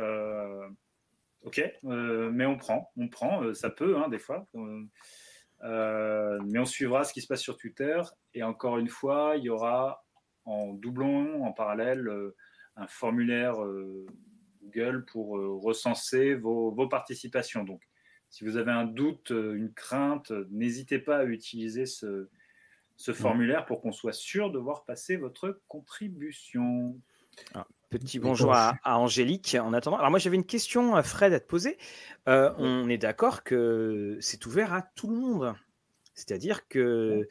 ok, 1.42 1.62
mais 1.82 2.46
on 2.46 2.56
prend, 2.56 2.92
on 2.96 3.08
prend, 3.08 3.54
ça 3.54 3.70
peut, 3.70 3.96
hein, 3.96 4.08
des 4.08 4.18
fois. 4.18 4.46
mais 5.62 6.58
on 6.58 6.64
suivra 6.64 7.04
ce 7.04 7.12
qui 7.12 7.22
se 7.22 7.26
passe 7.26 7.40
sur 7.40 7.56
Twitter. 7.56 8.00
Et 8.34 8.42
encore 8.42 8.78
une 8.78 8.88
fois, 8.88 9.34
il 9.36 9.44
y 9.44 9.48
aura 9.48 10.04
en 10.44 10.72
doublon, 10.74 11.44
en 11.44 11.52
parallèle, 11.52 12.08
un 12.76 12.86
formulaire 12.86 13.56
Google 14.62 15.04
pour 15.06 15.30
recenser 15.62 16.34
vos, 16.34 16.70
vos, 16.70 16.88
participations. 16.88 17.64
Donc, 17.64 17.82
si 18.30 18.44
vous 18.44 18.56
avez 18.56 18.72
un 18.72 18.84
doute, 18.84 19.30
une 19.30 19.72
crainte, 19.72 20.30
n'hésitez 20.50 20.98
pas 20.98 21.18
à 21.18 21.24
utiliser 21.24 21.86
ce, 21.86 22.28
ce 22.96 23.12
formulaire 23.12 23.66
pour 23.66 23.80
qu'on 23.80 23.92
soit 23.92 24.12
sûr 24.12 24.50
de 24.50 24.58
voir 24.58 24.84
passer 24.84 25.16
votre 25.16 25.60
contribution. 25.68 26.98
Ah, 27.54 27.66
petit 27.90 28.18
bonjour 28.18 28.54
à, 28.54 28.78
Angélique 28.84 29.56
en 29.60 29.72
attendant. 29.72 29.98
Alors 29.98 30.10
moi 30.10 30.18
j'avais 30.18 30.36
une 30.36 30.46
question, 30.46 31.00
Fred, 31.02 31.32
à 31.32 31.40
te 31.40 31.46
poser. 31.46 31.76
Euh, 32.28 32.52
on 32.58 32.88
est 32.88 32.98
d'accord 32.98 33.44
que 33.44 34.16
c'est 34.20 34.44
ouvert 34.46 34.72
à 34.72 34.82
tout 34.82 35.08
le 35.08 35.16
monde. 35.16 35.54
C'est-à-dire 36.14 36.66
que 36.68 37.28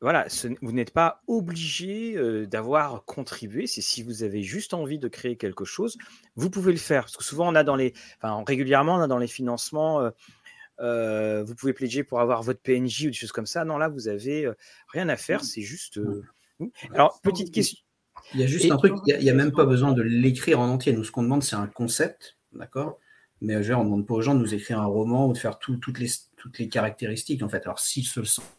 voilà, 0.00 0.26
vous 0.62 0.72
n'êtes 0.72 0.92
pas 0.92 1.22
obligé 1.26 2.16
euh, 2.16 2.46
d'avoir 2.46 3.04
contribué. 3.04 3.66
C'est 3.66 3.80
si 3.80 4.02
vous 4.02 4.22
avez 4.22 4.42
juste 4.42 4.72
envie 4.72 4.98
de 4.98 5.08
créer 5.08 5.36
quelque 5.36 5.64
chose, 5.64 5.98
vous 6.36 6.50
pouvez 6.50 6.72
le 6.72 6.78
faire. 6.78 7.02
Parce 7.02 7.16
que 7.16 7.24
souvent 7.24 7.50
on 7.50 7.54
a 7.56 7.64
dans 7.64 7.76
les, 7.76 7.94
enfin 8.20 8.44
régulièrement 8.46 8.96
on 8.96 9.00
a 9.00 9.08
dans 9.08 9.18
les 9.18 9.26
financements. 9.26 10.00
Euh, 10.00 10.10
euh, 10.80 11.42
vous 11.44 11.54
pouvez 11.54 11.72
pledger 11.72 12.04
pour 12.04 12.20
avoir 12.20 12.42
votre 12.42 12.60
PNJ 12.60 13.06
ou 13.06 13.08
des 13.08 13.12
choses 13.12 13.32
comme 13.32 13.46
ça. 13.46 13.64
Non, 13.64 13.78
là, 13.78 13.88
vous 13.88 14.08
avez 14.08 14.50
rien 14.88 15.08
à 15.08 15.16
faire. 15.16 15.42
C'est 15.44 15.62
juste. 15.62 15.98
Euh, 15.98 16.24
alors, 16.92 17.20
petite 17.20 17.52
question. 17.52 17.78
Il 18.34 18.40
y 18.40 18.42
a 18.42 18.46
juste 18.46 18.70
un 18.70 18.76
truc, 18.76 18.94
il 19.06 19.18
n'y 19.18 19.30
a, 19.30 19.34
même 19.34 19.52
pas 19.52 19.64
besoin 19.64 19.92
de 19.92 20.02
l'écrire 20.02 20.60
en 20.60 20.68
entier. 20.68 20.92
Nous, 20.92 21.04
ce 21.04 21.12
qu'on 21.12 21.22
demande, 21.22 21.42
c'est 21.42 21.56
un 21.56 21.68
concept, 21.68 22.36
d'accord? 22.52 22.98
Mais 23.40 23.54
on 23.56 23.60
ne 23.60 23.84
demande 23.84 24.06
pas 24.06 24.14
aux 24.14 24.22
gens 24.22 24.34
de 24.34 24.40
nous 24.40 24.54
écrire 24.54 24.80
un 24.80 24.86
roman 24.86 25.28
ou 25.28 25.32
de 25.32 25.38
faire 25.38 25.58
toutes, 25.58 25.98
les, 25.98 26.08
toutes 26.36 26.58
les 26.58 26.68
caractéristiques, 26.68 27.42
en 27.42 27.48
fait. 27.48 27.64
Alors, 27.64 27.78
s'ils 27.78 28.04
se 28.04 28.18
le 28.18 28.26
sentent 28.26 28.57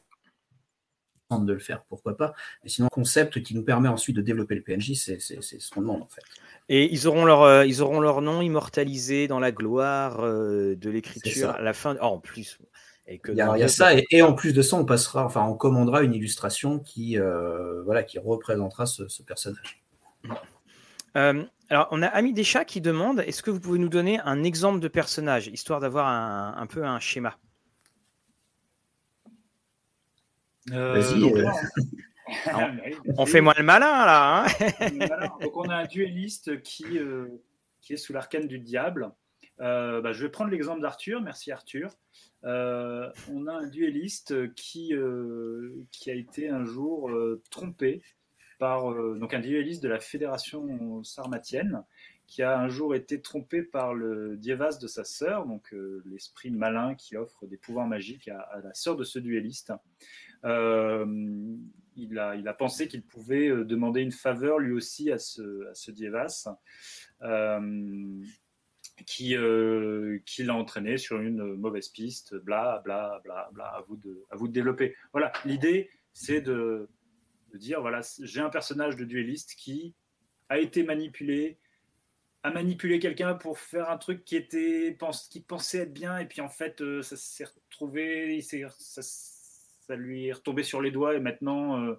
de 1.38 1.53
le 1.53 1.59
faire, 1.59 1.84
pourquoi 1.84 2.17
pas. 2.17 2.34
Mais 2.63 2.69
sinon, 2.69 2.88
concept 2.89 3.43
qui 3.43 3.55
nous 3.55 3.63
permet 3.63 3.88
ensuite 3.88 4.15
de 4.15 4.21
développer 4.21 4.55
le 4.55 4.61
PNJ, 4.61 4.93
c'est 4.93 5.19
ce 5.19 5.69
qu'on 5.69 5.82
demande 5.82 6.01
en 6.01 6.07
fait. 6.07 6.23
Et 6.69 6.91
ils 6.91 7.07
auront 7.07 7.25
leur, 7.25 7.43
euh, 7.43 7.65
ils 7.65 7.82
auront 7.82 7.99
leur 7.99 8.21
nom 8.21 8.41
immortalisé 8.41 9.27
dans 9.27 9.39
la 9.39 9.51
gloire 9.51 10.21
euh, 10.21 10.75
de 10.75 10.89
l'écriture 10.89 11.51
à 11.51 11.61
la 11.61 11.73
fin. 11.73 11.95
Oh, 12.01 12.05
en 12.05 12.19
plus. 12.19 12.57
Et 13.07 13.19
il 13.27 13.36
y 13.36 13.41
a, 13.41 13.67
ça, 13.67 13.91
et, 14.11 14.21
en 14.21 14.34
plus 14.34 14.53
de 14.53 14.61
ça, 14.61 14.77
on 14.77 14.86
passera, 14.86 15.25
enfin, 15.25 15.43
on 15.43 15.55
commandera 15.55 16.03
une 16.03 16.13
illustration 16.13 16.77
qui, 16.77 17.17
euh, 17.17 17.82
voilà, 17.84 18.03
qui 18.03 18.19
représentera 18.19 18.86
ce, 18.86 19.23
personnage. 19.23 19.82
alors, 21.15 21.88
on 21.89 22.03
a 22.03 22.07
Ami 22.07 22.34
Deschats 22.34 22.65
qui 22.65 22.82
demande 22.82 23.21
est-ce 23.21 23.41
que 23.41 23.49
vous 23.49 23.59
pouvez 23.59 23.80
nous 23.80 23.89
donner 23.89 24.19
un 24.19 24.43
exemple 24.43 24.80
de 24.80 24.88
personnage, 24.88 25.47
histoire 25.47 25.80
d'avoir 25.80 26.07
un, 26.07 26.67
peu 26.67 26.86
un 26.86 26.99
schéma? 26.99 27.36
Vas-y. 30.72 31.34
on 33.17 33.26
fait 33.26 33.41
moins 33.41 33.53
le 33.57 33.63
malin 33.63 34.05
là. 34.05 34.45
Hein. 34.45 35.38
donc 35.41 35.57
on 35.57 35.70
a 35.70 35.76
un 35.76 35.86
dueliste 35.86 36.61
qui, 36.61 36.97
euh, 36.97 37.28
qui 37.82 37.93
est 37.93 37.97
sous 37.97 38.13
l'arcane 38.13 38.47
du 38.47 38.59
diable. 38.59 39.11
Euh, 39.59 40.01
bah, 40.01 40.13
je 40.13 40.24
vais 40.24 40.30
prendre 40.30 40.51
l'exemple 40.51 40.82
d'Arthur. 40.82 41.22
Merci 41.22 41.51
Arthur. 41.51 41.91
Euh, 42.45 43.11
on 43.32 43.47
a 43.47 43.53
un 43.53 43.67
dueliste 43.67 44.53
qui, 44.53 44.93
qui 45.91 46.11
a 46.11 46.13
été 46.13 46.49
un 46.49 46.65
jour 46.65 47.11
trompé 47.51 48.01
par 48.57 48.93
donc 49.15 49.34
un 49.34 49.39
dueliste 49.39 49.82
de 49.84 49.89
la 49.89 49.99
fédération 49.99 51.03
sarmatienne 51.03 51.84
qui 52.28 52.43
a 52.43 52.59
un 52.59 52.70
jour 52.70 52.93
été 52.93 53.22
trompé 53.22 53.63
par 53.63 53.95
le 53.95 54.38
dievas 54.38 54.78
de 54.80 54.88
sa 54.88 55.03
sœur, 55.03 55.47
donc 55.47 55.74
l'esprit 56.05 56.51
malin 56.51 56.93
qui 56.93 57.17
offre 57.17 57.47
des 57.47 57.57
pouvoirs 57.57 57.88
magiques 57.88 58.28
à, 58.28 58.39
à 58.39 58.59
la 58.59 58.74
sœur 58.76 58.95
de 58.95 59.03
ce 59.03 59.17
dueliste. 59.17 59.74
Euh, 60.45 61.05
il, 61.95 62.17
a, 62.17 62.35
il 62.35 62.47
a 62.47 62.53
pensé 62.53 62.87
qu'il 62.87 63.03
pouvait 63.03 63.49
euh, 63.49 63.65
demander 63.65 64.01
une 64.01 64.11
faveur 64.11 64.59
lui 64.59 64.73
aussi 64.73 65.11
à 65.11 65.17
ce, 65.17 65.67
à 65.69 65.73
ce 65.73 65.91
Dievas. 65.91 66.47
Euh, 67.21 68.23
qui, 69.05 69.33
qui 70.25 70.43
l'a 70.43 70.55
entraîné 70.55 70.97
sur 70.97 71.21
une 71.21 71.55
mauvaise 71.55 71.87
piste, 71.87 72.35
bla, 72.35 72.81
bla, 72.83 73.21
bla, 73.23 73.49
bla, 73.53 73.63
à 73.67 73.81
vous 73.87 73.95
de, 73.95 74.25
à 74.29 74.35
vous 74.35 74.49
de 74.49 74.51
développer. 74.51 74.93
Voilà, 75.13 75.31
l'idée, 75.45 75.89
c'est 76.11 76.41
de, 76.41 76.89
de, 77.53 77.57
dire, 77.57 77.79
voilà, 77.79 78.01
j'ai 78.21 78.41
un 78.41 78.49
personnage 78.49 78.97
de 78.97 79.05
dueliste 79.05 79.55
qui 79.55 79.95
a 80.49 80.59
été 80.59 80.83
manipulé, 80.83 81.59
a 82.43 82.51
manipulé 82.51 82.99
quelqu'un 82.99 83.35
pour 83.35 83.57
faire 83.57 83.89
un 83.89 83.97
truc 83.97 84.25
qui 84.25 84.35
était 84.35 84.97
qui 85.29 85.39
pensait 85.39 85.79
être 85.79 85.93
bien, 85.93 86.17
et 86.17 86.25
puis 86.25 86.41
en 86.41 86.49
fait, 86.49 86.83
ça 87.01 87.15
s'est 87.15 87.45
retrouvé, 87.45 88.41
ça, 88.41 89.01
ça 89.89 89.95
lui 89.95 90.27
est 90.27 90.33
retombé 90.33 90.61
sur 90.61 90.83
les 90.83 90.91
doigts 90.91 91.15
et 91.15 91.19
maintenant 91.19 91.83
euh, 91.83 91.95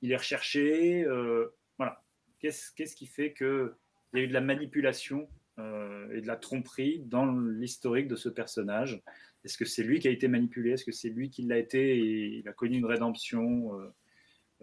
il 0.00 0.10
est 0.10 0.16
recherché. 0.16 1.04
Euh, 1.04 1.54
voilà. 1.76 2.02
Qu'est-ce, 2.40 2.72
qui 2.72 3.06
fait 3.06 3.34
qu'il 3.34 3.70
y 4.14 4.18
a 4.18 4.20
eu 4.22 4.28
de 4.28 4.32
la 4.32 4.40
manipulation 4.40 5.28
euh, 5.58 6.10
et 6.14 6.22
de 6.22 6.26
la 6.26 6.36
tromperie 6.36 7.00
dans 7.00 7.30
l'historique 7.30 8.08
de 8.08 8.16
ce 8.16 8.30
personnage? 8.30 9.02
Est-ce 9.44 9.58
que 9.58 9.66
c'est 9.66 9.82
lui 9.82 9.98
qui 10.00 10.08
a 10.08 10.10
été 10.10 10.26
manipulé? 10.26 10.70
Est-ce 10.70 10.86
que 10.86 10.92
c'est 10.92 11.10
lui 11.10 11.28
qui 11.28 11.42
l'a 11.42 11.58
été 11.58 11.98
et 11.98 12.38
il 12.38 12.48
a 12.48 12.54
connu 12.54 12.78
une 12.78 12.86
rédemption 12.86 13.72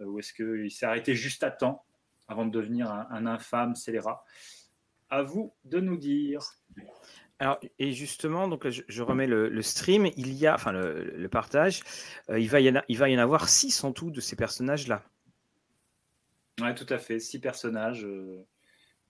Ou 0.00 0.18
est-ce 0.18 0.32
qu'il 0.32 0.70
s'est 0.72 0.86
arrêté 0.86 1.14
juste 1.14 1.44
à 1.44 1.52
temps 1.52 1.84
avant 2.26 2.46
de 2.46 2.50
devenir 2.50 2.90
un, 2.90 3.06
un 3.10 3.26
infâme 3.26 3.76
scélérat? 3.76 4.24
À 5.08 5.22
vous 5.22 5.54
de 5.64 5.78
nous 5.78 5.96
dire. 5.96 6.40
Alors, 7.42 7.58
et 7.80 7.90
justement, 7.90 8.46
donc 8.46 8.68
je, 8.68 9.02
remets 9.02 9.26
le, 9.26 9.62
stream. 9.62 10.06
Il 10.16 10.32
y 10.32 10.46
a, 10.46 10.54
enfin, 10.54 10.70
le, 10.70 11.26
partage. 11.26 11.82
Euh, 12.30 12.38
il, 12.38 12.48
va 12.48 12.60
y 12.60 12.70
en 12.70 13.18
avoir 13.18 13.48
six 13.48 13.82
en 13.82 13.90
tout 13.90 14.12
de 14.12 14.20
ces 14.20 14.36
personnages-là. 14.36 15.02
Oui, 16.60 16.72
tout 16.76 16.86
à 16.88 16.98
fait. 16.98 17.18
Six 17.18 17.40
personnages 17.40 18.04
euh, 18.04 18.46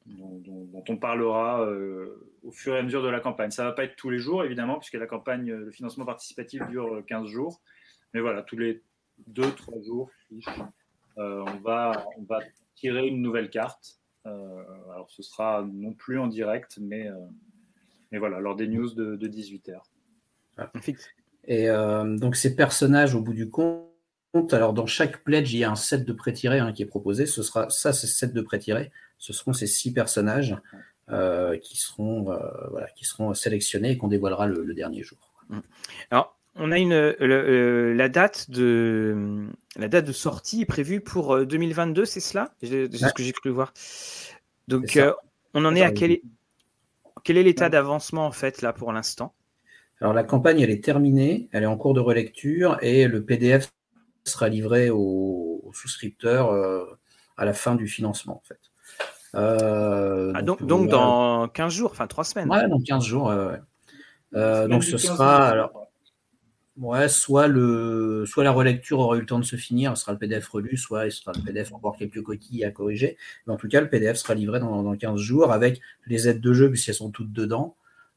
dont, 0.06 0.82
on 0.88 0.96
parlera 0.96 1.66
euh, 1.66 2.26
au 2.42 2.52
fur 2.52 2.74
et 2.74 2.78
à 2.78 2.82
mesure 2.82 3.02
de 3.02 3.10
la 3.10 3.20
campagne. 3.20 3.50
Ça 3.50 3.64
ne 3.64 3.68
va 3.68 3.74
pas 3.74 3.84
être 3.84 3.96
tous 3.96 4.08
les 4.08 4.18
jours, 4.18 4.42
évidemment, 4.42 4.78
puisque 4.78 4.94
la 4.94 5.06
campagne, 5.06 5.52
le 5.52 5.70
financement 5.70 6.06
participatif 6.06 6.66
dure 6.68 7.04
15 7.06 7.26
jours. 7.26 7.60
Mais 8.14 8.22
voilà, 8.22 8.40
tous 8.40 8.56
les 8.56 8.82
2-3 9.30 9.84
jours, 9.84 10.10
on, 11.16 11.44
va, 11.62 12.06
on 12.16 12.22
va 12.22 12.38
tirer 12.76 13.08
une 13.08 13.20
nouvelle 13.20 13.50
carte. 13.50 14.00
alors, 14.24 15.10
ce 15.10 15.22
sera 15.22 15.68
non 15.70 15.92
plus 15.92 16.18
en 16.18 16.28
direct, 16.28 16.78
mais 16.80 17.10
et 18.12 18.18
voilà, 18.18 18.40
lors 18.40 18.54
des 18.54 18.68
news 18.68 18.90
de, 18.90 19.28
18h. 19.28 19.80
Et 21.44 21.68
euh, 21.68 22.16
donc 22.16 22.36
ces 22.36 22.54
personnages, 22.54 23.14
au 23.14 23.20
bout 23.20 23.32
du 23.32 23.48
compte, 23.48 23.88
alors 24.52 24.74
dans 24.74 24.86
chaque 24.86 25.24
pledge, 25.24 25.52
il 25.52 25.58
y 25.58 25.64
a 25.64 25.70
un 25.70 25.76
set 25.76 26.04
de 26.04 26.12
pré-tirés 26.12 26.58
hein, 26.58 26.72
qui 26.72 26.82
est 26.82 26.86
proposé. 26.86 27.26
Ce 27.26 27.42
sera 27.42 27.68
ça, 27.70 27.92
c'est 27.92 28.06
set 28.06 28.32
de 28.34 28.40
pré-tirés. 28.42 28.92
Ce 29.18 29.32
seront 29.32 29.52
ces 29.52 29.66
six 29.66 29.92
personnages 29.92 30.56
euh, 31.10 31.56
qui 31.58 31.78
seront 31.78 32.30
euh, 32.30 32.38
voilà, 32.70 32.88
qui 32.90 33.04
seront 33.04 33.34
sélectionnés 33.34 33.92
et 33.92 33.98
qu'on 33.98 34.08
dévoilera 34.08 34.46
le, 34.46 34.74
dernier 34.74 35.02
jour. 35.02 35.18
Mmh. 35.48 35.60
Alors, 36.10 36.38
on 36.54 36.70
a 36.70 36.78
une 36.78 36.94
la 36.94 38.08
date 38.10 38.50
de 38.50 39.46
la 39.76 39.88
date 39.88 40.04
de 40.04 40.12
sortie 40.12 40.62
est 40.62 40.66
prévue 40.66 41.00
pour 41.00 41.46
2022, 41.46 42.04
c'est 42.04 42.20
cela? 42.20 42.54
C'est 42.62 42.94
ce 42.94 43.14
que 43.14 43.22
j'ai 43.22 43.32
cru 43.32 43.48
voir. 43.50 43.72
Donc, 44.68 44.98
on 45.54 45.64
en 45.64 45.74
est 45.74 45.82
à 45.82 45.90
quel 45.92 46.20
quel 47.24 47.36
est 47.36 47.42
l'état 47.42 47.68
d'avancement 47.68 48.26
en 48.26 48.32
fait 48.32 48.62
là 48.62 48.72
pour 48.72 48.92
l'instant? 48.92 49.34
Alors 50.00 50.12
la 50.12 50.24
campagne 50.24 50.60
elle 50.60 50.70
est 50.70 50.82
terminée, 50.82 51.48
elle 51.52 51.62
est 51.62 51.66
en 51.66 51.76
cours 51.76 51.94
de 51.94 52.00
relecture 52.00 52.78
et 52.82 53.06
le 53.06 53.24
PDF 53.24 53.72
sera 54.24 54.48
livré 54.48 54.90
aux, 54.90 55.70
souscripteurs 55.74 56.50
euh, 56.50 56.84
à 57.36 57.44
la 57.44 57.52
fin 57.54 57.74
du 57.74 57.86
financement 57.86 58.36
en 58.36 58.42
fait. 58.46 58.60
Euh, 59.34 60.32
ah, 60.34 60.42
donc, 60.42 60.62
donc, 60.62 60.88
dans 60.88 61.48
15 61.48 61.72
jours, 61.72 61.90
enfin 61.92 62.06
3 62.06 62.24
semaines. 62.24 62.50
Ouais, 62.50 62.68
dans 62.68 62.80
15 62.80 63.04
jours. 63.04 63.30
Euh, 63.30 64.68
donc 64.68 64.84
ce 64.84 64.98
sera 64.98 65.48
alors 65.48 65.81
Ouais, 66.78 67.06
soit, 67.08 67.48
le, 67.48 68.24
soit 68.26 68.44
la 68.44 68.50
relecture 68.50 68.98
aura 68.98 69.16
eu 69.18 69.20
le 69.20 69.26
temps 69.26 69.38
de 69.38 69.44
se 69.44 69.56
finir, 69.56 69.94
ce 69.94 70.04
sera 70.04 70.12
le 70.12 70.18
PDF 70.18 70.48
relu, 70.48 70.78
soit 70.78 71.04
il 71.04 71.12
sera 71.12 71.32
le 71.36 71.42
PDF 71.42 71.70
encore 71.74 71.98
quelques 71.98 72.22
coquilles 72.22 72.64
à 72.64 72.70
corriger. 72.70 73.18
Mais 73.46 73.52
en 73.52 73.58
tout 73.58 73.68
cas, 73.68 73.82
le 73.82 73.90
PDF 73.90 74.16
sera 74.16 74.34
livré 74.34 74.58
dans, 74.58 74.82
dans 74.82 74.96
15 74.96 75.20
jours 75.20 75.52
avec 75.52 75.80
les 76.06 76.28
aides 76.28 76.40
de 76.40 76.52
jeu, 76.54 76.70
puisqu'elles 76.70 76.94
sont 76.94 77.10
toutes 77.10 77.32
dedans. 77.32 77.76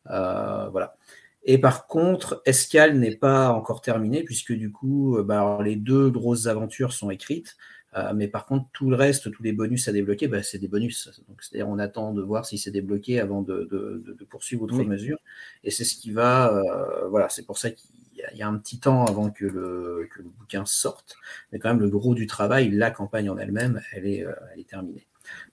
Euh, 0.10 0.70
voilà. 0.70 0.96
Et 1.44 1.58
par 1.58 1.88
contre, 1.88 2.42
Escal 2.46 2.98
n'est 2.98 3.16
pas 3.16 3.50
encore 3.50 3.82
terminé, 3.82 4.24
puisque 4.24 4.54
du 4.54 4.72
coup, 4.72 5.18
euh, 5.18 5.24
bah, 5.24 5.60
les 5.64 5.76
deux 5.76 6.10
grosses 6.10 6.48
aventures 6.48 6.94
sont 6.94 7.10
écrites. 7.12 7.58
Euh, 7.96 8.14
mais 8.16 8.28
par 8.28 8.46
contre, 8.46 8.68
tout 8.74 8.90
le 8.90 8.96
reste, 8.96 9.32
tous 9.32 9.44
les 9.44 9.54
bonus 9.54 9.88
à 9.88 9.92
débloquer, 9.92 10.28
bah, 10.28 10.44
c'est 10.44 10.60
des 10.60 10.68
bonus. 10.68 11.22
Donc, 11.28 11.44
c'est-à-dire, 11.44 11.70
on 11.70 11.80
attend 11.80 12.14
de 12.14 12.22
voir 12.22 12.46
si 12.46 12.58
c'est 12.58 12.72
débloqué 12.72 13.20
avant 13.20 13.42
de, 13.42 13.68
de, 13.72 14.16
de, 14.18 14.26
poursuivre 14.26 14.64
autre 14.64 14.82
mesure. 14.84 15.18
Et 15.64 15.72
c'est 15.72 15.86
ce 15.86 15.96
qui 15.96 16.12
va. 16.12 16.62
voilà, 17.10 17.30
c'est 17.30 17.46
pour 17.46 17.58
ça 17.58 17.70
qu'il 17.72 17.90
il 18.32 18.38
y, 18.38 18.42
a 18.42 18.48
un 18.48 18.58
petit 18.58 18.80
temps 18.80 19.06
avant 19.06 19.30
que 19.30 19.46
le, 19.46 20.10
bouquin 20.38 20.66
sorte, 20.66 21.18
mais 21.52 21.60
quand 21.60 21.70
même 21.70 21.80
le 21.80 21.90
gros 21.90 22.16
du 22.16 22.28
travail, 22.28 22.72
la 22.72 22.92
campagne 22.92 23.30
en 23.30 23.38
elle-même, 23.38 23.82
elle 23.94 24.08
est, 24.08 24.26
euh, 24.26 24.34
terminée. 24.68 25.08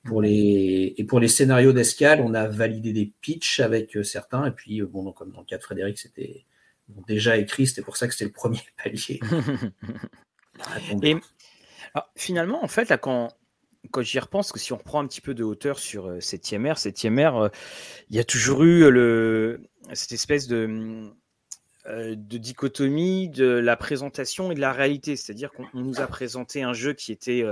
Pour 0.04 0.20
les, 0.20 0.94
et 0.96 1.04
pour 1.04 1.18
les 1.18 1.28
scénarios 1.28 1.72
d'escale, 1.72 2.20
on 2.20 2.34
a 2.34 2.46
validé 2.46 2.92
des 2.92 3.12
pitchs 3.20 3.60
avec 3.60 3.96
euh, 3.96 4.02
certains, 4.02 4.46
et 4.46 4.50
puis, 4.50 4.80
euh, 4.80 4.86
bon, 4.86 5.12
comme 5.12 5.32
dans 5.32 5.40
le 5.40 5.46
cas 5.46 5.58
de 5.58 5.62
Frédéric, 5.62 5.98
c'était 5.98 6.44
déjà 7.06 7.36
écrit. 7.36 7.66
C'était 7.66 7.82
pour 7.82 7.96
ça 7.96 8.06
que 8.06 8.12
c'était 8.12 8.26
le 8.26 8.32
premier 8.32 8.60
palier. 8.82 9.20
Et 11.02 11.16
finalement, 12.16 12.62
en 12.62 12.68
fait, 12.68 12.88
là, 12.88 12.98
quand, 12.98 13.28
quand 13.90 14.02
j'y 14.02 14.18
repense, 14.18 14.52
que 14.52 14.58
si 14.58 14.72
on 14.72 14.76
reprend 14.76 15.00
un 15.00 15.06
petit 15.06 15.20
peu 15.20 15.34
de 15.34 15.42
hauteur 15.42 15.78
sur 15.78 16.18
7e 16.18 16.66
ère, 16.66 16.76
7e 16.76 17.18
ère, 17.18 17.50
il 18.10 18.16
y 18.16 18.18
a 18.18 18.24
toujours 18.24 18.62
eu 18.62 18.90
le, 18.90 19.60
cette 19.92 20.12
espèce 20.12 20.46
de, 20.46 21.12
de 21.86 22.38
dichotomie 22.38 23.28
de 23.28 23.46
la 23.46 23.76
présentation 23.76 24.52
et 24.52 24.54
de 24.54 24.60
la 24.60 24.72
réalité. 24.72 25.16
C'est-à-dire 25.16 25.50
qu'on 25.52 25.66
nous 25.74 26.00
a 26.00 26.06
présenté 26.06 26.62
un 26.62 26.72
jeu 26.72 26.92
qui 26.92 27.12
était 27.12 27.44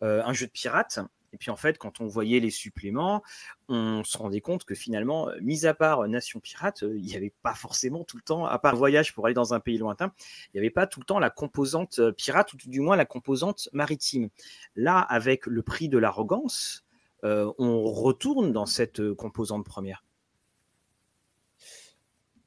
un 0.00 0.32
jeu 0.32 0.46
de 0.46 0.52
pirate, 0.52 1.00
et 1.32 1.38
puis 1.38 1.50
en 1.50 1.56
fait, 1.56 1.78
quand 1.78 2.00
on 2.00 2.06
voyait 2.06 2.40
les 2.40 2.50
suppléments, 2.50 3.22
on 3.68 4.04
se 4.04 4.18
rendait 4.18 4.40
compte 4.40 4.64
que 4.64 4.74
finalement, 4.74 5.30
euh, 5.30 5.38
mis 5.40 5.66
à 5.66 5.74
part 5.74 6.00
euh, 6.00 6.08
Nation 6.08 6.40
Pirate, 6.40 6.82
euh, 6.82 6.96
il 6.96 7.04
n'y 7.04 7.16
avait 7.16 7.32
pas 7.42 7.54
forcément 7.54 8.04
tout 8.04 8.16
le 8.16 8.22
temps, 8.22 8.44
à 8.44 8.58
part 8.58 8.76
voyage 8.76 9.14
pour 9.14 9.24
aller 9.24 9.34
dans 9.34 9.54
un 9.54 9.60
pays 9.60 9.78
lointain, 9.78 10.12
il 10.48 10.56
n'y 10.56 10.60
avait 10.60 10.70
pas 10.70 10.86
tout 10.86 11.00
le 11.00 11.06
temps 11.06 11.18
la 11.18 11.30
composante 11.30 12.00
pirate, 12.12 12.52
ou 12.52 12.56
du 12.56 12.80
moins 12.80 12.96
la 12.96 13.06
composante 13.06 13.68
maritime. 13.72 14.28
Là, 14.76 14.98
avec 14.98 15.46
le 15.46 15.62
prix 15.62 15.88
de 15.88 15.98
l'arrogance, 15.98 16.84
on 17.24 17.84
retourne 17.84 18.52
dans 18.52 18.66
cette 18.66 19.12
composante 19.14 19.64
première. 19.64 20.04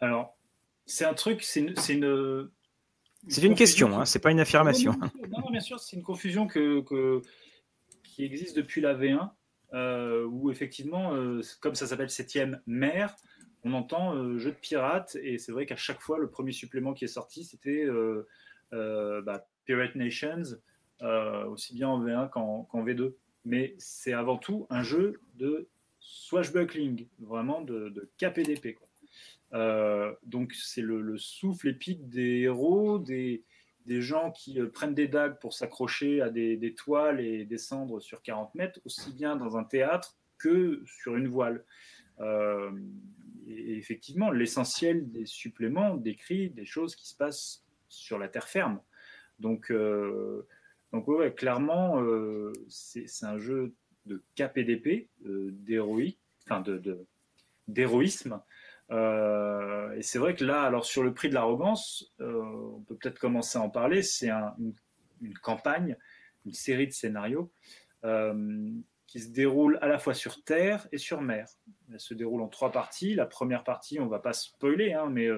Alors, 0.02 0.35
c'est 0.86 1.06
un 1.06 1.14
truc, 1.14 1.42
c'est 1.44 1.62
une, 1.62 1.76
c'est 1.78 1.94
une, 1.94 2.50
une 3.42 3.56
question, 3.56 4.00
hein, 4.00 4.06
c'est 4.06 4.20
pas 4.20 4.32
une 4.32 4.40
affirmation. 4.40 4.94
Non, 5.30 5.50
bien 5.50 5.60
sûr, 5.60 5.80
c'est 5.80 5.96
une 5.96 6.04
confusion 6.04 6.48
que, 6.48 6.82
que, 6.82 7.22
qui 8.04 8.24
existe 8.24 8.56
depuis 8.56 8.82
la 8.82 8.94
V1, 8.94 9.30
euh, 9.74 10.26
où 10.26 10.52
effectivement, 10.52 11.14
euh, 11.16 11.42
comme 11.60 11.76
ça 11.76 11.88
s'appelle 11.88 12.10
septième 12.10 12.62
mer, 12.68 13.16
on 13.64 13.74
entend 13.74 14.16
euh, 14.16 14.38
jeu 14.38 14.52
de 14.52 14.58
pirate, 14.58 15.18
et 15.22 15.38
c'est 15.38 15.52
vrai 15.52 15.66
qu'à 15.66 15.76
chaque 15.76 16.02
fois, 16.02 16.20
le 16.20 16.30
premier 16.30 16.52
supplément 16.52 16.94
qui 16.94 17.06
est 17.06 17.10
sorti, 17.10 17.44
c'était 17.44 17.86
bah, 18.72 19.48
Pirate 19.66 19.96
Nations, 19.96 20.44
aussi 21.48 21.74
bien 21.74 21.90
en 21.90 22.04
V1 22.04 22.30
qu'en 22.30 22.86
V2. 22.86 23.14
Mais 23.44 23.76
c'est 23.78 24.14
avant 24.14 24.38
tout 24.38 24.66
un 24.70 24.82
jeu 24.82 25.22
de 25.36 25.68
swashbuckling, 26.00 27.08
vraiment 27.20 27.62
de, 27.62 27.90
de 27.90 28.10
KPDP. 28.18 28.78
Donc 30.24 30.54
c'est 30.54 30.82
le, 30.82 31.02
le, 31.02 31.18
souffle 31.18 31.70
épique 31.70 32.10
des 32.10 32.42
héros, 32.42 33.00
des, 33.00 33.44
gens 33.88 34.32
qui 34.32 34.60
euh, 34.60 34.70
prennent 34.70 34.96
des 34.96 35.08
dagues 35.08 35.40
pour 35.40 35.54
s'accrocher 35.54 36.22
à 36.22 36.30
des, 36.30 36.76
toiles 36.76 37.22
et 37.22 37.46
descendre 37.46 38.00
sur 38.00 38.22
40 38.22 38.54
mètres, 38.56 38.80
aussi 38.86 39.14
bien 39.14 39.36
dans 39.36 39.58
un 39.58 39.64
théâtre 39.64 40.18
que 40.38 40.84
sur 40.86 41.16
une 41.16 41.28
voile. 41.28 41.64
Euh, 42.20 42.72
et 43.48 43.78
effectivement, 43.78 44.32
l'essentiel 44.32 45.10
des 45.12 45.26
suppléments 45.26 45.96
décrit 45.96 46.50
des 46.50 46.66
choses 46.66 46.96
qui 46.96 47.08
se 47.08 47.16
passent 47.16 47.64
sur 47.88 48.18
la 48.18 48.28
terre 48.28 48.48
ferme. 48.48 48.82
Donc, 49.40 49.72
euh, 49.72 50.46
clairement, 51.36 52.02
c'est 52.68 53.06
un 53.24 53.38
jeu 53.38 53.74
de 54.06 54.24
d'héroïque, 55.24 56.20
enfin 56.44 56.62
de, 56.62 57.06
d'héroïsme, 57.68 58.42
euh, 58.92 59.92
et 59.94 60.02
c'est 60.02 60.20
vrai 60.20 60.36
que 60.36 60.44
là, 60.44 60.62
alors 60.64 60.86
sur 60.86 61.04
le 61.04 61.14
prix 61.14 61.30
de 61.30 61.34
l'arrogance, 61.34 62.14
euh, 62.22 62.42
on 62.76 62.82
peut 62.82 62.96
peut-être 62.96 63.20
commencer 63.20 63.58
à 63.58 63.62
en 63.62 63.70
parler. 63.70 64.04
C'est 64.04 64.30
une, 64.30 64.74
campagne, 65.42 65.98
une 66.46 66.54
série 66.54 66.88
de 66.88 66.92
scénarios 66.92 67.52
euh, 68.04 68.72
qui 69.08 69.20
se 69.20 69.30
déroule 69.30 69.80
à 69.82 69.88
la 69.88 69.98
fois 69.98 70.14
sur 70.14 70.44
terre 70.44 70.88
et 70.92 70.98
sur 70.98 71.22
mer. 71.22 71.48
Elle 71.92 72.00
se 72.00 72.14
déroule 72.14 72.42
en 72.42 72.48
trois 72.48 72.72
parties. 72.72 73.16
La 73.16 73.26
première 73.26 73.64
partie, 73.64 74.00
on 74.00 74.06
ne 74.06 74.10
va 74.10 74.20
pas 74.20 74.34
spoiler, 74.34 74.94
hein, 74.94 75.10
mais 75.10 75.30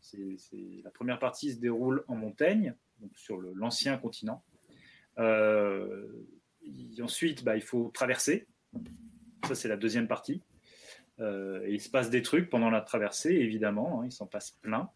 c'est, 0.00 0.36
la 0.84 0.90
première 0.90 1.18
partie 1.18 1.52
se 1.52 1.58
déroule 1.58 2.04
en 2.08 2.16
montagne, 2.16 2.74
donc 2.98 3.16
sur 3.16 3.40
l'ancien 3.40 3.96
continent. 3.96 4.44
ensuite, 7.00 7.44
bah, 7.44 7.56
il 7.56 7.62
faut 7.62 7.90
traverser. 7.94 8.46
Ça, 9.46 9.54
c'est 9.54 9.68
la 9.68 9.76
deuxième 9.76 10.08
partie. 10.08 10.42
Euh, 11.22 11.64
il 11.68 11.80
se 11.80 11.88
passe 11.88 12.10
des 12.10 12.22
trucs 12.22 12.50
pendant 12.50 12.70
la 12.70 12.80
traversée, 12.80 13.30
évidemment, 13.30 14.00
hein, 14.00 14.06
il 14.06 14.12
s'en 14.12 14.26
passe 14.26 14.50
plein. 14.50 14.90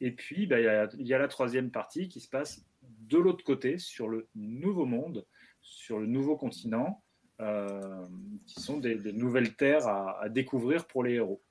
Et 0.00 0.10
puis, 0.10 0.46
bah, 0.46 0.60
il 0.60 1.06
y, 1.06 1.14
a 1.14 1.18
la 1.18 1.28
troisième 1.28 1.70
partie 1.70 2.08
qui 2.08 2.20
se 2.20 2.28
passe 2.28 2.64
de 2.82 3.18
l'autre 3.18 3.44
côté, 3.44 3.78
sur 3.78 4.08
le 4.08 4.28
nouveau 4.34 4.84
monde, 4.84 5.26
sur 5.60 5.98
le 5.98 6.06
nouveau 6.06 6.36
continent, 6.36 7.02
euh, 7.40 8.06
qui 8.46 8.60
sont 8.60 8.78
des, 8.78 8.96
nouvelles 9.12 9.54
terres 9.54 9.86
à, 9.86 10.20
à, 10.20 10.28
découvrir 10.28 10.86
pour 10.86 11.04
les 11.04 11.14
héros. 11.14 11.42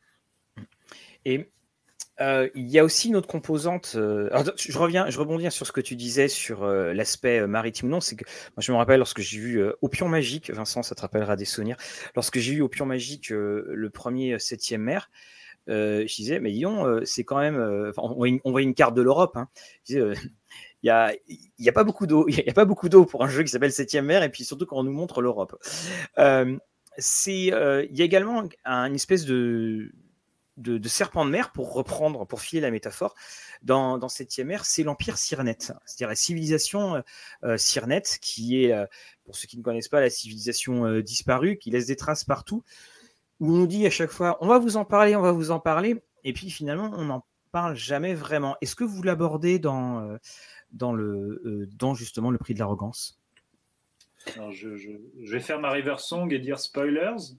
Et 1.26 1.50
euh, 2.20 2.50
il 2.56 2.70
y 2.70 2.78
a 2.78 2.84
aussi 2.84 3.08
une 3.08 3.16
autre 3.16 3.28
composante. 3.28 3.94
Euh, 3.96 4.30
je 4.58 4.78
reviens, 4.78 5.10
je 5.10 5.18
rebondis 5.18 5.50
sur 5.52 5.66
ce 5.66 5.72
que 5.72 5.82
tu 5.82 5.96
disais 5.96 6.28
sur 6.28 6.64
euh, 6.64 6.94
l'aspect 6.94 7.48
maritime. 7.48 7.90
Non, 7.90 8.02
c'est 8.02 8.16
que 8.16 8.26
moi 8.26 8.62
je 8.62 8.72
me 8.72 8.78
rappelle 8.78 8.98
lorsque 8.98 9.22
j'ai 9.22 9.40
vu 9.40 9.64
Opion 9.82 10.08
Magique, 10.08 10.52
Vincent, 10.52 10.84
ça 10.84 10.94
te 10.94 11.02
rappellera 11.02 11.36
des 11.36 11.46
souvenirs. 11.46 11.78
Lorsque 12.16 12.40
j'ai 12.40 12.54
eu 12.54 12.62
Opion 12.62 12.86
Magique, 12.86 13.30
le 13.30 13.90
premier 13.90 14.38
septième 14.40 14.82
mer, 14.82 15.10
je 15.68 16.14
disais, 16.16 16.40
mais 16.40 16.52
disons, 16.52 17.02
c'est 17.06 17.24
quand 17.24 17.40
même. 17.40 17.58
on, 17.98 18.14
voit 18.52 18.62
une, 18.62 18.74
carte 18.76 18.94
de 18.94 19.02
l'Europe. 19.02 19.38
Hein. 19.38 19.48
il 19.90 20.16
n'y 20.84 20.90
a, 20.90 21.14
a 21.66 21.72
pas 21.72 21.84
beaucoup 21.84 22.08
d'eau. 22.08 22.26
Il 22.30 22.36
y 22.36 22.50
a 22.50 22.54
pas 22.54 22.66
beaucoup 22.66 22.90
d'eau 22.90 23.06
pour 23.06 23.24
un 23.24 23.30
jeu 23.30 23.44
qui 23.44 23.50
s'appelle 23.50 23.72
Septième 23.72 24.06
mer, 24.06 24.22
et 24.22 24.30
puis 24.30 24.44
surtout 24.44 24.66
quand 24.66 24.78
on 24.78 24.84
nous 24.84 24.92
montre 24.92 25.22
l'Europe. 25.22 25.56
il 26.18 26.52
y 27.28 27.52
a 27.54 28.06
également 28.06 28.44
une 28.66 28.96
espèce 28.96 29.26
de 29.26 29.92
de, 30.62 30.88
serpent 30.88 31.26
de 31.26 31.30
mer, 31.30 31.52
pour 31.52 31.74
reprendre, 31.74 32.26
pour 32.26 32.42
filer 32.42 32.62
la 32.62 32.72
métaphore, 32.72 33.16
dans, 33.62 33.98
dans 33.98 34.10
Septième 34.10 34.52
ère, 34.52 34.66
c'est 34.66 34.84
l'empire 34.84 35.18
Cyrnète, 35.18 35.74
c'est-à-dire 35.86 36.08
la 36.08 36.16
civilisation 36.16 36.96
euh, 37.44 37.56
euh 37.58 38.02
qui 38.22 38.64
est, 38.64 38.74
euh, 38.74 38.86
pour 39.24 39.36
ceux 39.36 39.48
qui 39.48 39.58
ne 39.58 39.64
connaissent 39.64 39.88
pas, 39.88 40.00
la 40.00 40.10
civilisation 40.10 40.86
euh, 40.86 41.02
disparue, 41.02 41.58
qui 41.58 41.72
laisse 41.72 41.88
des 41.88 41.96
traces 41.96 42.24
partout, 42.24 42.64
où 43.40 43.52
on 43.54 43.58
nous 43.58 43.68
dit 43.68 43.86
à 43.86 43.90
chaque 43.90 44.12
fois, 44.12 44.38
on 44.42 44.48
va 44.48 44.60
vous 44.60 44.78
en 44.78 44.86
parler, 44.86 45.16
on 45.16 45.22
va 45.22 45.32
vous 45.32 45.52
en 45.52 45.60
parler, 45.60 46.02
et 46.24 46.34
puis 46.34 46.50
finalement, 46.50 46.92
on 46.94 47.06
n'en 47.06 47.26
parle 47.52 47.76
jamais 47.76 48.14
vraiment. 48.14 48.56
Est-ce 48.62 48.76
que 48.76 48.84
vous 48.84 49.04
l'abordez 49.04 49.60
dans, 49.60 50.18
dans, 50.72 50.94
le, 50.94 51.68
dans 51.74 51.96
justement 51.96 52.32
le 52.32 52.38
prix 52.38 52.54
de 52.54 52.60
l'arrogance? 52.60 53.20
Je, 54.52 54.78
je, 54.78 55.32
vais 55.32 55.40
faire 55.40 55.60
ma 55.60 55.72
river 55.72 55.96
song 55.98 56.32
et 56.32 56.40
dire 56.40 56.60
spoilers. 56.60 57.34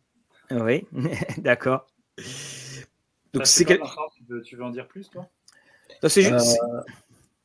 Oui, 0.51 0.85
d'accord. 1.39 1.87
Donc 3.33 3.47
c'est 3.47 3.65
tu, 3.65 3.79
veux, 4.29 4.43
tu 4.43 4.57
veux 4.57 4.65
en 4.65 4.71
dire 4.71 4.87
plus, 4.87 5.09
toi? 5.11 5.29
Juste. 6.03 6.59
Euh, 6.63 6.81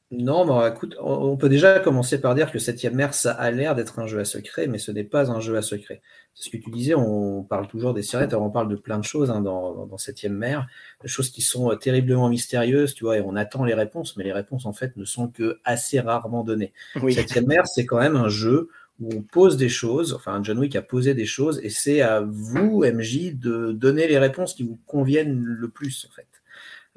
non, 0.09 0.45
mais 0.45 0.69
écoute, 0.69 0.95
on 1.01 1.35
peut 1.35 1.49
déjà 1.49 1.81
commencer 1.81 2.21
par 2.21 2.33
dire 2.33 2.49
que 2.49 2.59
Septième 2.59 2.95
mer, 2.95 3.13
ça 3.13 3.33
a 3.33 3.51
l'air 3.51 3.75
d'être 3.75 3.99
un 3.99 4.07
jeu 4.07 4.19
à 4.19 4.25
secret, 4.25 4.67
mais 4.67 4.77
ce 4.77 4.91
n'est 4.91 5.03
pas 5.03 5.29
un 5.31 5.41
jeu 5.41 5.57
à 5.57 5.61
secret. 5.61 6.01
C'est 6.33 6.45
ce 6.45 6.49
que 6.49 6.63
tu 6.63 6.71
disais, 6.71 6.95
on 6.95 7.43
parle 7.43 7.67
toujours 7.67 7.93
des 7.93 8.03
sirènes, 8.03 8.33
on 8.35 8.49
parle 8.49 8.69
de 8.69 8.77
plein 8.77 8.99
de 8.99 9.03
choses 9.03 9.31
hein, 9.31 9.41
dans, 9.41 9.85
dans, 9.85 9.97
Septième 9.97 10.33
mer, 10.33 10.65
des 11.01 11.09
choses 11.09 11.29
qui 11.29 11.41
sont 11.41 11.71
euh, 11.71 11.75
terriblement 11.75 12.29
mystérieuses, 12.29 12.93
tu 12.93 13.03
vois, 13.03 13.17
et 13.17 13.21
on 13.21 13.35
attend 13.35 13.65
les 13.65 13.73
réponses, 13.73 14.15
mais 14.15 14.23
les 14.23 14.31
réponses, 14.31 14.65
en 14.65 14.71
fait, 14.71 14.95
ne 14.95 15.03
sont 15.03 15.27
que 15.27 15.59
assez 15.65 15.99
rarement 15.99 16.43
données. 16.43 16.71
Septième 17.09 17.47
mer, 17.47 17.67
c'est 17.67 17.85
quand 17.85 17.99
même 17.99 18.15
un 18.15 18.29
jeu 18.29 18.69
où 18.99 19.09
on 19.13 19.21
pose 19.21 19.57
des 19.57 19.69
choses, 19.69 20.13
enfin 20.13 20.41
John 20.43 20.57
Wick 20.57 20.75
a 20.75 20.81
posé 20.81 21.13
des 21.13 21.25
choses, 21.25 21.59
et 21.63 21.69
c'est 21.69 22.01
à 22.01 22.21
vous, 22.21 22.83
MJ, 22.83 23.33
de 23.33 23.71
donner 23.71 24.07
les 24.07 24.17
réponses 24.17 24.53
qui 24.53 24.63
vous 24.63 24.79
conviennent 24.85 25.39
le 25.39 25.69
plus, 25.69 26.07
en 26.09 26.13
fait. 26.13 26.27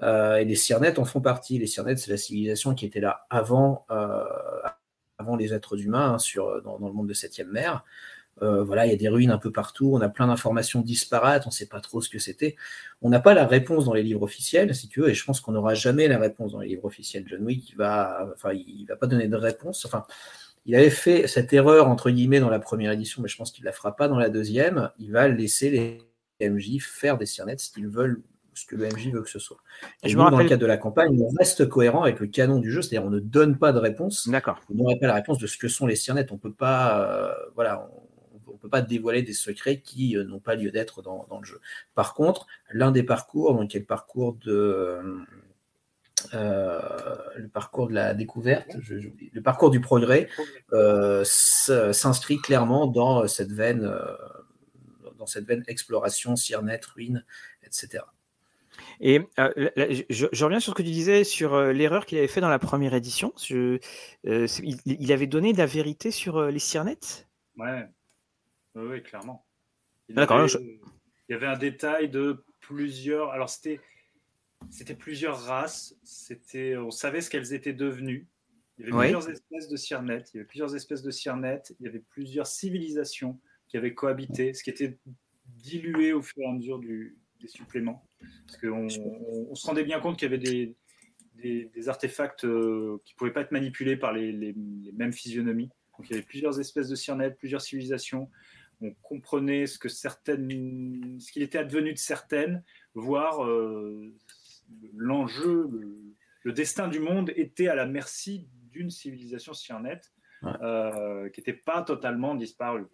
Euh, 0.02 0.36
et 0.36 0.44
les 0.44 0.54
Cyrnettes 0.54 0.98
en 0.98 1.04
font 1.04 1.20
partie. 1.20 1.58
Les 1.58 1.66
Cyrnettes, 1.66 1.98
c'est 1.98 2.10
la 2.10 2.16
civilisation 2.16 2.74
qui 2.74 2.86
était 2.86 3.00
là 3.00 3.26
avant, 3.30 3.84
euh, 3.90 4.24
avant 5.18 5.36
les 5.36 5.52
êtres 5.52 5.80
humains 5.80 6.14
hein, 6.14 6.18
sur, 6.18 6.62
dans, 6.62 6.78
le 6.78 6.92
monde 6.92 7.08
de 7.08 7.14
Septième 7.14 7.50
mer. 7.50 7.84
Euh, 8.42 8.62
voilà, 8.64 8.86
il 8.86 8.90
y 8.90 8.94
a 8.94 8.96
des 8.96 9.08
ruines 9.08 9.30
un 9.30 9.38
peu 9.38 9.52
partout, 9.52 9.90
on 9.92 10.00
a 10.00 10.08
plein 10.08 10.28
d'informations 10.28 10.80
disparates, 10.80 11.42
on 11.44 11.50
ne 11.50 11.54
sait 11.54 11.66
pas 11.66 11.80
trop 11.80 12.00
ce 12.00 12.08
que 12.08 12.18
c'était. 12.18 12.56
On 13.02 13.10
n'a 13.10 13.20
pas 13.20 13.34
la 13.34 13.46
réponse 13.46 13.84
dans 13.84 13.92
les 13.92 14.02
livres 14.02 14.22
officiels, 14.22 14.74
si 14.74 14.88
tu 14.88 15.00
veux, 15.00 15.10
et 15.10 15.14
je 15.14 15.22
pense 15.26 15.42
qu'on 15.42 15.52
n'aura 15.52 15.74
jamais 15.74 16.08
la 16.08 16.18
réponse 16.18 16.52
dans 16.52 16.60
les 16.60 16.68
livres 16.68 16.86
officiels. 16.86 17.24
John 17.26 17.44
Wick, 17.44 17.68
il 17.68 17.76
va, 17.76 18.30
enfin, 18.34 18.52
il 18.54 18.86
va 18.86 18.96
pas 18.96 19.06
donner 19.06 19.28
de 19.28 19.36
réponse. 19.36 19.84
Enfin, 19.84 20.06
il 20.66 20.74
avait 20.74 20.90
fait 20.90 21.26
cette 21.26 21.52
erreur, 21.52 21.88
entre 21.88 22.10
guillemets, 22.10 22.40
dans 22.40 22.50
la 22.50 22.58
première 22.58 22.92
édition, 22.92 23.22
mais 23.22 23.28
je 23.28 23.36
pense 23.36 23.50
qu'il 23.50 23.64
ne 23.64 23.66
la 23.66 23.72
fera 23.72 23.96
pas 23.96 24.08
dans 24.08 24.18
la 24.18 24.28
deuxième. 24.28 24.90
Il 24.98 25.12
va 25.12 25.28
laisser 25.28 25.70
les 25.70 26.48
MJ 26.48 26.78
faire 26.80 27.18
des 27.18 27.26
Cyrnettes 27.26 27.60
ce 27.60 27.70
qu'ils 27.70 27.88
veulent, 27.88 28.22
ce 28.54 28.66
que 28.66 28.76
le 28.76 28.86
MJ 28.86 29.10
veut 29.10 29.22
que 29.22 29.30
ce 29.30 29.38
soit. 29.38 29.58
Et 30.02 30.08
je 30.08 30.16
me 30.16 30.22
rappelle... 30.22 30.38
dans 30.38 30.42
le 30.42 30.48
cadre 30.48 30.62
de 30.62 30.66
la 30.66 30.76
campagne, 30.76 31.18
on 31.20 31.30
reste 31.38 31.68
cohérent 31.68 32.02
avec 32.02 32.20
le 32.20 32.26
canon 32.26 32.58
du 32.58 32.70
jeu, 32.70 32.82
c'est-à-dire 32.82 33.06
on 33.06 33.10
ne 33.10 33.20
donne 33.20 33.58
pas 33.58 33.72
de 33.72 33.78
réponse. 33.78 34.28
D'accord. 34.28 34.60
On 34.70 34.74
n'aurait 34.74 34.98
pas 34.98 35.06
la 35.06 35.14
réponse 35.14 35.38
de 35.38 35.46
ce 35.46 35.56
que 35.56 35.68
sont 35.68 35.86
les 35.86 35.96
Cyrnettes. 35.96 36.32
On 36.32 36.38
peut 36.38 36.52
pas, 36.52 37.00
euh, 37.00 37.34
voilà, 37.54 37.88
on, 38.46 38.56
peut 38.60 38.68
pas 38.68 38.82
dévoiler 38.82 39.22
des 39.22 39.32
secrets 39.32 39.80
qui 39.80 40.18
euh, 40.18 40.24
n'ont 40.24 40.38
pas 40.38 40.54
lieu 40.54 40.70
d'être 40.70 41.00
dans, 41.00 41.26
dans, 41.30 41.38
le 41.38 41.46
jeu. 41.46 41.60
Par 41.94 42.12
contre, 42.12 42.46
l'un 42.70 42.90
des 42.90 43.02
parcours, 43.02 43.54
donc 43.54 43.70
qui 43.70 43.78
est 43.78 43.80
le 43.80 43.86
parcours 43.86 44.34
de 44.34 44.52
euh, 44.52 45.02
le 46.32 47.48
parcours 47.48 47.88
de 47.88 47.94
la 47.94 48.14
découverte, 48.14 48.76
le 48.88 49.42
parcours 49.42 49.70
du 49.70 49.80
progrès 49.80 50.28
euh, 50.72 51.24
s'inscrit 51.24 52.38
clairement 52.38 52.86
dans 52.86 53.26
cette 53.26 53.52
veine, 53.52 53.84
euh, 53.84 54.16
dans 55.18 55.26
cette 55.26 55.46
veine 55.46 55.64
exploration, 55.66 56.36
Cyrnet, 56.36 56.80
ruine, 56.94 57.24
etc. 57.64 58.04
Et 59.00 59.20
je, 59.38 60.44
reviens 60.44 60.60
sur 60.60 60.72
ce 60.72 60.76
que 60.76 60.82
tu 60.82 60.90
disais 60.90 61.24
sur 61.24 61.60
l'erreur 61.60 62.06
qu'il 62.06 62.18
avait 62.18 62.28
fait 62.28 62.40
dans 62.40 62.48
la 62.48 62.58
première 62.58 62.94
édition. 62.94 63.32
il, 64.24 65.12
avait 65.12 65.26
donné 65.26 65.52
de 65.52 65.58
la 65.58 65.66
vérité 65.66 66.10
sur 66.10 66.42
les 66.44 66.58
Cyrnettes 66.58 67.28
Ouais, 67.56 67.86
oui, 68.74 69.02
clairement. 69.02 69.44
D'accord. 70.08 70.46
Il 71.28 71.32
y 71.32 71.34
avait 71.34 71.46
un 71.46 71.58
détail 71.58 72.08
de 72.08 72.44
plusieurs. 72.60 73.30
Alors 73.30 73.48
c'était 73.48 73.80
c'était 74.68 74.94
plusieurs 74.94 75.38
races. 75.38 75.96
C'était 76.02 76.76
on 76.76 76.90
savait 76.90 77.20
ce 77.20 77.30
qu'elles 77.30 77.54
étaient 77.54 77.72
devenues. 77.72 78.28
Il 78.78 78.86
y 78.86 78.88
avait 78.88 78.98
plusieurs 78.98 79.28
espèces 79.28 79.68
de 79.68 79.76
Cyrnettes. 79.76 80.30
Il 80.32 80.36
y 80.36 80.40
avait 80.40 80.46
plusieurs 80.46 80.74
espèces 80.74 81.02
de. 81.02 81.10
Il 81.10 81.86
y 81.86 81.88
avait 81.88 82.04
plusieurs 82.10 82.46
civilisations 82.46 83.40
qui 83.68 83.76
avaient 83.76 83.94
cohabité, 83.94 84.52
ce 84.52 84.62
qui 84.62 84.70
était 84.70 84.98
dilué 85.46 86.12
au 86.12 86.22
fur 86.22 86.42
et 86.42 86.46
à 86.46 86.52
mesure 86.52 86.78
du, 86.78 87.18
des 87.40 87.48
suppléments. 87.48 88.08
Parce 88.46 88.58
qu'on 88.58 88.88
on, 89.50 89.54
se 89.54 89.66
rendait 89.66 89.84
bien 89.84 90.00
compte 90.00 90.18
qu'il 90.18 90.30
y 90.30 90.34
avait 90.34 90.42
des, 90.42 90.74
des, 91.36 91.88
artefacts 91.88 92.44
euh, 92.44 93.00
qui 93.04 93.14
ne 93.14 93.16
pouvaient 93.16 93.32
pas 93.32 93.42
être 93.42 93.52
manipulés 93.52 93.96
par 93.96 94.12
les, 94.12 94.32
les, 94.32 94.54
mêmes 94.94 95.12
physionomies. 95.12 95.70
Donc 95.96 96.08
il 96.08 96.12
y 96.12 96.14
avait 96.14 96.26
plusieurs 96.26 96.58
espèces 96.58 96.88
de 96.88 96.94
cyrnettes, 96.94 97.36
plusieurs 97.38 97.60
civilisations. 97.60 98.30
On 98.80 98.94
comprenait 99.02 99.66
ce 99.66 99.78
que 99.78 99.88
certaines, 99.88 101.18
ce 101.20 101.32
qu'il 101.32 101.42
était 101.42 101.58
advenu 101.58 101.92
de 101.92 101.98
certaines, 101.98 102.62
voire 102.94 103.44
euh, 103.44 104.14
l'enjeu, 104.94 105.68
le, 106.44 106.52
destin 106.52 106.88
du 106.88 107.00
monde 107.00 107.30
était 107.36 107.68
à 107.68 107.74
la 107.74 107.86
merci 107.86 108.48
d'une 108.72 108.90
civilisation 108.90 109.52
cyrnette 109.52 110.12
euh, 110.44 111.28
qui 111.30 111.40
n'était 111.40 111.52
pas 111.52 111.82
totalement 111.82 112.34
disparue. 112.34 112.86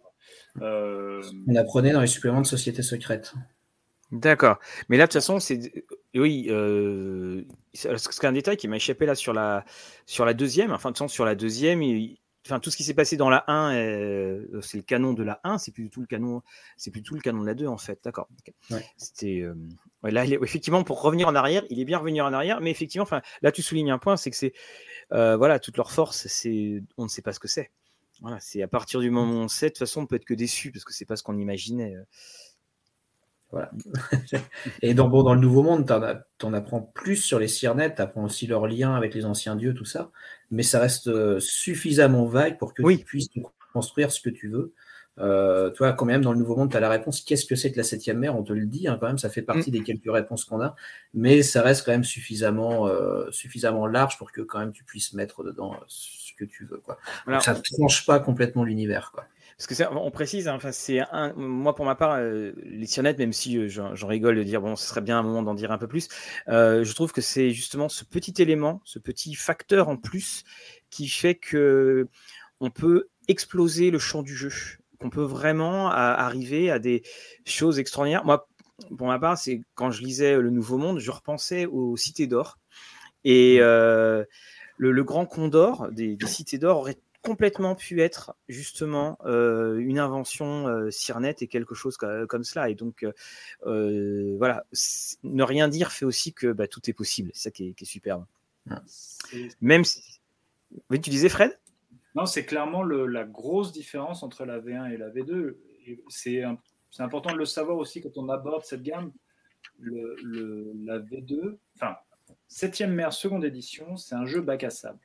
On 0.59 1.55
apprenait 1.55 1.93
dans 1.93 2.01
les 2.01 2.07
suppléments 2.07 2.41
de 2.41 2.47
société 2.47 2.81
secrète. 2.81 3.33
D'accord. 4.11 4.59
Mais 4.87 4.97
là, 4.97 5.03
de 5.03 5.07
toute 5.07 5.15
façon, 5.15 5.39
c'est 5.39 5.85
oui, 6.15 6.47
euh, 6.49 7.43
c'est 7.73 8.25
un 8.25 8.31
détail 8.31 8.55
qui 8.55 8.67
m'a 8.67 8.77
échappé 8.77 9.05
là 9.05 9.15
sur 9.15 9.33
la 9.33 9.65
sur 10.05 10.23
la 10.25 10.33
deuxième. 10.33 10.71
Enfin, 10.71 10.91
de 10.91 10.97
toute 10.97 11.09
sur 11.09 11.25
la 11.25 11.35
deuxième, 11.35 11.81
enfin 12.45 12.59
tout 12.59 12.71
ce 12.71 12.77
qui 12.77 12.83
s'est 12.83 12.93
passé 12.93 13.17
dans 13.17 13.29
la 13.29 13.43
1, 13.47 13.75
euh, 13.75 14.61
c'est 14.61 14.77
le 14.77 14.83
canon 14.83 15.13
de 15.13 15.23
la 15.23 15.39
1, 15.43 15.57
c'est 15.57 15.71
plus 15.71 15.83
du 15.83 15.89
tout 15.89 16.01
le 16.01 16.07
canon, 16.07 16.41
c'est 16.77 16.91
plus 16.91 17.03
tout 17.03 17.15
le 17.15 17.21
canon 17.21 17.41
de 17.41 17.47
la 17.47 17.53
2 17.53 17.67
en 17.67 17.77
fait. 17.77 17.99
D'accord. 18.03 18.29
C'était 18.97 19.41
euh, 19.41 19.55
là, 20.03 20.25
effectivement, 20.25 20.83
pour 20.83 21.01
revenir 21.01 21.27
en 21.27 21.35
arrière, 21.35 21.63
il 21.69 21.79
est 21.79 21.85
bien 21.85 21.97
revenu 21.97 22.21
en 22.21 22.33
arrière, 22.33 22.61
mais 22.61 22.71
effectivement, 22.71 23.03
enfin 23.03 23.21
là, 23.41 23.51
tu 23.51 23.61
soulignes 23.61 23.91
un 23.91 23.99
point, 23.99 24.17
c'est 24.17 24.31
que 24.31 24.37
c'est 24.37 24.53
voilà 25.09 25.59
toute 25.59 25.77
leur 25.77 25.91
force, 25.91 26.27
c'est 26.27 26.83
on 26.97 27.03
ne 27.03 27.09
sait 27.09 27.21
pas 27.21 27.33
ce 27.33 27.39
que 27.39 27.47
c'est. 27.47 27.71
Voilà, 28.21 28.39
c'est 28.39 28.63
à 28.63 28.67
partir 28.67 28.99
du 28.99 29.11
moment 29.11 29.31
où 29.31 29.43
on 29.43 29.47
sait, 29.47 29.67
de 29.67 29.71
toute 29.71 29.79
façon, 29.79 30.01
on 30.01 30.05
peut 30.07 30.15
être 30.15 30.25
que 30.25 30.33
déçu 30.33 30.71
parce 30.71 30.83
que 30.83 30.93
c'est 30.93 31.05
pas 31.05 31.15
ce 31.15 31.23
qu'on 31.23 31.37
imaginait. 31.37 31.93
Voilà. 33.51 33.71
et 34.81 34.93
dans, 34.93 35.07
bon, 35.07 35.23
dans 35.23 35.33
le 35.33 35.39
Nouveau 35.39 35.63
Monde, 35.63 35.85
tu 35.85 36.45
en, 36.45 36.53
apprends 36.53 36.81
plus 36.81 37.15
sur 37.15 37.39
les 37.39 37.47
Cyrnettes, 37.47 37.95
tu 37.95 38.01
apprends 38.01 38.25
aussi 38.25 38.45
leur 38.47 38.67
lien 38.67 38.93
avec 38.95 39.13
les 39.13 39.25
anciens 39.25 39.55
dieux, 39.55 39.73
tout 39.73 39.85
ça, 39.85 40.11
mais 40.51 40.63
ça 40.63 40.79
reste 40.79 41.07
euh, 41.07 41.39
suffisamment 41.39 42.25
vague 42.25 42.57
pour 42.57 42.73
que 42.73 42.83
tu 42.83 43.05
puisses 43.05 43.29
construire 43.73 44.11
ce 44.11 44.21
que 44.21 44.29
tu 44.29 44.49
veux. 44.49 44.73
Euh, 45.19 45.71
toi, 45.71 45.93
quand 45.93 46.05
même, 46.05 46.21
dans 46.21 46.31
le 46.31 46.37
Nouveau 46.37 46.55
Monde, 46.55 46.69
tu 46.69 46.77
as 46.77 46.79
la 46.79 46.89
réponse 46.89 47.21
qu'est-ce 47.21 47.45
que 47.45 47.55
c'est 47.55 47.71
que 47.71 47.77
la 47.77 47.83
septième 47.83 48.19
mer? 48.19 48.35
On 48.35 48.43
te 48.43 48.53
le 48.53 48.65
dit, 48.65 48.87
hein, 48.87 48.97
quand 48.99 49.07
même, 49.07 49.17
ça 49.17 49.29
fait 49.29 49.41
partie 49.41 49.69
mm. 49.69 49.73
des 49.73 49.83
quelques 49.83 50.11
réponses 50.11 50.45
qu'on 50.45 50.61
a, 50.61 50.75
mais 51.13 51.41
ça 51.41 51.61
reste 51.61 51.85
quand 51.85 51.91
même 51.91 52.03
suffisamment, 52.03 52.87
euh, 52.87 53.31
suffisamment 53.31 53.87
large 53.87 54.17
pour 54.17 54.31
que 54.31 54.41
quand 54.41 54.59
même 54.59 54.73
tu 54.73 54.83
puisses 54.83 55.13
mettre 55.13 55.43
dedans 55.43 55.75
ce 55.87 56.33
que 56.37 56.45
tu 56.45 56.65
veux. 56.65 56.77
Quoi. 56.77 56.99
ça 57.39 57.53
ne 57.53 57.61
tranche 57.61 58.05
pas 58.05 58.19
complètement 58.19 58.63
l'univers. 58.63 59.11
Quoi. 59.11 59.25
Parce 59.57 59.65
que 59.65 59.83
on 59.91 60.11
précise, 60.11 60.47
hein, 60.47 60.53
enfin 60.55 60.71
c'est 60.71 60.99
un, 60.99 61.33
moi 61.33 61.73
pour 61.73 61.83
ma 61.85 61.95
part, 61.95 62.17
euh, 62.19 62.51
les 62.63 62.85
sionnettes, 62.85 63.17
même 63.17 63.33
si 63.33 63.57
euh, 63.57 63.67
j'en 63.67 64.07
rigole 64.07 64.35
de 64.35 64.43
dire 64.43 64.61
bon, 64.61 64.75
ce 64.75 64.87
serait 64.87 65.01
bien 65.01 65.17
un 65.17 65.23
moment 65.23 65.41
d'en 65.41 65.55
dire 65.55 65.71
un 65.71 65.79
peu 65.79 65.87
plus, 65.87 66.09
euh, 66.47 66.83
je 66.83 66.93
trouve 66.93 67.11
que 67.11 67.21
c'est 67.21 67.49
justement 67.49 67.89
ce 67.89 68.05
petit 68.05 68.39
élément, 68.39 68.81
ce 68.85 68.99
petit 68.99 69.33
facteur 69.33 69.89
en 69.89 69.97
plus 69.97 70.43
qui 70.91 71.07
fait 71.07 71.33
que 71.33 72.07
on 72.59 72.69
peut 72.69 73.09
exploser 73.27 73.89
le 73.89 73.97
champ 73.97 74.21
du 74.21 74.35
jeu, 74.35 74.51
qu'on 74.99 75.09
peut 75.09 75.23
vraiment 75.23 75.89
arriver 75.89 76.69
à 76.69 76.77
des 76.77 77.01
choses 77.45 77.79
extraordinaires. 77.79 78.25
Moi, 78.25 78.47
pour 78.95 79.07
ma 79.07 79.17
part, 79.17 79.39
c'est 79.39 79.61
quand 79.73 79.89
je 79.89 80.03
lisais 80.03 80.39
Le 80.39 80.51
Nouveau 80.51 80.77
Monde, 80.77 80.99
je 80.99 81.09
repensais 81.09 81.65
aux 81.65 81.97
Cités 81.97 82.27
d'Or 82.27 82.59
et 83.23 83.59
mmh. 83.59 84.25
le, 84.77 85.03
grand 85.03 85.25
condor 85.25 85.89
des, 85.91 86.15
des 86.15 86.27
Cités 86.27 86.59
d'Or 86.59 86.77
aurait 86.77 86.97
complètement 87.27 87.75
pu 87.75 87.99
être 87.99 88.37
justement 88.47 89.17
euh, 89.25 89.79
une 89.79 89.99
invention 89.99 90.69
euh, 90.69 90.89
et 91.41 91.47
quelque 91.47 91.75
chose 91.75 91.97
comme, 91.97 92.43
cela. 92.45 92.69
Et 92.69 92.75
donc, 92.75 93.05
euh, 93.65 94.35
voilà, 94.37 94.65
ne 95.23 95.43
rien 95.43 95.67
dire 95.67 95.91
fait 95.91 96.05
aussi 96.05 96.33
que 96.33 96.53
bah, 96.53 96.69
tout 96.69 96.89
est 96.89 96.93
possible. 96.93 97.31
C'est 97.33 97.49
ça 97.49 97.51
qui 97.51 97.75
est, 97.77 97.85
superbe. 97.85 98.25
Même 99.59 99.83
si. 99.83 100.21
Oui, 100.89 101.01
tu 101.01 101.09
disais 101.09 101.27
Fred? 101.27 101.59
Non, 102.15 102.25
c'est 102.25 102.45
clairement 102.45 102.83
la 102.83 103.25
grosse 103.25 103.73
différence 103.73 104.23
entre 104.23 104.45
la 104.45 104.59
V1 104.59 104.93
et 104.93 104.97
la 104.97 105.09
V2. 105.09 105.57
C'est 106.07 106.43
important 106.99 107.33
de 107.33 107.37
le 107.37 107.45
savoir 107.45 107.77
aussi 107.77 107.99
quand 107.99 108.17
on 108.17 108.29
aborde 108.29 108.63
cette 108.63 108.83
gamme. 108.83 109.11
Le, 109.79 110.15
la 110.85 110.99
V2, 110.99 111.57
enfin, 111.75 111.97
7ème 112.49 112.91
mer, 112.91 113.11
seconde 113.11 113.43
édition, 113.43 113.97
c'est 113.97 114.15
un 114.15 114.25
jeu 114.25 114.39
bac 114.39 114.63
à 114.63 114.69
sable. 114.69 114.99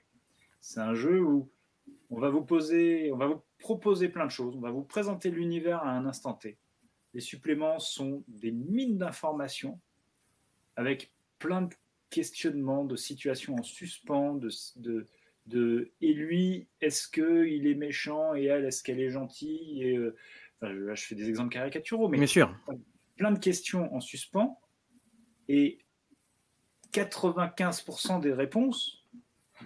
C'est 0.60 0.80
un 0.80 0.94
jeu 0.94 1.20
où 1.20 1.50
on 2.12 2.20
va 2.20 2.28
vous 2.28 2.44
poser, 2.44 3.10
on 3.10 3.16
va 3.16 3.26
vous 3.26 3.42
proposer 3.58 4.08
plein 4.08 4.26
de 4.26 4.30
choses, 4.30 4.54
on 4.54 4.60
va 4.60 4.70
vous 4.70 4.84
présenter 4.84 5.30
l'univers 5.30 5.78
à 5.78 5.90
un 5.90 6.04
instant 6.04 6.34
T. 6.34 6.58
Les 7.14 7.20
suppléments 7.20 7.78
sont 7.78 8.22
des 8.28 8.52
mines 8.52 8.98
d'informations 8.98 9.80
avec 10.76 11.10
plein 11.38 11.62
de 11.62 11.74
questionnements, 12.10 12.84
de 12.84 12.96
situations 12.96 13.56
en 13.56 13.62
suspens, 13.62 14.34
de, 14.34 15.06
de, 15.46 15.90
et 16.02 16.12
lui, 16.12 16.68
est-ce 16.82 17.08
qu'il 17.08 17.66
est 17.66 17.74
méchant 17.74 18.34
et 18.34 18.44
elle, 18.44 18.66
est-ce 18.66 18.82
qu'elle 18.82 19.00
est 19.00 19.10
gentille 19.10 19.82
et, 19.82 19.96
euh, 19.96 20.14
je, 20.62 21.02
fais 21.02 21.14
des 21.14 21.28
exemples 21.28 21.52
caricaturaux, 21.52 22.08
mais 22.08 22.18
Bien 22.18 22.26
sûr. 22.26 22.54
plein 23.16 23.32
de 23.32 23.38
questions 23.38 23.92
en 23.94 24.00
suspens 24.00 24.60
et 25.48 25.78
95% 26.92 28.20
des 28.20 28.34
réponses, 28.34 29.08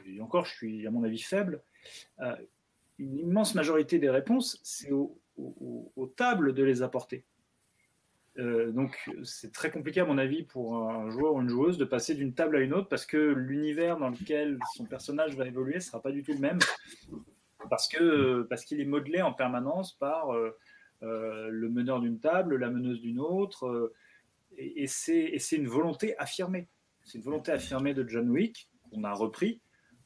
et 0.06 0.20
encore, 0.20 0.44
je 0.44 0.54
suis 0.54 0.86
à 0.86 0.90
mon 0.90 1.02
avis 1.02 1.20
faible, 1.20 1.62
une 2.98 3.18
immense 3.18 3.54
majorité 3.54 3.98
des 3.98 4.10
réponses, 4.10 4.60
c'est 4.62 4.90
aux 4.90 6.12
tables 6.16 6.54
de 6.54 6.62
les 6.62 6.82
apporter. 6.82 7.24
Euh, 8.38 8.70
donc 8.70 9.10
c'est 9.22 9.52
très 9.52 9.70
compliqué 9.70 10.00
à 10.00 10.04
mon 10.04 10.18
avis 10.18 10.42
pour 10.42 10.76
un 10.76 11.08
joueur 11.10 11.34
ou 11.34 11.40
une 11.40 11.48
joueuse 11.48 11.78
de 11.78 11.86
passer 11.86 12.14
d'une 12.14 12.34
table 12.34 12.56
à 12.56 12.60
une 12.60 12.74
autre 12.74 12.88
parce 12.88 13.06
que 13.06 13.16
l'univers 13.16 13.96
dans 13.96 14.10
lequel 14.10 14.58
son 14.74 14.84
personnage 14.84 15.36
va 15.36 15.46
évoluer 15.46 15.80
sera 15.80 16.02
pas 16.02 16.12
du 16.12 16.22
tout 16.22 16.32
le 16.32 16.38
même 16.38 16.58
parce 17.70 17.88
que 17.88 18.42
parce 18.42 18.64
qu'il 18.64 18.80
est 18.80 18.84
modelé 18.86 19.22
en 19.22 19.32
permanence 19.32 19.94
par 19.94 20.32
euh, 20.32 20.50
le 21.00 21.68
meneur 21.70 22.00
d'une 22.00 22.20
table, 22.20 22.56
la 22.56 22.68
meneuse 22.68 23.00
d'une 23.00 23.20
autre 23.20 23.92
et, 24.58 24.82
et 24.82 24.86
c'est 24.86 25.56
une 25.56 25.68
volonté 25.68 26.16
affirmée. 26.18 26.68
C'est 27.04 27.18
une 27.18 27.24
volonté 27.24 27.52
affirmée 27.52 27.94
de 27.94 28.06
John 28.06 28.28
Wick 28.28 28.68
qu'on 28.90 29.04
a 29.04 29.14
repris 29.14 29.60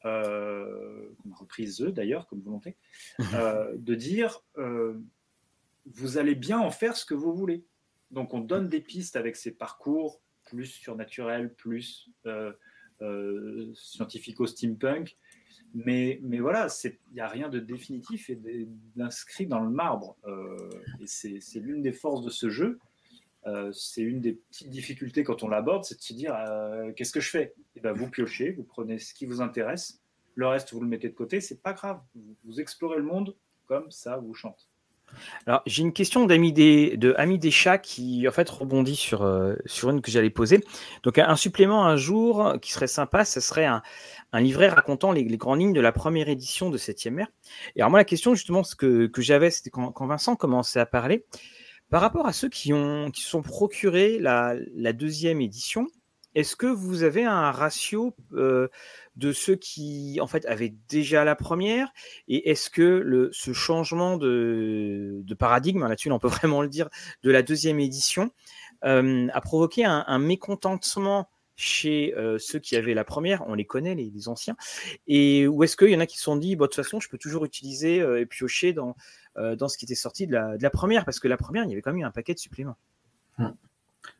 euh, 0.06 1.12
qu'on 1.18 1.30
a 1.32 1.34
reprise 1.34 1.82
eux 1.82 1.92
d'ailleurs 1.92 2.26
comme 2.26 2.40
volonté, 2.40 2.76
euh, 3.34 3.74
de 3.76 3.94
dire 3.94 4.42
euh, 4.56 4.98
vous 5.84 6.16
allez 6.16 6.34
bien 6.34 6.58
en 6.58 6.70
faire 6.70 6.96
ce 6.96 7.04
que 7.04 7.14
vous 7.14 7.34
voulez. 7.34 7.66
Donc 8.10 8.32
on 8.32 8.40
donne 8.40 8.68
des 8.68 8.80
pistes 8.80 9.16
avec 9.16 9.36
ces 9.36 9.50
parcours 9.50 10.22
plus 10.46 10.66
surnaturels, 10.66 11.52
plus 11.54 12.10
scientifico-steampunk. 13.74 15.16
Mais, 15.72 16.18
mais 16.22 16.40
voilà, 16.40 16.66
il 16.84 16.98
n'y 17.12 17.20
a 17.20 17.28
rien 17.28 17.48
de 17.48 17.60
définitif 17.60 18.28
et 18.30 18.38
d'inscrit 18.96 19.46
dans 19.46 19.60
le 19.60 19.70
marbre. 19.70 20.16
et 20.98 21.06
c'est 21.06 21.60
l'une 21.60 21.82
des 21.82 21.92
forces 21.92 22.22
de 22.22 22.30
ce 22.30 22.50
jeu. 22.50 22.80
C'est 23.72 24.02
une 24.02 24.20
des 24.20 24.32
petites 24.32 24.70
difficultés 24.70 25.24
quand 25.24 25.42
on 25.42 25.48
l'aborde, 25.48 25.84
c'est 25.84 25.96
de 25.96 26.02
se 26.02 26.12
dire 26.12 26.34
qu'est-ce 26.96 27.12
que 27.12 27.20
je 27.20 27.30
fais? 27.30 27.54
Et 27.74 27.78
eh 27.78 27.80
ben, 27.80 27.92
Vous 27.92 28.08
piochez, 28.08 28.52
vous 28.52 28.64
prenez 28.64 28.98
ce 28.98 29.14
qui 29.14 29.26
vous 29.26 29.40
intéresse 29.40 30.00
le 30.34 30.46
reste, 30.46 30.72
vous 30.72 30.80
le 30.80 30.88
mettez 30.88 31.08
de 31.08 31.14
côté, 31.14 31.40
c'est 31.40 31.62
pas 31.62 31.72
grave. 31.72 32.00
Vous, 32.44 32.60
explorez 32.60 32.96
le 32.96 33.04
monde 33.04 33.36
comme 33.66 33.90
ça 33.90 34.16
vous 34.16 34.34
chante. 34.34 34.68
Alors, 35.46 35.62
j'ai 35.66 35.82
une 35.82 35.92
question 35.92 36.24
d'Ami 36.24 36.52
des, 36.52 36.96
de 36.96 37.36
des 37.36 37.50
chats 37.50 37.78
qui, 37.78 38.28
en 38.28 38.30
fait, 38.30 38.48
rebondit 38.48 38.94
sur, 38.94 39.22
euh, 39.22 39.56
sur 39.66 39.90
une 39.90 40.02
que 40.02 40.10
j'allais 40.10 40.30
poser. 40.30 40.64
Donc, 41.02 41.18
un, 41.18 41.34
supplément 41.34 41.84
un 41.84 41.96
jour 41.96 42.54
qui 42.62 42.72
serait 42.72 42.86
sympa, 42.86 43.24
ce 43.24 43.40
serait 43.40 43.66
un, 43.66 43.82
livret 44.34 44.68
racontant 44.68 45.10
les, 45.10 45.24
grandes 45.36 45.60
lignes 45.60 45.72
de 45.72 45.80
la 45.80 45.90
première 45.90 46.28
édition 46.28 46.70
de 46.70 46.78
7e 46.78 47.10
mer. 47.10 47.26
Et 47.74 47.80
alors, 47.80 47.90
moi, 47.90 47.98
la 47.98 48.04
question, 48.04 48.34
justement, 48.34 48.62
ce 48.62 48.76
que, 48.76 49.06
que 49.06 49.20
j'avais, 49.20 49.50
c'était 49.50 49.70
quand, 49.70 50.06
Vincent 50.06 50.36
commençait 50.36 50.80
à 50.80 50.86
parler, 50.86 51.26
par 51.90 52.00
rapport 52.00 52.26
à 52.26 52.32
ceux 52.32 52.48
qui, 52.48 52.72
ont, 52.72 53.10
qui 53.10 53.22
sont 53.22 53.42
procurés 53.42 54.18
la, 54.18 54.54
deuxième 54.92 55.40
édition, 55.40 55.88
est-ce 56.36 56.54
que 56.54 56.68
vous 56.68 57.02
avez 57.02 57.24
un 57.24 57.50
ratio 57.50 58.14
euh, 58.32 58.68
de 59.16 59.32
ceux 59.32 59.56
qui 59.56 60.18
en 60.20 60.28
fait 60.28 60.46
avaient 60.46 60.72
déjà 60.88 61.24
la 61.24 61.34
première? 61.34 61.92
Et 62.28 62.50
est-ce 62.50 62.70
que 62.70 62.82
le, 62.82 63.30
ce 63.32 63.52
changement 63.52 64.16
de, 64.16 65.24
paradigme 65.36 65.86
là-dessus 65.86 66.12
on 66.12 66.20
peut 66.20 66.28
vraiment 66.28 66.62
le 66.62 66.68
dire 66.68 66.88
de 67.24 67.30
la 67.32 67.42
deuxième 67.42 67.80
édition 67.80 68.30
a 68.82 69.40
provoqué 69.42 69.84
un, 69.84 70.18
mécontentement 70.18 71.28
chez 71.56 72.14
ceux 72.38 72.60
qui 72.60 72.76
avaient 72.76 72.94
la 72.94 73.04
première, 73.04 73.46
on 73.48 73.54
les 73.54 73.66
connaît, 73.66 73.94
les, 73.94 74.28
anciens, 74.28 74.56
et 75.06 75.46
où 75.46 75.62
est-ce 75.64 75.76
qu'il 75.76 75.90
y 75.90 75.96
en 75.96 76.00
a 76.00 76.06
qui 76.06 76.16
se 76.16 76.22
sont 76.22 76.36
dit, 76.36 76.56
de 76.56 76.62
toute 76.62 76.76
façon, 76.76 76.98
je 77.00 77.10
peux 77.10 77.18
toujours 77.18 77.44
utiliser 77.44 77.96
et 77.96 78.24
piocher 78.24 78.72
dans, 78.72 78.94
dans 79.36 79.68
ce 79.68 79.78
qui 79.78 79.84
était 79.84 79.94
sorti 79.94 80.26
de 80.26 80.32
la, 80.32 80.56
de 80.56 80.62
la, 80.62 80.70
première, 80.70 81.04
parce 81.04 81.20
que 81.20 81.28
la 81.28 81.36
première, 81.36 81.64
il 81.64 81.70
y 81.70 81.72
avait 81.72 81.82
quand 81.82 81.92
même 81.92 82.00
eu 82.00 82.04
un 82.04 82.10
paquet 82.10 82.34
de 82.34 82.38
suppléments. 82.38 82.76
Hum. 83.38 83.54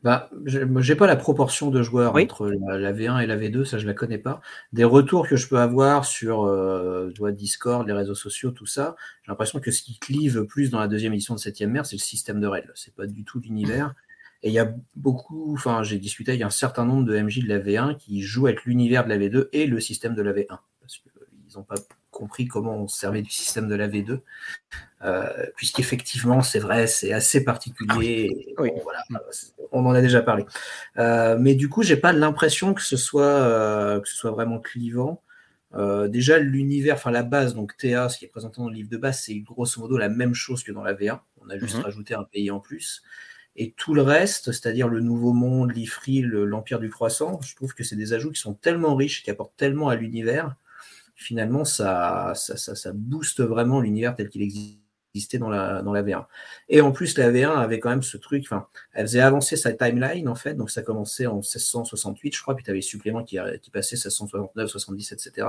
Bah, 0.03 0.31
j'ai 0.45 0.95
pas 0.95 1.05
la 1.05 1.15
proportion 1.15 1.69
de 1.69 1.83
joueurs 1.83 2.15
entre 2.15 2.49
la, 2.49 2.91
V1 2.91 3.21
et 3.21 3.27
la 3.27 3.37
V2, 3.37 3.65
ça 3.65 3.77
je 3.77 3.85
la 3.85 3.93
connais 3.93 4.17
pas. 4.17 4.41
Des 4.73 4.83
retours 4.83 5.27
que 5.27 5.35
je 5.35 5.47
peux 5.47 5.59
avoir 5.59 6.05
sur 6.05 6.45
euh, 6.45 7.11
Discord, 7.31 7.85
les 7.87 7.93
réseaux 7.93 8.15
sociaux, 8.15 8.51
tout 8.51 8.65
ça, 8.65 8.95
j'ai 9.23 9.31
l'impression 9.31 9.59
que 9.59 9.69
ce 9.69 9.83
qui 9.83 9.99
clive 9.99 10.45
plus 10.45 10.71
dans 10.71 10.79
la 10.79 10.87
deuxième 10.87 11.13
édition 11.13 11.35
de 11.35 11.39
7ème 11.39 11.67
mer, 11.67 11.85
c'est 11.85 11.95
le 11.95 12.01
système 12.01 12.39
de 12.39 12.47
règles. 12.47 12.71
C'est 12.75 12.95
pas 12.95 13.05
du 13.05 13.23
tout 13.23 13.39
l'univers. 13.39 13.93
Et 14.43 14.49
il 14.49 14.53
y 14.53 14.59
a 14.59 14.73
beaucoup, 14.95 15.53
enfin 15.53 15.83
j'ai 15.83 15.99
discuté 15.99 16.31
avec 16.31 16.41
un 16.41 16.49
certain 16.49 16.85
nombre 16.85 17.05
de 17.05 17.19
MJ 17.19 17.43
de 17.43 17.47
la 17.47 17.59
V1 17.59 17.97
qui 17.97 18.21
jouent 18.21 18.47
avec 18.47 18.65
l'univers 18.65 19.03
de 19.03 19.09
la 19.09 19.17
V2 19.19 19.49
et 19.53 19.67
le 19.67 19.79
système 19.79 20.15
de 20.15 20.21
la 20.23 20.33
V1. 20.33 20.57
Parce 20.79 20.97
qu'ils 20.97 21.57
n'ont 21.57 21.63
pas 21.63 21.75
compris 22.21 22.47
comment 22.47 22.77
on 22.77 22.87
servait 22.87 23.23
du 23.23 23.31
système 23.31 23.67
de 23.67 23.73
la 23.73 23.87
V2. 23.87 24.19
Euh, 25.03 25.27
puisqu'effectivement, 25.55 26.43
c'est 26.43 26.59
vrai, 26.59 26.85
c'est 26.85 27.13
assez 27.13 27.43
particulier. 27.43 28.53
Ah 28.57 28.63
on 29.71 29.85
en 29.87 29.93
a 29.95 30.01
déjà 30.01 30.21
parlé. 30.21 30.45
Euh, 30.99 31.35
mais 31.39 31.55
du 31.55 31.67
coup, 31.67 31.81
j'ai 31.81 31.97
pas 31.97 32.13
l'impression 32.13 32.75
que 32.75 32.83
ce 32.83 32.97
soit 32.97 33.23
euh, 33.23 33.99
que 33.99 34.07
ce 34.07 34.15
soit 34.15 34.29
vraiment 34.29 34.59
clivant. 34.59 35.23
déjà, 36.09 36.37
l'univers, 36.37 36.95
enfin 36.95 37.09
la 37.09 37.23
base, 37.23 37.55
donc 37.55 37.75
TA, 37.77 38.07
ce 38.09 38.19
qui 38.19 38.25
est 38.25 38.27
présenté 38.27 38.61
dans 38.61 38.69
le 38.69 38.75
livre 38.75 38.89
de 38.89 38.97
base, 38.97 39.21
c'est 39.21 39.39
grosso 39.39 39.81
modo 39.81 39.97
la 39.97 40.09
même 40.09 40.35
chose 40.35 40.63
que 40.63 40.71
dans 40.71 40.83
la 40.83 40.93
V1. 40.93 41.19
On 41.43 41.49
a 41.49 41.57
juste 41.57 41.77
mhm. 41.77 41.83
rajouté 41.85 42.13
un 42.13 42.23
pays 42.23 42.51
en 42.51 42.59
plus. 42.59 43.01
Et 43.55 43.71
tout 43.71 43.95
le 43.95 44.03
reste, 44.03 44.51
c'est-à-dire 44.51 44.87
le 44.87 44.99
Nouveau 44.99 45.33
Monde, 45.33 45.71
l'Ifril, 45.71 46.27
l'Empire 46.27 46.79
du 46.79 46.89
Croissant, 46.89 47.41
je 47.41 47.55
trouve 47.55 47.73
que 47.73 47.83
c'est 47.83 47.97
des 47.97 48.13
ajouts 48.13 48.31
qui 48.31 48.39
sont 48.39 48.53
tellement 48.53 48.95
riches, 48.95 49.23
qui 49.23 49.31
apportent 49.31 49.57
tellement 49.57 49.89
à 49.89 49.95
l'univers, 49.95 50.55
finalement, 51.21 51.65
ça, 51.65 52.33
ça, 52.35 52.57
ça, 52.57 52.75
ça 52.75 52.91
booste 52.93 53.41
vraiment 53.41 53.79
l'univers 53.79 54.15
tel 54.15 54.29
qu'il 54.29 54.41
existait 55.13 55.37
dans 55.37 55.49
la, 55.49 55.81
dans 55.81 55.93
la 55.93 56.01
V1. 56.01 56.25
Et 56.69 56.81
en 56.81 56.91
plus, 56.91 57.17
la 57.17 57.31
V1 57.31 57.55
avait 57.55 57.79
quand 57.79 57.89
même 57.89 58.01
ce 58.01 58.17
truc, 58.17 58.43
enfin, 58.45 58.67
elle 58.93 59.05
faisait 59.05 59.21
avancer 59.21 59.55
sa 59.55 59.71
timeline, 59.71 60.27
en 60.27 60.35
fait, 60.35 60.55
donc 60.55 60.71
ça 60.71 60.81
commençait 60.81 61.27
en 61.27 61.35
1668, 61.35 62.35
je 62.35 62.41
crois, 62.41 62.55
puis 62.55 62.63
tu 62.63 62.71
avais 62.71 62.79
les 62.79 62.81
suppléments 62.81 63.23
qui, 63.23 63.37
qui 63.61 63.69
passaient 63.69 63.95
1669, 63.95 64.69
70, 64.69 65.11
etc. 65.11 65.47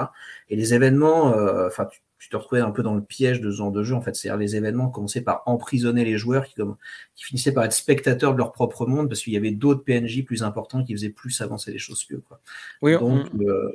Et 0.51 0.57
les 0.57 0.75
événements, 0.75 1.35
euh, 1.35 1.69
enfin, 1.69 1.87
tu, 2.19 2.29
te 2.29 2.37
retrouvais 2.37 2.61
un 2.61 2.71
peu 2.71 2.83
dans 2.83 2.95
le 2.95 3.03
piège 3.03 3.41
de 3.41 3.51
ce 3.51 3.57
genre 3.57 3.73
de 3.73 3.83
jeu, 3.83 3.95
en 3.95 4.01
fait. 4.01 4.15
C'est-à-dire 4.15 4.39
les 4.39 4.55
événements 4.57 4.91
commençaient 4.91 5.23
par 5.23 5.43
emprisonner 5.47 6.05
les 6.05 6.19
joueurs 6.19 6.47
qui, 6.47 6.55
comme, 6.55 6.77
qui 7.17 7.25
finissaient 7.25 7.53
par 7.53 7.65
être 7.65 7.73
spectateurs 7.73 8.33
de 8.33 8.39
leur 8.39 8.53
propre 8.53 8.87
monde, 8.87 9.09
parce 9.09 9.23
qu'il 9.23 9.33
y 9.33 9.37
avait 9.37 9.51
d'autres 9.51 9.85
PNJ 9.85 10.25
plus 10.25 10.43
importants 10.43 10.85
qui 10.85 10.93
faisaient 10.93 11.09
plus 11.09 11.41
avancer 11.41 11.73
les 11.73 11.79
choses 11.79 12.05
qu'eux, 12.05 12.23
quoi. 12.29 12.41
Oui, 12.81 12.97
donc, 12.99 13.27
euh, 13.41 13.75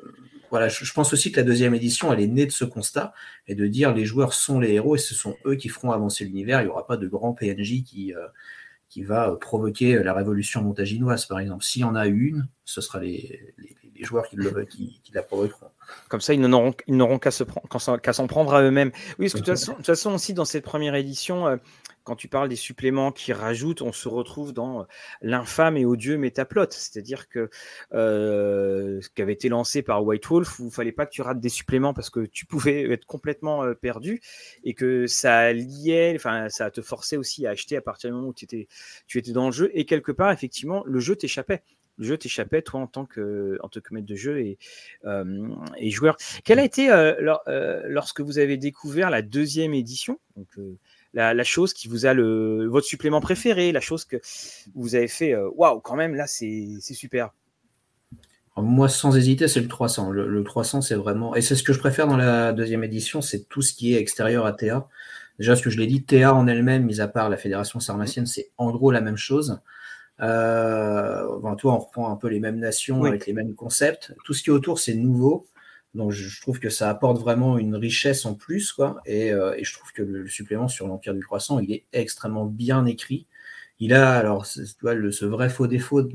voilà, 0.49 0.69
je, 0.69 0.91
pense 0.93 1.13
aussi 1.13 1.31
que 1.31 1.37
la 1.37 1.43
deuxième 1.43 1.73
édition, 1.75 2.11
elle 2.13 2.21
est 2.21 2.27
née 2.27 2.45
de 2.45 2.51
ce 2.51 2.65
constat 2.65 3.13
et 3.47 3.55
de 3.55 3.67
dire 3.67 3.93
les 3.93 4.05
joueurs 4.05 4.33
sont 4.33 4.59
les 4.59 4.73
héros 4.73 4.95
et 4.95 4.99
ce 4.99 5.13
sont 5.13 5.35
eux 5.45 5.55
qui 5.55 5.69
feront 5.69 5.91
avancer 5.91 6.25
l'univers. 6.25 6.61
Il 6.61 6.65
n'y 6.65 6.69
aura 6.69 6.87
pas 6.87 6.97
de 6.97 7.07
grand 7.07 7.33
PNJ 7.33 7.83
qui, 7.83 8.13
euh, 8.13 8.27
qui 8.89 9.03
va 9.03 9.35
provoquer 9.39 10.01
la 10.03 10.13
révolution 10.13 10.61
montaginoise, 10.61 11.25
par 11.25 11.39
exemple. 11.39 11.63
S'il 11.63 11.81
y 11.81 11.85
en 11.85 11.95
a 11.95 12.07
une, 12.07 12.47
ce 12.63 12.81
sera 12.81 12.99
les, 12.99 13.53
les, 13.95 14.03
joueurs 14.03 14.27
qui, 14.27 14.37
le, 14.37 14.65
qui, 14.65 15.01
la 15.13 15.23
provoqueront. 15.23 15.67
Comme 16.07 16.21
ça, 16.21 16.33
ils 16.33 16.41
n'auront 16.41 17.19
qu'à 17.19 17.31
s'en 17.31 18.27
prendre 18.27 18.53
à 18.53 18.61
eux-mêmes. 18.61 18.91
Oui, 19.19 19.29
parce 19.29 19.33
que 19.33 19.39
de 19.39 19.43
toute 19.43 19.47
façon, 19.47 19.71
de 19.73 19.77
toute 19.77 19.85
façon, 19.85 20.13
aussi, 20.13 20.33
dans 20.33 20.45
cette 20.45 20.63
première 20.63 20.95
édition, 20.95 21.47
euh, 21.47 21.57
quand 22.07 22.15
tu 22.15 22.29
parles 22.29 22.47
des 22.47 22.55
suppléments 22.55 23.11
qui 23.11 23.33
rajoutent, 23.33 23.81
on 23.81 23.91
se 23.91 24.07
retrouve 24.07 24.53
dans 24.53 24.79
euh, 24.79 24.83
l'infâme 25.21 25.75
et 25.75 25.83
odieux 25.83 26.17
métaplot. 26.17 26.67
C'est-à-dire 26.69 27.27
que 27.27 27.49
euh, 27.93 29.01
ce 29.01 29.09
qui 29.09 29.21
avait 29.21 29.33
été 29.33 29.49
lancé 29.49 29.81
par 29.81 30.05
White 30.05 30.25
Wolf, 30.25 30.55
il 30.59 30.67
ne 30.67 30.69
fallait 30.69 30.93
pas 30.93 31.05
que 31.05 31.11
tu 31.11 31.21
rates 31.21 31.41
des 31.41 31.49
suppléments 31.49 31.93
parce 31.93 32.09
que 32.09 32.21
tu 32.21 32.45
pouvais 32.45 32.89
être 32.93 33.03
complètement 33.03 33.65
euh, 33.65 33.73
perdu 33.73 34.21
et 34.63 34.73
que 34.73 35.05
ça 35.05 35.51
liait, 35.51 36.13
enfin, 36.15 36.47
ça 36.47 36.71
te 36.71 36.81
forçait 36.81 37.17
aussi 37.17 37.45
à 37.45 37.49
acheter 37.49 37.75
à 37.75 37.81
partir 37.81 38.09
du 38.09 38.15
moment 38.15 38.29
où 38.29 38.33
tu 38.33 38.45
étais, 38.45 38.69
tu 39.05 39.17
étais 39.17 39.33
dans 39.33 39.47
le 39.47 39.51
jeu. 39.51 39.69
Et 39.73 39.83
quelque 39.83 40.13
part, 40.13 40.31
effectivement, 40.31 40.83
le 40.85 41.01
jeu 41.01 41.17
t'échappait 41.17 41.61
le 41.99 42.05
jeu 42.05 42.15
t'échappait, 42.15 42.61
toi, 42.61 42.79
en 42.79 42.85
tant 42.85 43.05
que, 43.07 43.57
en 43.63 43.69
tant 43.69 43.79
que 43.79 43.91
maître 43.91 44.05
de 44.05 44.15
jeu 44.15 44.39
et, 44.39 44.59
et 45.79 45.89
joueur. 45.89 46.15
Quelle 46.43 46.59
a 46.59 46.63
été, 46.63 46.89
lorsque 47.87 48.21
vous 48.21 48.37
avez 48.37 48.55
découvert 48.55 49.09
la 49.09 49.23
deuxième 49.23 49.73
édition, 49.73 50.19
donc 50.35 50.47
la, 51.13 51.43
chose 51.43 51.73
qui 51.73 51.87
vous 51.87 52.05
a 52.05 52.13
le 52.13 52.67
votre 52.67 52.85
supplément 52.85 53.21
préféré, 53.21 53.71
la 53.71 53.79
chose 53.79 54.05
que 54.05 54.17
vous 54.75 54.95
avez 54.95 55.07
fait, 55.07 55.33
euh, 55.33 55.49
waouh, 55.55 55.79
quand 55.79 55.95
même, 55.95 56.15
là, 56.15 56.27
c'est 56.27 56.79
super. 56.81 57.31
Moi, 58.57 58.89
sans 58.89 59.15
hésiter, 59.15 59.47
c'est 59.47 59.61
le 59.61 59.67
300. 59.67 60.11
Le, 60.11 60.43
300, 60.43 60.81
c'est 60.81 60.95
vraiment. 60.95 61.35
Et 61.35 61.41
c'est 61.41 61.55
ce 61.55 61.61
que 61.61 61.73
je 61.73 61.79
préfère 61.79 62.07
dans 62.07 62.17
la 62.17 62.53
deuxième 62.53 62.83
édition, 62.83 63.21
c'est 63.21 63.47
tout 63.47 63.61
ce 63.61 63.73
qui 63.73 63.93
est 63.93 63.99
extérieur 63.99 64.45
à 64.47 64.53
TA. 64.53 64.87
Déjà, 65.37 65.55
ce 65.55 65.61
que 65.61 65.69
je 65.69 65.77
l'ai 65.77 65.85
dit, 65.85 66.03
TA 66.03 66.33
en 66.33 66.47
elle-même, 66.47 66.83
mis 66.83 66.99
à 66.99 67.07
part 67.07 67.29
la 67.29 67.37
Fédération 67.37 67.79
sarmacienne, 67.79 68.25
c'est 68.25 68.49
en 68.57 68.71
gros 68.71 68.89
la 68.89 69.01
même 69.01 69.17
chose. 69.17 69.59
Euh, 70.21 71.27
toi, 71.57 71.73
on 71.73 71.77
reprend 71.77 72.11
un 72.11 72.15
peu 72.15 72.27
les 72.27 72.39
mêmes 72.39 72.57
nations 72.57 73.03
avec 73.03 73.27
les 73.27 73.33
mêmes 73.33 73.53
concepts. 73.53 74.13
Tout 74.25 74.33
ce 74.33 74.41
qui 74.41 74.49
est 74.49 74.53
autour, 74.53 74.79
c'est 74.79 74.95
nouveau. 74.95 75.45
Donc 75.93 76.11
je, 76.11 76.41
trouve 76.41 76.59
que 76.59 76.69
ça 76.69 76.89
apporte 76.89 77.19
vraiment 77.19 77.57
une 77.57 77.75
richesse 77.75 78.25
en 78.25 78.35
plus, 78.35 78.71
quoi. 78.71 79.01
Et, 79.05 79.31
euh, 79.31 79.57
je 79.61 79.73
trouve 79.73 79.91
que 79.93 80.03
le, 80.03 80.27
supplément 80.27 80.67
sur 80.67 80.87
l'Empire 80.87 81.13
du 81.13 81.23
Croissant, 81.23 81.59
il 81.59 81.71
est 81.71 81.85
extrêmement 81.93 82.45
bien 82.45 82.85
écrit. 82.85 83.25
Il 83.79 83.93
a 83.93 84.13
alors 84.13 84.45
ce 84.45 85.25
vrai 85.25 85.49
faux 85.49 85.67
défaut 85.67 86.07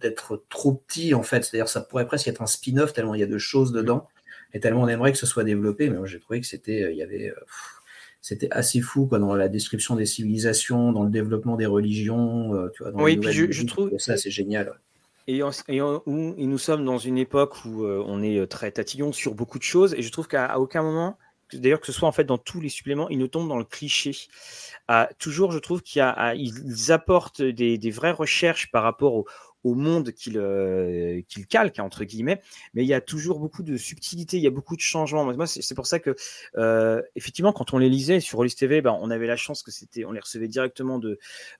d'être 0.00 0.44
trop 0.48 0.74
petit 0.74 1.14
en 1.14 1.22
fait, 1.22 1.44
c'est-à-dire 1.44 1.68
ça 1.68 1.80
pourrait 1.80 2.06
presque 2.06 2.28
être 2.28 2.42
un 2.42 2.46
spin-off 2.46 2.92
tellement 2.92 3.14
il 3.14 3.20
y 3.20 3.22
a 3.22 3.26
de 3.26 3.38
choses 3.38 3.72
dedans 3.72 4.08
et 4.52 4.60
tellement 4.60 4.82
on 4.82 4.88
aimerait 4.88 5.12
que 5.12 5.18
ce 5.18 5.26
soit 5.26 5.44
développé. 5.44 5.88
Mais 5.90 5.98
moi 5.98 6.06
j'ai 6.06 6.20
trouvé 6.20 6.40
que 6.40 6.46
c'était, 6.46 6.82
euh, 6.84 6.92
il 6.92 6.98
y 6.98 7.02
avait, 7.02 7.30
euh, 7.30 7.44
c'était 8.20 8.48
assez 8.50 8.80
fou 8.80 9.06
quoi 9.06 9.18
dans 9.18 9.34
la 9.34 9.48
description 9.48 9.94
des 9.94 10.06
civilisations, 10.06 10.92
dans 10.92 11.04
le 11.04 11.10
développement 11.10 11.56
des 11.56 11.66
religions, 11.66 12.68
tu 12.74 12.82
vois. 12.82 12.92
Dans 12.92 13.02
oui, 13.02 13.16
puis 13.16 13.32
je, 13.32 13.64
trouve 13.64 13.96
ça 13.98 14.16
c'est 14.16 14.30
génial. 14.30 14.78
Et, 15.26 15.40
nous 15.40 16.58
sommes 16.58 16.84
dans 16.84 16.98
une 16.98 17.18
époque 17.18 17.64
où 17.64 17.84
euh, 17.84 18.02
on 18.06 18.22
est 18.22 18.38
euh, 18.38 18.46
très 18.46 18.72
tatillon 18.72 19.12
sur 19.12 19.34
beaucoup 19.34 19.58
de 19.58 19.64
choses, 19.64 19.94
et 19.94 20.02
je 20.02 20.10
trouve 20.10 20.28
qu'à 20.28 20.58
aucun 20.58 20.82
moment, 20.82 21.18
d'ailleurs 21.52 21.80
que 21.80 21.86
ce 21.86 21.92
soit 21.92 22.08
en 22.08 22.12
fait 22.12 22.24
dans 22.24 22.38
tous 22.38 22.60
les 22.60 22.68
suppléments, 22.68 23.08
ils 23.08 23.18
ne 23.18 23.26
tombent 23.26 23.48
dans 23.48 23.58
le 23.58 23.64
cliché. 23.64 24.16
Toujours, 25.18 25.52
je 25.52 25.58
trouve 25.58 25.82
qu'ils 25.82 26.92
apportent 26.92 27.42
des, 27.42 27.78
des, 27.78 27.90
vraies 27.90 28.10
recherches 28.10 28.70
par 28.72 28.82
rapport 28.82 29.14
au, 29.14 29.26
au 29.64 29.74
monde 29.74 30.12
qu'il 30.12 30.38
euh, 30.38 31.20
calque, 31.48 31.78
entre 31.78 32.04
guillemets, 32.04 32.40
mais 32.74 32.82
il 32.82 32.88
y 32.88 32.94
a 32.94 33.00
toujours 33.00 33.38
beaucoup 33.38 33.62
de 33.62 33.76
subtilité, 33.76 34.36
il 34.36 34.42
y 34.42 34.46
a 34.46 34.50
beaucoup 34.50 34.76
de 34.76 34.80
changements. 34.80 35.24
Moi, 35.24 35.46
c'est 35.46 35.74
pour 35.74 35.86
ça 35.86 35.98
que, 35.98 36.14
euh, 36.56 37.02
effectivement, 37.16 37.52
quand 37.52 37.72
on 37.72 37.78
les 37.78 37.88
lisait 37.88 38.20
sur 38.20 38.38
Rollis 38.38 38.54
TV, 38.54 38.80
ben, 38.80 38.96
on 39.00 39.10
avait 39.10 39.26
la 39.26 39.36
chance 39.36 39.62
que 39.62 39.70
c'était, 39.70 40.04
on 40.04 40.12
les 40.12 40.20
recevait 40.20 40.48
directement 40.48 40.98
de, 40.98 41.18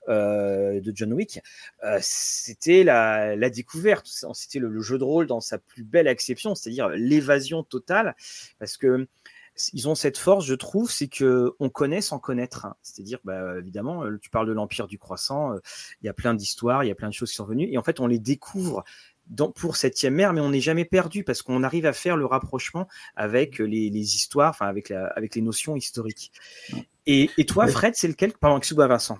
euh, 0.09 0.79
de 0.81 0.91
John 0.95 1.13
Wick. 1.13 1.39
c'était 1.99 2.83
la, 2.83 3.35
la, 3.35 3.49
découverte, 3.49 4.07
c'était 4.33 4.59
le, 4.59 4.69
le, 4.69 4.81
jeu 4.81 4.97
de 4.97 5.03
rôle 5.03 5.27
dans 5.27 5.41
sa 5.41 5.57
plus 5.57 5.83
belle 5.83 6.07
acception, 6.07 6.55
c'est-à-dire 6.55 6.89
l'évasion 6.89 7.63
totale, 7.63 8.15
parce 8.59 8.77
que 8.77 9.07
ils 9.73 9.87
ont 9.87 9.95
cette 9.95 10.17
force, 10.17 10.45
je 10.45 10.55
trouve, 10.55 10.91
c'est 10.91 11.07
que 11.07 11.53
on 11.59 11.69
connaît 11.69 12.01
sans 12.01 12.19
connaître. 12.19 12.67
C'est-à-dire, 12.81 13.19
bah, 13.23 13.57
évidemment, 13.59 14.03
euh, 14.03 14.17
tu 14.21 14.29
parles 14.29 14.47
de 14.47 14.53
l'Empire 14.53 14.87
du 14.87 14.97
Croissant, 14.97 15.53
euh, 15.53 15.59
il 16.01 16.05
y 16.05 16.09
a 16.09 16.13
plein 16.13 16.33
d'histoires, 16.33 16.83
il 16.83 16.87
y 16.87 16.91
a 16.91 16.95
plein 16.95 17.09
de 17.09 17.13
choses 17.13 17.29
qui 17.29 17.35
sont 17.35 17.45
venues, 17.45 17.69
et 17.71 17.77
en 17.77 17.83
fait, 17.83 17.99
on 17.99 18.07
les 18.07 18.19
découvre 18.19 18.83
dans, 19.27 19.51
pour 19.51 19.77
Septième 19.77 20.15
Mer, 20.15 20.33
mais 20.33 20.41
on 20.41 20.49
n'est 20.49 20.61
jamais 20.61 20.85
perdu 20.85 21.23
parce 21.23 21.41
qu'on 21.41 21.63
arrive 21.63 21.85
à 21.85 21.93
faire 21.93 22.17
le 22.17 22.25
rapprochement 22.25 22.87
avec 23.15 23.59
les, 23.59 24.15
histoires, 24.15 24.49
enfin 24.49 24.67
avec, 24.67 24.89
la, 24.89 25.07
avec 25.07 25.35
les 25.35 25.41
notions 25.41 25.75
historiques. 25.75 26.31
Et, 27.05 27.29
toi, 27.47 27.67
Fred, 27.67 27.93
c'est 27.95 28.07
lequel? 28.07 28.33
Pardon, 28.33 28.57
excuse-moi, 28.57 28.87
Vincent. 28.87 29.19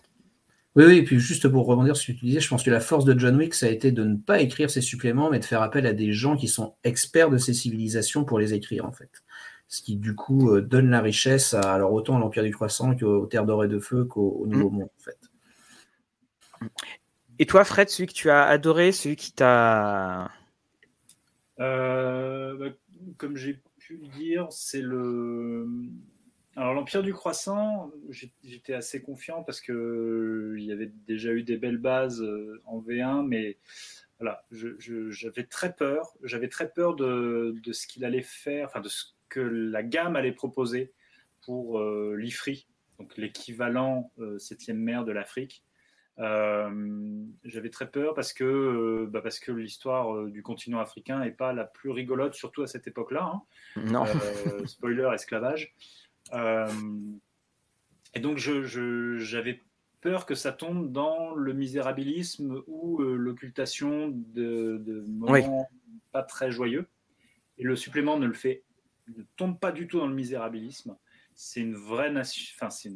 Oui, 0.76 0.86
oui, 0.86 0.98
et 0.98 1.04
puis 1.04 1.20
juste 1.20 1.50
pour 1.50 1.66
rebondir 1.66 1.98
sur 1.98 2.06
ce 2.08 2.12
que 2.14 2.18
tu 2.18 2.26
disais, 2.26 2.40
je 2.40 2.48
pense 2.48 2.64
que 2.64 2.72
la 2.72 2.80
force 2.80 3.04
de 3.04 3.18
John 3.20 3.36
Wick, 3.36 3.54
ça 3.54 3.66
a 3.66 3.70
été 3.70 3.92
de 3.92 4.06
ne 4.06 4.16
pas 4.16 4.40
écrire 4.40 4.70
ses 4.70 4.80
suppléments, 4.80 5.30
mais 5.30 5.40
de 5.40 5.46
faire 5.46 5.62
appel 5.62 5.86
à 5.86 5.92
des 5.92 6.14
gens 6.14 6.38
qui 6.38 6.48
sont 6.48 6.76
experts 6.86 7.30
de 7.30 7.38
ces 7.38 7.54
civilisations 7.54 8.24
pour 8.24 8.40
les 8.40 8.54
écrire, 8.54 8.86
en 8.86 8.94
fait 8.94 9.21
ce 9.72 9.82
qui 9.82 9.96
du 9.96 10.16
coup 10.16 10.52
euh, 10.52 10.62
donne 10.62 10.90
la 10.90 11.00
richesse 11.00 11.54
à, 11.54 11.62
alors 11.62 11.94
autant 11.94 12.18
à 12.18 12.20
l'Empire 12.20 12.44
du 12.44 12.52
Croissant 12.52 12.94
qu'aux 12.94 13.26
Terres 13.26 13.46
d'Or 13.46 13.64
et 13.64 13.70
de 13.70 13.80
Feu 13.80 14.04
qu'au 14.04 14.46
Nouveau 14.46 14.70
mm. 14.70 14.74
Monde 14.74 14.90
en 14.98 15.02
fait. 15.02 16.70
Et 17.40 17.46
toi 17.46 17.64
Fred, 17.64 17.90
celui 17.90 18.08
que 18.08 18.14
tu 18.14 18.30
as 18.30 18.44
adoré, 18.44 18.92
celui 18.92 19.16
qui 19.16 19.32
t'a... 19.32 20.30
Euh, 21.62 22.58
bah, 22.58 22.76
comme 23.18 23.38
j'ai 23.38 23.62
pu 23.80 23.96
le 23.96 24.08
dire, 24.10 24.48
c'est 24.52 24.82
le... 24.82 25.66
Alors 26.58 26.74
l'Empire 26.74 27.02
du 27.02 27.14
Croissant, 27.14 27.94
j'étais 28.44 28.74
assez 28.74 29.02
confiant 29.02 29.42
parce 29.42 29.62
que 29.62 30.54
il 30.58 30.66
y 30.66 30.74
avait 30.74 30.92
déjà 31.08 31.32
eu 31.32 31.44
des 31.44 31.56
belles 31.56 31.78
bases 31.78 32.22
euh, 32.22 32.62
en 32.66 32.82
V1, 32.82 33.26
mais 33.26 33.58
voilà, 34.20 34.44
j'avais 34.52 35.46
très 35.46 35.74
peur. 35.74 36.12
J'avais 36.24 36.50
très 36.50 36.70
peur 36.70 36.94
de, 36.98 37.56
de 37.64 37.72
ce 37.72 37.88
qu'il 37.88 38.04
allait 38.04 38.22
faire, 38.22 38.68
enfin 38.68 38.82
de 38.82 38.90
ce 38.90 39.06
que 39.32 39.40
la 39.40 39.82
gamme 39.82 40.16
allait 40.16 40.34
proposer 40.34 40.94
pour 41.42 41.80
euh, 41.80 42.16
l'IFRI, 42.20 42.68
donc 43.00 43.18
l'équivalent 43.18 44.12
euh, 44.20 44.38
septième 44.38 44.78
mer 44.78 45.06
de 45.06 45.12
l'Afrique. 45.12 45.64
J'avais 46.18 47.72
très 47.72 47.90
peur 47.90 48.14
parce 48.14 48.32
que, 48.32 49.08
bah 49.10 49.22
parce 49.22 49.40
que 49.40 49.52
l'histoire 49.52 50.26
du 50.28 50.44
continent 50.44 50.80
africain 50.80 51.20
n'est 51.20 51.32
pas 51.32 51.52
la 51.52 51.64
plus 51.64 51.90
rigolote, 51.90 52.36
surtout 52.36 52.62
à 52.62 52.68
cette 52.68 52.86
époque-là. 52.86 53.32
Hein. 53.34 53.42
Non. 53.78 54.06
spoiler, 54.68 55.10
esclavage. 55.16 55.74
et 58.14 58.20
donc, 58.20 58.38
j'avais 58.38 59.62
peur 60.02 60.28
que 60.28 60.36
ça 60.36 60.52
tombe 60.52 60.92
dans 60.92 61.34
le 61.34 61.54
misérabilisme 61.54 62.62
ou 62.68 63.00
l'occultation 63.02 64.10
de, 64.10 65.04
moments 65.08 65.68
pas 66.12 66.22
très 66.22 66.52
joyeux. 66.52 66.88
Et 67.58 67.64
le 67.64 67.76
supplément 67.76 68.20
ne 68.20 68.28
le 68.28 68.34
fait, 68.34 68.64
ne 69.18 69.24
tombe 69.36 69.60
pas 69.60 69.72
du 69.72 69.88
tout 69.88 70.00
dans 70.00 70.08
le 70.08 70.16
misérabilisme. 70.16 70.98
C'est 71.34 71.62
une 71.62 71.76
vraie 71.76 72.12
nation, 72.12 72.44
enfin, 72.56 72.70
c'est 72.70 72.92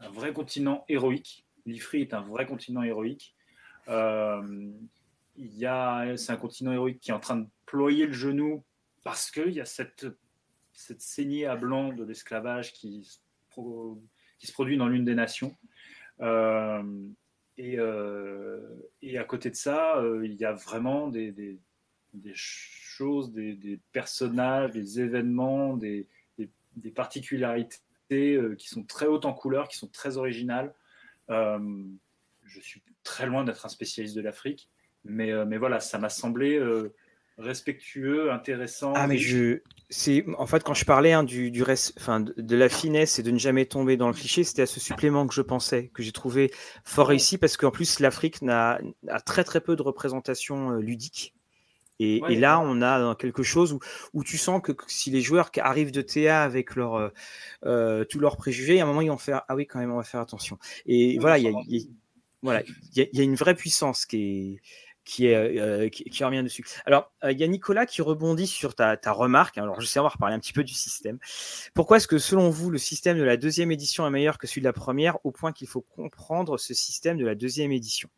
un 0.00 0.10
vrai 0.10 0.32
continent 0.32 0.84
héroïque. 0.88 1.46
L'Ifri 1.66 2.02
est 2.02 2.14
un 2.14 2.20
vrai 2.20 2.46
continent 2.46 2.82
héroïque. 2.82 3.34
Euh, 3.88 4.70
c'est 5.36 6.30
un 6.30 6.36
continent 6.36 6.72
héroïque 6.72 7.00
qui 7.00 7.10
est 7.10 7.14
en 7.14 7.20
train 7.20 7.36
de 7.36 7.46
ployer 7.66 8.06
le 8.06 8.12
genou 8.12 8.64
parce 9.04 9.30
qu'il 9.30 9.50
y 9.50 9.60
a 9.60 9.64
cette, 9.64 10.06
cette 10.72 11.00
saignée 11.00 11.46
à 11.46 11.56
blanc 11.56 11.92
de 11.92 12.04
l'esclavage 12.04 12.72
qui, 12.72 13.04
se 13.54 14.52
produit 14.52 14.76
dans 14.76 14.88
l'une 14.88 15.04
des 15.04 15.14
nations. 15.14 15.56
Euh, 16.20 16.82
et, 17.56 17.78
euh, 17.78 18.60
et, 19.02 19.18
à 19.18 19.24
côté 19.24 19.50
de 19.50 19.56
ça, 19.56 20.02
il 20.22 20.34
y 20.34 20.44
a 20.44 20.52
vraiment 20.52 21.08
des, 21.08 21.32
des 21.32 22.32
choses, 22.98 23.32
des, 23.32 23.54
des, 23.54 23.78
personnages, 23.92 24.72
des 24.72 25.00
événements, 25.00 25.76
des, 25.76 26.06
des 26.76 26.90
particularités 26.90 28.38
qui 28.56 28.68
sont 28.68 28.84
très 28.84 29.06
hautes 29.06 29.24
en 29.24 29.32
couleurs, 29.32 29.68
qui 29.68 29.76
sont 29.76 29.88
très 29.88 30.16
originales. 30.16 30.72
je 31.28 32.60
suis 32.60 32.82
très 33.02 33.26
loin 33.26 33.44
d'être 33.44 33.66
un 33.66 33.68
spécialiste 33.68 34.16
de 34.16 34.20
l'Afrique, 34.20 34.68
mais, 35.04 35.32
mais 35.44 35.58
voilà, 35.58 35.80
ça 35.80 35.98
m'a 35.98 36.08
semblé 36.08 36.58
respectueux, 37.38 38.32
intéressant. 38.32 38.92
Ah, 38.94 39.06
mais 39.06 39.16
je. 39.16 39.60
C'est 39.90 40.24
en 40.36 40.46
fait 40.46 40.62
quand 40.62 40.74
je 40.74 40.84
parlais 40.84 41.12
hein, 41.12 41.22
du, 41.22 41.50
du 41.50 41.62
reste, 41.62 41.94
enfin 41.98 42.20
de, 42.20 42.56
la 42.56 42.68
finesse 42.68 43.18
et 43.18 43.22
de 43.22 43.30
ne 43.30 43.38
jamais 43.38 43.64
tomber 43.64 43.96
dans 43.96 44.08
le 44.08 44.12
cliché, 44.12 44.44
c'était 44.44 44.62
à 44.62 44.66
ce 44.66 44.80
supplément 44.80 45.26
que 45.26 45.32
je 45.32 45.40
pensais, 45.40 45.90
que 45.94 46.02
j'ai 46.02 46.12
trouvé 46.12 46.50
fort 46.84 47.08
réussi 47.08 47.38
parce 47.38 47.56
qu'en 47.56 47.70
plus 47.70 48.00
l'Afrique 48.00 48.42
n'a 48.42 48.80
a 49.08 49.20
très 49.20 49.44
très 49.44 49.62
peu 49.62 49.76
de 49.76 49.82
représentation 49.82 50.72
ludique. 50.72 51.34
Et, 51.98 52.22
et, 52.28 52.36
là, 52.36 52.60
on 52.60 52.80
a 52.82 53.14
quelque 53.16 53.42
chose 53.42 53.72
où, 53.72 53.80
où, 54.12 54.22
tu 54.22 54.38
sens 54.38 54.60
que 54.62 54.72
si 54.86 55.10
les 55.10 55.20
joueurs 55.20 55.50
qui 55.50 55.60
arrivent 55.60 55.92
de 55.92 56.02
TA 56.02 56.42
avec 56.42 56.76
leur, 56.76 57.12
euh, 57.64 58.04
tous 58.04 58.20
leurs 58.20 58.36
préjugés, 58.36 58.80
à 58.80 58.84
un 58.84 58.86
moment, 58.86 59.00
ils 59.00 59.10
vont 59.10 59.18
faire 59.18 59.42
Ah 59.48 59.56
oui, 59.56 59.66
quand 59.66 59.78
même, 59.78 59.92
on 59.92 59.96
va 59.96 60.04
faire 60.04 60.20
attention. 60.20 60.58
Et 60.86 61.18
voilà, 61.18 61.38
il 61.38 61.44
y 61.44 61.48
a, 61.48 61.82
voilà, 62.42 62.62
il 62.94 63.08
y, 63.12 63.20
a 63.20 63.22
une 63.24 63.34
vraie 63.34 63.56
puissance 63.56 64.06
qui 64.06 64.16
est, 64.16 64.62
qui, 65.04 65.26
est, 65.26 65.34
euh, 65.34 65.88
qui, 65.88 66.22
revient 66.22 66.42
dessus. 66.44 66.64
Alors, 66.86 67.12
il 67.28 67.36
y 67.36 67.42
a 67.42 67.48
Nicolas 67.48 67.84
qui 67.84 68.00
rebondit 68.00 68.46
sur 68.46 68.76
ta, 68.76 68.96
ta 68.96 69.10
remarque. 69.10 69.58
Alors, 69.58 69.80
je 69.80 69.86
sais, 69.86 69.98
on 69.98 70.04
va 70.04 70.10
reparler 70.10 70.36
un 70.36 70.38
petit 70.38 70.52
peu 70.52 70.62
du 70.62 70.74
système. 70.74 71.18
Pourquoi 71.74 71.96
est-ce 71.96 72.06
que, 72.06 72.18
selon 72.18 72.50
vous, 72.50 72.70
le 72.70 72.78
système 72.78 73.18
de 73.18 73.24
la 73.24 73.36
deuxième 73.36 73.72
édition 73.72 74.06
est 74.06 74.10
meilleur 74.10 74.38
que 74.38 74.46
celui 74.46 74.60
de 74.60 74.66
la 74.66 74.72
première, 74.72 75.18
au 75.24 75.32
point 75.32 75.52
qu'il 75.52 75.66
faut 75.66 75.80
comprendre 75.80 76.58
ce 76.58 76.74
système 76.74 77.16
de 77.16 77.26
la 77.26 77.34
deuxième 77.34 77.72
édition? 77.72 78.08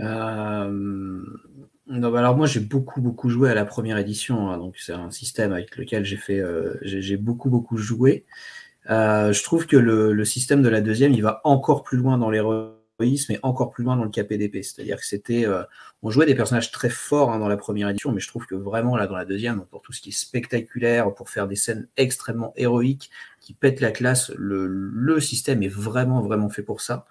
Euh, 0.00 1.22
non, 1.88 2.10
bah 2.10 2.18
alors 2.18 2.36
moi 2.36 2.46
j'ai 2.46 2.60
beaucoup 2.60 3.00
beaucoup 3.00 3.30
joué 3.30 3.50
à 3.50 3.54
la 3.54 3.64
première 3.64 3.96
édition, 3.96 4.50
hein, 4.50 4.58
donc 4.58 4.76
c'est 4.76 4.92
un 4.92 5.10
système 5.10 5.52
avec 5.52 5.76
lequel 5.76 6.04
j'ai 6.04 6.16
fait, 6.16 6.38
euh, 6.38 6.74
j'ai 6.82 7.16
beaucoup 7.16 7.48
beaucoup 7.48 7.78
joué. 7.78 8.26
Euh, 8.90 9.32
je 9.32 9.42
trouve 9.42 9.66
que 9.66 9.76
le, 9.76 10.12
le, 10.12 10.24
système 10.24 10.62
de 10.62 10.68
la 10.68 10.80
deuxième, 10.80 11.12
il 11.12 11.22
va 11.22 11.40
encore 11.44 11.82
plus 11.82 11.98
loin 11.98 12.18
dans 12.18 12.30
l'héroïsme 12.30 13.32
et 13.32 13.38
encore 13.42 13.70
plus 13.70 13.84
loin 13.84 13.96
dans 13.96 14.04
le 14.04 14.10
KPDP. 14.10 14.62
C'est-à-dire 14.62 14.98
que 14.98 15.06
c'était, 15.06 15.46
euh, 15.46 15.62
on 16.02 16.10
jouait 16.10 16.26
des 16.26 16.34
personnages 16.34 16.70
très 16.72 16.90
forts 16.90 17.32
hein, 17.32 17.38
dans 17.38 17.48
la 17.48 17.56
première 17.56 17.88
édition, 17.88 18.12
mais 18.12 18.20
je 18.20 18.28
trouve 18.28 18.46
que 18.46 18.54
vraiment 18.54 18.96
là 18.96 19.06
dans 19.06 19.16
la 19.16 19.24
deuxième, 19.24 19.64
pour 19.66 19.82
tout 19.82 19.92
ce 19.92 20.00
qui 20.00 20.10
est 20.10 20.12
spectaculaire, 20.12 21.14
pour 21.14 21.30
faire 21.30 21.48
des 21.48 21.56
scènes 21.56 21.88
extrêmement 21.96 22.52
héroïques 22.56 23.10
qui 23.40 23.54
pètent 23.54 23.80
la 23.80 23.92
classe, 23.92 24.30
le, 24.36 24.66
le 24.66 25.20
système 25.20 25.62
est 25.62 25.68
vraiment 25.68 26.20
vraiment 26.20 26.50
fait 26.50 26.62
pour 26.62 26.80
ça. 26.80 27.06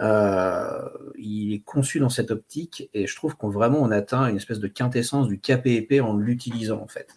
Euh, 0.00 0.88
il 1.16 1.52
est 1.52 1.60
conçu 1.60 2.00
dans 2.00 2.08
cette 2.08 2.32
optique 2.32 2.90
et 2.94 3.06
je 3.06 3.14
trouve 3.14 3.36
qu'on 3.36 3.48
vraiment 3.48 3.80
on 3.80 3.92
atteint 3.92 4.26
une 4.26 4.36
espèce 4.36 4.58
de 4.58 4.66
quintessence 4.66 5.28
du 5.28 5.38
KPEP 5.38 6.00
en 6.02 6.16
l'utilisant 6.16 6.80
en 6.80 6.88
fait. 6.88 7.08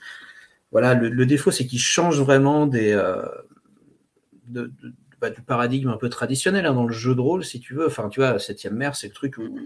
Voilà, 0.72 0.94
le, 0.94 1.26
défaut 1.26 1.50
c'est 1.50 1.66
qu'il 1.66 1.80
change 1.80 2.22
vraiment 2.22 2.68
des, 2.68 2.92
euh, 2.92 3.26
de, 4.48 4.72
bah, 5.20 5.30
du 5.32 5.42
paradigme 5.42 5.90
un 5.90 5.98
peu 5.98 6.10
traditionnel 6.10 6.66
hein, 6.66 6.74
dans 6.74 6.86
le 6.86 6.94
jeu 6.94 7.16
de 7.16 7.22
rôle 7.22 7.44
si 7.44 7.60
tu 7.60 7.74
veux. 7.74 7.88
Enfin, 7.88 8.10
tu 8.10 8.20
vois, 8.20 8.38
septième 8.38 8.76
mer, 8.76 8.96
c'est 8.96 9.08
le 9.08 9.14
truc 9.14 9.38
où 9.38 9.58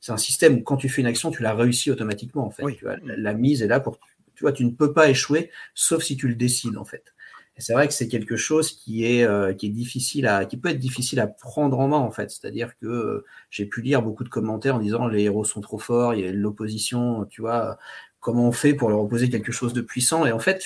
c'est 0.00 0.12
un 0.12 0.16
système 0.16 0.56
où 0.56 0.62
quand 0.62 0.76
tu 0.76 0.88
fais 0.88 1.02
une 1.02 1.06
action, 1.06 1.30
tu 1.30 1.42
la 1.42 1.54
réussis 1.54 1.90
automatiquement 1.90 2.46
en 2.46 2.50
fait. 2.50 2.64
Tu 2.74 2.84
vois, 2.84 2.96
la, 3.04 3.16
la, 3.16 3.34
mise 3.34 3.62
est 3.62 3.68
là 3.68 3.78
pour, 3.78 3.98
tu 4.34 4.42
vois, 4.42 4.52
tu 4.52 4.64
ne 4.64 4.70
peux 4.70 4.92
pas 4.92 5.08
échouer 5.10 5.50
sauf 5.74 6.02
si 6.02 6.16
tu 6.16 6.26
le 6.26 6.34
décides 6.34 6.76
en 6.76 6.84
fait 6.84 7.12
c'est 7.58 7.72
vrai 7.72 7.88
que 7.88 7.94
c'est 7.94 8.08
quelque 8.08 8.36
chose 8.36 8.70
qui 8.72 9.04
est, 9.04 9.24
euh, 9.24 9.52
qui 9.52 9.66
est 9.66 9.70
difficile 9.70 10.26
à, 10.26 10.44
qui 10.44 10.56
peut 10.56 10.68
être 10.68 10.78
difficile 10.78 11.18
à 11.20 11.26
prendre 11.26 11.78
en 11.80 11.88
main 11.88 11.98
en 11.98 12.10
fait. 12.10 12.30
C'est-à-dire 12.30 12.78
que 12.78 12.86
euh, 12.86 13.24
j'ai 13.50 13.66
pu 13.66 13.82
lire 13.82 14.02
beaucoup 14.02 14.24
de 14.24 14.28
commentaires 14.28 14.76
en 14.76 14.78
disant 14.78 15.08
les 15.08 15.24
héros 15.24 15.44
sont 15.44 15.60
trop 15.60 15.78
forts, 15.78 16.14
il 16.14 16.20
y 16.24 16.28
a 16.28 16.32
l'opposition, 16.32 17.24
tu 17.26 17.40
vois, 17.40 17.78
comment 18.20 18.48
on 18.48 18.52
fait 18.52 18.74
pour 18.74 18.90
leur 18.90 19.00
opposer 19.00 19.28
quelque 19.28 19.52
chose 19.52 19.72
de 19.72 19.80
puissant? 19.80 20.24
Et 20.24 20.32
en 20.32 20.38
fait, 20.38 20.64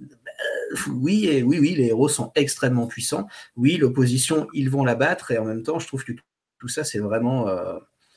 euh, 0.00 0.04
oui, 0.92 1.26
et 1.26 1.42
oui, 1.44 1.58
oui, 1.60 1.74
les 1.76 1.86
héros 1.86 2.08
sont 2.08 2.32
extrêmement 2.34 2.88
puissants. 2.88 3.28
Oui, 3.56 3.76
l'opposition, 3.76 4.48
ils 4.52 4.70
vont 4.70 4.84
la 4.84 4.96
battre. 4.96 5.30
Et 5.30 5.38
en 5.38 5.44
même 5.44 5.62
temps, 5.62 5.78
je 5.78 5.86
trouve 5.86 6.04
que 6.04 6.12
tout 6.58 6.68
ça, 6.68 6.82
c'est 6.84 6.98
vraiment, 6.98 7.46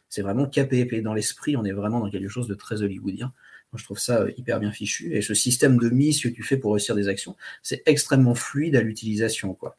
c'est 0.10 0.22
vraiment 0.22 0.48
capé. 0.48 0.86
Dans 1.02 1.14
l'esprit, 1.14 1.58
on 1.58 1.66
est 1.66 1.72
vraiment 1.72 2.00
dans 2.00 2.10
quelque 2.10 2.30
chose 2.30 2.48
de 2.48 2.56
très 2.56 2.82
hollywoodien 2.82 3.34
je 3.76 3.84
trouve 3.84 4.00
ça 4.00 4.22
euh, 4.22 4.32
hyper 4.38 4.60
bien 4.60 4.72
fichu. 4.72 5.14
Et 5.16 5.22
ce 5.22 5.34
système 5.34 5.78
de 5.78 5.90
mise 5.90 6.22
que 6.22 6.30
tu 6.30 6.44
fais 6.44 6.58
pour 6.58 6.74
réussir 6.74 6.96
des 6.96 7.08
actions, 7.08 7.36
c'est 7.62 7.84
extrêmement 7.86 8.36
fluide 8.36 8.76
à 8.76 8.82
l'utilisation. 8.82 9.54
quoi. 9.54 9.78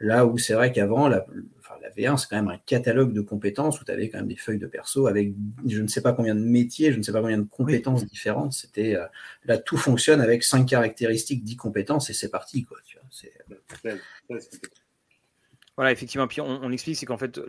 Là 0.00 0.26
où 0.26 0.38
c'est 0.38 0.54
vrai 0.54 0.72
qu'avant, 0.72 1.08
la, 1.08 1.26
la, 1.82 1.90
V1, 1.90 2.16
c'est 2.16 2.28
quand 2.28 2.36
même 2.36 2.48
un 2.48 2.58
catalogue 2.58 3.12
de 3.12 3.20
compétences 3.20 3.80
où 3.80 3.84
tu 3.84 3.92
avais 3.92 4.08
quand 4.08 4.18
même 4.18 4.28
des 4.28 4.36
feuilles 4.36 4.58
de 4.58 4.66
perso 4.66 5.06
avec 5.06 5.32
je 5.66 5.80
ne 5.80 5.86
sais 5.86 6.00
pas 6.00 6.12
combien 6.12 6.34
de 6.34 6.40
métiers, 6.40 6.92
je 6.92 6.98
ne 6.98 7.02
sais 7.02 7.12
pas 7.12 7.20
combien 7.20 7.38
de 7.38 7.48
compétences 7.48 8.04
différentes. 8.06 8.52
C'était 8.52 8.96
euh, 8.96 9.06
Là, 9.44 9.58
tout 9.58 9.76
fonctionne 9.76 10.20
avec 10.20 10.42
cinq 10.42 10.66
caractéristiques, 10.66 11.44
dix 11.44 11.56
compétences 11.56 12.10
et 12.10 12.12
c'est 12.12 12.30
parti. 12.30 12.64
Quoi, 12.64 12.78
tu 12.84 12.98
vois, 12.98 13.94
voilà, 15.76 15.90
effectivement. 15.90 16.28
Puis 16.28 16.40
on, 16.40 16.70
explique, 16.70 16.96
c'est 16.96 17.06
qu'en 17.06 17.18
fait, 17.18 17.40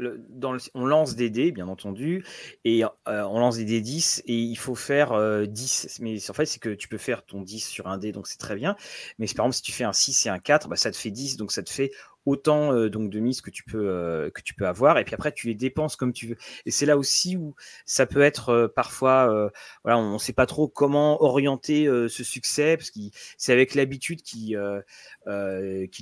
on 0.74 0.86
lance 0.86 1.16
des 1.16 1.30
dés, 1.30 1.52
bien 1.52 1.68
entendu, 1.68 2.26
et 2.64 2.84
euh, 2.84 2.90
on 3.08 3.40
lance 3.40 3.58
des 3.58 3.66
dés 3.66 3.82
10, 3.82 4.24
et 4.26 4.34
il 4.34 4.56
faut 4.56 4.76
faire 4.76 5.10
10. 5.48 5.86
Euh, 5.86 6.04
mais 6.04 6.30
en 6.30 6.34
fait, 6.34 6.46
c'est 6.46 6.60
que 6.60 6.74
tu 6.74 6.88
peux 6.88 6.98
faire 6.98 7.24
ton 7.24 7.42
10 7.42 7.60
sur 7.68 7.88
un 7.88 7.98
dé, 7.98 8.12
donc 8.12 8.28
c'est 8.28 8.40
très 8.40 8.56
bien. 8.56 8.76
Mais 9.20 9.28
par 9.28 9.46
exemple, 9.46 9.56
si 9.56 9.62
tu 9.62 9.72
fais 9.72 9.84
un 9.84 9.94
6 9.94 10.26
et 10.26 10.30
un 10.30 10.40
4, 10.40 10.68
bah, 10.68 10.76
ça 10.76 10.92
te 10.92 10.98
fait 10.98 11.12
10, 11.12 11.38
donc 11.38 11.52
ça 11.52 11.62
te 11.62 11.70
fait 11.70 11.92
autant 12.26 12.74
euh, 12.74 12.90
donc 12.90 13.10
de 13.10 13.20
mises 13.20 13.42
que 13.42 13.50
tu 13.50 13.64
peux 13.64 13.88
euh, 13.88 14.30
que 14.32 14.42
tu 14.42 14.54
peux 14.54 14.68
avoir. 14.68 14.98
Et 14.98 15.06
puis 15.06 15.14
après 15.14 15.32
tu 15.32 15.48
les 15.48 15.56
dépenses 15.56 15.96
comme 15.96 16.14
tu 16.14 16.28
veux. 16.28 16.38
Et 16.66 16.72
c'est 16.72 16.86
là 16.86 16.98
aussi 16.98 17.38
où 17.38 17.56
ça 17.86 18.06
peut 18.06 18.22
être 18.22 18.50
euh, 18.50 18.68
parfois 18.68 19.52
voilà 19.84 19.98
on 19.98 20.14
ne 20.14 20.18
sait 20.18 20.34
pas 20.34 20.46
trop 20.46 20.68
comment 20.68 21.22
orienter 21.24 21.86
ce 21.86 22.24
succès 22.24 22.78
parce 22.78 22.92
que 22.92 23.00
c'est 23.38 23.54
avec 23.54 23.76
l'habitude 23.76 24.22
qu'il 24.22 24.58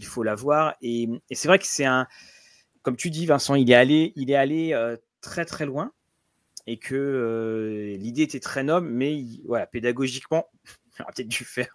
faut 0.04 0.24
l'avoir. 0.24 0.76
Et, 0.82 1.10
et 1.30 1.36
c'est 1.36 1.48
vrai 1.48 1.60
que 1.60 1.66
c'est 1.66 1.86
un 1.86 2.08
comme 2.82 2.95
tu 2.95 3.10
dis 3.10 3.26
Vincent 3.26 3.56
il 3.56 3.72
est 3.72 3.76
allé 3.76 4.14
il 4.16 4.32
est 4.32 4.36
allé 4.36 4.95
très 5.22 5.45
très 5.45 5.66
loin. 5.66 5.91
Et 6.66 6.78
que 6.78 7.95
l'idée 8.00 8.22
était 8.22 8.40
très 8.40 8.64
noble 8.64 8.88
mais 8.88 9.22
voilà 9.45 9.68
pédagogiquement 9.68 10.48
on 10.99 11.03
aurait 11.03 11.14
peut-être 11.15 11.28
dû 11.28 11.44
faire 11.44 11.70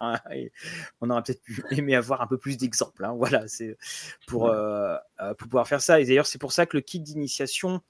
on 1.01 1.09
aurait 1.09 1.23
peut-être 1.23 1.41
aimé 1.71 1.95
avoir 1.95 2.21
un 2.21 2.27
peu 2.27 2.37
plus 2.37 2.57
d'exemples. 2.57 3.05
Hein. 3.05 3.13
Voilà, 3.17 3.47
c'est 3.47 3.77
pour, 4.27 4.47
euh, 4.47 4.95
euh, 5.21 5.33
pour, 5.33 5.47
pouvoir 5.47 5.67
faire 5.67 5.81
ça. 5.81 5.99
Et 5.99 6.05
d'ailleurs, 6.05 6.27
c'est 6.27 6.37
pour 6.37 6.51
ça 6.51 6.65
que 6.65 6.77
le 6.77 6.81
kit 6.81 6.99
d'initiation, 6.99 7.81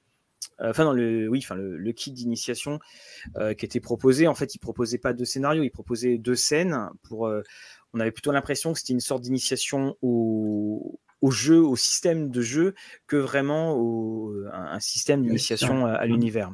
euh, 0.61 0.71
enfin, 0.71 0.91
le, 0.93 1.27
oui, 1.27 1.39
enfin, 1.43 1.55
le, 1.55 1.91
kit 1.91 2.11
d'initiation 2.11 2.79
qui 3.57 3.65
était 3.65 3.79
proposé, 3.79 4.27
en 4.27 4.35
fait, 4.35 4.55
il 4.55 4.59
proposait 4.59 4.97
pas 4.97 5.13
deux 5.13 5.25
scénarios, 5.25 5.63
il 5.63 5.71
proposait 5.71 6.17
deux 6.17 6.35
scènes. 6.35 6.89
Pour, 7.03 7.31
on 7.93 7.99
avait 7.99 8.11
plutôt 8.11 8.31
l'impression 8.31 8.73
que 8.73 8.79
c'était 8.79 8.93
une 8.93 8.99
sorte 8.99 9.21
d'initiation 9.21 9.95
au, 10.01 10.99
au 11.21 11.31
jeu, 11.31 11.61
au 11.61 11.75
système 11.75 12.29
de 12.29 12.41
jeu, 12.41 12.75
que 13.07 13.17
vraiment 13.17 13.73
au, 13.75 14.33
un, 14.51 14.79
système 14.79 15.23
d'initiation 15.23 15.85
à 15.85 16.05
l'univers. 16.05 16.51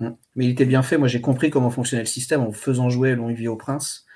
Mmh. 0.00 0.10
Mais 0.36 0.44
il 0.46 0.50
était 0.50 0.64
bien 0.64 0.82
fait. 0.82 0.98
Moi, 0.98 1.08
j'ai 1.08 1.20
compris 1.20 1.50
comment 1.50 1.70
fonctionnait 1.70 2.02
le 2.02 2.08
système 2.08 2.40
en 2.40 2.52
faisant 2.52 2.88
jouer 2.88 3.14
Longue 3.14 3.34
Vie 3.34 3.48
au 3.48 3.56
Prince. 3.56 4.06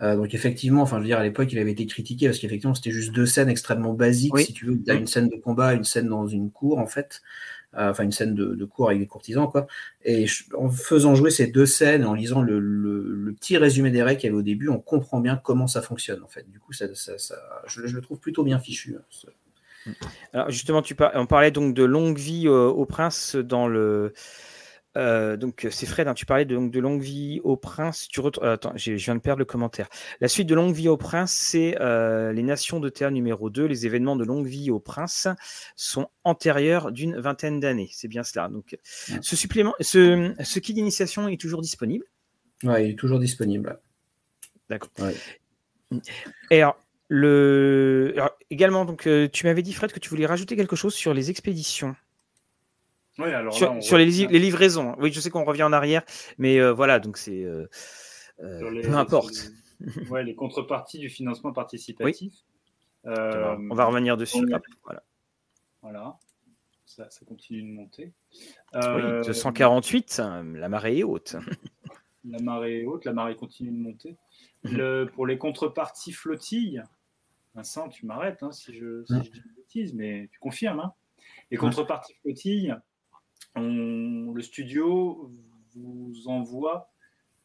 Euh, 0.00 0.16
donc 0.16 0.32
effectivement, 0.32 0.82
enfin 0.82 0.96
je 0.98 1.02
veux 1.02 1.06
dire 1.08 1.18
à 1.18 1.24
l'époque 1.24 1.50
il 1.50 1.58
avait 1.58 1.72
été 1.72 1.84
critiqué 1.86 2.26
parce 2.26 2.38
qu'effectivement 2.38 2.74
c'était 2.74 2.92
juste 2.92 3.10
deux 3.12 3.26
scènes 3.26 3.48
extrêmement 3.48 3.94
basiques 3.94 4.38
si 4.38 4.52
tu 4.52 4.66
veux. 4.66 4.80
Tu 4.80 4.90
as 4.90 4.94
une 4.94 5.08
scène 5.08 5.28
de 5.28 5.36
combat, 5.36 5.74
une 5.74 5.84
scène 5.84 6.08
dans 6.08 6.26
une 6.26 6.52
cour 6.52 6.78
en 6.78 6.86
fait, 6.86 7.20
euh, 7.74 7.90
enfin 7.90 8.04
une 8.04 8.12
scène 8.12 8.34
de, 8.34 8.64
cour 8.64 8.88
avec 8.88 9.00
des 9.00 9.08
courtisans 9.08 9.50
quoi. 9.50 9.66
Et 10.04 10.26
en 10.56 10.70
faisant 10.70 11.16
jouer 11.16 11.30
ces 11.30 11.48
deux 11.48 11.66
scènes, 11.66 12.04
en 12.04 12.14
lisant 12.14 12.42
le, 12.42 13.34
petit 13.40 13.56
résumé 13.56 13.90
des 13.90 14.02
règles 14.02 14.20
qu'il 14.20 14.28
y 14.28 14.30
avait 14.30 14.38
au 14.38 14.42
début, 14.42 14.68
on 14.68 14.78
comprend 14.78 15.20
bien 15.20 15.36
comment 15.36 15.66
ça 15.66 15.82
fonctionne 15.82 16.22
en 16.22 16.28
fait. 16.28 16.48
Du 16.48 16.60
coup 16.60 16.72
ça, 16.72 16.86
ça, 16.94 17.14
je, 17.66 17.80
le 17.80 18.00
trouve 18.00 18.20
plutôt 18.20 18.44
bien 18.44 18.60
fichu. 18.60 18.96
Hein, 18.96 19.92
Alors 20.32 20.50
justement, 20.50 20.80
tu 20.80 20.94
on 21.14 21.26
parlait 21.26 21.50
donc 21.50 21.74
de 21.74 21.82
longue 21.82 22.18
vie 22.18 22.46
au 22.46 22.84
prince 22.84 23.34
dans 23.34 23.66
le 23.66 24.12
euh, 24.96 25.36
donc 25.36 25.66
c'est 25.70 25.86
Fred, 25.86 26.08
hein, 26.08 26.14
tu 26.14 26.26
parlais 26.26 26.44
de, 26.44 26.56
de, 26.56 26.80
Longue 26.80 27.02
Vie 27.02 27.40
au 27.44 27.56
Prince. 27.56 28.08
Tu 28.08 28.20
euh, 28.20 28.54
Attends, 28.54 28.72
je 28.74 28.92
viens 28.92 29.14
de 29.14 29.20
perdre 29.20 29.38
le 29.38 29.44
commentaire. 29.44 29.88
La 30.20 30.28
suite 30.28 30.48
de 30.48 30.54
Longue 30.54 30.74
Vie 30.74 30.88
au 30.88 30.96
Prince, 30.96 31.32
c'est 31.32 31.76
euh, 31.80 32.32
les 32.32 32.42
Nations 32.42 32.80
de 32.80 32.88
Terre 32.88 33.10
numéro 33.10 33.50
2. 33.50 33.66
Les 33.66 33.86
événements 33.86 34.16
de 34.16 34.24
Longue 34.24 34.46
Vie 34.46 34.70
au 34.70 34.80
Prince 34.80 35.28
sont 35.76 36.08
antérieurs 36.24 36.90
d'une 36.90 37.18
vingtaine 37.18 37.60
d'années. 37.60 37.90
C'est 37.92 38.08
bien 38.08 38.24
cela. 38.24 38.48
Donc 38.48 38.78
ce 39.20 39.36
supplément, 39.36 39.74
ce, 39.80 40.34
ce 40.42 40.58
kit 40.58 40.74
d'initiation 40.74 41.28
est 41.28 41.40
toujours 41.40 41.60
disponible? 41.60 42.04
Oui, 42.64 42.84
il 42.84 42.90
est 42.90 42.98
toujours 42.98 43.20
disponible. 43.20 43.78
D'accord. 44.68 44.90
Et 46.50 46.60
alors, 46.60 46.76
le... 47.08 48.14
également, 48.50 48.84
donc, 48.84 49.08
tu 49.32 49.46
m'avais 49.46 49.62
dit, 49.62 49.72
Fred, 49.72 49.92
que 49.92 50.00
tu 50.00 50.10
voulais 50.10 50.26
rajouter 50.26 50.56
quelque 50.56 50.76
chose 50.76 50.92
sur 50.92 51.14
les 51.14 51.30
expéditions 51.30 51.94
sur, 53.80 53.98
les, 53.98 54.06
livraisons. 54.06 54.94
Oui, 54.98 55.12
je 55.12 55.20
sais 55.20 55.30
qu'on 55.30 55.44
revient 55.44 55.64
en 55.64 55.72
arrière, 55.72 56.02
mais 56.38 56.58
euh, 56.58 56.72
voilà, 56.72 57.00
donc 57.00 57.16
c'est. 57.16 57.42
Euh, 57.42 57.68
euh, 58.40 58.82
peu 58.82 58.94
importe. 58.94 59.50
Les, 59.80 60.24
les 60.24 60.34
contreparties 60.34 60.98
du 60.98 61.08
financement 61.08 61.52
participatif. 61.52 62.34
on 63.04 63.74
va 63.74 63.84
revenir 63.84 64.16
dessus. 64.16 64.46
voilà. 64.84 65.02
Voilà. 65.82 66.18
Ça, 66.84 67.06
continue 67.26 67.62
de 67.62 67.68
monter. 67.68 68.12
oui, 68.74 69.26
248, 69.26 70.22
la 70.54 70.68
marée 70.68 70.98
est 70.98 71.02
haute. 71.04 71.36
la 72.24 72.40
marée 72.40 72.80
est 72.80 72.84
haute, 72.86 73.04
la 73.04 73.12
marée 73.12 73.36
continue 73.36 73.70
de 73.70 73.76
monter. 73.76 74.16
Le, 74.64 75.04
pour 75.04 75.26
les 75.26 75.38
contreparties 75.38 76.12
flottilles, 76.12 76.82
Vincent, 77.54 77.88
tu 77.88 78.06
m'arrêtes 78.06 78.42
hein, 78.42 78.50
si, 78.52 78.74
je, 78.74 79.04
si 79.04 79.14
je 79.14 79.30
dis 79.30 79.42
une 79.44 79.54
bêtise, 79.56 79.94
mais 79.94 80.28
tu 80.32 80.38
confirmes. 80.40 80.80
Hein 80.80 80.92
les 81.50 81.56
contreparties 81.56 82.14
flottilles, 82.22 82.76
le 83.60 84.42
studio 84.42 85.30
vous 85.74 86.28
envoie 86.28 86.90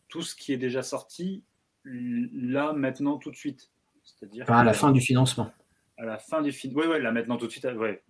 tout 0.08 0.22
ce 0.22 0.36
qui 0.36 0.54
est 0.54 0.58
déjà 0.58 0.84
sorti 0.84 1.44
là, 1.86 2.74
maintenant, 2.74 3.18
tout 3.18 3.32
de 3.32 3.36
suite. 3.36 3.72
C'est-à-dire 4.04 4.50
à 4.52 4.64
la 4.64 4.74
fin 4.74 4.92
du 4.92 5.02
financement. 5.02 5.52
À 5.98 6.06
la 6.06 6.18
fin 6.18 6.42
du 6.42 6.52
financement. 6.52 6.84
Oui, 6.84 6.96
oui, 6.96 7.02
là, 7.02 7.12
maintenant, 7.12 7.38
tout 7.38 7.48
de 7.48 7.52
suite. 7.52 7.66
Ouais, 7.66 8.04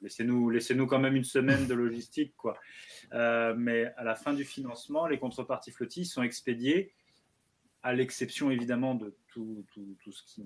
Laissez-nous 0.00 0.50
laissez 0.50 0.76
quand 0.86 0.98
même 0.98 1.16
une 1.16 1.24
semaine 1.24 1.66
de 1.66 1.74
logistique. 1.74 2.34
quoi. 2.36 2.56
Euh, 3.12 3.54
mais 3.56 3.92
à 3.96 4.04
la 4.04 4.14
fin 4.14 4.32
du 4.32 4.44
financement, 4.44 5.06
les 5.06 5.18
contreparties 5.18 5.72
flottilles 5.72 6.06
sont 6.06 6.22
expédiées, 6.22 6.92
à 7.82 7.92
l'exception 7.92 8.50
évidemment 8.50 8.94
de 8.94 9.16
tout, 9.28 9.64
tout, 9.72 10.12
ce 10.12 10.22
qui 10.24 10.44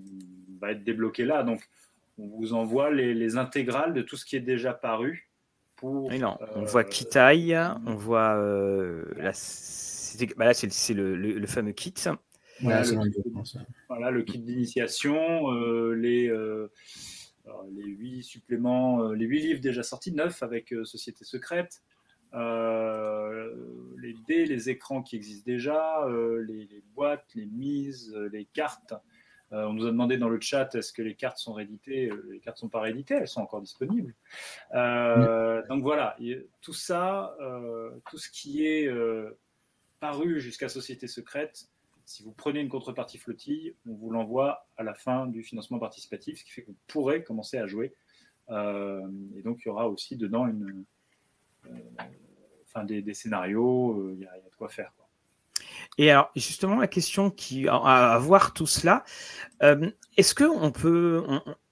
va 0.59 0.71
être 0.71 0.83
débloqué 0.83 1.25
là. 1.25 1.43
Donc, 1.43 1.61
on 2.17 2.27
vous 2.27 2.53
envoie 2.53 2.89
les, 2.89 3.13
les 3.13 3.37
intégrales 3.37 3.93
de 3.93 4.01
tout 4.01 4.17
ce 4.17 4.25
qui 4.25 4.35
est 4.35 4.41
déjà 4.41 4.73
paru 4.73 5.26
on 5.83 6.63
voit 6.65 6.81
euh, 6.81 6.83
Kitai, 6.83 7.57
on 7.85 7.95
voit 7.95 8.35
euh, 8.35 9.03
bah 10.35 10.45
là, 10.45 10.53
c'est 10.53 10.93
le, 10.93 11.45
fameux 11.47 11.73
kit. 11.73 11.93
Voilà, 12.61 14.11
le, 14.11 14.23
kit 14.23 14.39
d'initiation, 14.39 15.51
euh, 15.53 15.93
les, 15.93 16.31
les 17.75 17.85
huit 17.85 18.23
suppléments, 18.23 19.11
les 19.11 19.25
huit 19.25 19.41
livres 19.41 19.61
déjà 19.61 19.83
sortis, 19.83 20.11
neuf 20.11 20.41
avec 20.41 20.73
Société 20.83 21.23
secrète, 21.23 21.83
les 22.33 24.15
dés, 24.27 24.45
les 24.45 24.69
écrans 24.69 25.03
qui 25.03 25.15
existent 25.15 25.45
déjà, 25.45 26.07
les, 26.47 26.67
boîtes, 26.95 27.27
les 27.35 27.45
mises, 27.45 28.15
les 28.31 28.45
cartes, 28.45 28.93
euh, 29.53 29.65
on 29.65 29.73
nous 29.73 29.85
a 29.85 29.91
demandé 29.91 30.17
dans 30.17 30.29
le 30.29 30.41
chat 30.41 30.73
est-ce 30.75 30.91
que 30.91 31.01
les 31.01 31.15
cartes 31.15 31.37
sont 31.37 31.53
rééditées? 31.53 32.09
Euh, 32.09 32.29
Les 32.31 32.39
cartes 32.39 32.57
ne 32.57 32.61
sont 32.61 32.69
pas 32.69 32.81
rééditées, 32.81 33.15
elles 33.15 33.27
sont 33.27 33.41
encore 33.41 33.61
disponibles. 33.61 34.13
Euh, 34.73 35.65
donc 35.67 35.83
voilà, 35.83 36.17
tout 36.61 36.73
ça, 36.73 37.35
tout 38.09 38.17
ce 38.17 38.29
qui 38.29 38.65
est 38.65 38.89
paru 39.99 40.39
jusqu'à 40.39 40.69
Société 40.69 41.07
Secrète, 41.07 41.69
si 42.05 42.23
vous 42.23 42.31
prenez 42.31 42.61
une 42.61 42.69
contrepartie 42.69 43.17
flottille, 43.17 43.75
on 43.85 43.93
vous 43.93 44.09
l'envoie 44.09 44.67
à 44.77 44.83
la 44.83 44.93
fin 44.93 45.27
du 45.27 45.43
financement 45.43 45.79
participatif, 45.79 46.39
ce 46.39 46.45
qui 46.45 46.51
fait 46.51 46.61
que 46.61 46.67
vous 46.67 46.77
pourrez 46.87 47.23
commencer 47.23 47.57
à 47.57 47.67
jouer. 47.67 47.93
et 48.49 49.41
donc 49.43 49.59
il 49.61 49.65
y 49.65 49.69
aura 49.69 49.89
aussi 49.89 50.17
dedans 50.17 50.47
une, 50.47 50.85
enfin 52.65 52.83
des, 52.83 53.13
scénarios, 53.13 54.11
il 54.13 54.19
y, 54.19 54.25
a 54.25 54.35
de 54.35 54.55
quoi 54.57 54.69
faire. 54.69 54.93
Et 55.97 56.11
alors, 56.11 56.31
justement, 56.35 56.79
la 56.79 56.87
question 56.87 57.31
qui 57.31 57.67
à, 57.67 58.17
voir 58.19 58.53
tout 58.53 58.67
cela, 58.67 59.03
euh, 59.63 59.89
est-ce 60.15 60.35
que 60.35 60.43
on 60.43 60.71
peut, 60.71 61.23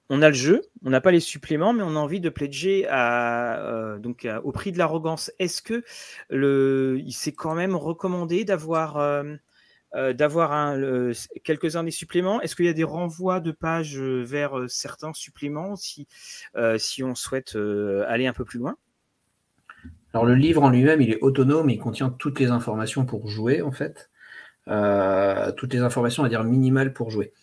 on, 0.09 0.21
a 0.21 0.29
le 0.29 0.35
jeu, 0.35 0.61
on 0.83 0.89
n'a 0.89 1.01
pas 1.01 1.11
les 1.11 1.19
suppléments, 1.19 1.73
mais 1.73 1.83
on 1.83 1.95
a 1.95 1.99
envie 1.99 2.19
de 2.19 2.29
pledger 2.29 2.87
à, 2.89 3.59
euh, 3.59 3.99
donc 3.99 4.27
au 4.43 4.51
prix 4.51 4.71
de 4.71 4.79
l'arrogance. 4.79 5.31
Est-ce 5.37 5.61
que 5.61 5.83
le, 6.29 6.99
il 7.05 7.11
s'est 7.11 7.33
quand 7.33 7.53
même 7.53 7.75
recommandé 7.75 8.45
d'avoir 8.45 8.97
euh, 8.97 9.35
d'avoir 10.13 10.75
quelques-uns 11.43 11.83
des 11.83 11.91
suppléments? 11.91 12.41
Est-ce 12.41 12.55
qu'il 12.55 12.65
y 12.65 12.69
a 12.69 12.73
des 12.73 12.83
renvois 12.83 13.39
de 13.39 13.51
pages 13.51 13.97
vers 13.97 14.65
certains 14.67 15.13
suppléments 15.13 15.77
si, 15.77 16.05
si 16.77 17.01
on 17.01 17.15
souhaite 17.15 17.55
aller 18.07 18.27
un 18.27 18.33
peu 18.33 18.43
plus 18.43 18.59
loin? 18.59 18.75
Alors 20.13 20.25
le 20.25 20.35
livre 20.35 20.63
en 20.63 20.69
lui-même, 20.69 21.01
il 21.01 21.11
est 21.11 21.21
autonome, 21.21 21.69
il 21.69 21.77
contient 21.77 22.09
toutes 22.09 22.39
les 22.39 22.47
informations 22.47 23.05
pour 23.05 23.29
jouer 23.29 23.61
en 23.61 23.71
fait. 23.71 24.09
Euh, 24.67 25.51
toutes 25.51 25.73
les 25.73 25.79
informations, 25.79 26.23
à 26.23 26.29
dire 26.29 26.43
minimales 26.43 26.93
pour 26.93 27.11
jouer. 27.11 27.33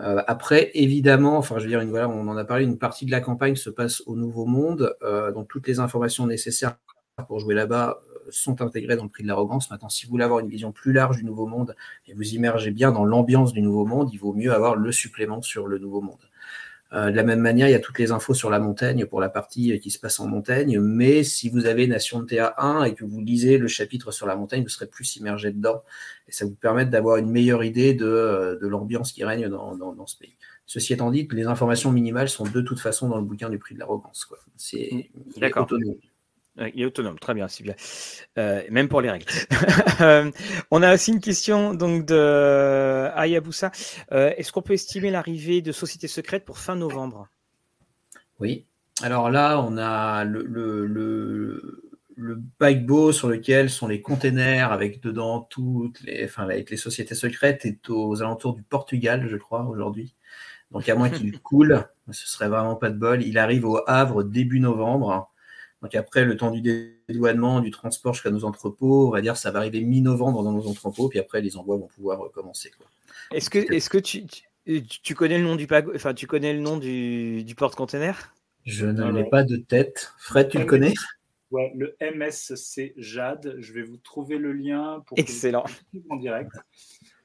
Euh, 0.00 0.22
après, 0.28 0.70
évidemment, 0.74 1.36
enfin, 1.38 1.58
je 1.58 1.64
veux 1.64 1.68
dire, 1.70 1.80
une, 1.80 1.90
voilà, 1.90 2.08
on 2.08 2.28
en 2.28 2.36
a 2.36 2.44
parlé, 2.44 2.64
une 2.64 2.78
partie 2.78 3.04
de 3.04 3.10
la 3.10 3.20
campagne 3.20 3.56
se 3.56 3.70
passe 3.70 4.02
au 4.06 4.14
Nouveau 4.14 4.46
Monde, 4.46 4.94
euh, 5.02 5.32
donc 5.32 5.48
toutes 5.48 5.66
les 5.66 5.80
informations 5.80 6.26
nécessaires 6.26 6.76
pour 7.26 7.40
jouer 7.40 7.54
là-bas 7.54 8.00
sont 8.30 8.60
intégrées 8.62 8.94
dans 8.94 9.04
le 9.04 9.08
prix 9.08 9.24
de 9.24 9.28
l'arrogance. 9.28 9.70
Maintenant, 9.70 9.88
si 9.88 10.06
vous 10.06 10.10
voulez 10.10 10.24
avoir 10.24 10.38
une 10.40 10.48
vision 10.48 10.70
plus 10.70 10.92
large 10.92 11.16
du 11.16 11.24
Nouveau 11.24 11.46
Monde 11.46 11.74
et 12.06 12.14
vous 12.14 12.34
immergez 12.34 12.70
bien 12.70 12.92
dans 12.92 13.04
l'ambiance 13.04 13.52
du 13.52 13.62
Nouveau 13.62 13.86
Monde, 13.86 14.10
il 14.12 14.18
vaut 14.18 14.34
mieux 14.34 14.52
avoir 14.52 14.76
le 14.76 14.92
supplément 14.92 15.42
sur 15.42 15.66
le 15.66 15.78
Nouveau 15.78 16.00
Monde. 16.00 16.27
Euh, 16.92 17.10
de 17.10 17.16
la 17.16 17.22
même 17.22 17.40
manière, 17.40 17.68
il 17.68 17.72
y 17.72 17.74
a 17.74 17.80
toutes 17.80 17.98
les 17.98 18.12
infos 18.12 18.32
sur 18.32 18.48
la 18.48 18.58
montagne 18.58 19.04
pour 19.04 19.20
la 19.20 19.28
partie 19.28 19.78
qui 19.78 19.90
se 19.90 19.98
passe 19.98 20.20
en 20.20 20.26
montagne, 20.26 20.80
mais 20.80 21.22
si 21.22 21.50
vous 21.50 21.66
avez 21.66 21.86
Nation 21.86 22.20
de 22.20 22.26
TA1 22.26 22.88
et 22.88 22.94
que 22.94 23.04
vous 23.04 23.20
lisez 23.20 23.58
le 23.58 23.68
chapitre 23.68 24.10
sur 24.10 24.26
la 24.26 24.36
montagne, 24.36 24.62
vous 24.62 24.68
serez 24.68 24.86
plus 24.86 25.16
immergé 25.16 25.52
dedans 25.52 25.82
et 26.28 26.32
ça 26.32 26.46
vous 26.46 26.54
permet 26.54 26.86
d'avoir 26.86 27.18
une 27.18 27.30
meilleure 27.30 27.62
idée 27.62 27.92
de, 27.92 28.06
euh, 28.06 28.58
l'ambiance 28.62 29.12
qui 29.12 29.22
règne 29.24 29.48
dans, 29.48 30.06
ce 30.06 30.16
pays. 30.16 30.36
Ceci 30.64 30.92
étant 30.94 31.10
dit, 31.10 31.28
les 31.30 31.46
informations 31.46 31.92
minimales 31.92 32.28
sont 32.28 32.44
de 32.44 32.60
toute 32.60 32.80
façon 32.80 33.08
dans 33.08 33.18
le 33.18 33.24
bouquin 33.24 33.50
du 33.50 33.58
prix 33.58 33.74
de 33.74 33.80
l'arrogance. 33.80 34.28
C'est 34.56 35.10
D'accord. 35.36 35.68
Il 36.74 36.82
est 36.82 36.84
autonome, 36.84 37.18
très 37.18 37.34
bien, 37.34 37.48
c'est 37.48 37.62
bien. 37.62 37.74
Euh, 38.36 38.62
même 38.70 38.88
pour 38.88 39.00
les 39.00 39.10
règles. 39.10 39.26
Euh, 40.00 40.30
on 40.70 40.80
a 40.84 40.94
aussi 40.94 41.10
une 41.10 41.20
question 41.20 41.74
donc 41.74 42.06
de 42.06 43.08
Ayabusa. 43.16 43.72
Euh, 44.12 44.32
est-ce 44.36 44.52
qu'on 44.52 44.62
peut 44.62 44.74
estimer 44.74 45.10
l'arrivée 45.10 45.60
de 45.60 45.72
Société 45.72 46.06
Secrète 46.06 46.44
pour 46.44 46.58
fin 46.58 46.76
novembre? 46.76 47.26
Oui. 48.38 48.66
Alors 49.02 49.28
là, 49.28 49.60
on 49.60 49.76
a 49.76 50.22
le, 50.22 50.44
le, 50.44 50.86
le, 50.86 51.82
le 52.14 53.12
sur 53.12 53.28
lequel 53.28 53.70
sont 53.70 53.88
les 53.88 54.00
containers 54.00 54.70
avec 54.70 55.02
dedans 55.02 55.40
toutes 55.40 56.00
les, 56.02 56.24
enfin, 56.26 56.44
avec 56.44 56.70
les 56.70 56.76
sociétés 56.76 57.16
secrètes 57.16 57.64
est 57.64 57.90
aux 57.90 58.22
alentours 58.22 58.54
du 58.54 58.62
Portugal, 58.62 59.26
je 59.28 59.36
crois, 59.36 59.64
aujourd'hui. 59.64 60.14
Donc 60.70 60.88
à 60.88 60.94
moins 60.94 61.10
qu'il 61.10 61.38
coule, 61.42 61.88
ce 62.10 62.28
serait 62.28 62.48
vraiment 62.48 62.76
pas 62.76 62.90
de 62.90 62.98
bol. 62.98 63.22
Il 63.22 63.36
arrive 63.38 63.64
au 63.64 63.80
Havre 63.88 64.22
début 64.22 64.60
novembre. 64.60 65.32
Donc 65.82 65.94
après, 65.94 66.24
le 66.24 66.36
temps 66.36 66.50
du 66.50 66.60
dédouanement, 67.08 67.60
du 67.60 67.70
transport 67.70 68.14
jusqu'à 68.14 68.30
nos 68.30 68.44
entrepôts, 68.44 69.08
on 69.08 69.10
va 69.10 69.20
dire 69.20 69.36
ça 69.36 69.50
va 69.50 69.60
arriver 69.60 69.80
mi-novembre 69.82 70.42
dans 70.42 70.52
nos 70.52 70.66
entrepôts, 70.66 71.08
puis 71.08 71.18
après 71.18 71.40
les 71.40 71.56
envois 71.56 71.76
vont 71.76 71.86
pouvoir 71.86 72.30
commencer. 72.32 72.72
Est-ce 73.32 73.48
que, 73.48 73.58
est 73.58 73.88
que 73.88 73.98
tu, 73.98 74.24
tu, 75.02 75.14
connais 75.14 75.38
le 75.38 75.44
nom 75.44 75.56
du 75.56 75.68
enfin 75.94 76.14
tu 76.14 76.26
connais 76.26 76.52
le 76.52 76.60
nom 76.60 76.78
du, 76.78 77.44
du 77.44 77.54
porte-container? 77.54 78.34
Je 78.64 78.86
n'en 78.86 79.14
ai 79.16 79.24
pas 79.28 79.44
de 79.44 79.56
tête. 79.56 80.12
Fred, 80.18 80.48
tu 80.48 80.58
le 80.58 80.64
connais? 80.64 80.92
Ouais, 81.50 81.72
le 81.74 81.96
MSC 82.00 82.92
Jade. 82.96 83.56
Je 83.58 83.72
vais 83.72 83.82
vous 83.82 83.96
trouver 83.96 84.36
le 84.36 84.52
lien 84.52 85.02
pour 85.06 85.18
Excellent. 85.18 85.64
en 86.10 86.16
direct. 86.16 86.50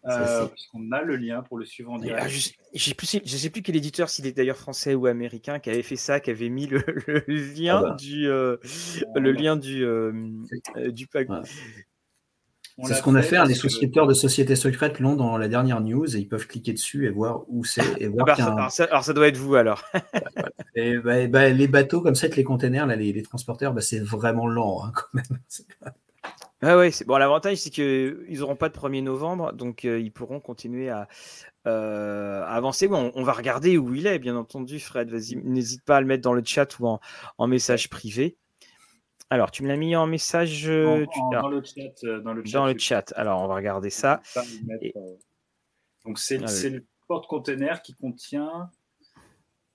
Euh, 0.05 0.47
puisqu'on 0.47 0.91
a 0.91 1.01
le 1.01 1.15
lien 1.15 1.43
pour 1.43 1.57
le 1.57 1.65
suivre 1.65 1.91
en 1.91 1.97
direct. 1.97 2.29
je 2.29 2.89
ne 2.89 3.37
sais 3.37 3.49
plus 3.49 3.61
quel 3.61 3.75
éditeur, 3.77 4.09
s'il 4.09 4.27
est 4.27 4.33
d'ailleurs 4.33 4.57
français 4.57 4.95
ou 4.95 5.05
américain, 5.05 5.59
qui 5.59 5.69
avait 5.69 5.81
fait 5.81 5.95
ça, 5.95 6.19
qui 6.19 6.29
avait 6.29 6.49
mis 6.49 6.67
le, 6.67 6.79
lien 7.57 7.77
ah 7.77 7.89
bah. 7.89 7.95
du, 7.97 8.27
euh, 8.27 8.57
le 9.15 9.31
lien 9.31 9.55
du, 9.55 9.85
euh, 9.85 10.11
du 10.89 11.07
pack. 11.07 11.29
C'est 12.83 12.95
ce 12.95 13.03
qu'on 13.03 13.15
a 13.15 13.21
fait. 13.21 13.37
Hein, 13.37 13.45
les 13.45 13.53
souscripteurs 13.53 14.07
de 14.07 14.13
sociétés 14.13 14.55
secrètes 14.55 14.99
l'ont 14.99 15.15
dans 15.15 15.37
la 15.37 15.47
dernière 15.47 15.79
news 15.79 16.15
et 16.15 16.19
ils 16.19 16.27
peuvent 16.27 16.47
cliquer 16.47 16.73
dessus 16.73 17.05
et 17.05 17.09
voir 17.09 17.43
où 17.47 17.63
c'est. 17.63 17.81
Ah 17.81 18.23
bah, 18.25 18.35
alors, 18.37 18.71
ça, 18.71 19.13
doit 19.13 19.27
être 19.27 19.37
vous 19.37 19.55
alors. 19.55 19.83
et 20.75 20.97
bah, 20.97 21.49
les 21.49 21.67
bateaux 21.67 22.01
comme 22.01 22.15
ça, 22.15 22.27
les 22.27 22.43
containers, 22.43 22.87
là, 22.87 22.95
les, 22.95 23.21
transporteurs, 23.21 23.73
c'est 23.81 23.99
vraiment 23.99 24.47
lent 24.47 24.83
hein, 24.83 24.91
quand 24.93 25.13
même. 25.13 25.39
Ah 26.65 26.77
ouais, 26.77 26.91
c'est 26.91 27.05
bon. 27.05 27.17
L'avantage, 27.17 27.57
c'est 27.57 27.69
qu'ils 27.69 28.39
n'auront 28.39 28.55
pas 28.55 28.69
de 28.69 28.73
1er 28.73 29.03
novembre, 29.03 29.51
donc 29.51 29.83
ils 29.83 30.11
pourront 30.11 30.39
continuer 30.39 30.89
à, 30.89 31.07
avancer. 31.65 32.87
Bon, 32.87 33.11
on, 33.15 33.23
va 33.23 33.33
regarder 33.33 33.77
où 33.77 33.93
il 33.93 34.07
est, 34.07 34.17
bien 34.17 34.37
entendu, 34.37 34.79
Fred. 34.79 35.09
Vas-y, 35.09 35.35
n'hésite 35.35 35.83
pas 35.83 35.97
à 35.97 36.01
le 36.01 36.07
mettre 36.07 36.23
dans 36.23 36.33
le 36.33 36.43
chat 36.43 36.79
ou 36.79 36.87
en, 37.37 37.47
message 37.47 37.89
privé. 37.89 38.37
Alors, 39.29 39.51
tu 39.51 39.63
me 39.63 39.67
l'as 39.67 39.75
mis 39.75 39.95
en 39.95 40.07
message 40.07 40.65
dans, 40.65 40.97
le 40.97 41.05
chat, 41.05 41.41
dans, 41.41 41.49
le 41.49 41.61
chat, 41.63 42.53
dans 42.53 42.65
le 42.65 42.77
chat. 42.77 43.13
Alors, 43.17 43.41
on 43.41 43.47
va 43.47 43.55
regarder 43.55 43.89
ça. 43.89 44.21
Donc, 46.05 46.17
c'est 46.17 46.37
le 46.37 46.85
porte-container 47.07 47.81
qui 47.81 47.93
contient 47.93 48.69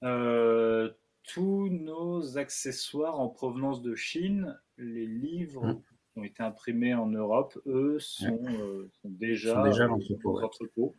tous 0.01 1.69
nos 1.69 2.39
accessoires 2.39 3.20
en 3.20 3.28
provenance 3.28 3.82
de 3.82 3.94
Chine, 3.94 4.59
les 4.78 5.06
livres 5.06 5.66
mmh. 5.66 5.82
Qui 6.19 6.20
ont 6.20 6.24
été 6.24 6.43
imprimés 6.43 6.95
en 6.95 7.07
Europe, 7.07 7.59
eux, 7.66 7.99
sont, 7.99 8.40
euh, 8.61 8.90
déjà, 9.05 9.55
dans 9.55 10.39
l'entrepôt. 10.39 10.95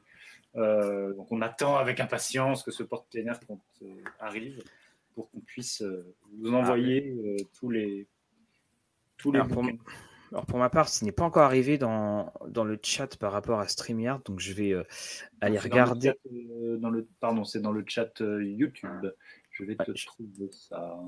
Euh, 0.55 1.13
donc 1.13 1.31
on 1.31 1.41
attend 1.41 1.77
avec 1.77 1.99
impatience 1.99 2.63
que 2.63 2.71
ce 2.71 2.81
porte-container 2.81 3.39
euh, 3.83 3.85
arrive 4.19 4.63
pour 5.13 5.29
qu'on 5.29 5.41
puisse 5.41 5.83
vous 6.39 6.53
envoyer 6.53 7.15
tous 7.53 7.69
les 7.69 8.07
tous 9.17 9.31
les 9.31 9.41
alors 10.31 10.45
pour 10.45 10.59
ma 10.59 10.69
part, 10.69 10.89
ce 10.89 11.03
n'est 11.03 11.11
pas 11.11 11.23
encore 11.23 11.43
arrivé 11.43 11.77
dans, 11.77 12.31
dans, 12.47 12.63
le 12.63 12.77
chat 12.81 13.17
par 13.17 13.31
rapport 13.31 13.59
à 13.59 13.67
StreamYard, 13.67 14.21
donc 14.25 14.39
je 14.39 14.53
vais 14.53 14.71
euh, 14.73 14.83
aller 15.41 15.57
regarder. 15.57 16.13
Euh, 16.31 16.77
dans 16.77 16.91
le, 16.91 17.07
pardon, 17.19 17.43
c'est 17.43 17.59
dans 17.59 17.71
le 17.71 17.83
chat 17.87 18.21
euh, 18.21 18.43
YouTube. 18.43 19.11
Je 19.51 19.63
vais 19.63 19.75
te 19.75 19.91
trouver 20.05 20.49
ça. 20.51 20.99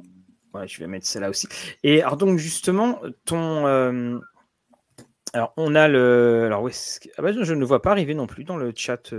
Ouais, 0.54 0.68
je 0.68 0.80
vais 0.80 0.88
mettre 0.88 1.06
celle-là 1.06 1.30
aussi. 1.30 1.48
Et 1.84 2.02
alors 2.02 2.18
donc 2.18 2.38
justement, 2.38 3.02
ton... 3.26 3.66
alors 5.34 5.54
on 5.58 5.76
a 5.76 5.88
le... 5.88 6.44
Alors 6.46 6.64
ouais, 6.64 6.72
ah 7.18 7.22
bah, 7.22 7.32
je 7.32 7.54
ne 7.54 7.60
le 7.60 7.66
vois 7.66 7.82
pas 7.82 7.92
arriver 7.92 8.14
non 8.14 8.28
plus 8.28 8.44
dans 8.44 8.58
le 8.58 8.74
chat. 8.76 9.14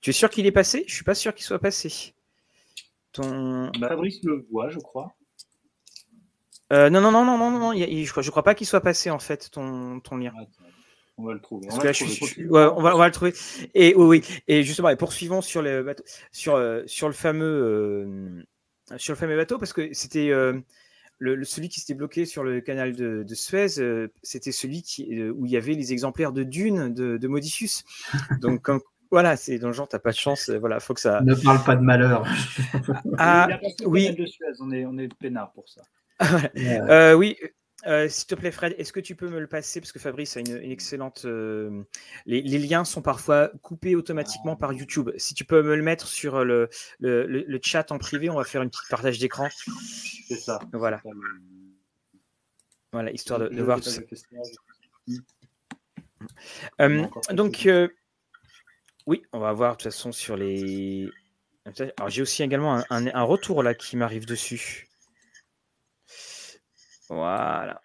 Tu 0.00 0.10
es 0.10 0.12
sûr 0.12 0.30
qu'il 0.30 0.46
est 0.46 0.52
passé? 0.52 0.84
Je 0.86 0.94
suis 0.94 1.04
pas 1.04 1.14
sûr 1.14 1.34
qu'il 1.34 1.44
soit 1.44 1.58
passé. 1.58 2.14
Ton... 3.12 3.70
Bah, 3.78 3.88
Fabrice 3.88 4.22
le 4.24 4.46
voit, 4.50 4.70
je 4.70 4.78
crois. 4.78 5.12
Euh, 6.72 6.88
non, 6.88 7.02
non, 7.02 7.12
non, 7.12 7.24
non, 7.24 7.36
non, 7.36 7.50
non, 7.50 7.72
je 7.74 8.10
crois, 8.10 8.22
je 8.22 8.30
crois 8.30 8.42
pas 8.42 8.54
qu'il 8.54 8.66
soit 8.66 8.80
passé 8.80 9.10
en 9.10 9.18
fait 9.18 9.50
ton, 9.50 10.00
ton 10.00 10.16
lien. 10.16 10.32
On 11.18 11.26
va 11.26 11.34
le 11.34 11.40
trouver. 11.40 11.68
On, 11.70 11.76
va, 11.76 12.74
on, 12.74 12.80
va, 12.80 13.06
le 13.06 13.12
trouver. 13.12 13.34
Et 13.74 13.94
oui, 13.94 14.04
oui. 14.06 14.42
Et 14.48 14.62
justement, 14.62 14.88
et 14.88 14.96
poursuivons 14.96 15.42
sur 15.42 15.60
le 15.60 15.82
bateau, 15.82 16.02
sur, 16.32 16.54
euh, 16.54 16.82
sur 16.86 17.08
le 17.08 17.12
fameux, 17.12 17.44
euh, 17.44 18.42
sur 18.96 19.12
le 19.12 19.18
fameux 19.18 19.36
bateau, 19.36 19.58
parce 19.58 19.72
que 19.72 19.92
c'était 19.92 20.30
le, 21.18 21.44
celui 21.44 21.68
qui 21.68 21.80
s'était 21.80 21.94
bloqué 21.94 22.26
sur 22.26 22.44
le 22.44 22.60
canal 22.60 22.94
de, 22.94 23.34
Suez, 23.34 23.68
c'était 24.22 24.52
celui 24.52 24.82
qui, 24.82 25.22
où 25.30 25.46
il 25.46 25.52
y 25.52 25.56
avait 25.56 25.74
les 25.74 25.92
exemplaires 25.92 26.32
de 26.32 26.42
Dune 26.42 26.92
de, 26.92 27.16
de 27.16 27.28
Modicus. 27.28 27.84
Donc, 28.40 28.68
voilà, 29.10 29.36
c'est 29.36 29.58
dans 29.58 29.68
le 29.68 29.74
genre, 29.74 29.88
t'as 29.88 29.98
pas 29.98 30.10
de 30.10 30.16
chance. 30.16 30.48
Voilà, 30.48 30.80
faut 30.80 30.94
que 30.94 31.00
ça. 31.00 31.20
Ne 31.20 31.34
parle 31.34 31.62
pas 31.64 31.76
de 31.76 31.82
malheur. 31.82 32.26
ah, 33.18 33.46
oui. 33.84 34.14
De 34.14 34.24
Suez, 34.24 34.46
on 34.60 34.72
est, 34.72 34.86
on 34.86 34.96
est 34.96 35.12
peinard 35.14 35.52
pour 35.52 35.68
ça. 35.68 35.82
Euh, 36.56 37.14
oui, 37.14 37.36
euh, 37.86 38.08
s'il 38.08 38.26
te 38.26 38.34
plaît, 38.34 38.52
Fred, 38.52 38.74
est-ce 38.78 38.92
que 38.92 39.00
tu 39.00 39.16
peux 39.16 39.28
me 39.28 39.40
le 39.40 39.48
passer? 39.48 39.80
Parce 39.80 39.90
que 39.92 39.98
Fabrice 39.98 40.36
a 40.36 40.40
une, 40.40 40.56
excellente. 40.70 41.24
Euh, 41.24 41.82
les, 42.26 42.42
liens 42.42 42.84
sont 42.84 43.02
parfois 43.02 43.50
coupés 43.62 43.96
automatiquement 43.96 44.54
par 44.54 44.72
YouTube. 44.72 45.10
Si 45.16 45.34
tu 45.34 45.44
peux 45.44 45.62
me 45.62 45.74
le 45.74 45.82
mettre 45.82 46.06
sur 46.06 46.44
le, 46.44 46.68
le, 47.00 47.60
chat 47.62 47.90
en 47.90 47.98
privé, 47.98 48.30
on 48.30 48.36
va 48.36 48.44
faire 48.44 48.62
une 48.62 48.70
petite 48.70 48.88
partage 48.88 49.18
d'écran. 49.18 49.48
C'est 50.28 50.36
ça. 50.36 50.60
Voilà. 50.72 51.02
Voilà, 52.92 53.10
histoire 53.10 53.40
de, 53.40 53.62
voir 53.62 53.80
tout 53.80 53.90
ça. 53.90 54.02
donc, 57.32 57.68
oui, 59.06 59.22
on 59.32 59.40
va 59.40 59.52
voir 59.52 59.72
de 59.72 59.76
toute 59.82 59.92
façon 59.92 60.12
sur 60.12 60.36
les. 60.36 61.08
Alors, 61.96 62.10
j'ai 62.10 62.22
aussi 62.22 62.42
également 62.44 62.84
un 62.90 63.22
retour 63.22 63.62
là 63.64 63.74
qui 63.74 63.96
m'arrive 63.96 64.26
dessus. 64.26 64.88
Voilà. 67.12 67.82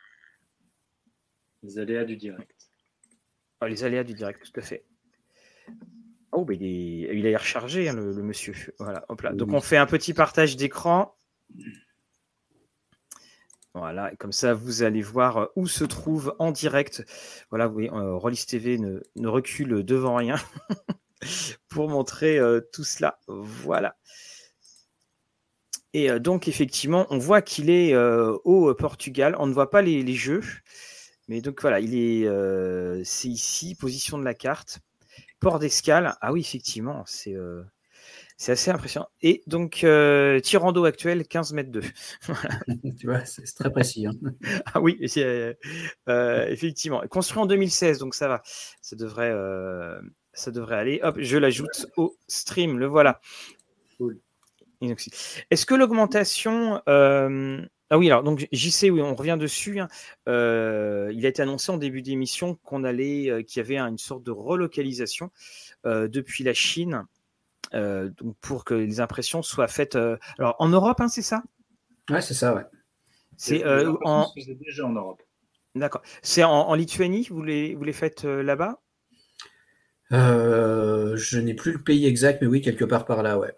Les 1.64 1.80
aléas 1.80 2.06
du 2.06 2.16
direct. 2.16 2.70
Ah, 3.60 3.68
les 3.68 3.84
aléas 3.84 4.04
du 4.04 4.14
direct, 4.14 4.42
tout 4.44 4.60
à 4.60 4.64
fait. 4.64 4.86
Oh, 6.32 6.46
mais 6.48 6.56
il, 6.56 7.26
est, 7.26 7.36
a 7.36 7.38
rechargé, 7.38 7.90
hein, 7.90 7.94
le, 7.94 8.14
monsieur. 8.22 8.54
Voilà, 8.80 9.04
hop 9.10 9.22
là. 9.22 9.34
Donc, 9.34 9.52
on 9.52 9.60
fait 9.60 9.78
un 9.78 9.86
petit 9.86 10.14
partage 10.14 10.56
d'écran. 10.56 11.16
Voilà, 13.74 14.14
et 14.14 14.18
comme 14.18 14.32
ça, 14.32 14.54
vous 14.54 14.84
allez 14.84 15.02
voir 15.02 15.38
euh, 15.38 15.46
où 15.56 15.68
se 15.68 15.84
trouve 15.84 16.36
en 16.40 16.52
direct. 16.52 17.04
Voilà, 17.50 17.68
vous 17.68 17.74
voyez, 17.74 17.92
euh, 17.92 18.16
Rollis 18.16 18.46
TV 18.48 18.78
ne, 18.78 19.28
recule 19.28 19.84
devant 19.84 20.16
rien 20.16 20.38
pour 21.70 21.90
montrer 21.90 22.40
euh, 22.40 22.62
tout 22.74 22.84
cela. 22.84 23.20
Voilà. 23.28 23.98
Et 25.94 26.20
donc, 26.20 26.48
effectivement, 26.48 27.08
on 27.10 27.18
voit 27.18 27.42
qu'il 27.42 27.70
est 27.70 27.96
au 27.96 28.74
Portugal. 28.76 29.36
On 29.40 29.48
ne 29.48 29.54
voit 29.54 29.70
pas 29.70 29.82
les, 29.82 30.14
jeux. 30.14 30.42
Mais 31.28 31.42
donc, 31.42 31.62
voilà, 31.62 31.80
il 31.80 31.96
est. 31.96 32.28
c'est 33.04 33.30
ici, 33.30 33.76
position 33.76 34.18
de 34.18 34.24
la 34.24 34.34
carte. 34.34 34.80
Port 35.40 35.60
d'escale. 35.60 36.16
Ah 36.22 36.32
oui, 36.32 36.42
effectivement, 36.42 37.04
c'est. 37.06 37.36
C'est 38.40 38.52
assez 38.52 38.70
impressionnant. 38.70 39.10
Et 39.24 39.42
donc, 39.48 39.84
euh, 39.84 40.40
d'eau 40.72 40.86
actuel, 40.86 41.28
15 41.28 41.54
mètres 41.54 41.72
2. 41.72 41.82
tu 43.00 43.08
vois, 43.08 43.26
c'est 43.26 43.44
très 43.56 43.72
précis. 43.72 44.06
Hein. 44.06 44.14
ah 44.74 44.80
oui, 44.80 44.96
effectivement. 46.48 47.02
Construit 47.10 47.40
en 47.40 47.48
2016, 47.48 47.98
donc 47.98 48.14
ça 48.14 48.28
va. 48.28 48.44
Ça 48.82 48.96
devrait, 48.96 49.34
ça 50.34 50.52
devrait 50.52 50.78
aller. 50.78 51.00
Hop, 51.02 51.18
je 51.20 51.38
l'ajoute 51.38 51.88
au 51.98 52.16
stream. 52.28 52.78
Le 52.78 52.86
voilà. 52.86 53.20
Est-ce 54.82 55.66
que 55.66 55.76
l'augmentation. 55.76 56.82
Euh, 56.88 57.62
ah 57.90 57.98
oui, 57.98 58.08
alors, 58.08 58.24
donc 58.24 58.48
JC, 58.52 58.90
oui, 58.92 59.02
on 59.02 59.16
revient 59.16 59.38
dessus. 59.40 59.80
Hein. 59.80 59.88
Euh, 60.28 61.10
il 61.14 61.26
a 61.26 61.30
été 61.30 61.42
annoncé 61.42 61.72
en 61.72 61.78
début 61.78 62.02
d'émission 62.02 62.56
qu'on 62.64 62.84
allait, 62.84 63.30
euh, 63.30 63.44
qu'il 63.44 63.62
y 63.62 63.66
avait 63.66 63.78
une 63.78 63.98
sorte 63.98 64.24
de 64.24 64.32
relocalisation 64.32 65.32
depuis 65.86 66.44
la 66.44 66.54
Chine 66.54 67.06
donc 67.74 68.36
pour 68.42 68.66
que 68.66 68.74
les 68.74 69.00
impressions 69.00 69.42
soient 69.42 69.70
faites. 69.70 69.96
alors, 69.96 70.56
en 70.60 70.68
Europe, 70.70 71.00
hein, 71.00 71.08
c'est 71.08 71.22
ça? 71.22 71.44
Ouais, 72.10 72.22
c'est 72.22 72.34
ça, 72.34 72.54
ouais. 72.54 72.64
C'est 73.38 73.64
en... 73.66 74.34
déjà 74.36 74.86
en 74.86 74.94
Europe. 74.94 75.22
D'accord. 75.76 76.02
C'est 76.22 76.44
en, 76.44 76.74
Lituanie, 76.76 77.28
vous 77.30 77.44
les, 77.44 77.76
vous 77.76 77.84
les 77.84 77.94
faites 77.94 78.24
là-bas? 78.24 78.82
Je 80.12 81.40
n'ai 81.40 81.54
plus 81.54 81.72
le 81.72 81.82
pays 81.82 82.06
exact, 82.06 82.42
mais 82.42 82.48
oui, 82.48 82.62
quelque 82.62 82.86
part 82.86 83.06
par 83.06 83.24
là, 83.24 83.40
ouais. 83.40 83.54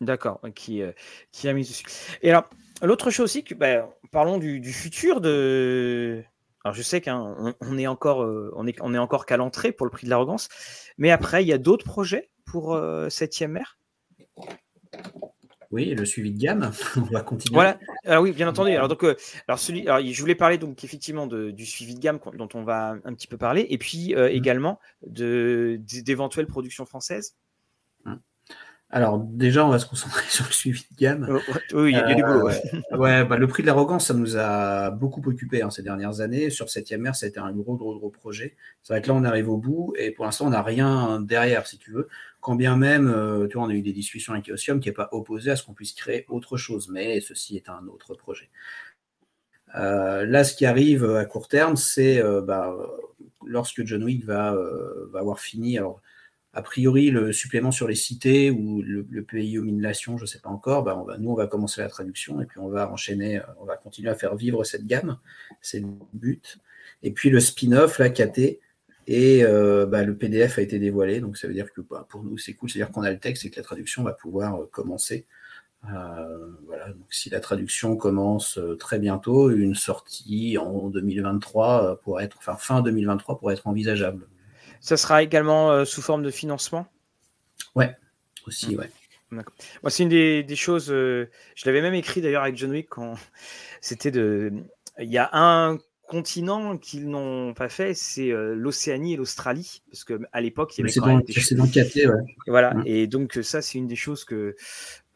D'accord, 0.00 0.40
qui, 0.54 0.82
euh, 0.82 0.92
qui 1.32 1.48
a 1.48 1.52
mis 1.52 1.62
dessus. 1.62 1.84
Et 2.22 2.30
alors, 2.30 2.48
l'autre 2.82 3.10
chose 3.10 3.24
aussi, 3.24 3.44
que, 3.44 3.54
bah, 3.54 3.88
parlons 4.10 4.38
du, 4.38 4.72
futur 4.72 5.20
de. 5.20 6.22
Alors, 6.64 6.74
je 6.74 6.82
sais 6.82 7.00
qu'on 7.00 7.54
on 7.60 7.78
est 7.78 7.86
encore, 7.86 8.22
euh, 8.22 8.52
on 8.56 8.66
est, 8.66 8.80
on 8.80 8.94
est 8.94 8.98
encore 8.98 9.26
qu'à 9.26 9.36
l'entrée 9.36 9.72
pour 9.72 9.86
le 9.86 9.90
prix 9.90 10.06
de 10.06 10.10
l'arrogance, 10.10 10.48
mais 10.96 11.10
après, 11.10 11.44
il 11.44 11.48
y 11.48 11.52
a 11.52 11.58
d'autres 11.58 11.84
projets 11.84 12.30
pour 12.46 12.74
euh, 12.74 13.08
7e 13.08 13.48
mer? 13.48 13.78
Oui, 15.70 15.92
le 15.94 16.04
suivi 16.04 16.32
de 16.32 16.40
gamme, 16.40 16.70
on 16.96 17.00
va 17.12 17.22
continuer. 17.22 17.54
Voilà, 17.54 17.78
ah 18.06 18.22
oui, 18.22 18.32
bien 18.32 18.48
entendu. 18.48 18.70
Alors, 18.70 18.88
donc, 18.88 19.04
euh, 19.04 19.16
alors, 19.48 19.58
celui, 19.58 19.86
alors, 19.88 20.06
je 20.06 20.20
voulais 20.20 20.36
parler 20.36 20.56
donc 20.56 20.84
effectivement 20.84 21.26
de, 21.26 21.50
du 21.50 21.66
suivi 21.66 21.94
de 21.94 22.00
gamme 22.00 22.20
dont 22.34 22.48
on 22.54 22.62
va 22.62 22.96
un 23.04 23.14
petit 23.14 23.26
peu 23.26 23.36
parler, 23.36 23.66
et 23.68 23.76
puis 23.76 24.14
mmh. 24.14 24.28
également 24.28 24.80
d'éventuelles 25.02 26.46
productions 26.46 26.86
françaises. 26.86 27.36
Alors 28.90 29.18
déjà, 29.18 29.66
on 29.66 29.70
va 29.70 29.80
se 29.80 29.86
concentrer 29.86 30.24
sur 30.28 30.44
le 30.46 30.52
suivi 30.52 30.84
de 30.92 30.96
gamme. 30.96 31.26
Oh, 31.28 31.52
oui, 31.74 31.90
il 31.90 31.96
y, 31.96 31.96
a 31.96 32.14
du 32.14 32.22
boulot. 32.22 32.48
Euh, 32.48 32.96
ouais, 32.96 33.24
bah, 33.24 33.36
le 33.36 33.46
prix 33.48 33.62
de 33.62 33.66
l'arrogance, 33.66 34.06
ça 34.06 34.14
nous 34.14 34.36
a 34.36 34.90
beaucoup 34.90 35.20
occupé 35.26 35.62
hein, 35.62 35.70
ces 35.70 35.82
dernières 35.82 36.20
années. 36.20 36.48
Sur 36.50 36.66
7e 36.66 36.98
mer, 36.98 37.16
ça 37.16 37.26
a 37.26 37.28
été 37.28 37.40
un 37.40 37.50
gros, 37.52 37.76
gros, 37.76 37.98
gros 37.98 38.10
projet. 38.10 38.56
C'est 38.82 38.92
vrai 38.92 39.02
que 39.02 39.08
là, 39.08 39.14
on 39.14 39.24
arrive 39.24 39.48
au 39.48 39.56
bout 39.56 39.94
et 39.98 40.12
pour 40.12 40.24
l'instant, 40.24 40.46
on 40.46 40.50
n'a 40.50 40.62
rien 40.62 41.20
derrière, 41.20 41.66
si 41.66 41.78
tu 41.78 41.90
veux. 41.90 42.08
Quand 42.40 42.54
bien 42.54 42.76
même, 42.76 43.08
euh, 43.08 43.48
tu 43.48 43.56
vois, 43.56 43.66
on 43.66 43.70
a 43.70 43.74
eu 43.74 43.82
des 43.82 43.92
discussions 43.92 44.32
avec 44.32 44.48
Osium 44.48 44.78
qui 44.78 44.90
n'est 44.90 44.94
pas 44.94 45.08
opposé 45.12 45.50
à 45.50 45.56
ce 45.56 45.64
qu'on 45.64 45.74
puisse 45.74 45.92
créer 45.92 46.24
autre 46.28 46.56
chose, 46.56 46.88
mais 46.88 47.20
ceci 47.20 47.56
est 47.56 47.68
un 47.68 47.86
autre 47.88 48.14
projet. 48.14 48.50
Euh, 49.76 50.24
là, 50.24 50.44
ce 50.44 50.54
qui 50.54 50.66
arrive 50.66 51.04
à 51.04 51.24
court 51.24 51.48
terme, 51.48 51.74
c'est 51.74 52.22
bah, 52.42 52.76
lorsque 53.44 53.84
John 53.84 54.04
Wick 54.04 54.24
va, 54.24 54.56
va 55.10 55.18
avoir 55.18 55.40
fini. 55.40 55.78
Alors, 55.78 56.00
a 56.54 56.62
priori, 56.62 57.10
le 57.10 57.32
supplément 57.32 57.72
sur 57.72 57.88
les 57.88 57.96
cités 57.96 58.50
ou 58.50 58.80
le, 58.80 59.04
le 59.10 59.22
PIO 59.22 59.62
Minlation, 59.62 60.16
je 60.16 60.22
ne 60.22 60.26
sais 60.26 60.38
pas 60.38 60.50
encore, 60.50 60.84
bah, 60.84 61.04
nous, 61.18 61.30
on 61.30 61.34
va 61.34 61.48
commencer 61.48 61.80
la 61.80 61.88
traduction 61.88 62.40
et 62.40 62.46
puis 62.46 62.60
on 62.60 62.68
va 62.68 62.90
enchaîner, 62.92 63.38
euh, 63.38 63.42
on 63.60 63.64
va 63.64 63.76
continuer 63.76 64.08
à 64.08 64.14
faire 64.14 64.36
vivre 64.36 64.62
cette 64.62 64.86
gamme. 64.86 65.18
C'est 65.60 65.80
le 65.80 65.88
but. 66.12 66.58
Et 67.02 67.10
puis 67.10 67.28
le 67.28 67.40
spin-off, 67.40 67.98
la 67.98 68.08
KT, 68.08 68.60
et 69.06 69.44
euh, 69.44 69.84
bah, 69.84 70.04
le 70.04 70.16
PDF 70.16 70.58
a 70.58 70.62
été 70.62 70.78
dévoilé. 70.78 71.20
Donc 71.20 71.36
ça 71.36 71.48
veut 71.48 71.54
dire 71.54 71.72
que 71.72 71.80
bah, 71.80 72.06
pour 72.08 72.22
nous, 72.22 72.38
c'est 72.38 72.54
cool. 72.54 72.70
C'est-à-dire 72.70 72.92
qu'on 72.92 73.02
a 73.02 73.10
le 73.10 73.18
texte 73.18 73.44
et 73.44 73.50
que 73.50 73.56
la 73.56 73.64
traduction 73.64 74.04
va 74.04 74.12
pouvoir 74.12 74.62
euh, 74.62 74.66
commencer 74.72 75.26
voilà, 76.66 76.88
donc 76.88 77.04
si 77.10 77.28
la 77.28 77.40
traduction 77.40 77.94
commence 77.94 78.58
très 78.78 78.98
bientôt, 78.98 79.50
une 79.50 79.74
sortie 79.74 80.56
en 80.56 80.88
2023 80.88 82.00
pourrait 82.02 82.24
être, 82.24 82.38
enfin 82.38 82.56
fin 82.56 82.80
2023 82.80 83.38
pourrait 83.38 83.52
être 83.52 83.66
envisageable. 83.66 84.26
Ça 84.84 84.96
sera 84.96 85.22
également 85.22 85.84
sous 85.84 86.02
forme 86.02 86.22
de 86.22 86.30
financement? 86.30 86.86
Ouais, 87.74 87.96
aussi, 88.46 88.74
mmh. 88.74 88.78
ouais. 88.78 88.90
Moi, 89.30 89.90
c'est 89.90 90.02
une 90.02 90.08
des, 90.10 90.56
choses. 90.56 90.88
je 90.88 91.26
l'avais 91.64 91.80
même 91.80 91.94
écrit 91.94 92.20
d'ailleurs 92.20 92.42
avec 92.42 92.56
John 92.56 92.70
Wick 92.70 92.88
quand 92.90 93.14
c'était 93.80 94.10
de. 94.10 94.52
Il 94.98 95.10
y 95.10 95.18
a 95.18 95.30
un 95.32 95.78
continents 96.06 96.76
qu'ils 96.76 97.08
n'ont 97.08 97.54
pas 97.54 97.68
fait, 97.68 97.94
c'est 97.94 98.30
euh, 98.30 98.54
l'Océanie 98.54 99.14
et 99.14 99.16
l'Australie, 99.16 99.82
parce 99.90 100.04
que 100.04 100.20
à 100.32 100.40
l'époque, 100.40 100.76
il 100.76 100.82
y 100.82 100.84
avait 100.84 100.92
quand 100.92 101.06
même 101.06 101.22
des 101.22 101.32
choses. 101.32 101.58
ouais. 101.58 102.36
Voilà, 102.46 102.74
et 102.84 103.06
donc 103.06 103.38
ça, 103.42 103.62
c'est 103.62 103.78
une 103.78 103.86
des 103.86 103.96
choses 103.96 104.24
que 104.24 104.54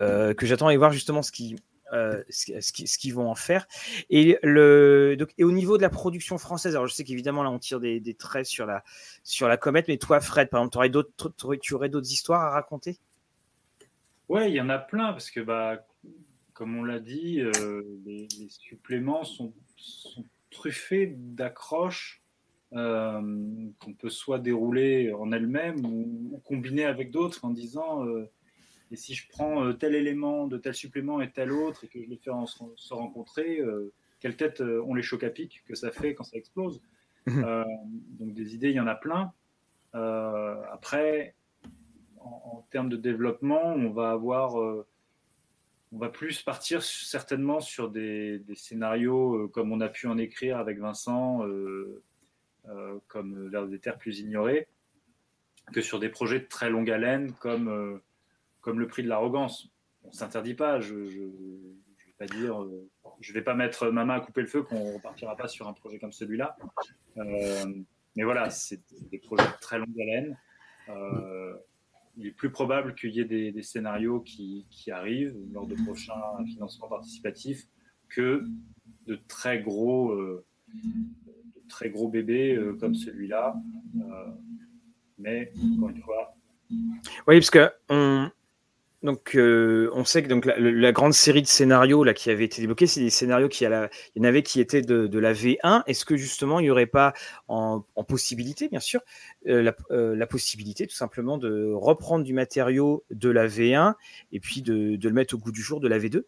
euh, 0.01 0.35
que 0.35 0.47
j'attends 0.47 0.71
et 0.71 0.77
voir 0.77 0.93
justement 0.93 1.23
ce 1.23 1.33
qui 1.33 1.57
euh, 1.93 2.23
ce, 2.29 2.99
qu'ils 2.99 3.15
vont 3.15 3.31
en 3.31 3.35
faire. 3.35 3.67
Et, 4.11 4.39
le, 4.43 5.17
donc, 5.19 5.31
et 5.39 5.45
au 5.45 5.53
niveau 5.53 5.77
de 5.77 5.83
la 5.83 5.91
production 5.91 6.39
française, 6.39 6.75
alors 6.75 6.87
je 6.87 6.95
sais 6.95 7.05
qu'évidemment 7.05 7.43
là 7.43 7.51
on 7.51 7.59
tire 7.59 7.81
des, 7.81 8.15
traits 8.15 8.47
sur 8.47 8.67
la, 8.67 8.85
sur 9.23 9.49
la 9.49 9.57
comète, 9.57 9.89
mais 9.89 9.99
toi 9.99 10.21
Fred, 10.21 10.49
par 10.51 10.61
exemple, 10.61 11.59
tu 11.61 11.75
aurais 11.75 11.89
d'autres 11.89 12.13
histoires 12.13 12.43
à 12.43 12.51
raconter? 12.51 12.99
Ouais, 14.29 14.51
il 14.51 14.55
y 14.55 14.61
en 14.61 14.69
a 14.69 14.79
plein, 14.79 15.13
parce 15.13 15.31
que 15.31 15.41
bah, 15.41 15.87
comme 16.53 16.77
on 16.77 16.85
l'a 16.85 17.01
dit, 17.01 17.41
les, 18.05 18.29
les, 18.39 18.49
suppléments 18.49 19.25
sont, 19.25 19.53
truffée 20.51 21.15
d'accroches 21.17 22.23
euh, 22.75 23.71
qu'on 23.79 23.95
peut 23.95 24.11
soit 24.11 24.39
dérouler 24.39 25.13
en 25.13 25.33
elle-même 25.33 25.87
ou, 25.87 26.41
combiner 26.45 26.85
avec 26.85 27.11
d'autres 27.11 27.45
en 27.45 27.51
disant 27.51 28.05
euh, 28.05 28.31
et 28.91 28.97
si 28.97 29.15
je 29.15 29.29
prends 29.29 29.65
euh, 29.65 29.73
tel 29.73 29.95
élément 29.95 30.47
de 30.47 30.57
tel 30.57 30.75
supplément 30.75 31.21
et 31.21 31.31
tel 31.31 31.53
autre 31.53 31.85
et 31.85 31.89
que 31.89 32.03
je 32.03 32.09
les 32.09 32.17
fais 32.17 32.31
se 32.77 32.95
rencontrer, 32.95 33.61
quelle 34.21 34.37
tête 34.37 34.61
ont 34.61 34.95
les 34.95 35.03
chocs 35.03 35.25
à 35.25 35.31
pic 35.31 35.63
que 35.67 35.75
ça 35.75 35.91
fait 35.91 36.15
quand 36.15 36.25
ça 36.25 36.37
explose. 36.37 36.83
Mhm. 37.27 37.65
donc 38.19 38.33
des 38.33 38.55
idées, 38.55 38.71
il 38.71 38.77
y 38.77 38.81
en 38.81 38.87
a 38.87 38.95
plein. 38.95 39.33
après, 39.93 41.35
en, 42.19 42.65
termes 42.71 42.89
de 42.89 42.97
développement, 42.97 43.65
on 43.65 43.91
va 43.91 44.11
avoir 44.11 44.57
on 45.93 45.99
va 45.99 46.09
plus 46.09 46.43
partir 46.43 46.83
certainement 46.83 47.61
sur 47.61 47.91
des, 47.91 48.43
scénarios 48.55 49.35
euh, 49.35 49.49
comme 49.49 49.73
on 49.73 49.81
a 49.81 49.89
pu 49.89 50.07
en 50.07 50.19
écrire 50.19 50.59
avec 50.59 50.79
Vincent, 50.79 51.47
euh, 51.47 52.03
euh, 52.69 52.99
comme 53.09 53.49
Vers 53.49 53.67
des 53.67 53.79
terres 53.79 53.99
plus 53.99 54.21
ignorées, 54.21 54.69
que 55.73 55.81
sur 55.81 55.99
des 55.99 56.09
projets 56.09 56.41
de 56.41 56.47
très 56.47 56.69
longue 56.69 56.91
haleine 56.91 57.33
comme, 57.33 58.01
comme 58.69 58.81
le 58.81 58.87
prix 58.87 59.03
de 59.03 59.09
l'arrogance. 59.09 59.71
On 60.05 60.13
s'interdit 60.13 60.55
pas, 60.55 60.81
je 60.81 60.95
ne 60.95 61.05
vais 61.05 62.15
pas 62.19 62.27
dire, 62.27 62.67
je 63.21 63.33
vais 63.33 63.43
pas 63.43 63.55
mettre 63.55 63.89
ma 63.89 64.05
main 64.05 64.15
à 64.15 64.21
couper 64.21 64.43
le 64.43 64.47
feu 64.47 64.63
qu'on 64.63 64.95
repartira 64.95 65.37
pas 65.37 65.49
sur 65.49 65.69
un 65.69 65.73
projet 65.73 65.99
comme 65.99 66.13
celui-là. 66.13 66.57
mais 67.17 68.25
voilà, 68.25 68.51
c'est 68.51 68.83
des 69.11 69.19
projets 69.19 69.47
de 69.47 69.61
très 69.61 69.79
longue 69.79 70.01
haleine 70.01 70.37
il 72.19 72.27
est 72.27 72.33
plus 72.33 72.51
probable 72.51 72.95
qu'il 72.97 73.11
y 73.11 73.21
ait 73.21 73.25
des, 73.25 73.63
scénarios 73.63 74.21
qui, 74.21 74.67
arrivent 74.91 75.37
lors 75.53 75.67
de 75.67 75.77
prochains 75.85 76.45
financements 76.47 76.89
participatifs 76.89 77.65
que 78.09 78.45
de 79.07 79.19
très 79.29 79.63
gros, 79.63 80.11
euh, 80.11 80.45
très 81.69 81.91
gros 81.91 82.09
bébés 82.09 82.55
euh, 82.55 82.75
comme 82.75 82.95
celui-là. 82.95 83.55
Euh, 83.97 84.33
mais 85.19 85.53
encore 85.77 85.91
une 85.91 86.03
fois. 86.03 86.35
Oui, 87.27 87.39
parce 87.39 87.51
que 87.51 87.71
on, 87.89 88.31
donc, 89.05 89.37
euh, 89.37 89.91
on 89.95 90.05
sait 90.05 90.25
que 90.25 90.49
la, 90.59 90.93
grande 90.93 91.13
série 91.13 91.41
de 91.41 91.47
scénarios 91.47 92.03
là, 92.03 92.15
qui 92.15 92.31
avait 92.31 92.45
été 92.45 92.61
débloqués, 92.61 92.89
c'est 92.89 93.01
des 93.01 93.11
scénarios 93.11 93.49
qui, 93.49 93.63
y 93.63 93.69
en 93.69 94.25
avait 94.25 94.43
qui 94.43 94.61
étaient 94.61 94.83
de, 94.83 95.19
la 95.19 95.33
V1. 95.33 95.85
Est-ce 95.87 96.05
que 96.05 96.17
justement, 96.17 96.59
il 96.59 96.65
n'y 96.65 96.71
aurait 96.71 96.87
pas 96.87 97.13
en, 97.47 97.85
possibilité, 98.09 98.69
bien 98.69 98.81
sûr, 98.81 99.01
euh, 99.47 99.71
euh, 99.93 100.17
la, 100.17 100.27
possibilité 100.27 100.89
tout 100.89 100.97
simplement 100.97 101.39
de 101.39 101.71
reprendre 101.73 102.25
du 102.25 102.33
matériau 102.33 103.05
de 103.11 103.31
la 103.31 103.47
V1 103.47 103.95
et 104.33 104.41
puis 104.41 104.63
de, 104.63 104.99
le 105.01 105.15
mettre 105.15 105.35
au 105.35 105.39
goût 105.39 105.53
du 105.53 105.63
jour 105.63 105.79
de 105.79 105.87
la 105.87 106.01
V2 106.01 106.25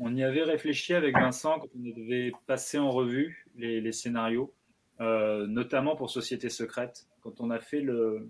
On 0.00 0.16
y 0.16 0.24
avait 0.24 0.42
réfléchi 0.42 0.92
avec 0.92 1.14
Vincent 1.16 1.60
quand 1.60 1.68
on 1.76 2.00
devait 2.00 2.32
passer 2.48 2.78
en 2.78 2.90
revue 2.90 3.46
les 3.54 3.92
scénarios, 3.92 4.52
notamment 4.98 5.94
pour 5.94 6.10
Société 6.10 6.48
Secrète. 6.48 7.06
Quand 7.22 7.40
on 7.40 7.50
a 7.50 7.60
fait 7.60 7.80
le, 7.80 8.28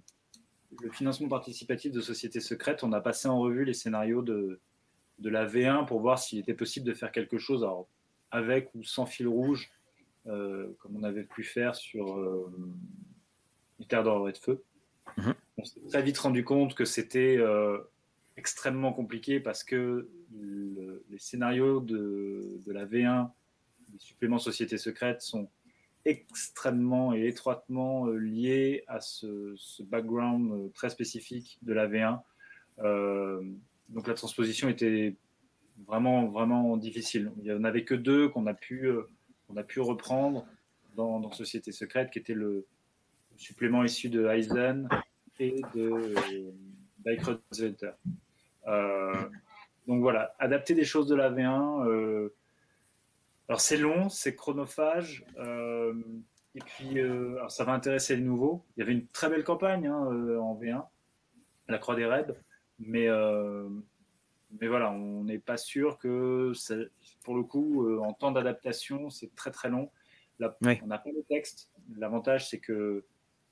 le 0.81 0.91
financement 0.91 1.29
participatif 1.29 1.93
de 1.93 2.01
Société 2.01 2.41
Secrète, 2.41 2.83
on 2.83 2.93
a 2.93 3.01
passé 3.01 3.29
en 3.29 3.39
revue 3.39 3.65
les 3.65 3.75
scénarios 3.75 4.23
de, 4.23 4.61
de 5.19 5.31
la 5.31 5.47
V1 5.47 5.87
pour 5.87 6.01
voir 6.01 6.19
s'il 6.19 6.39
était 6.39 6.55
possible 6.55 6.87
de 6.87 6.95
faire 6.95 7.13
quelque 7.13 7.39
chose 7.39 7.67
avec 8.31 8.71
ou 8.75 8.83
sans 8.83 9.07
fil 9.07 9.29
rouge, 9.29 9.71
euh, 10.27 10.73
comme 10.79 10.97
on 10.97 11.03
avait 11.03 11.25
pu 11.25 11.45
faire 11.45 11.75
sur 11.75 12.19
euh, 12.19 12.51
Terre 13.89 14.05
d'or 14.05 14.29
et 14.29 14.33
de 14.33 14.39
feu. 14.39 14.63
Mhm. 15.17 15.35
On 15.59 15.65
s'est 15.65 15.81
très 15.89 16.03
vite 16.03 16.19
rendu 16.19 16.45
compte 16.45 16.75
que 16.75 16.85
c'était 16.85 17.37
euh, 17.39 17.79
extrêmement 18.37 18.93
compliqué 18.93 19.41
parce 19.41 19.65
que 19.65 20.09
les 21.11 21.19
scénarios 21.19 21.81
de, 21.81 22.59
de, 22.65 22.73
la 22.73 22.87
V1, 22.87 23.29
les 23.93 23.99
suppléments 23.99 24.39
Société 24.39 24.79
Secrète, 24.79 25.21
sont 25.21 25.51
extrêmement 26.05 27.15
et 27.15 27.27
étroitement 27.27 28.07
euh, 28.07 28.17
lié 28.17 28.85
à 28.89 29.01
ce, 29.01 29.55
background 29.85 30.53
euh, 30.53 30.69
très 30.75 30.91
spécifique 30.91 31.59
de 31.63 31.73
la 31.73 31.89
V1. 31.89 32.21
Euh, 32.81 33.43
donc 33.89 34.09
la 34.09 34.15
transposition 34.15 34.69
était 34.69 35.17
vraiment, 35.87 36.27
vraiment 36.27 36.77
difficile. 36.77 37.33
Il 37.39 37.45
n'y 37.45 37.53
en 37.53 37.65
avait 37.65 37.85
que 37.85 37.95
deux 37.95 38.29
qu'on 38.29 38.47
a, 38.47 38.55
pu, 38.55 38.91
on 39.49 39.57
a 39.57 39.63
pu 39.63 39.81
reprendre 39.81 40.47
dans, 40.97 41.31
Société 41.33 41.73
Secrète, 41.73 42.11
qui 42.11 42.19
était 42.19 42.35
le, 42.35 42.67
supplément 43.37 43.83
issu 43.83 44.09
de 44.09 44.27
Eisen 44.27 44.89
et 45.41 45.63
de 45.75 46.15
euh, 48.69 49.15
donc 49.87 50.01
voilà, 50.01 50.35
adapter 50.39 50.75
des 50.75 50.85
choses 50.85 51.09
de 51.09 51.17
la 51.17 51.31
V1, 51.31 52.31
alors 53.49 53.61
c'est 53.61 53.77
long, 53.77 54.09
c'est 54.09 54.35
chronophage, 54.35 55.25
euh, 55.39 55.95
et 56.55 56.61
puis 56.61 57.01
euh, 57.01 57.37
alors 57.37 57.51
ça 57.51 57.65
va 57.65 57.73
intéresser 57.73 58.17
les 58.17 58.23
nouveaux. 58.23 58.65
Il 58.77 58.81
y 58.81 58.83
avait 58.83 58.93
une 58.93 59.07
très 59.09 59.29
belle 59.29 59.45
campagne 59.45 59.87
hein, 59.87 60.09
euh, 60.13 60.39
en 60.39 60.55
V1, 60.59 60.87
la 61.69 61.79
Croix 61.79 61.97
des 61.97 62.07
Raids, 62.07 62.35
mais, 62.79 63.09
mais 64.61 64.69
voilà, 64.69 64.91
on 64.93 65.25
n'est 65.25 65.39
pas 65.39 65.57
sûr 65.57 65.99
que, 65.99 66.53
pour 67.25 67.37
le 67.37 67.43
coup, 67.43 68.01
en 68.01 68.13
temps 68.13 68.33
d'adaptation, 68.33 69.11
c'est 69.11 69.35
très 69.35 69.51
très 69.51 69.69
long. 69.71 69.91
On 70.41 70.87
n'a 70.87 70.99
pas 70.99 71.11
le 71.11 71.23
texte. 71.29 71.71
L'avantage, 71.97 72.49
c'est 72.49 72.59
que 72.59 73.05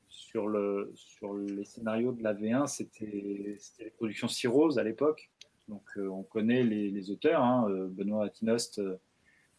sur, 0.08 0.48
le, 0.48 0.90
sur 0.94 1.34
les 1.34 1.64
scénarios 1.64 2.12
de 2.12 2.22
la 2.22 2.34
V1, 2.34 2.66
c'était 2.66 3.06
les 3.06 3.90
productions 3.90 4.26
Cirrose 4.28 4.78
à 4.78 4.82
l'époque. 4.82 5.30
Donc 5.68 5.84
on 5.96 6.24
connaît 6.24 6.64
les, 6.64 7.10
auteurs, 7.10 7.42
hein, 7.42 7.68
Benoît 7.90 8.24
Atinost 8.24 8.80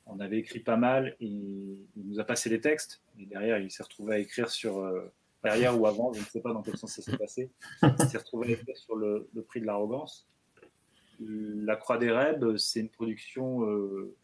on 0.05 0.19
avait 0.19 0.39
écrit 0.39 0.59
pas 0.59 0.77
mal 0.77 1.15
et 1.19 1.25
il 1.25 1.87
nous 1.95 2.19
a 2.19 2.23
passé 2.23 2.49
les 2.49 2.59
textes. 2.59 3.01
Et 3.19 3.25
derrière, 3.25 3.59
il 3.59 3.71
s'est 3.71 3.83
retrouvé 3.83 4.15
à 4.15 4.19
écrire 4.19 4.49
sur. 4.49 4.79
Euh, 4.79 5.11
derrière 5.43 5.79
ou 5.79 5.87
avant, 5.87 6.13
je 6.13 6.19
ne 6.19 6.25
sais 6.25 6.41
pas 6.41 6.53
dans 6.53 6.61
quel 6.61 6.77
sens 6.77 6.93
ça 6.93 7.01
s'est 7.01 7.17
passé. 7.17 7.49
Il 7.83 8.07
s'est 8.07 8.17
retrouvé 8.17 8.49
à 8.49 8.51
écrire 8.51 8.77
sur 8.77 8.95
le, 8.95 9.27
prix 9.47 9.61
de 9.61 9.65
l'arrogance. 9.65 10.27
La 11.19 11.75
Croix 11.75 11.97
des 11.97 12.11
Raids, 12.11 12.57
c'est 12.57 12.79
une 12.79 12.89
production 12.89 13.65
euh, 13.65 14.15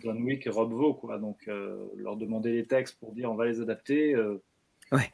John 0.00 0.22
Wick 0.22 0.46
et 0.46 0.50
Rob 0.50 0.72
Vaux. 0.72 0.94
Quoi. 0.94 1.18
Donc, 1.18 1.48
euh, 1.48 1.86
leur 1.96 2.16
demander 2.16 2.52
les 2.52 2.66
textes 2.66 2.98
pour 2.98 3.12
dire 3.12 3.30
on 3.30 3.34
va 3.34 3.46
les 3.46 3.60
adapter. 3.60 4.14
Ouais. 4.92 5.10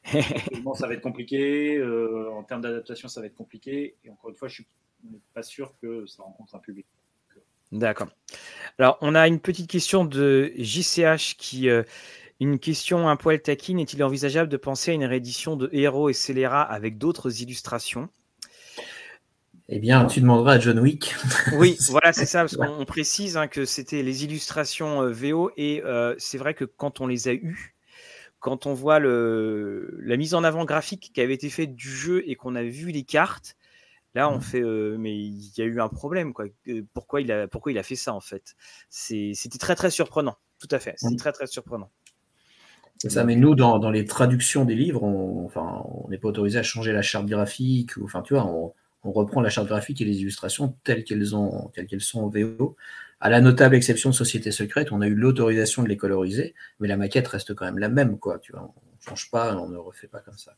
ça 0.75 0.87
va 0.87 0.95
être 0.95 1.03
compliqué. 1.03 1.83
en 1.83 2.43
termes 2.43 2.63
d'adaptation, 2.63 3.09
ça 3.09 3.21
va 3.21 3.27
être 3.27 3.37
compliqué. 3.37 3.97
Et 4.05 4.11
encore 4.11 4.31
une 4.31 4.37
fois, 4.37 4.49
je 4.49 4.63
ne 5.05 5.11
suis 5.13 5.23
pas 5.33 5.43
sûr 5.43 5.75
que 5.81 6.07
ça 6.07 6.23
rencontre 6.23 6.55
un 6.55 6.59
public. 6.59 6.87
D'accord. 7.73 8.09
Alors, 8.79 8.99
on 9.01 9.15
a 9.15 9.29
une 9.29 9.41
petite 9.41 9.71
question 9.71 10.05
de 10.05 10.53
JCH 10.57 11.37
qui. 11.37 11.69
Euh, 11.69 11.83
une 12.41 12.59
question 12.59 13.09
un 13.09 13.17
poil 13.17 13.41
taquine. 13.41 13.79
Est-il 13.79 14.03
envisageable 14.03 14.49
de 14.49 14.57
penser 14.57 14.93
à 14.93 14.95
une 14.95 15.05
réédition 15.05 15.57
de 15.57 15.69
Héros 15.73 16.09
et 16.09 16.15
Scélérat 16.15 16.63
avec 16.63 16.97
d'autres 16.97 17.43
illustrations? 17.43 18.09
Eh 19.69 19.79
bien, 19.79 20.07
tu 20.07 20.21
demanderas 20.21 20.55
à 20.55 20.59
John 20.59 20.81
Wick. 20.81 21.15
oui, 21.53 21.77
voilà, 21.91 22.13
c'est 22.13 22.27
ça, 22.27 22.41
parce 22.41 22.57
qu'on 22.57 22.85
précise 22.85 23.37
hein, 23.37 23.47
que 23.47 23.65
c'était 23.65 24.03
les 24.03 24.25
illustrations 24.25 25.03
euh, 25.03 25.13
VO 25.13 25.53
et 25.57 25.83
euh, 25.85 26.17
c'est 26.19 26.39
vrai 26.39 26.55
que 26.55 26.65
quand 26.65 27.01
on 27.01 27.07
les 27.07 27.29
a 27.29 27.35
eues, 27.35 27.77
quand 28.41 28.67
on 28.67 28.75
voit 28.75 28.99
le, 28.99 29.97
la 30.03 30.17
mise 30.17 30.35
en 30.35 30.43
avant 30.43 30.65
graphique 30.65 31.13
qui 31.15 31.21
avait 31.21 31.35
été 31.35 31.51
faite 31.51 31.77
du 31.77 31.89
jeu 31.89 32.25
et 32.27 32.35
qu'on 32.35 32.57
a 32.57 32.65
vu 32.65 32.91
les 32.91 33.05
cartes, 33.05 33.55
Là, 34.15 34.29
on 34.29 34.39
mmh. 34.39 34.43
fait, 34.43 34.63
mais 34.99 35.17
il 35.17 35.53
y 35.57 35.63
a 35.63 35.65
eu 35.65 35.81
un 35.81 35.89
problème, 35.89 36.33
quoi. 36.33 36.47
Pourquoi 36.93 37.21
il 37.21 37.31
a, 37.31 37.47
pourquoi 37.47 37.73
il 37.73 37.79
a 37.79 37.83
fait 37.83 37.97
ça, 37.97 38.13
en 38.13 38.21
fait 38.21 38.57
C'était 38.89 39.59
très, 39.59 39.77
très 39.77 39.91
surprenant. 39.91 40.37
Tout 40.59 40.69
à 40.73 40.79
fait. 40.79 40.95
C'était 40.97 41.15
mmh. 41.15 41.19
très, 41.19 41.33
très 41.33 41.47
surprenant. 41.47 41.91
C'est 42.99 43.11
ça, 43.11 43.25
mais 43.25 43.37
nous, 43.37 43.55
dans, 43.55 43.91
les 43.91 44.05
traductions 44.05 44.67
des 44.67 44.75
livres, 44.75 45.03
on 45.03 45.47
enfin, 45.47 45.85
n'est 46.11 46.19
pas 46.19 46.29
autorisé 46.29 46.59
à 46.59 46.63
changer 46.63 46.93
la 46.93 47.01
charte 47.01 47.27
graphique. 47.27 47.97
Ou, 47.97 48.05
enfin, 48.05 48.21
tu 48.21 48.35
vois, 48.35 48.45
on 48.45 49.13
reprend 49.13 49.41
la 49.41 49.49
charte 49.49 49.69
graphique 49.69 50.01
et 50.03 50.05
les 50.05 50.21
illustrations 50.21 50.77
telles 50.85 51.05
qu'elles 51.05 51.35
ont, 51.35 51.71
telles 51.75 51.87
qu'elles 51.87 52.03
sont 52.03 52.21
en 52.21 52.29
VO. 52.29 52.77
À 53.21 53.31
la 53.31 53.41
notable 53.41 53.75
exception 53.75 54.11
de 54.11 54.15
Société 54.15 54.51
Secrète, 54.51 54.93
on 54.93 55.01
a 55.01 55.07
eu 55.07 55.15
l'autorisation 55.15 55.83
de 55.83 55.89
les 55.89 55.97
coloriser, 55.97 56.55
mais 56.79 56.89
la 56.89 56.97
maquette 56.97 57.29
reste 57.29 57.55
quand 57.55 57.65
même 57.65 57.79
la 57.79 57.89
même, 57.89 58.19
quoi. 58.19 58.39
Tu 58.39 58.53
vois, 58.53 58.73
change 59.01 59.31
pas, 59.31 59.57
on 59.57 59.69
ne 59.69 59.77
refait 59.77 60.09
pas 60.09 60.21
comme 60.21 60.39
ça. 60.39 60.57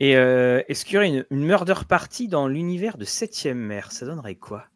Et 0.00 0.16
euh, 0.16 0.62
est-ce 0.68 0.84
qu'il 0.84 0.94
y 0.94 0.96
aurait 0.98 1.08
une, 1.08 1.26
une 1.30 1.44
murder 1.44 1.74
party 1.88 2.28
dans 2.28 2.48
l'univers 2.48 2.96
de 2.98 3.04
7ème 3.04 3.54
mer? 3.54 3.92
Ça 3.92 4.06
donnerait 4.06 4.36
quoi? 4.36 4.66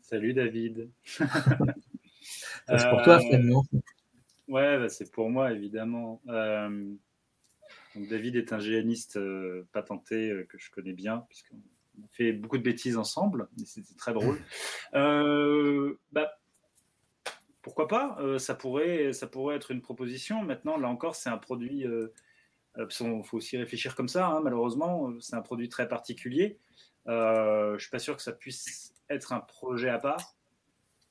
Salut 0.00 0.34
David. 0.34 0.90
c'est 1.04 2.90
pour 2.90 3.02
toi, 3.02 3.20
Fred, 3.20 3.44
non 3.44 3.62
Ouais, 4.48 4.78
bah, 4.78 4.88
c'est 4.88 5.12
pour 5.12 5.30
moi, 5.30 5.52
évidemment. 5.52 6.20
Euh, 6.28 6.92
donc 7.94 8.08
David 8.08 8.36
est 8.36 8.52
un 8.52 8.58
géaniste 8.58 9.16
euh, 9.16 9.66
patenté 9.72 10.30
euh, 10.30 10.44
que 10.44 10.58
je 10.58 10.70
connais 10.70 10.92
bien, 10.92 11.24
puisqu'on 11.28 11.56
a 11.56 12.08
fait 12.10 12.32
beaucoup 12.32 12.58
de 12.58 12.62
bêtises 12.62 12.96
ensemble, 12.96 13.48
mais 13.56 13.64
c'était 13.64 13.94
très 13.94 14.12
drôle. 14.12 14.38
Euh, 14.94 15.94
bah, 16.10 16.39
pourquoi 17.62 17.88
pas 17.88 18.18
ça, 18.38 18.54
pourrait, 18.54 19.12
ça 19.12 19.26
pourrait 19.26 19.56
être 19.56 19.70
une 19.70 19.82
proposition. 19.82 20.42
Maintenant, 20.42 20.76
là 20.76 20.88
encore, 20.88 21.14
c'est 21.14 21.30
un 21.30 21.38
produit. 21.38 21.84
Il 22.76 23.24
faut 23.24 23.36
aussi 23.36 23.56
réfléchir 23.56 23.94
comme 23.94 24.08
ça, 24.08 24.28
hein, 24.28 24.40
malheureusement. 24.42 25.12
C'est 25.20 25.36
un 25.36 25.42
produit 25.42 25.68
très 25.68 25.88
particulier. 25.88 26.58
je 27.06 27.72
ne 27.74 27.78
suis 27.78 27.90
pas 27.90 27.98
sûr 27.98 28.16
que 28.16 28.22
ça 28.22 28.32
puisse 28.32 28.94
être 29.08 29.32
un 29.32 29.40
projet 29.40 29.90
à 29.90 29.98
part. 29.98 30.36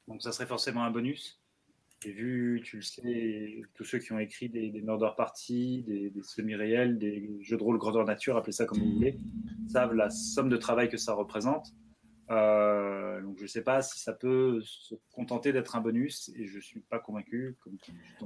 Donc, 0.07 0.23
ça 0.23 0.31
serait 0.31 0.47
forcément 0.47 0.83
un 0.83 0.91
bonus. 0.91 1.39
J'ai 2.01 2.13
vu, 2.13 2.61
tu 2.63 2.77
le 2.77 2.81
sais, 2.81 3.61
tous 3.75 3.83
ceux 3.83 3.99
qui 3.99 4.13
ont 4.13 4.19
écrit 4.19 4.47
des, 4.47 4.69
des 4.69 4.81
murder 4.81 5.09
parties, 5.17 5.83
des, 5.83 6.09
des 6.09 6.23
semi-réels, 6.23 6.97
des 6.97 7.37
jeux 7.41 7.57
de 7.57 7.63
rôle 7.63 7.77
grandeur 7.77 8.05
nature, 8.05 8.37
appelez 8.37 8.53
ça 8.53 8.65
comme 8.65 8.79
vous 8.79 8.93
voulez, 8.93 9.19
savent 9.67 9.93
la 9.93 10.09
somme 10.09 10.47
de 10.47 10.55
travail 10.55 10.87
que 10.87 10.95
ça 10.95 11.13
représente. 11.13 11.73
Euh, 12.29 13.21
donc 13.21 13.37
je 13.37 13.43
ne 13.43 13.47
sais 13.47 13.63
pas 13.63 13.81
si 13.81 13.99
ça 13.99 14.13
peut 14.13 14.61
se 14.63 14.95
contenter 15.13 15.51
d'être 15.51 15.75
un 15.75 15.81
bonus 15.81 16.31
et 16.35 16.45
je 16.45 16.57
ne 16.57 16.61
suis 16.61 16.81
pas 16.81 16.99
convaincu. 16.99 17.57
Comme 17.63 17.77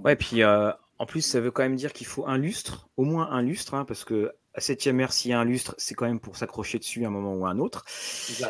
ouais, 0.04 0.16
puis 0.16 0.44
euh, 0.44 0.72
en 1.00 1.06
plus 1.06 1.22
ça 1.22 1.40
veut 1.40 1.52
quand 1.52 1.64
même 1.64 1.76
dire 1.76 1.94
qu'il 1.94 2.08
faut 2.08 2.28
un 2.28 2.38
lustre, 2.38 2.90
au 2.98 3.06
moins 3.06 3.32
un 3.32 3.42
lustre, 3.42 3.74
hein, 3.76 3.86
parce 3.86 4.04
que 4.04 4.34
à 4.56 4.60
7ème 4.60 5.00
ère, 5.00 5.12
s'il 5.12 5.32
y 5.32 5.34
a 5.34 5.40
un 5.40 5.46
lustre, 5.46 5.74
c'est 5.78 5.96
quand 5.96 6.06
même 6.06 6.20
pour 6.20 6.38
s'accrocher 6.38 6.78
dessus 6.78 7.04
à 7.06 7.08
un 7.08 7.12
moment 7.12 7.34
ou 7.34 7.46
à 7.46 7.50
un 7.50 7.58
autre. 7.58 7.86
Il 8.30 8.46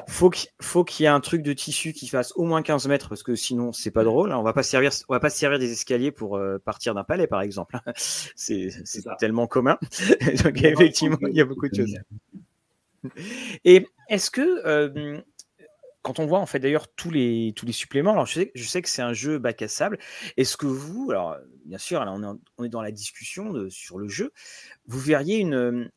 faut 0.59 0.83
qu'il 0.83 1.03
y 1.03 1.05
ait 1.05 1.09
un 1.09 1.21
truc 1.21 1.41
de 1.43 1.53
tissu 1.53 1.93
qui 1.93 2.07
fasse 2.07 2.33
au 2.35 2.43
moins 2.43 2.61
15 2.61 2.87
mètres, 2.87 3.07
parce 3.07 3.23
que 3.23 3.35
sinon, 3.35 3.71
c'est 3.71 3.91
pas 3.91 4.03
drôle. 4.03 4.31
Hein. 4.31 4.37
On 4.37 4.43
va 4.43 4.51
pas 4.51 4.63
servir, 4.63 4.91
on 5.07 5.13
va 5.13 5.21
pas 5.21 5.29
servir 5.29 5.59
des 5.59 5.71
escaliers 5.71 6.11
pour 6.11 6.35
euh, 6.35 6.57
partir 6.59 6.93
d'un 6.93 7.05
palais, 7.05 7.27
par 7.27 7.41
exemple. 7.41 7.79
c'est 7.95 8.69
tellement 9.17 9.47
commun. 9.47 9.77
Donc, 10.43 10.61
effectivement, 10.61 11.17
il 11.21 11.35
y 11.35 11.41
a 11.41 11.45
beaucoup 11.45 11.69
de 11.69 11.75
choses. 11.75 11.95
Et 13.63 13.87
est-ce 14.09 14.29
que, 14.29 15.23
quand 16.03 16.19
on 16.19 16.25
voit 16.25 16.39
en 16.39 16.45
fait 16.45 16.59
d'ailleurs 16.59 16.87
tous 16.93 17.09
les, 17.09 17.53
suppléments, 17.71 18.23
je 18.25 18.51
sais, 18.63 18.81
que 18.81 18.89
c'est 18.89 19.01
un 19.01 19.13
jeu 19.13 19.39
bac 19.39 19.61
à 19.61 19.67
sable, 19.67 19.97
est-ce 20.37 20.57
que 20.57 20.67
vous, 20.67 21.09
alors 21.09 21.37
bien 21.65 21.77
sûr, 21.77 22.01
on, 22.57 22.63
est, 22.63 22.69
dans 22.69 22.81
la 22.81 22.91
discussion 22.91 23.69
sur 23.69 23.97
le 23.97 24.07
jeu, 24.07 24.31
vous 24.85 24.99
verriez 24.99 25.37
une, 25.39 25.89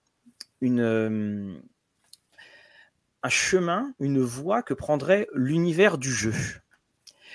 un 3.22 3.28
chemin, 3.28 3.92
une 3.98 4.20
voie 4.20 4.62
que 4.62 4.74
prendrait 4.74 5.28
l'univers 5.34 5.98
du 5.98 6.12
jeu? 6.12 6.32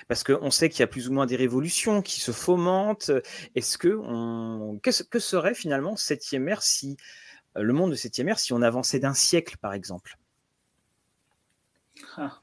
Parce 0.08 0.24
qu'on 0.24 0.50
sait 0.50 0.68
qu'il 0.68 0.80
y 0.80 0.82
a 0.82 0.88
plus 0.88 1.08
ou 1.08 1.12
moins 1.12 1.26
des 1.26 1.36
révolutions 1.36 2.02
qui 2.02 2.20
se 2.20 2.32
fomentent. 2.32 3.12
Est-ce 3.54 3.78
que 3.78 4.00
que, 4.80 5.18
serait 5.20 5.54
finalement 5.54 5.94
si 5.96 6.96
le 7.54 7.72
monde 7.72 7.90
de 7.90 7.96
septième 7.96 8.28
ère 8.28 8.38
si 8.40 8.52
on 8.52 8.62
avançait 8.62 8.98
d'un 8.98 9.14
siècle 9.14 9.58
par 9.60 9.74
exemple? 9.74 10.16
Ah. 12.16 12.41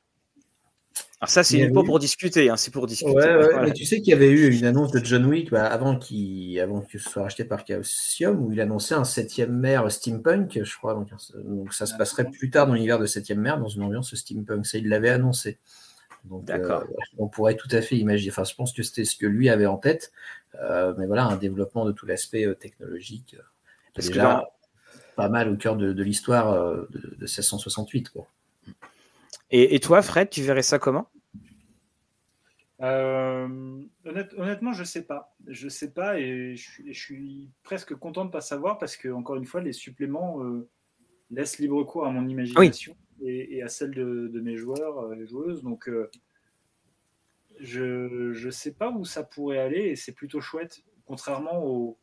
Alors 1.22 1.30
ça, 1.30 1.44
c'est 1.44 1.70
pas 1.70 1.84
pour 1.84 2.00
discuter, 2.00 2.50
hein, 2.50 2.56
c'est 2.56 2.72
pour 2.72 2.88
discuter. 2.88 3.12
Ouais, 3.12 3.62
Mais 3.62 3.74
tu 3.74 3.84
sais 3.84 4.00
qu'il 4.00 4.12
y 4.12 4.14
avait 4.14 4.30
eu 4.30 4.58
une 4.58 4.64
annonce 4.64 4.92
de 4.92 5.04
John 5.04 5.26
Wick 5.26 5.52
bah, 5.52 5.66
avant, 5.66 5.98
qu'il, 5.98 6.58
avant 6.62 6.80
que 6.80 6.98
ce 6.98 7.10
soit 7.10 7.24
racheté 7.24 7.44
par 7.44 7.66
Chaosium, 7.68 8.42
où 8.42 8.54
il 8.54 8.62
annonçait 8.62 8.96
un 8.96 9.04
septième 9.04 9.52
mer 9.52 9.92
steampunk, 9.92 10.58
je 10.64 10.78
crois. 10.78 10.94
Donc, 10.94 11.10
donc 11.44 11.74
ça 11.74 11.86
se 11.86 11.96
passerait 11.98 12.30
plus 12.30 12.50
tard 12.50 12.68
dans 12.68 12.74
l'univers 12.74 13.00
de 13.00 13.06
septième 13.06 13.42
mer, 13.42 13.60
dans 13.60 13.68
une 13.68 13.84
ambiance 13.84 14.16
steampunk. 14.16 14.66
Ça, 14.66 14.78
il 14.78 14.88
l'avait 14.88 15.10
annoncé. 15.10 15.58
Donc, 16.24 16.46
D'accord. 16.46 16.84
Euh, 16.84 16.96
on 17.18 17.28
pourrait 17.28 17.56
tout 17.56 17.68
à 17.72 17.82
fait 17.82 17.98
imaginer. 17.98 18.32
Enfin, 18.32 18.46
je 18.46 18.56
pense 18.56 18.72
que 18.72 18.82
c'était 18.82 19.04
ce 19.04 19.18
que 19.18 19.26
lui 19.26 19.50
avait 19.50 19.66
en 19.66 19.78
tête. 19.78 20.14
Euh, 20.56 20.94
mais 20.98 21.06
voilà, 21.06 21.26
un 21.26 21.36
développement 21.36 21.84
de 21.84 21.92
tout 21.92 22.06
l'aspect 22.06 22.46
euh, 22.46 22.56
technologique. 22.56 23.36
Parce 23.94 24.08
déjà 24.08 24.46
que 24.46 25.16
pas 25.16 25.28
mal 25.28 25.50
au 25.50 25.58
cœur 25.58 25.76
de, 25.76 25.92
de 25.92 26.04
l'histoire 26.04 26.88
de, 26.92 27.16
de 27.18 27.26
1668. 27.26 28.10
Quoi. 28.10 28.30
Et, 29.52 29.80
toi, 29.80 30.02
Fred, 30.02 30.30
tu 30.30 30.42
verrais 30.44 30.62
ça 30.62 30.78
comment? 30.78 31.10
Euh, 32.82 33.82
honnêtement, 34.38 34.74
je 34.74 34.84
sais 34.84 35.04
pas. 35.06 35.36
Je 35.48 35.68
sais 35.68 35.92
pas 35.92 36.20
et 36.20 36.56
je, 36.56 36.92
suis 36.94 37.50
presque 37.64 37.96
content 37.96 38.26
de 38.26 38.32
pas 38.32 38.42
savoir 38.42 38.78
parce 38.78 38.96
que 38.96 39.10
encore 39.10 39.36
une 39.36 39.46
fois, 39.46 39.62
les 39.62 39.74
suppléments 39.74 40.44
euh, 40.44 40.70
laissent 41.32 41.58
libre 41.58 41.84
cours 41.84 42.06
à 42.06 42.12
mon 42.12 42.28
imagination 42.28 42.96
et, 43.22 43.62
à 43.64 43.68
celle 43.68 43.92
de, 43.92 44.40
mes 44.40 44.56
joueurs 44.56 45.14
et 45.14 45.26
joueuses. 45.26 45.64
Donc, 45.64 45.90
euh, 45.90 46.10
je 47.60 48.46
ne 48.46 48.52
sais 48.52 48.74
pas 48.76 48.92
où 48.92 49.04
ça 49.04 49.24
pourrait 49.24 49.60
aller 49.60 49.82
et 49.82 49.96
c'est 49.96 50.14
plutôt 50.14 50.42
chouette. 50.42 50.84
Contrairement 51.06 51.66
au 51.66 51.98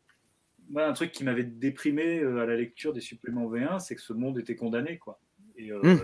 un 0.75 0.93
truc 0.95 1.13
qui 1.13 1.23
m'avait 1.23 1.45
déprimé 1.45 2.19
à 2.19 2.45
la 2.45 2.57
lecture 2.57 2.93
des 2.93 3.01
suppléments 3.01 3.49
V1, 3.49 3.79
c'est 3.79 3.95
que 3.95 4.03
ce 4.03 4.13
monde 4.13 4.37
était 4.37 4.57
condamné, 4.57 4.99
quoi. 4.99 5.21
Et, 5.57 5.71
hmm. 5.71 6.01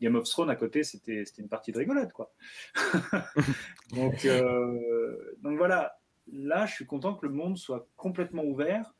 Game 0.00 0.14
of 0.14 0.28
Thrones 0.28 0.50
à 0.50 0.56
côté, 0.56 0.84
c'était 0.84 1.24
une 1.38 1.48
partie 1.48 1.72
de 1.72 1.78
rigolade, 1.78 2.12
quoi. 2.12 2.32
donc, 3.90 4.24
euh, 4.24 5.34
donc 5.42 5.56
voilà, 5.56 5.98
là, 6.32 6.66
je 6.66 6.74
suis 6.74 6.86
content 6.86 7.14
que 7.14 7.26
le 7.26 7.32
monde 7.32 7.56
soit 7.58 7.88
complètement 7.96 8.44
ouvert, 8.44 8.94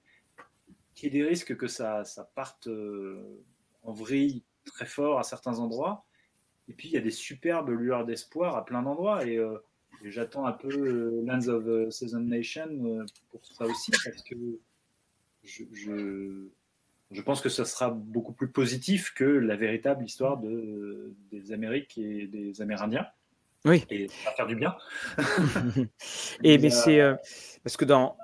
qu'il 0.95 1.13
y 1.13 1.17
ait 1.17 1.23
des 1.23 1.29
risques 1.29 1.57
que 1.57 1.69
ça, 1.69 2.05
ça 2.05 2.25
parte 2.35 2.67
euh, 2.67 3.45
en 3.83 3.93
vrille 3.93 4.43
très 4.65 4.87
fort 4.87 5.19
à 5.19 5.23
certains 5.23 5.59
endroits. 5.59 6.05
Et 6.69 6.75
puis, 6.75 6.89
il 6.89 6.93
y 6.93 6.99
a 6.99 7.01
des 7.01 7.11
superbes 7.11 7.71
lueurs 7.71 8.05
d'espoir 8.05 8.57
à 8.57 8.65
plein 8.65 8.83
d'endroits. 8.83 9.25
Et, 9.25 9.39
euh, 9.39 9.57
j'attends 10.05 10.47
un 10.47 10.53
peu 10.53 11.23
Lands 11.25 11.49
of 11.49 11.91
Season 11.91 12.21
Nation 12.21 13.07
pour 13.31 13.45
ça 13.45 13.65
aussi, 13.65 13.91
parce 13.91 14.23
que 14.23 14.37
je 15.43 15.65
je 15.73 16.51
pense 17.23 17.41
que 17.41 17.49
ça 17.49 17.65
sera 17.65 17.91
beaucoup 17.91 18.33
plus 18.33 18.51
positif 18.51 19.13
que 19.15 19.25
la 19.25 19.57
véritable 19.57 20.05
histoire 20.05 20.39
de, 20.39 21.15
des 21.33 21.53
Amériques 21.53 21.99
et 21.99 22.27
des 22.27 22.61
Amérindiens. 22.61 23.07
Oui. 23.65 23.85
Et 23.91 24.09
ça 24.09 24.31
va 24.31 24.37
faire 24.37 24.47
du 24.47 24.57
bien. 24.57 24.77
et 26.45 26.59
mais 26.59 26.71
c'est 26.71 27.01
euh, 27.01 27.15
parce 27.65 27.77
que 27.77 27.85
dans 27.85 28.17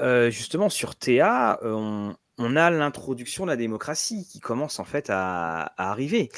euh, 0.00 0.30
justement 0.30 0.68
sur 0.68 0.96
TA, 0.96 1.58
on, 1.62 2.14
on 2.38 2.54
a 2.54 2.70
l'introduction 2.70 3.44
de 3.44 3.50
la 3.50 3.56
démocratie 3.56 4.26
qui 4.30 4.38
commence 4.38 4.78
en 4.78 4.84
fait 4.84 5.10
à, 5.10 5.72
arriver. 5.76 6.30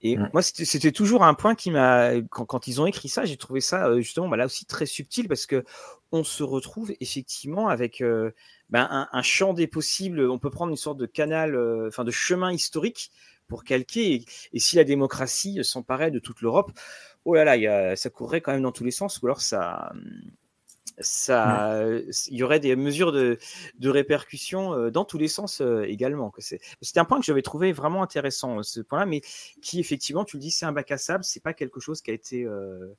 Et 0.00 0.16
moi, 0.32 0.40
c'était 0.42 0.92
toujours 0.92 1.24
un 1.24 1.34
point 1.34 1.54
qui 1.54 1.70
m'a, 1.70 2.12
quand, 2.30 2.66
ils 2.66 2.80
ont 2.80 2.86
écrit 2.86 3.08
ça, 3.08 3.24
j'ai 3.26 3.36
trouvé 3.36 3.60
ça 3.60 3.86
euh, 3.86 4.00
justement 4.00 4.28
bah, 4.28 4.38
là 4.38 4.46
aussi 4.46 4.64
très 4.64 4.86
subtil 4.86 5.28
parce 5.28 5.46
que 5.46 5.64
on 6.16 6.24
se 6.24 6.42
retrouve 6.42 6.92
effectivement 7.00 7.68
avec 7.68 8.00
euh, 8.00 8.32
ben, 8.70 9.08
un, 9.12 9.22
champ 9.22 9.52
des 9.52 9.66
possibles. 9.66 10.20
On 10.28 10.38
peut 10.38 10.50
prendre 10.50 10.70
une 10.70 10.76
sorte 10.76 10.98
de 10.98 11.06
canal, 11.06 11.54
euh, 11.54 11.88
enfin 11.88 12.04
de 12.04 12.10
chemin 12.10 12.52
historique 12.52 13.10
pour 13.48 13.64
calquer. 13.64 14.24
Et, 14.52 14.60
si 14.60 14.76
la 14.76 14.84
démocratie 14.84 15.62
s'emparait 15.64 16.10
de 16.10 16.18
toute 16.18 16.40
l'Europe, 16.40 16.72
oh 17.24 17.34
là 17.34 17.44
là, 17.44 17.96
ça 17.96 18.10
courrait 18.10 18.40
quand 18.40 18.52
même 18.52 18.62
dans 18.62 18.72
tous 18.72 18.84
les 18.84 18.90
sens, 18.90 19.20
ou 19.22 19.26
alors 19.26 19.40
ça, 19.40 19.92
ça, 20.98 21.84
il 22.28 22.36
y 22.36 22.42
aurait 22.42 22.60
des 22.60 22.74
mesures 22.74 23.12
de, 23.12 23.38
de 23.78 23.88
répercussion 23.88 24.72
euh, 24.72 24.90
dans 24.90 25.04
tous 25.04 25.18
les 25.18 25.28
sens 25.28 25.60
euh, 25.60 25.82
également. 25.84 26.32
C'était 26.38 27.00
un 27.00 27.04
point 27.04 27.18
que 27.18 27.26
j'avais 27.26 27.42
trouvé 27.42 27.72
vraiment 27.72 28.02
intéressant, 28.02 28.62
ce 28.62 28.80
point-là, 28.80 29.06
mais 29.06 29.20
qui 29.62 29.78
effectivement, 29.78 30.24
tu 30.24 30.36
le 30.36 30.40
dis, 30.40 30.50
c'est 30.50 30.66
un 30.66 30.72
bac 30.72 30.90
à 30.90 30.98
sable, 30.98 31.24
c'est 31.24 31.42
pas 31.42 31.52
quelque 31.52 31.80
chose 31.80 32.00
qui 32.00 32.10
a 32.10 32.14
été, 32.14 32.44
euh, 32.44 32.94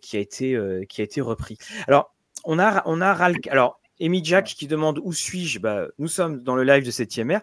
qui 0.00 0.16
a 0.16 0.20
été, 0.20 0.58
qui 0.88 1.00
a 1.00 1.04
été 1.04 1.20
repris. 1.20 1.58
Alors, 1.86 2.14
on 2.44 2.58
a, 2.58 2.82
on 2.86 3.00
a 3.00 3.12
alors. 3.50 3.80
Amy 4.00 4.24
Jack 4.24 4.46
qui 4.46 4.66
demande 4.66 5.00
où 5.04 5.12
suis-je? 5.12 5.60
Bah, 5.60 5.86
Nous 5.98 6.08
sommes 6.08 6.42
dans 6.42 6.56
le 6.56 6.64
live 6.64 6.84
de 6.84 6.90
7e 6.90 7.30
ère. 7.30 7.42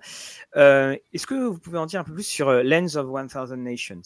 Est-ce 1.14 1.26
que 1.26 1.48
vous 1.48 1.58
pouvez 1.58 1.78
en 1.78 1.86
dire 1.86 2.02
un 2.02 2.04
peu 2.04 2.14
plus 2.14 2.28
sur 2.28 2.52
Lens 2.52 2.98
of 2.98 3.08
1000 3.08 3.64
Nations? 3.64 4.02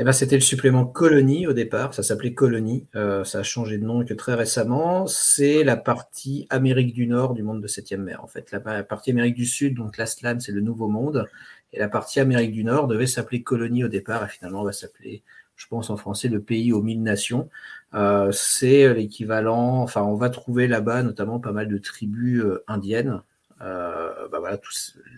Eh 0.00 0.04
ben, 0.04 0.12
c'était 0.12 0.36
le 0.36 0.42
supplément 0.42 0.86
Colonie 0.86 1.48
au 1.48 1.52
départ, 1.52 1.92
ça 1.92 2.04
s'appelait 2.04 2.32
Colonie, 2.32 2.86
euh, 2.94 3.24
ça 3.24 3.40
a 3.40 3.42
changé 3.42 3.78
de 3.78 3.84
nom 3.84 4.04
que 4.04 4.14
très 4.14 4.34
récemment. 4.34 5.08
C'est 5.08 5.64
la 5.64 5.76
partie 5.76 6.46
Amérique 6.50 6.94
du 6.94 7.08
Nord 7.08 7.34
du 7.34 7.42
monde 7.42 7.60
de 7.60 7.66
7e 7.66 7.96
mer. 7.96 8.22
En 8.22 8.28
fait, 8.28 8.52
la, 8.52 8.84
partie 8.84 9.10
Amérique 9.10 9.34
du 9.34 9.44
Sud, 9.44 9.74
donc 9.74 9.96
l'Astlan, 9.96 10.38
c'est 10.38 10.52
le 10.52 10.60
Nouveau 10.60 10.86
Monde, 10.86 11.26
et 11.72 11.80
la 11.80 11.88
partie 11.88 12.20
Amérique 12.20 12.52
du 12.52 12.62
Nord 12.62 12.86
devait 12.86 13.08
s'appeler 13.08 13.42
Colonie 13.42 13.82
au 13.82 13.88
départ, 13.88 14.24
et 14.24 14.28
finalement 14.28 14.62
va 14.62 14.70
s'appeler, 14.70 15.24
je 15.58 15.66
pense 15.66 15.90
en 15.90 15.96
français, 15.98 16.28
le 16.28 16.40
pays 16.40 16.72
aux 16.72 16.80
mille 16.80 17.02
nations. 17.02 17.50
Euh, 17.94 18.32
c'est 18.32 18.94
l'équivalent, 18.94 19.82
enfin, 19.82 20.02
on 20.02 20.14
va 20.14 20.30
trouver 20.30 20.68
là-bas 20.68 21.02
notamment 21.02 21.40
pas 21.40 21.52
mal 21.52 21.68
de 21.68 21.78
tribus 21.78 22.42
euh, 22.42 22.64
indiennes. 22.68 23.20
Bah, 23.60 24.14
bah, 24.30 24.38
voilà, 24.38 24.60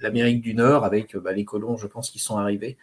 l'Amérique 0.01 0.41
du 0.41 0.55
Nord 0.55 0.87
avec 0.87 1.15
bah, 1.15 1.33
les 1.33 1.45
colons, 1.45 1.77
je 1.77 1.87
pense, 1.87 2.11
qui 2.11 2.19
sont 2.19 2.39
arrivés. 2.39 2.79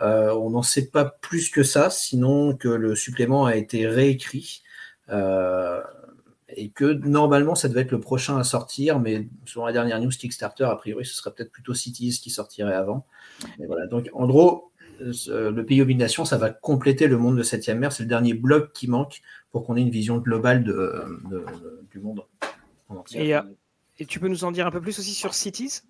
on 0.00 0.50
n'en 0.50 0.62
sait 0.62 0.86
pas 0.86 1.04
plus 1.04 1.50
que 1.50 1.64
ça, 1.64 1.90
sinon 1.90 2.54
que 2.54 2.68
le 2.68 2.94
supplément 2.94 3.46
a 3.46 3.56
été 3.56 3.88
réécrit 3.88 4.62
et 6.56 6.68
que 6.70 6.84
normalement 6.84 7.54
ça 7.56 7.68
devait 7.68 7.80
être 7.80 7.90
le 7.90 8.00
prochain 8.00 8.38
à 8.38 8.44
sortir, 8.44 9.00
mais 9.00 9.26
selon 9.44 9.66
la 9.66 9.72
dernière 9.72 10.00
news 10.00 10.10
Kickstarter, 10.10 10.64
a 10.64 10.76
priori 10.76 11.04
ce 11.04 11.14
serait 11.14 11.32
peut-être 11.32 11.50
plutôt 11.50 11.74
Cities 11.74 12.20
qui 12.22 12.30
sortirait 12.30 12.74
avant. 12.74 13.04
voilà. 13.66 13.86
Donc 13.86 14.08
en 14.12 14.26
le 15.28 15.62
pays 15.62 15.82
obligation, 15.82 16.24
ça 16.24 16.38
va 16.38 16.50
compléter 16.50 17.06
le 17.06 17.18
monde 17.18 17.36
de 17.36 17.42
7 17.42 17.68
mer. 17.70 17.92
C'est 17.92 18.02
le 18.02 18.08
dernier 18.08 18.34
bloc 18.34 18.72
qui 18.72 18.88
manque 18.88 19.20
pour 19.50 19.64
qu'on 19.64 19.76
ait 19.76 19.82
une 19.82 19.90
vision 19.90 20.18
globale 20.18 20.64
de, 20.64 21.04
du 21.90 22.00
monde. 22.00 22.22
Et, 23.14 23.34
euh, 23.34 23.42
et, 23.98 24.06
tu 24.06 24.20
peux 24.20 24.28
nous 24.28 24.44
en 24.44 24.52
dire 24.52 24.66
un 24.66 24.70
peu 24.70 24.80
plus 24.80 24.98
aussi 24.98 25.14
sur 25.14 25.34
Cities? 25.34 25.82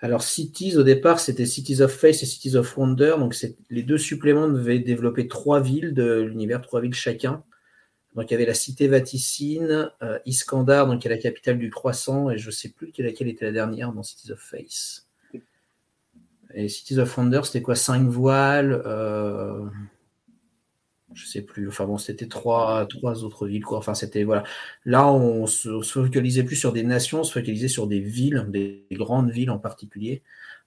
Alors 0.00 0.22
Cities 0.22 0.76
au 0.76 0.82
départ 0.82 1.20
c'était 1.20 1.46
Cities 1.46 1.80
of 1.80 1.90
Face 1.90 2.22
et 2.22 2.26
Cities 2.26 2.56
of 2.56 2.76
Wonder, 2.76 3.14
donc 3.18 3.34
les 3.70 3.82
deux 3.82 3.96
suppléments 3.96 4.46
devaient 4.46 4.78
développer 4.78 5.26
trois 5.26 5.60
villes 5.60 5.94
de 5.94 6.20
l'univers, 6.20 6.60
trois 6.60 6.82
villes 6.82 6.94
chacun. 6.94 7.42
Donc 8.14 8.30
il 8.30 8.32
y 8.32 8.34
avait 8.34 8.46
la 8.46 8.54
cité 8.54 8.88
Vaticine, 8.88 9.90
euh, 10.02 10.18
Iskandar, 10.24 10.86
donc 10.86 11.00
qui 11.00 11.08
est 11.08 11.10
la 11.10 11.18
capitale 11.18 11.58
du 11.58 11.70
croissant, 11.70 12.30
et 12.30 12.38
je 12.38 12.46
ne 12.46 12.52
sais 12.52 12.70
plus 12.70 12.92
laquelle 12.98 13.28
était 13.28 13.44
la 13.44 13.52
dernière 13.52 13.92
dans 13.92 14.02
Cities 14.02 14.32
of 14.32 14.40
Face. 14.40 15.05
Et 16.54 16.68
Cities 16.68 16.98
of 16.98 17.16
Wonder, 17.16 17.40
c'était 17.44 17.62
quoi 17.62 17.74
Cinq 17.74 18.06
voiles 18.08 18.82
euh, 18.86 19.64
Je 21.12 21.26
sais 21.26 21.42
plus. 21.42 21.68
Enfin 21.68 21.86
bon, 21.86 21.98
c'était 21.98 22.28
trois, 22.28 22.86
trois 22.86 23.24
autres 23.24 23.46
villes. 23.46 23.64
Quoi. 23.64 23.78
Enfin, 23.78 23.94
c'était 23.94 24.24
voilà. 24.24 24.44
Là, 24.84 25.10
on 25.10 25.46
se, 25.46 25.82
se, 25.82 26.04
focalisait 26.04 26.44
plus 26.44 26.56
sur 26.56 26.72
des 26.72 26.82
nations, 26.82 27.20
on 27.20 27.24
se 27.24 27.32
focalisait 27.32 27.68
sur 27.68 27.86
des 27.86 28.00
villes, 28.00 28.46
des 28.48 28.86
grandes 28.92 29.30
villes 29.30 29.50
en 29.50 29.58
particulier. 29.58 30.22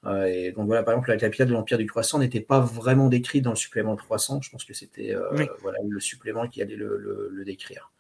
Euh, 0.06 0.26
et 0.26 0.52
donc 0.52 0.68
voilà, 0.68 0.84
par 0.84 0.94
exemple, 0.94 1.10
la 1.10 1.18
capitale 1.18 1.48
de 1.48 1.54
l'Empire 1.54 1.78
du 1.78 1.86
Croissant 1.86 2.20
n'était 2.20 2.42
pas 2.42 2.60
vraiment 2.60 3.10
décrite 3.10 3.44
dans 3.44 3.52
le 3.52 3.56
supplément 3.56 3.96
de 3.96 4.02
Croissant. 4.02 4.42
Je 4.42 4.50
pense 4.50 4.64
que 4.64 4.74
c'était 4.74 5.14
euh, 5.14 5.46
voilà, 5.62 5.78
le 5.88 6.00
supplément 6.00 6.48
qui 6.48 6.62
allait 6.62 6.76
le, 6.76 7.44
décrire. 7.46 7.92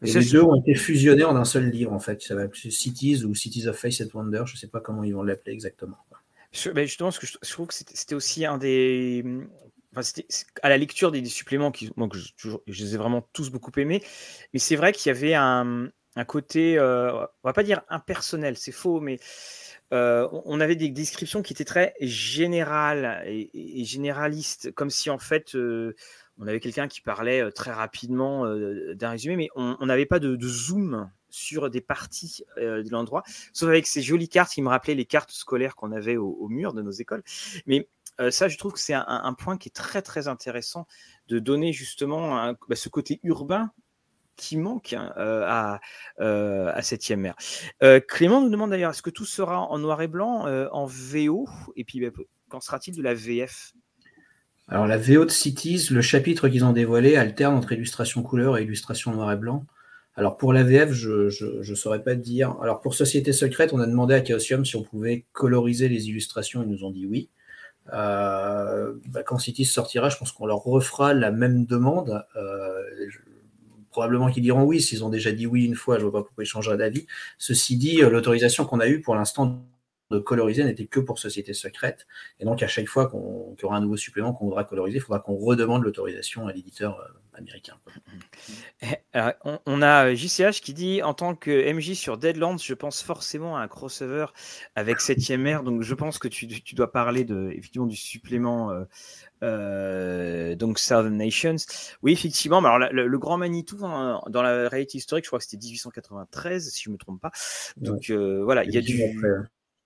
les 0.00 0.24
deux 0.24 0.42
ont 0.42 0.60
été 0.60 0.74
fusionnés 0.74 1.24
en 1.24 1.36
un 1.36 1.44
seul 1.44 1.68
livre, 1.68 1.92
en 1.92 1.98
fait. 1.98 2.22
Ça 2.22 2.34
va 2.34 2.46
Cities 2.52 3.24
ou 3.24 3.34
Cities 3.34 3.68
of 3.68 3.76
Face 3.76 4.00
and 4.00 4.08
Wonder. 4.14 4.42
Je 4.46 4.54
ne 4.54 4.58
sais 4.58 4.68
pas 4.68 4.80
comment 4.80 5.04
ils 5.04 5.14
vont 5.14 5.22
l'appeler 5.22 5.52
exactement. 5.52 5.98
Ben, 6.74 6.86
justement, 6.86 7.10
ce 7.10 7.18
que 7.18 7.26
je, 7.26 7.50
trouve 7.50 7.66
que 7.66 7.74
c'était 7.74 8.14
aussi 8.14 8.44
un 8.44 8.58
des. 8.58 9.24
Enfin, 9.94 10.22
à 10.62 10.68
la 10.68 10.78
lecture 10.78 11.10
des, 11.10 11.24
suppléments, 11.26 11.70
qui, 11.70 11.90
je, 12.14 12.50
je, 12.66 12.82
les 12.84 12.94
ai 12.94 12.96
vraiment 12.96 13.28
tous 13.32 13.50
beaucoup 13.50 13.72
aimés, 13.78 14.02
mais 14.52 14.58
c'est 14.58 14.76
vrai 14.76 14.92
qu'il 14.92 15.12
y 15.12 15.14
avait 15.14 15.34
un, 15.34 15.90
un 16.16 16.24
côté, 16.24 16.78
euh, 16.78 17.12
on 17.14 17.48
va 17.48 17.52
pas 17.52 17.62
dire 17.62 17.82
impersonnel, 17.88 18.56
c'est 18.56 18.72
faux, 18.72 19.00
mais 19.00 19.18
euh, 19.92 20.28
on 20.44 20.60
avait 20.60 20.76
des 20.76 20.88
descriptions 20.88 21.42
qui 21.42 21.52
étaient 21.52 21.64
très 21.64 21.94
générales 22.00 23.22
et, 23.26 23.84
généralistes, 23.84 24.72
comme 24.72 24.90
si 24.90 25.10
en 25.10 25.18
fait 25.18 25.54
euh, 25.54 25.94
on 26.38 26.46
avait 26.46 26.60
quelqu'un 26.60 26.88
qui 26.88 27.02
parlait 27.02 27.42
euh, 27.42 27.50
très 27.50 27.72
rapidement 27.72 28.46
d'un 28.94 29.10
résumé, 29.10 29.36
mais 29.36 29.48
on 29.54 29.84
n'avait 29.84 30.06
pas 30.06 30.18
de, 30.18 30.38
zoom 30.48 31.10
sur 31.32 31.70
des 31.70 31.80
parties 31.80 32.44
de 32.56 32.90
l'endroit, 32.90 33.22
sauf 33.52 33.68
avec 33.68 33.86
ces 33.86 34.02
jolies 34.02 34.28
cartes 34.28 34.52
qui 34.52 34.62
me 34.62 34.68
rappelaient 34.68 34.94
les 34.94 35.06
cartes 35.06 35.32
scolaires 35.32 35.74
qu'on 35.74 35.92
avait 35.92 36.16
au, 36.16 36.48
mur 36.48 36.72
de 36.72 36.82
nos 36.82 36.90
écoles. 36.90 37.22
Mais 37.66 37.88
ça, 38.30 38.48
je 38.48 38.58
trouve 38.58 38.72
que 38.72 38.80
c'est 38.80 38.94
un, 38.94 39.34
point 39.34 39.56
qui 39.56 39.68
est 39.68 39.74
très 39.74 40.02
très 40.02 40.28
intéressant 40.28 40.86
de 41.28 41.38
donner 41.38 41.72
justement 41.72 42.54
bah, 42.68 42.76
ce 42.76 42.88
côté 42.88 43.20
urbain 43.22 43.72
qui 44.36 44.56
manque 44.56 44.92
hein, 44.92 45.12
euh, 45.16 45.44
à, 45.46 45.80
euh, 46.20 46.72
à 46.74 46.82
7 46.82 47.10
mer. 47.12 47.34
Euh, 47.82 48.00
Clément 48.00 48.40
nous 48.40 48.50
demande 48.50 48.70
d'ailleurs 48.70 48.90
est-ce 48.90 49.02
que 49.02 49.10
tout 49.10 49.24
sera 49.24 49.60
en 49.60 49.78
noir 49.78 50.02
et 50.02 50.08
blanc, 50.08 50.46
en 50.72 50.86
VO 50.86 51.48
Et 51.76 51.84
puis, 51.84 52.00
bah, 52.00 52.08
qu'en 52.48 52.60
sera-t-il 52.60 52.96
de 52.96 53.02
la 53.02 53.14
VF 53.14 53.72
Alors, 54.68 54.86
la 54.86 54.98
VO 54.98 55.24
de 55.24 55.30
Cities, 55.30 55.88
le 55.90 56.02
chapitre 56.02 56.48
qu'ils 56.48 56.64
ont 56.64 56.72
dévoilé 56.72 57.16
alterne 57.16 57.54
entre 57.54 57.72
illustration 57.72 58.22
couleur 58.22 58.58
et 58.58 58.62
illustration 58.62 59.12
noir 59.12 59.32
et 59.32 59.36
blanc. 59.36 59.66
Alors, 60.14 60.36
pour 60.36 60.52
la 60.52 60.62
VF, 60.62 60.92
je 60.92 61.70
ne 61.70 61.74
saurais 61.74 62.02
pas 62.02 62.14
dire. 62.14 62.56
Alors, 62.62 62.80
pour 62.80 62.94
Société 62.94 63.32
Secrète, 63.32 63.72
on 63.72 63.80
a 63.80 63.86
demandé 63.86 64.14
à 64.14 64.24
Chaosium 64.24 64.64
si 64.64 64.76
on 64.76 64.82
pouvait 64.82 65.24
coloriser 65.32 65.88
les 65.88 66.08
illustrations. 66.08 66.62
Ils 66.62 66.68
nous 66.68 66.84
ont 66.84 66.90
dit 66.90 67.06
oui. 67.06 67.30
Bah, 67.86 68.92
quand 69.24 69.38
Cities 69.38 69.64
sortira, 69.64 70.08
je 70.08 70.16
pense 70.16 70.32
qu'on 70.32 70.46
leur 70.46 70.62
refera 70.62 71.14
la 71.14 71.30
même 71.30 71.64
demande 71.64 72.24
probablement 73.92 74.30
qu'ils 74.30 74.42
diront 74.42 74.64
oui, 74.64 74.80
s'ils 74.80 75.04
ont 75.04 75.10
déjà 75.10 75.30
dit 75.30 75.46
oui 75.46 75.64
une 75.64 75.76
fois, 75.76 75.98
je 75.98 76.04
ne 76.04 76.10
vois 76.10 76.20
pas 76.20 76.24
pourquoi 76.26 76.42
ils 76.42 76.48
changeraient 76.48 76.78
d'avis. 76.78 77.06
Ceci 77.38 77.76
dit, 77.76 78.02
euh, 78.02 78.10
l'autorisation 78.10 78.64
qu'on 78.64 78.80
a 78.80 78.88
eue 78.88 79.00
pour 79.00 79.14
l'instant 79.14 79.62
de 80.12 80.18
coloriser 80.18 80.64
n'était 80.64 80.86
que 80.86 81.00
pour 81.00 81.18
société 81.18 81.54
secrète. 81.54 82.06
Et 82.38 82.44
donc, 82.44 82.62
à 82.62 82.68
chaque 82.68 82.86
fois 82.86 83.08
qu'on 83.08 83.56
y 83.60 83.64
aura 83.64 83.76
un 83.76 83.80
nouveau 83.80 83.96
supplément 83.96 84.32
qu'on 84.32 84.46
voudra 84.46 84.64
coloriser, 84.64 84.98
il 84.98 85.00
faudra 85.00 85.20
qu'on 85.20 85.36
redemande 85.36 85.82
l'autorisation 85.82 86.46
à 86.46 86.52
l'éditeur 86.52 87.00
euh, 87.00 87.38
américain. 87.38 87.76
Eh, 89.14 89.18
on, 89.66 89.82
a 89.82 90.14
JCH 90.14 90.40
euh, 90.40 90.50
qui 90.50 90.74
dit 90.74 91.02
en 91.02 91.14
tant 91.14 91.34
que 91.34 91.72
MJ 91.72 91.92
sur 91.92 92.18
Deadlands, 92.18 92.58
je 92.58 92.74
pense 92.74 93.02
forcément 93.02 93.56
à 93.56 93.60
un 93.60 93.68
crossover 93.68 94.26
avec 94.74 94.98
7ème 94.98 95.46
ère. 95.46 95.62
Donc, 95.62 95.82
je 95.82 95.94
pense 95.94 96.18
que 96.18 96.28
tu, 96.28 96.46
dois 96.74 96.90
parler 96.90 97.24
de, 97.24 97.50
effectivement 97.52 97.86
du 97.86 97.96
supplément 97.96 98.70
euh, 99.42 100.54
donc 100.54 100.78
Southern 100.78 101.16
Nations. 101.16 101.56
Oui, 102.02 102.12
effectivement. 102.12 102.60
Mais 102.60 102.68
alors, 102.68 102.88
le, 102.92 103.18
grand 103.18 103.38
Manitou, 103.38 103.84
hein, 103.84 104.22
dans 104.28 104.42
la 104.42 104.68
réalité 104.68 104.98
historique, 104.98 105.24
je 105.24 105.30
crois 105.30 105.38
que 105.38 105.44
c'était 105.44 105.62
1893, 105.62 106.70
si 106.70 106.84
je 106.84 106.90
ne 106.90 106.94
me 106.94 106.98
trompe 106.98 107.20
pas. 107.20 107.32
Donc 107.76 108.10
euh, 108.10 108.42
voilà, 108.44 108.64
il 108.64 108.72
y 108.72 108.78
a 108.78 108.80
du. 108.80 109.00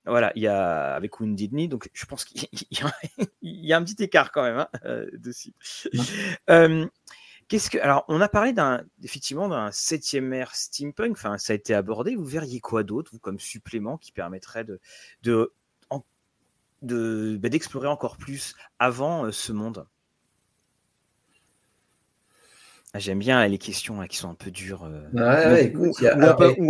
Voilà, 0.06 0.32
il 0.36 0.42
y 0.42 0.46
a 0.46 0.94
avec 0.94 1.20
Wounded 1.20 1.50
Knee, 1.50 1.68
donc 1.68 1.90
je 1.92 2.06
pense 2.06 2.24
qu'il 2.24 2.48
y, 2.72 2.80
a 3.72 3.76
un 3.76 3.84
petit 3.84 4.02
écart 4.02 4.32
quand 4.32 4.42
même 4.42 4.58
hein, 4.58 4.68
euh, 4.84 5.10
dessus. 5.14 5.52
Qu'est-ce 7.48 7.70
que 7.70 7.78
alors 7.78 8.04
on 8.08 8.20
a 8.20 8.28
parlé 8.28 8.52
d'un 8.52 8.82
effectivement 9.04 9.48
d'un 9.48 9.70
septième 9.70 10.32
ère 10.32 10.56
steampunk, 10.56 11.12
enfin 11.12 11.38
ça 11.38 11.52
a 11.52 11.56
été 11.56 11.74
abordé. 11.74 12.16
Vous 12.16 12.24
verriez 12.24 12.58
quoi 12.58 12.82
d'autre 12.82 13.12
vous 13.12 13.20
comme 13.20 13.38
supplément 13.38 13.98
qui 13.98 14.10
permettrait 14.10 14.64
de, 14.64 14.80
de 15.22 15.52
bah, 16.82 17.48
d'explorer 17.48 17.88
encore 17.88 18.16
plus 18.16 18.54
avant 18.78 19.26
euh, 19.26 19.32
ce 19.32 19.52
monde 19.52 19.86
ah, 19.86 19.90
J'aime 22.98 23.18
bien 23.18 23.46
les 23.46 23.58
questions 23.58 24.04
qui 24.06 24.16
sont 24.16 24.30
un 24.30 24.34
peu 24.34 24.50
dures. 24.50 24.84
Euh, 24.84 25.70
où, 25.74 25.92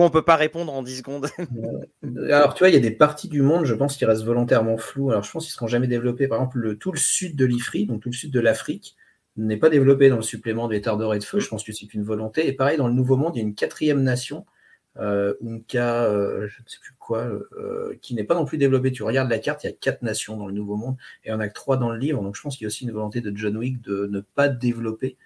on 0.00 0.04
ne 0.04 0.08
peut 0.08 0.22
pas 0.22 0.36
répondre 0.36 0.72
en 0.72 0.82
10 0.82 0.98
secondes. 0.98 1.28
alors, 2.30 2.54
tu 2.54 2.60
vois, 2.60 2.68
il 2.68 2.74
y 2.74 2.78
a 2.78 2.80
des 2.80 2.90
parties 2.90 3.28
du 3.28 3.42
monde, 3.42 3.64
je 3.64 3.74
pense, 3.74 3.96
qui 3.96 4.04
restent 4.04 4.24
volontairement 4.24 4.76
floues. 4.76 5.10
Alors, 5.10 5.22
je 5.22 5.30
pense 5.30 5.44
qu'ils 5.44 5.52
ne 5.52 5.56
seront 5.56 5.66
jamais 5.66 5.88
développés. 5.88 6.28
Par 6.28 6.38
exemple, 6.38 6.58
le, 6.58 6.78
tout 6.78 6.92
le 6.92 6.98
sud 6.98 7.36
de 7.36 7.44
l'Ifri, 7.44 7.86
donc 7.86 8.02
tout 8.02 8.10
le 8.10 8.14
sud 8.14 8.32
de 8.32 8.40
l'Afrique, 8.40 8.96
n'est 9.36 9.58
pas 9.58 9.68
développé 9.68 10.08
dans 10.08 10.16
le 10.16 10.22
supplément 10.22 10.68
des 10.68 10.80
terres 10.80 10.96
dorées 10.96 11.18
de 11.18 11.24
feu. 11.24 11.40
Je 11.40 11.48
pense 11.48 11.64
que 11.64 11.72
c'est 11.72 11.92
une 11.92 12.04
volonté. 12.04 12.48
Et 12.48 12.52
pareil, 12.52 12.78
dans 12.78 12.88
le 12.88 12.94
Nouveau 12.94 13.16
Monde, 13.16 13.36
il 13.36 13.38
y 13.38 13.42
a 13.42 13.46
une 13.46 13.54
quatrième 13.54 14.02
nation 14.02 14.46
euh, 14.98 15.34
Unka, 15.44 16.04
euh, 16.04 16.48
je 16.48 16.62
ne 16.62 16.68
sais 16.68 16.78
plus 16.80 16.94
quoi, 16.98 17.24
euh, 17.24 17.96
qui 18.00 18.14
n'est 18.14 18.24
pas 18.24 18.34
non 18.34 18.44
plus 18.44 18.58
développé. 18.58 18.92
Tu 18.92 19.02
regardes 19.02 19.28
la 19.28 19.38
carte, 19.38 19.64
il 19.64 19.66
y 19.66 19.70
a 19.70 19.72
quatre 19.72 20.02
nations 20.02 20.36
dans 20.36 20.46
le 20.46 20.52
Nouveau 20.52 20.76
Monde 20.76 20.96
et 21.24 21.32
on 21.32 21.40
a 21.40 21.48
que 21.48 21.54
trois 21.54 21.76
dans 21.76 21.90
le 21.90 21.98
livre. 21.98 22.22
Donc 22.22 22.36
je 22.36 22.42
pense 22.42 22.56
qu'il 22.56 22.64
y 22.64 22.66
a 22.66 22.68
aussi 22.68 22.84
une 22.84 22.92
volonté 22.92 23.20
de 23.20 23.36
John 23.36 23.56
Wick 23.56 23.80
de 23.82 24.06
ne 24.06 24.20
pas 24.20 24.48
développer 24.48 25.16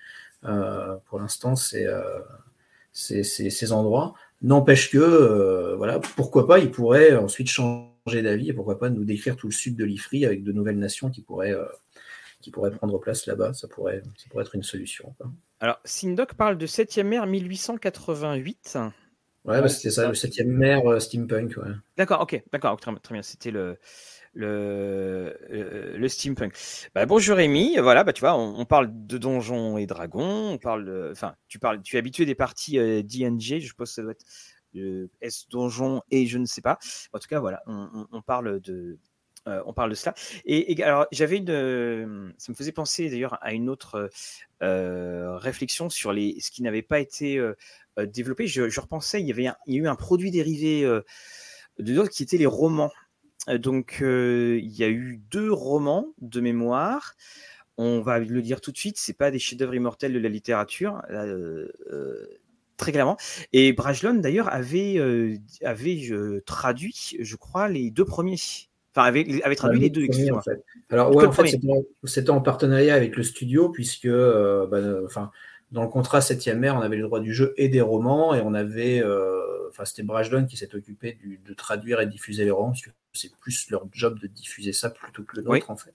pour 0.43 1.19
l'instant 1.19 1.57
ces, 1.57 1.87
ces, 2.93 3.73
endroits. 3.73 4.15
N'empêche 4.43 4.91
que, 4.91 5.75
voilà, 5.77 5.99
pourquoi 6.17 6.47
pas, 6.47 6.59
il 6.59 6.71
pourrait 6.71 7.15
ensuite 7.15 7.49
changer 7.49 8.23
d'avis 8.23 8.51
et 8.51 8.53
pourquoi 8.53 8.79
pas 8.79 8.91
nous 8.91 9.05
décrire 9.05 9.37
tout 9.37 9.49
le 9.49 9.53
sud 9.53 9.77
de 9.77 9.85
l'Ifri 9.85 10.25
avec 10.25 10.43
de 10.43 10.53
nouvelles 10.53 10.79
nations 10.79 11.11
qui 11.11 11.23
pourraient, 11.23 11.55
qui 12.41 12.51
pourraient 12.51 12.71
prendre 12.71 12.99
place 12.99 13.27
là-bas. 13.27 13.53
Ça 13.53 13.69
pourrait, 13.69 14.03
ça 14.17 14.29
pourrait 14.31 14.45
être 14.45 14.55
une 14.55 14.63
solution. 14.63 15.15
Alors, 15.61 15.79
Sindoc 15.85 16.35
parle 16.35 16.57
de 16.57 16.67
7e 16.67 17.13
ère 17.13 17.27
1888. 17.27 18.79
Ouais, 19.45 19.61
bah, 19.61 19.69
c'était 19.69 19.91
ça, 19.91 20.09
le 20.09 20.15
septième 20.15 20.49
maire 20.49 20.87
euh, 20.87 21.01
steampunk. 21.01 21.57
Ouais. 21.57 21.73
D'accord, 21.97 22.21
ok, 22.21 22.43
d'accord, 22.53 22.79
très, 22.79 22.93
bien. 23.11 23.23
C'était 23.23 23.51
le, 23.51 23.79
le, 24.33 25.37
le, 25.97 26.09
steampunk. 26.09 26.55
Bah, 26.95 27.07
bonjour 27.07 27.37
Rémi, 27.37 27.77
voilà, 27.79 28.05
bah, 28.05 28.13
tu 28.13 28.21
vois, 28.21 28.37
on, 28.37 28.65
parle 28.65 28.91
de 28.93 29.19
donjons 29.19 29.77
et 29.77 29.87
dragons, 29.87 30.59
enfin, 31.11 31.35
tu 31.49 31.59
parles, 31.59 31.83
tu 31.83 31.97
es 31.97 31.99
habitué 31.99 32.25
des 32.27 32.35
parties 32.35 32.79
euh, 32.79 33.03
je 33.07 33.59
suppose 33.61 33.91
que 33.91 33.95
ça 33.95 34.03
doit 34.03 34.13
être 34.13 34.25
euh, 34.77 35.09
S 35.21 35.49
donjon 35.49 36.03
et 36.11 36.27
je 36.27 36.39
ne 36.39 36.47
sais 36.47 36.63
pas. 36.63 36.79
En 37.13 37.19
tout 37.19 37.29
cas, 37.29 37.41
voilà, 37.41 37.63
on, 37.67 38.23
parle 38.23 38.61
de, 38.61 38.99
euh, 39.49 39.63
on 39.67 39.73
parle 39.73 39.91
de 39.91 39.95
cela. 39.97 40.15
Et, 40.45 40.81
alors, 40.83 41.07
j'avais 41.11 41.39
une. 41.39 42.33
Ça 42.39 42.53
me 42.53 42.57
faisait 42.57 42.73
penser 42.73 43.11
d'ailleurs 43.11 43.39
à 43.43 43.53
une 43.53 43.69
autre 43.69 44.11
réflexion 44.61 45.91
sur 45.91 46.13
les, 46.13 46.39
ce 46.41 46.51
qui 46.53 46.63
n'avait 46.63 46.83
pas 46.83 47.01
été 47.01 47.41
euh, 48.01 48.07
développé. 48.07 48.47
Je, 48.47 48.81
repensais, 48.81 49.21
il 49.21 49.27
y 49.27 49.33
avait 49.33 49.49
il 49.67 49.75
y 49.75 49.79
a 49.79 49.81
eu 49.81 49.89
un 49.89 49.97
produit 49.97 50.31
dérivé 50.31 50.85
euh, 50.85 51.03
de 51.79 51.95
d'autres 51.95 52.11
qui 52.11 52.23
étaient 52.23 52.37
les 52.37 52.47
romans. 52.47 52.91
Euh, 53.51 53.59
donc, 53.59 53.99
il 54.01 54.79
y 54.79 54.85
a 54.85 54.89
eu 54.89 55.21
deux 55.31 55.53
romans 55.53 56.07
de 56.21 56.41
mémoire. 56.41 57.15
On 57.77 58.01
va 58.01 58.19
le 58.19 58.43
dire 58.43 58.61
tout 58.61 58.73
de 58.73 58.77
suite, 58.77 58.97
c'est 58.99 59.17
pas 59.17 59.31
des 59.31 59.39
chefs-d'œuvre 59.39 59.75
immortels 59.75 60.13
de 60.13 60.19
la 60.19 60.29
littérature. 60.29 61.03
très 62.77 62.93
clairement. 62.93 63.17
Et 63.53 63.73
Brajlon, 63.73 64.15
d'ailleurs, 64.15 64.53
avait, 64.53 65.01
avait 65.65 66.43
traduit, 66.45 67.17
je 67.19 67.37
crois, 67.37 67.69
les 67.69 67.91
deux 67.91 68.05
premiers. 68.05 68.37
Enfin, 68.95 69.07
avait, 69.07 69.43
avait 69.45 69.55
traduit 69.55 69.81
les 69.81 69.91
deux, 69.91 70.07
En 70.33 70.43
fait. 70.43 70.63
Alors, 70.91 71.15
ouais, 71.15 71.25
en 71.25 71.33
fait, 71.33 71.59
c'était 72.05 72.31
en, 72.31 72.41
partenariat 72.41 72.95
avec 72.95 73.17
le 73.17 73.23
studio, 73.23 73.71
puisque, 73.71 74.09
bah, 74.09 74.81
enfin, 75.05 75.31
dans 75.73 75.83
le 75.83 75.89
contrat 75.89 76.21
7 76.21 76.49
mer, 76.57 76.77
on 76.77 76.81
avait 76.81 76.97
le 76.97 77.05
droit 77.05 77.21
du 77.21 77.33
jeu 77.33 77.55
et 77.57 77.69
des 77.69 77.81
romans, 77.81 78.35
et 78.35 78.43
on 78.43 78.53
avait, 78.53 79.03
enfin, 79.71 79.85
c'était 79.85 80.03
Brajlon 80.03 80.47
qui 80.47 80.57
s'est 80.57 80.75
occupé 80.75 81.19
de 81.25 81.55
traduire 81.55 82.01
et 82.01 82.07
diffuser 82.07 82.45
les 82.45 82.51
romans, 82.51 82.71
parce 82.71 82.83
que 82.83 82.91
c'est 83.13 83.35
plus 83.37 83.71
leur 83.71 83.87
job 83.93 84.19
de 84.19 84.27
diffuser 84.27 84.73
ça 84.73 84.91
plutôt 84.91 85.23
que 85.23 85.37
le 85.37 85.43
nôtre, 85.43 85.71
en 85.71 85.77
fait. 85.77 85.95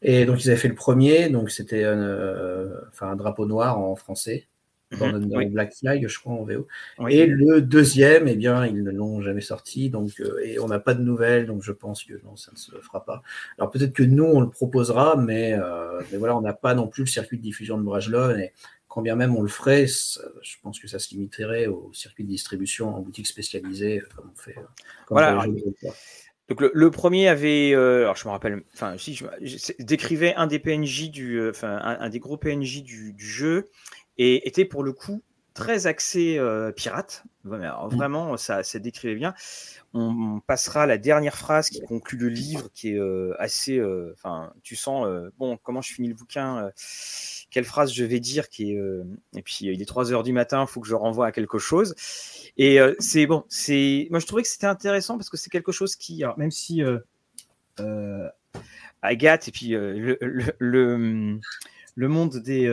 Et 0.00 0.24
donc, 0.24 0.44
ils 0.44 0.50
avaient 0.50 0.58
fait 0.58 0.68
le 0.68 0.74
premier, 0.74 1.28
donc 1.28 1.50
c'était 1.50 1.86
enfin, 1.86 3.08
un 3.08 3.16
drapeau 3.16 3.46
noir 3.46 3.78
en 3.78 3.96
français. 3.96 4.48
Mhm. 4.90 5.50
Black 5.50 5.74
Flag, 5.74 6.06
je 6.06 6.18
crois, 6.18 6.32
en 6.32 6.44
VO. 6.44 6.66
Et 7.08 7.26
le 7.26 7.60
deuxième, 7.60 8.26
eh 8.28 8.36
bien, 8.36 8.66
ils 8.66 8.82
ne 8.82 8.90
l'ont 8.90 9.20
jamais 9.20 9.40
sorti, 9.40 9.90
donc, 9.90 10.12
euh, 10.20 10.40
et 10.42 10.58
on 10.58 10.68
n'a 10.68 10.78
pas 10.78 10.94
de 10.94 11.02
nouvelles, 11.02 11.46
donc 11.46 11.62
je 11.62 11.72
pense 11.72 12.04
que 12.04 12.14
non, 12.24 12.36
ça 12.36 12.52
ne 12.52 12.56
se 12.56 12.72
fera 12.80 13.04
pas. 13.04 13.22
Alors 13.58 13.70
peut-être 13.70 13.92
que 13.92 14.02
nous, 14.02 14.24
on 14.24 14.40
le 14.40 14.48
proposera, 14.48 15.16
mais, 15.16 15.52
euh, 15.52 16.00
mais 16.10 16.18
voilà, 16.18 16.36
on 16.36 16.40
n'a 16.40 16.54
pas 16.54 16.74
non 16.74 16.88
plus 16.88 17.02
le 17.02 17.08
circuit 17.08 17.36
de 17.36 17.42
diffusion 17.42 17.76
de 17.76 17.82
Brajlon, 17.82 18.38
et 18.38 18.52
quand 18.88 19.02
bien 19.02 19.16
même 19.16 19.36
on 19.36 19.42
le 19.42 19.48
ferait, 19.48 19.86
je 19.86 20.56
pense 20.62 20.80
que 20.80 20.88
ça 20.88 20.98
se 20.98 21.10
limiterait 21.10 21.66
au 21.66 21.92
circuit 21.92 22.24
de 22.24 22.28
distribution 22.28 22.94
en 22.94 23.00
boutique 23.00 23.26
spécialisée, 23.26 24.02
comme 24.16 24.30
on 24.34 24.36
fait. 24.36 24.56
voilà. 25.10 25.44
Donc 26.48 26.62
le, 26.62 26.90
premier 26.90 27.28
avait, 27.28 27.74
euh, 27.74 28.04
alors 28.04 28.16
je 28.16 28.26
me 28.26 28.32
rappelle, 28.32 28.62
enfin 28.72 28.96
si 28.96 29.14
je, 29.14 29.26
décrivait 29.80 30.34
un 30.34 30.46
des 30.46 30.58
PNJ 30.58 31.10
du, 31.10 31.46
enfin 31.46 31.78
un, 31.82 32.08
des 32.08 32.20
gros 32.20 32.38
PNJ 32.38 32.82
du, 32.82 33.12
du 33.12 33.26
jeu 33.26 33.68
et 34.16 34.48
était 34.48 34.64
pour 34.64 34.82
le 34.82 34.94
coup 34.94 35.22
très 35.58 35.88
axé 35.88 36.38
euh, 36.38 36.70
pirate. 36.70 37.24
Mm. 37.42 37.88
vraiment, 37.88 38.36
ça, 38.36 38.62
ça 38.62 38.78
décrivait 38.78 39.16
bien. 39.16 39.34
On, 39.92 40.40
passera 40.46 40.82
à 40.82 40.86
la 40.86 40.98
dernière 40.98 41.36
phrase 41.36 41.68
qui 41.68 41.80
conclut 41.80 42.18
le 42.18 42.28
livre, 42.28 42.68
qui 42.74 42.90
est 42.92 42.98
euh, 42.98 43.34
assez. 43.40 43.76
Euh, 43.76 44.12
enfin, 44.14 44.52
tu 44.62 44.76
sens, 44.76 45.06
bon, 45.38 45.56
comment 45.56 45.82
je 45.82 45.92
finis 45.92 46.08
le 46.08 46.14
bouquin, 46.14 46.70
quelle 47.50 47.64
phrase 47.64 47.92
je 47.92 48.04
vais 48.04 48.20
dire, 48.20 48.48
qui 48.48 48.72
est. 48.72 48.80
et 49.34 49.42
puis, 49.42 49.58
il 49.62 49.82
est 49.82 49.86
3 49.86 50.12
heures 50.12 50.22
du 50.22 50.32
matin, 50.32 50.64
il 50.68 50.70
faut 50.70 50.80
que 50.80 50.88
je 50.88 50.94
renvoie 50.94 51.26
à 51.26 51.32
quelque 51.32 51.58
chose. 51.58 51.94
Et 52.56 52.78
c'est 53.00 53.26
bon, 53.26 53.44
c'est. 53.48 54.06
Moi, 54.10 54.20
je 54.20 54.26
trouvais 54.26 54.42
que 54.42 54.48
c'était 54.48 54.66
intéressant 54.66 55.16
parce 55.16 55.30
que 55.30 55.36
c'est 55.36 55.50
quelque 55.50 55.72
chose 55.72 55.96
qui, 55.96 56.22
même 56.36 56.52
si. 56.52 56.82
Agathe 59.00 59.46
et 59.46 59.52
puis 59.52 59.68
le, 59.68 60.18
le, 60.20 61.38
le, 61.94 62.08
monde 62.08 62.36
des 62.38 62.66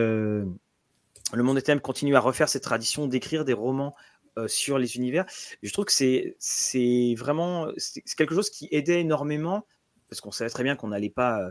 le 1.32 1.42
monde 1.42 1.58
des 1.58 1.80
continue 1.80 2.16
à 2.16 2.20
refaire 2.20 2.48
cette 2.48 2.62
tradition 2.62 3.06
d'écrire 3.06 3.44
des 3.44 3.52
romans 3.52 3.94
euh, 4.38 4.48
sur 4.48 4.78
les 4.78 4.96
univers. 4.96 5.24
Je 5.62 5.72
trouve 5.72 5.86
que 5.86 5.92
c'est, 5.92 6.36
c'est 6.38 7.14
vraiment 7.16 7.68
c'est 7.76 8.02
quelque 8.16 8.34
chose 8.34 8.50
qui 8.50 8.68
aidait 8.70 9.00
énormément, 9.00 9.66
parce 10.08 10.20
qu'on 10.20 10.30
savait 10.30 10.50
très 10.50 10.62
bien 10.62 10.76
qu'on 10.76 10.88
n'allait 10.88 11.10
pas 11.10 11.40
euh, 11.40 11.50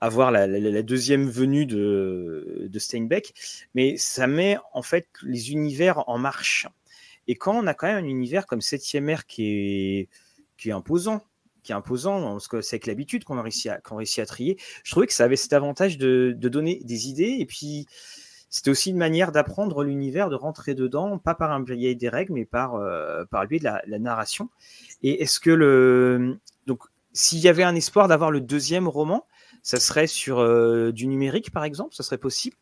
avoir 0.00 0.30
la, 0.30 0.82
deuxième 0.82 1.28
venue 1.28 1.66
de, 1.66 2.66
de 2.68 2.78
Steinbeck, 2.78 3.32
mais 3.74 3.96
ça 3.96 4.26
met 4.26 4.58
en 4.72 4.82
fait 4.82 5.08
les 5.22 5.52
univers 5.52 6.08
en 6.08 6.18
marche. 6.18 6.66
Et 7.28 7.36
quand 7.36 7.56
on 7.56 7.66
a 7.66 7.74
quand 7.74 7.86
même 7.86 8.04
un 8.04 8.08
univers 8.08 8.46
comme 8.46 8.60
Septième 8.60 9.08
Ère 9.08 9.26
qui 9.26 9.46
est, 9.46 10.08
qui 10.58 10.68
est 10.68 10.72
imposant, 10.72 11.22
qui 11.62 11.72
est 11.72 11.74
imposant, 11.74 12.32
parce 12.32 12.48
que 12.48 12.60
c'est 12.60 12.76
avec 12.76 12.86
l'habitude 12.86 13.24
qu'on 13.24 13.38
a 13.38 13.42
réussi 13.42 13.68
à, 13.68 13.80
qu'on 13.80 13.96
réussit 13.96 14.20
à 14.20 14.26
trier, 14.26 14.56
je 14.84 14.90
trouvais 14.90 15.06
que 15.06 15.12
ça 15.12 15.24
avait 15.24 15.36
cet 15.36 15.52
avantage 15.52 15.98
de, 15.98 16.34
de 16.36 16.48
donner 16.48 16.80
des 16.84 17.08
idées, 17.08 17.36
et 17.40 17.46
puis 17.46 17.86
c'était 18.48 18.70
aussi 18.70 18.90
une 18.90 18.96
manière 18.96 19.32
d'apprendre 19.32 19.82
l'univers, 19.82 20.30
de 20.30 20.36
rentrer 20.36 20.74
dedans, 20.74 21.18
pas 21.18 21.34
par 21.34 21.50
un 21.52 21.60
biais 21.60 21.94
des 21.94 22.08
règles, 22.08 22.32
mais 22.32 22.44
par, 22.44 22.76
euh, 22.76 23.24
par 23.30 23.46
biais 23.46 23.58
de 23.58 23.64
la, 23.64 23.98
narration. 23.98 24.48
Et 25.02 25.22
est-ce 25.22 25.40
que 25.40 25.50
le. 25.50 26.38
Donc, 26.66 26.80
s'il 27.12 27.38
y 27.38 27.48
avait 27.48 27.64
un 27.64 27.74
espoir 27.74 28.08
d'avoir 28.08 28.30
le 28.30 28.40
deuxième 28.40 28.88
roman, 28.88 29.26
ça 29.62 29.80
serait 29.80 30.06
sur 30.06 30.38
euh, 30.38 30.92
du 30.92 31.06
numérique, 31.06 31.50
par 31.50 31.64
exemple? 31.64 31.94
Ça 31.94 32.02
serait 32.02 32.18
possible? 32.18 32.56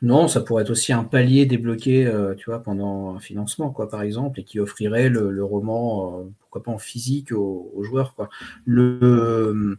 Non, 0.00 0.26
ça 0.26 0.40
pourrait 0.40 0.64
être 0.64 0.70
aussi 0.70 0.92
un 0.92 1.04
palier 1.04 1.46
débloqué, 1.46 2.04
euh, 2.06 2.34
tu 2.34 2.50
vois, 2.50 2.60
pendant 2.60 3.14
un 3.14 3.20
financement, 3.20 3.70
quoi, 3.70 3.88
par 3.88 4.02
exemple, 4.02 4.40
et 4.40 4.44
qui 4.44 4.58
offrirait 4.58 5.08
le, 5.08 5.44
roman, 5.44 6.26
pourquoi 6.40 6.64
pas 6.64 6.72
en 6.72 6.78
physique 6.78 7.30
aux, 7.30 7.70
aux 7.72 7.84
joueurs, 7.84 8.16
quoi. 8.16 8.28
Le, 8.64 9.78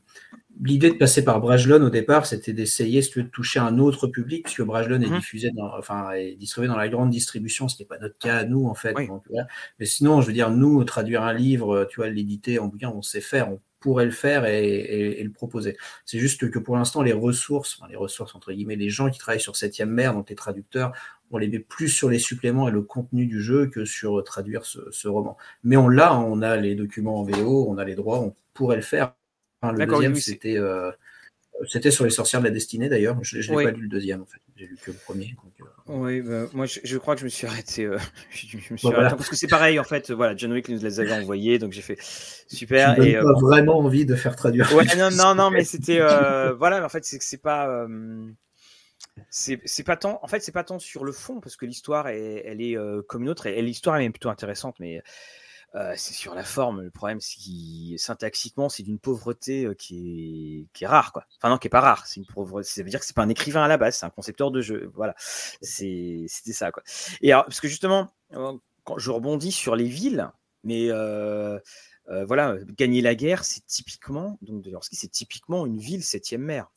l'idée 0.61 0.91
de 0.91 0.97
passer 0.97 1.23
par 1.23 1.39
Brajlon 1.39 1.81
au 1.81 1.89
départ, 1.89 2.25
c'était 2.25 2.53
d'essayer 2.53 3.01
de 3.01 3.21
toucher 3.23 3.59
un 3.59 3.79
autre 3.79 4.07
public, 4.07 4.43
puisque 4.43 4.61
Brajlon 4.61 5.01
est 5.01 5.09
mhm. 5.09 5.17
diffusé 5.17 5.51
dans, 5.51 5.75
enfin, 5.77 6.11
est 6.11 6.35
distribué 6.35 6.67
dans 6.67 6.77
la 6.77 6.89
grande 6.89 7.09
distribution, 7.09 7.67
ce 7.67 7.75
qui 7.75 7.83
n'est 7.83 7.87
pas 7.87 7.97
notre 7.97 8.17
cas 8.17 8.37
à 8.37 8.45
nous, 8.45 8.65
en 8.65 8.75
fait. 8.75 8.95
mais 9.79 9.85
sinon, 9.85 10.21
je 10.21 10.27
veux 10.27 10.33
dire, 10.33 10.51
nous, 10.51 10.83
traduire 10.83 11.23
un 11.23 11.33
livre, 11.33 11.85
tu 11.89 11.97
vois, 11.97 12.09
l'éditer 12.09 12.59
en 12.59 12.67
bouquin, 12.67 12.89
on 12.89 13.01
sait 13.01 13.21
faire, 13.21 13.51
on 13.51 13.59
pourrait 13.79 14.05
le 14.05 14.11
faire 14.11 14.45
et, 14.45 15.21
le 15.21 15.31
proposer. 15.31 15.75
C'est 16.05 16.19
juste 16.19 16.49
que 16.49 16.59
pour 16.59 16.77
l'instant, 16.77 17.01
les 17.01 17.13
ressources, 17.13 17.81
les 17.89 17.97
ressources, 17.97 18.33
entre 18.33 18.53
guillemets, 18.53 18.77
les 18.77 18.89
gens 18.89 19.09
qui 19.09 19.19
travaillent 19.19 19.41
sur 19.41 19.57
septième 19.57 19.89
mer, 19.89 20.13
donc 20.13 20.29
les 20.29 20.35
traducteurs, 20.35 20.93
on 21.31 21.37
les 21.37 21.49
met 21.49 21.59
plus 21.59 21.89
sur 21.89 22.09
les 22.09 22.19
suppléments 22.19 22.69
et 22.69 22.71
le 22.71 22.83
contenu 22.83 23.25
du 23.25 23.41
jeu 23.41 23.67
que 23.67 23.85
sur 23.85 24.23
traduire 24.23 24.65
ce, 24.65 24.79
ce 24.91 25.07
roman. 25.07 25.35
Mais 25.63 25.75
on 25.75 25.89
l'a, 25.89 26.17
on 26.17 26.41
a 26.41 26.55
les 26.55 26.75
documents 26.75 27.19
en 27.19 27.23
VO, 27.23 27.65
on 27.67 27.77
a 27.77 27.83
les 27.83 27.95
droits, 27.95 28.21
on 28.21 28.33
pourrait 28.53 28.77
le 28.77 28.83
faire 28.83 29.15
le 29.71 29.85
deuxième, 29.85 30.15
c'était, 30.15 30.57
euh, 30.57 30.91
c'était 31.67 31.91
sur 31.91 32.03
les 32.03 32.09
sorcières 32.09 32.41
de 32.41 32.45
la 32.45 32.51
destinée 32.51 32.89
d'ailleurs. 32.89 33.17
Je, 33.21 33.37
n'ai 33.37 33.63
pas 33.63 33.71
lu 33.71 33.83
le 33.83 33.87
deuxième 33.87 34.21
en 34.21 34.25
fait. 34.25 34.39
J'ai 34.55 34.67
lu 34.67 34.77
que 34.81 34.91
le 34.91 34.97
premier. 34.97 35.35
Euh, 35.61 35.65
oui, 35.87 36.21
bah, 36.21 36.45
moi 36.53 36.65
je, 36.65 36.97
crois 36.97 37.15
que 37.15 37.21
je 37.21 37.25
me 37.25 37.29
suis 37.29 37.47
arrêté. 37.47 37.85
Euh, 37.85 37.97
je, 38.31 38.57
me 38.71 38.77
suis 38.77 38.87
arrêté 38.87 39.15
parce 39.15 39.29
que 39.29 39.35
c'est 39.35 39.47
pareil 39.47 39.79
en 39.79 39.83
fait. 39.83 40.11
Voilà, 40.11 40.35
John 40.35 40.51
Wick 40.51 40.69
nous 40.69 40.79
les 40.79 40.99
avait 40.99 41.13
envoyés, 41.13 41.59
donc 41.59 41.71
j'ai 41.71 41.81
fait 41.81 41.97
super. 42.47 43.01
et 43.01 43.13
pas 43.13 43.33
vraiment 43.39 43.79
envie 43.79 44.05
de 44.05 44.15
faire 44.15 44.35
traduire. 44.35 44.69
non, 44.97 45.09
non, 45.11 45.35
non, 45.35 45.49
mais 45.49 45.63
c'était 45.63 45.99
voilà. 46.57 46.83
En 46.83 46.89
fait, 46.89 47.05
c'est 47.05 47.17
que 47.17 47.25
c'est 47.25 47.41
pas. 47.41 47.87
c'est 49.29 49.85
pas 49.85 49.97
tant 49.97 50.19
en 50.21 50.27
fait 50.27 50.41
c'est 50.41 50.51
pas 50.51 50.63
tant 50.63 50.79
sur 50.79 51.03
le 51.03 51.11
fond 51.11 51.39
parce 51.39 51.55
que 51.55 51.65
l'histoire 51.65 52.07
elle 52.07 52.61
est 52.61 52.77
comme 53.07 53.23
une 53.23 53.29
autre 53.29 53.47
et, 53.47 53.61
l'histoire 53.61 53.97
est 53.97 54.01
même 54.01 54.11
plutôt 54.11 54.29
intéressante 54.29 54.75
mais 54.79 55.01
euh, 55.75 55.93
c'est 55.97 56.13
sur 56.13 56.35
la 56.35 56.43
forme. 56.43 56.81
Le 56.81 56.91
problème, 56.91 57.19
c'est 57.19 57.37
que 57.37 57.97
syntaxiquement, 57.97 58.69
c'est 58.69 58.83
d'une 58.83 58.99
pauvreté 58.99 59.65
euh, 59.65 59.73
qui 59.73 60.67
est, 60.79 60.85
rare, 60.85 61.11
quoi. 61.11 61.25
Enfin 61.37 61.49
non, 61.49 61.57
qui 61.57 61.67
est 61.67 61.69
pas 61.69 61.81
rare. 61.81 62.05
C'est 62.05 62.19
une 62.19 62.27
pauvreté. 62.27 62.67
Ça 62.67 62.83
veut 62.83 62.89
dire 62.89 62.99
que 62.99 63.05
c'est 63.05 63.15
pas 63.15 63.23
un 63.23 63.29
écrivain 63.29 63.63
à 63.63 63.67
la 63.67 63.77
base, 63.77 63.97
c'est 63.97 64.05
un 64.05 64.11
concepteur 64.11 64.51
de 64.51 64.61
jeu. 64.61 64.91
Voilà, 64.93 65.15
c'était 65.61 66.27
ça, 66.27 66.71
quoi. 66.71 66.83
Et 67.21 67.31
alors, 67.31 67.45
parce 67.45 67.59
que 67.59 67.67
justement, 67.67 68.11
euh, 68.33 68.53
quand 68.83 68.99
je 68.99 69.09
rebondis 69.09 69.51
sur 69.51 69.75
les 69.75 69.87
villes, 69.87 70.29
mais 70.63 70.89
voilà, 72.27 72.57
gagner 72.77 73.01
la 73.01 73.15
guerre, 73.15 73.43
c'est 73.43 73.65
typiquement, 73.65 74.37
donc 74.41 74.61
de 74.61 74.71
c'est 74.91 75.11
typiquement 75.11 75.65
une 75.65 75.79
ville 75.79 76.03
septième 76.03 76.41
mer. 76.41 76.69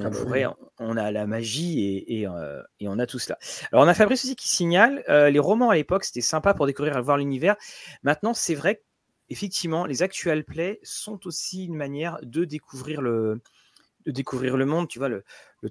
Ah 0.00 0.08
bah 0.08 0.56
on, 0.78 0.96
a 0.96 1.12
la 1.12 1.26
magie 1.26 2.06
euh, 2.26 2.62
et, 2.80 2.88
on 2.88 2.98
a 2.98 3.06
tout 3.06 3.18
cela. 3.18 3.38
Alors 3.70 3.84
on 3.84 3.88
a 3.88 3.92
Fabrice 3.92 4.24
aussi 4.24 4.34
qui 4.34 4.48
signale, 4.48 5.04
euh, 5.10 5.28
les 5.28 5.38
romans 5.38 5.70
à 5.70 5.74
l'époque 5.74 6.04
c'était 6.04 6.22
sympa 6.22 6.54
pour 6.54 6.66
découvrir 6.66 6.96
et 6.96 7.02
voir 7.02 7.18
l'univers. 7.18 7.56
Maintenant 8.02 8.32
c'est 8.32 8.54
vrai 8.54 8.82
effectivement 9.28 9.84
les 9.84 10.02
actual 10.02 10.44
plays 10.44 10.80
sont 10.82 11.26
aussi 11.26 11.66
une 11.66 11.76
manière 11.76 12.18
de 12.22 12.44
découvrir 12.44 13.02
le, 13.02 13.42
de 14.06 14.10
découvrir 14.10 14.56
le 14.56 14.66
monde. 14.66 14.88
Tu 14.88 14.98
vois, 14.98 15.08
le, 15.08 15.24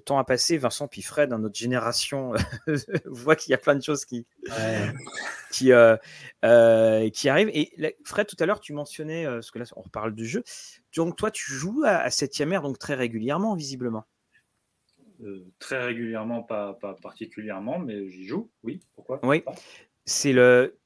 temps 0.04 0.18
a 0.18 0.24
passé. 0.24 0.58
Vincent 0.58 0.88
puis 0.88 1.02
Fred, 1.02 1.30
dans 1.30 1.38
notre 1.38 1.56
génération, 1.56 2.32
voit 3.06 3.36
qu'il 3.36 3.52
y 3.52 3.54
a 3.54 3.58
plein 3.58 3.74
de 3.74 3.82
choses 3.82 4.04
qui, 4.04 4.26
qui, 5.50 5.72
euh, 5.72 5.96
qui 7.10 7.28
arrivent. 7.28 7.50
Et 7.52 7.96
Fred, 8.04 8.26
tout 8.26 8.36
à 8.40 8.46
l'heure, 8.46 8.60
tu 8.60 8.72
mentionnais, 8.72 9.24
parce 9.26 9.50
que 9.50 9.58
là, 9.58 9.64
on 9.76 9.82
reparle 9.82 10.14
du 10.14 10.26
jeu. 10.26 10.42
Donc, 10.96 11.16
toi, 11.16 11.30
tu 11.30 11.52
joues 11.52 11.82
à, 11.84 11.96
à 11.96 12.10
7 12.10 12.40
ère 12.40 12.62
donc 12.62 12.78
très 12.78 12.94
régulièrement, 12.94 13.54
visiblement. 13.54 14.04
Euh, 15.22 15.46
très 15.58 15.84
régulièrement, 15.84 16.42
pas, 16.42 16.74
pas 16.74 16.94
particulièrement, 16.94 17.78
mais 17.78 18.08
j'y 18.08 18.26
joue, 18.26 18.50
oui. 18.62 18.80
Pourquoi? 18.94 19.20
Oui. 19.22 19.44
C'est 20.04 20.32
le. 20.32 20.76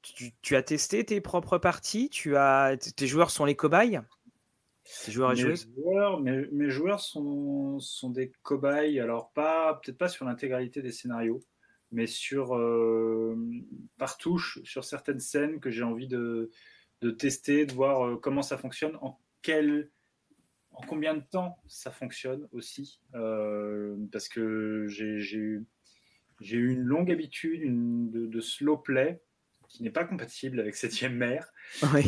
Tu, 0.42 0.54
as 0.54 0.62
testé 0.62 1.04
tes 1.04 1.20
propres 1.20 1.58
parties? 1.58 2.08
Tu 2.10 2.36
as 2.36 2.76
tes 2.76 3.06
joueurs 3.06 3.30
sont 3.30 3.44
les 3.44 3.56
cobayes? 3.56 4.00
Tes 5.04 5.12
joueurs 5.12 5.32
et 5.32 5.34
mes 5.34 5.40
joueuses? 5.40 5.70
joueurs, 5.76 6.20
mes, 6.20 6.70
joueurs 6.70 7.00
sont, 7.00 7.78
sont 7.78 8.10
des 8.10 8.32
cobayes. 8.42 9.00
Alors 9.00 9.32
pas 9.32 9.74
peut-être 9.74 9.98
pas 9.98 10.08
sur 10.08 10.24
l'intégralité 10.24 10.80
des 10.82 10.92
scénarios, 10.92 11.44
mais 11.92 12.06
sur 12.06 12.56
euh, 12.56 13.36
par 13.98 14.16
touche 14.16 14.60
sur 14.64 14.84
certaines 14.84 15.20
scènes 15.20 15.60
que 15.60 15.70
j'ai 15.70 15.82
envie 15.82 16.08
de, 16.08 16.50
de, 17.02 17.10
tester, 17.10 17.66
de 17.66 17.72
voir 17.72 18.06
euh, 18.06 18.16
comment 18.16 18.42
ça 18.42 18.56
fonctionne, 18.56 18.96
en 19.00 19.18
quel 19.42 19.90
en 20.72 20.86
combien 20.86 21.14
de 21.14 21.22
temps 21.22 21.58
ça 21.66 21.90
fonctionne 21.90 22.48
aussi 22.52 23.00
euh, 23.14 23.96
Parce 24.12 24.28
que 24.28 24.86
j'ai 24.88 25.06
eu, 25.06 25.66
eu, 26.40 26.72
une 26.72 26.82
longue 26.82 27.10
habitude 27.10 27.62
de, 28.10 28.40
slow 28.40 28.78
play 28.78 29.20
qui 29.68 29.82
n'est 29.82 29.90
pas 29.90 30.04
compatible 30.04 30.60
avec 30.60 30.74
7ème 30.74 31.14
mer. 31.14 31.52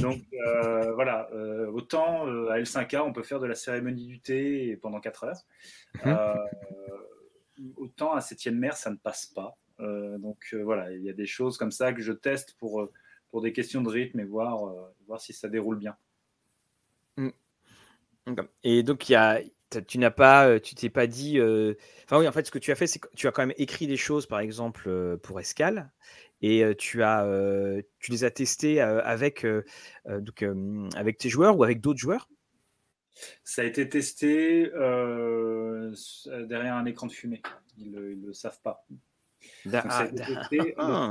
Donc 0.02 0.22
euh, 0.32 0.92
voilà, 0.92 1.28
euh, 1.32 1.70
autant 1.70 2.26
à 2.48 2.58
L5A, 2.58 3.02
on 3.02 3.12
peut 3.12 3.22
faire 3.22 3.40
de 3.40 3.46
la 3.46 3.54
cérémonie 3.54 4.06
du 4.06 4.20
thé 4.20 4.76
pendant 4.76 5.00
4 5.00 5.24
heures. 5.24 5.46
Mhm. 6.04 7.74
autant 7.76 8.12
à 8.12 8.20
7ème 8.20 8.56
mer, 8.56 8.76
ça 8.76 8.90
ne 8.90 8.96
passe 8.96 9.26
pas. 9.26 9.56
donc 9.78 10.54
voilà, 10.64 10.92
il 10.92 11.02
y 11.02 11.10
a 11.10 11.12
des 11.12 11.26
choses 11.26 11.58
comme 11.58 11.72
ça 11.72 11.92
que 11.92 12.00
je 12.02 12.12
teste 12.12 12.56
pour, 12.58 12.88
pour 13.30 13.42
des 13.42 13.52
questions 13.52 13.82
de 13.82 13.88
rythme 13.88 14.20
et 14.20 14.24
voir, 14.24 14.74
voir 15.06 15.20
si 15.20 15.32
ça 15.32 15.48
déroule 15.48 15.78
bien. 15.78 15.96
Mmh. 17.16 17.30
Et 18.62 18.82
donc, 18.82 19.08
il 19.08 19.12
y 19.12 19.16
a, 19.16 19.40
tu 19.86 19.98
n'as 19.98 20.10
pas, 20.10 20.60
tu 20.60 20.74
t'es 20.74 20.88
pas 20.90 21.06
dit. 21.06 21.38
Enfin, 21.40 22.18
oui, 22.18 22.28
en 22.28 22.32
fait, 22.32 22.46
ce 22.46 22.50
que 22.50 22.58
tu 22.58 22.72
as 22.72 22.74
fait, 22.74 22.86
c'est 22.86 22.98
que 22.98 23.08
tu 23.14 23.28
as 23.28 23.32
quand 23.32 23.42
même 23.42 23.54
écrit 23.58 23.86
des 23.86 23.96
choses, 23.96 24.26
par 24.26 24.40
exemple, 24.40 25.18
pour 25.18 25.40
Escale, 25.40 25.90
et 26.42 26.64
tu, 26.78 27.02
as, 27.02 27.26
tu 27.98 28.10
les 28.12 28.24
as 28.24 28.30
testées 28.30 28.80
avec, 28.80 29.46
donc, 30.08 30.44
avec 30.96 31.18
tes 31.18 31.28
joueurs 31.28 31.58
ou 31.58 31.64
avec 31.64 31.80
d'autres 31.80 31.98
joueurs? 31.98 32.28
Ça 33.44 33.62
a 33.62 33.64
été 33.64 33.88
testé 33.88 34.70
derrière 36.48 36.74
un 36.74 36.86
écran 36.86 37.06
de 37.06 37.12
fumée. 37.12 37.42
Ils 37.76 37.90
ne 37.90 38.00
le, 38.00 38.32
savent 38.32 38.60
pas. 38.62 38.86
Ah, 39.72 40.08
ah. 40.78 41.10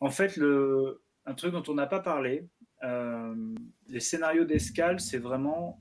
en 0.00 0.10
fait, 0.10 0.36
le, 0.36 1.02
un 1.26 1.34
truc 1.34 1.52
dont 1.52 1.62
on 1.68 1.74
n'a 1.74 1.86
pas 1.86 2.00
parlé, 2.00 2.46
les 2.82 4.00
scénarios 4.00 4.44
d'escale, 4.44 4.98
c'est 4.98 5.18
vraiment 5.18 5.80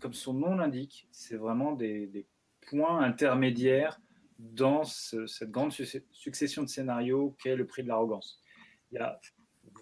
comme 0.00 0.14
son 0.14 0.34
nom 0.34 0.54
l'indique, 0.54 1.08
c'est 1.10 1.36
vraiment 1.36 1.72
des, 1.72 2.26
points 2.68 3.00
intermédiaires 3.00 4.00
dans 4.42 4.84
cette 4.84 5.50
grande 5.50 5.72
succession 5.72 6.62
de 6.62 6.68
scénarios 6.68 7.36
qu'est 7.42 7.56
le 7.56 7.66
prix 7.66 7.82
de 7.82 7.88
l'arrogance. 7.88 8.42
Il 8.90 8.96
n'y 8.96 9.00
a 9.00 9.20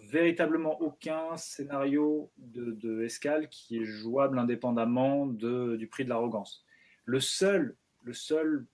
véritablement 0.03 0.79
aucun 0.81 1.35
scénario 1.35 2.31
de, 2.37 3.03
escale 3.03 3.49
qui 3.49 3.77
est 3.79 3.85
jouable 3.85 4.37
indépendamment 4.37 5.25
du 5.25 5.87
prix 5.87 6.03
de 6.03 6.09
l'arrogance. 6.09 6.63
Le 7.05 7.19
seul, 7.19 7.75
le 8.03 8.13
seul, 8.13 8.67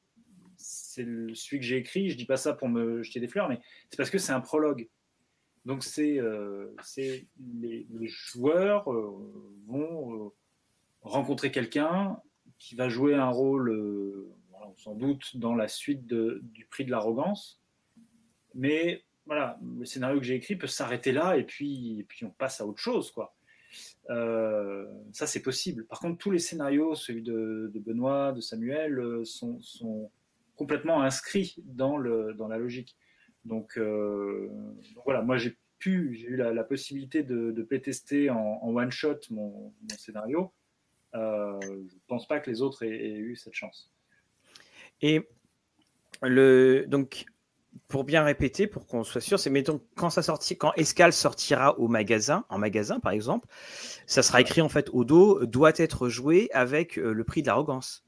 c'est 0.57 1.05
celui 1.33 1.59
que 1.59 1.65
j'ai 1.65 1.77
écrit. 1.77 2.09
Je 2.09 2.17
dis 2.17 2.25
pas 2.25 2.37
ça 2.37 2.53
pour 2.53 2.67
me 2.67 3.01
jeter 3.01 3.19
des 3.19 3.27
fleurs, 3.27 3.47
mais 3.47 3.59
c'est 3.89 3.97
parce 3.97 4.09
que 4.09 4.17
c'est 4.17 4.33
un 4.33 4.41
prologue. 4.41 4.89
Donc 5.65 5.83
c'est 5.83 6.19
euh, 6.19 6.73
les, 7.61 7.87
joueurs 8.07 8.91
euh, 8.91 9.53
vont 9.67 10.27
euh, 10.27 10.29
rencontrer 11.01 11.51
quelqu'un 11.51 12.17
qui 12.57 12.75
va 12.75 12.89
jouer 12.89 13.15
un 13.15 13.29
rôle, 13.29 14.27
sans 14.77 14.95
doute, 14.95 15.37
dans 15.37 15.55
la 15.55 15.67
suite 15.67 16.07
du 16.07 16.65
prix 16.69 16.85
de 16.85 16.91
l'arrogance. 16.91 17.61
Mais 18.55 19.03
voilà, 19.25 19.59
le 19.77 19.85
scénario 19.85 20.19
que 20.19 20.25
j'ai 20.25 20.35
écrit 20.35 20.55
peut 20.55 20.67
s'arrêter 20.67 21.11
là 21.11 21.37
et 21.37 21.43
puis, 21.43 22.07
on 22.23 22.29
passe 22.29 22.61
à 22.61 22.65
autre 22.65 22.79
chose. 22.79 23.11
quoi. 23.11 23.35
Euh, 24.09 24.87
ça, 25.11 25.27
c'est 25.27 25.41
possible. 25.41 25.85
Par 25.85 25.99
contre, 25.99 26.17
tous 26.17 26.31
les 26.31 26.39
scénarios, 26.39 26.95
celui 26.95 27.21
de, 27.21 27.71
Benoît, 27.75 28.31
de 28.31 28.41
Samuel, 28.41 28.99
euh, 28.99 29.25
sont, 29.25 29.59
complètement 30.55 31.03
inscrits 31.03 31.55
dans, 31.65 31.97
la 31.97 32.57
logique. 32.57 32.95
Donc, 33.45 33.77
voilà, 35.05 35.21
moi 35.21 35.37
j'ai 35.37 35.55
pu, 35.77 36.15
j'ai 36.15 36.27
eu 36.27 36.35
la, 36.35 36.63
possibilité 36.63 37.23
de, 37.23 37.51
de 37.51 37.63
playtester 37.63 38.29
en, 38.29 38.59
en 38.61 38.75
one-shot 38.75 39.19
mon, 39.29 39.73
scénario. 39.97 40.51
Euh, 41.15 41.59
je 41.61 41.95
ne 41.95 42.01
pense 42.07 42.27
pas 42.27 42.39
que 42.39 42.49
les 42.49 42.61
autres 42.61 42.83
aient, 42.83 43.17
eu 43.17 43.35
cette 43.35 43.53
chance. 43.53 43.91
Et 45.01 45.27
le, 46.21 46.85
donc, 46.87 47.25
pour 47.87 48.03
bien 48.03 48.23
répéter, 48.23 48.67
pour 48.67 48.87
qu'on 48.87 49.03
soit 49.03 49.21
sûr, 49.21 49.39
c'est 49.39 49.49
mettons 49.49 49.81
quand 49.95 50.09
ça 50.09 50.21
sortit, 50.21 50.57
quand 50.57 50.73
Escal 50.75 51.13
sortira 51.13 51.79
au 51.79 51.87
magasin, 51.87 52.45
en 52.49 52.57
magasin 52.57 52.99
par 52.99 53.11
exemple, 53.11 53.47
ça 54.05 54.23
sera 54.23 54.41
écrit 54.41 54.61
en 54.61 54.69
fait 54.69 54.89
au 54.91 55.05
dos 55.05 55.45
doit 55.45 55.73
être 55.77 56.09
joué 56.09 56.49
avec 56.53 56.97
euh, 56.97 57.13
le 57.13 57.23
prix 57.23 57.41
de 57.41 57.47
l'arrogance. 57.47 58.03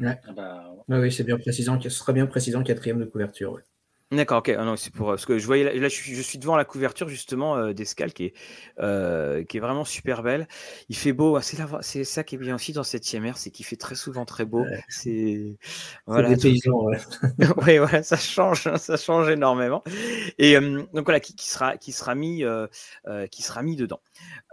Ouais. 0.00 0.18
Ah 0.26 0.32
bah, 0.32 0.74
oui, 0.88 1.12
c'est 1.12 1.22
bien 1.22 1.38
précisant, 1.38 1.80
ce 1.80 1.88
sera 1.88 2.12
bien 2.12 2.26
précisant 2.26 2.62
quatrième 2.64 2.98
de 2.98 3.04
couverture. 3.04 3.60
D'accord, 4.12 4.38
ok. 4.38 4.54
Ah 4.56 4.64
non, 4.64 4.76
c'est 4.76 4.92
pour 4.92 5.18
ce 5.18 5.26
que 5.26 5.38
je 5.38 5.46
voyais 5.46 5.64
là, 5.64 5.88
je, 5.88 6.20
suis, 6.22 6.38
devant 6.38 6.56
la 6.56 6.64
couverture 6.64 7.08
justement 7.08 7.56
euh, 7.56 7.72
d'Escal 7.72 8.12
qui 8.12 8.26
est 8.26 8.34
euh, 8.78 9.44
qui 9.44 9.56
est 9.56 9.60
vraiment 9.60 9.84
super 9.84 10.22
belle. 10.22 10.46
Il 10.88 10.96
fait 10.96 11.12
beau. 11.12 11.36
Ah, 11.36 11.42
c'est 11.42 11.56
c'est 11.80 12.04
ça 12.04 12.22
qui 12.22 12.34
est 12.34 12.38
bien 12.38 12.54
aussi 12.54 12.72
dans 12.72 12.82
cette 12.82 13.10
IMR, 13.12 13.32
c'est 13.36 13.50
qu'il 13.50 13.64
fait 13.64 13.76
très 13.76 13.94
souvent 13.94 14.24
très 14.24 14.44
beau. 14.44 14.64
C'est 14.88 15.56
voilà. 16.06 16.28
Des 16.28 16.36
paysans, 16.36 16.84
ouais. 16.84 16.98
oui, 17.66 17.78
voilà, 17.78 18.02
ça 18.02 18.16
change, 18.16 18.66
hein, 18.66 18.76
ça 18.76 18.96
change 18.96 19.30
énormément. 19.30 19.82
Et 20.38 20.54
donc 20.60 21.04
voilà, 21.04 21.18
qui, 21.20 21.34
sera 21.38 21.76
qui 21.78 21.92
sera 21.92 22.14
mis 22.14 22.44
euh, 22.44 22.66
qui 23.30 23.42
sera 23.42 23.62
mis 23.62 23.74
dedans. 23.74 24.00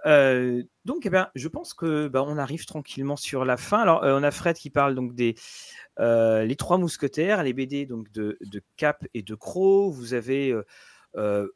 Donc, 0.05 1.05
eh 1.05 1.09
ben, 1.09 1.29
je 1.35 1.47
pense 1.47 1.73
que 1.73 2.07
bah, 2.07 2.23
on 2.25 2.37
arrive 2.37 2.65
tranquillement 2.65 3.15
sur 3.15 3.45
la 3.45 3.57
fin. 3.57 3.79
Alors, 3.79 4.01
on 4.03 4.23
a 4.23 4.31
Fred 4.31 4.55
qui 4.55 4.69
parle 4.69 4.95
donc 4.95 5.13
des 5.13 5.35
les 5.97 6.55
trois 6.57 6.77
mousquetaires, 6.77 7.43
les 7.43 7.53
BD 7.53 7.85
donc 7.85 8.11
de, 8.11 8.37
Cap 8.77 9.05
et 9.13 9.21
de 9.21 9.35
Crow. 9.35 9.91
Vous 9.91 10.13
avez 10.13 10.55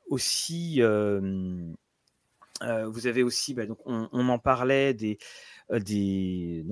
aussi, 0.10 0.82
vous 0.82 1.76
avez 3.08 3.24
aussi, 3.24 3.54
donc 3.54 3.80
on, 3.86 4.30
en 4.30 4.40
parlait 4.40 4.94
des 4.94 5.18
des. 5.72 6.66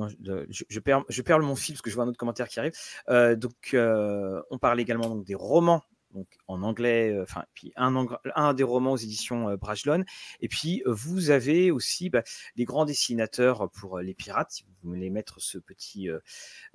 je, 0.49 0.63
je 0.69 1.33
mon 1.39 1.55
fil 1.55 1.73
parce 1.73 1.81
que 1.81 1.89
je 1.89 1.95
vois 1.95 2.03
un 2.03 2.07
autre 2.07 2.17
commentaire 2.17 2.47
qui 2.47 2.59
arrive. 2.59 2.73
donc, 3.09 3.73
on 3.73 4.57
parle 4.59 4.79
également 4.79 5.15
des 5.15 5.35
romans 5.35 5.83
donc 6.13 6.27
en 6.47 6.61
anglais, 6.63 7.11
euh, 7.11 7.23
enfin, 7.23 7.43
puis 7.53 7.73
un, 7.75 8.53
des 8.53 8.63
romans 8.63 8.93
aux 8.93 8.97
éditions 8.97 9.49
euh, 9.49 9.57
Brajlon. 9.57 10.03
Et 10.41 10.47
puis, 10.47 10.81
euh, 10.85 10.93
vous 10.93 11.29
avez 11.31 11.71
aussi 11.71 12.09
bah, 12.09 12.23
les 12.55 12.65
grands 12.65 12.85
dessinateurs 12.85 13.69
pour 13.71 13.99
les 13.99 14.13
pirates, 14.13 14.51
si 14.51 14.63
vous 14.63 14.89
voulez 14.89 15.09
mettre 15.09 15.39
ce 15.39 15.57
petit, 15.57 16.07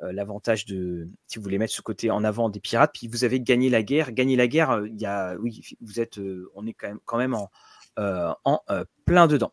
l'avantage 0.01 0.66
de, 0.66 1.09
si 1.27 1.39
vous 1.39 1.43
voulez 1.43 1.59
mettre 1.59 1.74
ce 1.74 1.82
côté 1.82 2.10
en 2.10 2.24
avant 2.24 2.48
des 2.48 2.60
pirates. 2.60 2.93
Puis 2.94 3.09
vous 3.09 3.24
avez 3.24 3.40
gagné 3.40 3.70
la 3.70 3.82
guerre. 3.82 4.12
Gagner 4.12 4.36
la 4.36 4.48
guerre, 4.48 4.82
il 4.86 5.01
y 5.01 5.06
a, 5.06 5.36
oui, 5.36 5.62
vous 5.81 6.01
êtes, 6.01 6.20
on 6.55 6.66
est 6.66 6.74
quand 6.74 6.89
même, 6.89 7.01
quand 7.05 7.19
même 7.19 7.35
en, 7.35 7.51
euh, 7.99 8.33
en 8.45 8.61
euh, 8.70 8.85
plein 9.07 9.27
dedans. 9.27 9.53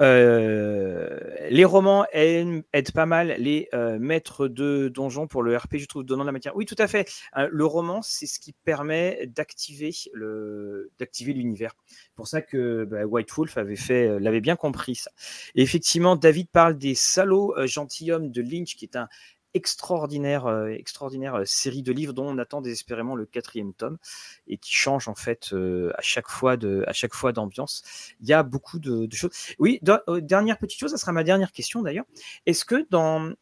Euh, 0.00 1.20
les 1.50 1.64
romans 1.64 2.06
aident, 2.12 2.64
pas 2.94 3.06
mal 3.06 3.36
les 3.38 3.68
maîtres 4.00 4.48
de 4.48 4.88
donjons 4.88 5.26
pour 5.26 5.42
le 5.42 5.54
RP, 5.54 5.76
je 5.76 5.86
trouve, 5.86 6.02
donnant 6.02 6.22
de 6.22 6.28
la 6.28 6.32
matière. 6.32 6.56
Oui, 6.56 6.64
tout 6.64 6.76
à 6.78 6.88
fait. 6.88 7.08
le 7.36 7.66
roman, 7.66 8.00
c'est 8.00 8.26
ce 8.26 8.40
qui 8.40 8.54
permet 8.64 9.26
d'activer 9.26 9.90
le, 10.14 10.90
d'activer 10.98 11.34
l'univers. 11.34 11.74
Pour 12.14 12.26
ça 12.26 12.40
que 12.40 12.84
bah, 12.84 13.04
White 13.04 13.30
Wolf 13.32 13.58
avait 13.58 13.76
fait, 13.76 14.18
l'avait 14.18 14.40
bien 14.40 14.56
compris 14.56 14.94
ça. 14.94 15.10
Effectivement, 15.54 16.16
David 16.16 16.48
parle 16.48 16.78
des 16.78 16.94
salauds 16.94 17.54
gentilshommes 17.66 18.30
de 18.30 18.40
Lynch, 18.40 18.76
qui 18.76 18.86
est 18.86 18.96
un 18.96 19.08
extraordinaire, 19.56 20.46
euh, 20.46 20.68
extraordinaire 20.68 21.34
euh, 21.34 21.44
série 21.44 21.82
de 21.82 21.90
livres 21.90 22.12
dont 22.12 22.26
on 22.28 22.38
attend 22.38 22.60
désespérément 22.60 23.16
le 23.16 23.24
quatrième 23.24 23.72
tome 23.72 23.96
et 24.46 24.58
qui 24.58 24.72
change 24.72 25.08
en 25.08 25.14
fait 25.14 25.52
euh, 25.52 25.92
à 25.96 26.02
chaque 26.02 26.28
fois 26.28 26.56
de, 26.56 26.84
à 26.86 26.92
chaque 26.92 27.14
fois 27.14 27.32
d'ambiance. 27.32 27.82
Il 28.20 28.28
y 28.28 28.34
a 28.34 28.42
beaucoup 28.42 28.78
de, 28.78 29.08
choses. 29.12 29.32
Oui, 29.58 29.80
dernière 30.22 30.58
petite 30.58 30.78
chose, 30.78 30.90
ça 30.90 30.98
sera 30.98 31.12
ma 31.12 31.24
dernière 31.24 31.52
question 31.52 31.82
d'ailleurs. 31.82 32.04
Est-ce 32.44 32.64
que 32.64 32.86
dans 32.90 33.32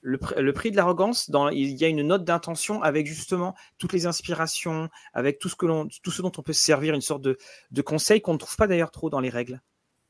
le, 0.00 0.52
prix 0.52 0.70
de 0.70 0.76
l'arrogance, 0.76 1.30
il 1.52 1.70
y 1.70 1.84
a 1.84 1.88
une 1.88 2.02
note 2.02 2.24
d'intention 2.24 2.82
avec 2.82 3.06
justement 3.06 3.54
toutes 3.78 3.92
les 3.92 4.06
inspirations, 4.06 4.88
avec 5.12 5.38
tout 5.38 5.48
ce, 5.48 5.56
que 5.56 5.66
tout 6.02 6.10
ce 6.10 6.22
dont 6.22 6.32
on 6.36 6.42
peut 6.42 6.52
se 6.52 6.62
servir, 6.62 6.94
une 6.94 7.00
sorte 7.00 7.22
de, 7.22 7.36
de 7.70 7.82
conseil 7.82 8.20
qu'on 8.22 8.34
ne 8.34 8.38
trouve 8.38 8.56
pas 8.56 8.66
d'ailleurs 8.66 8.90
trop 8.90 9.10
dans 9.10 9.20
les 9.20 9.30
règles? 9.30 9.60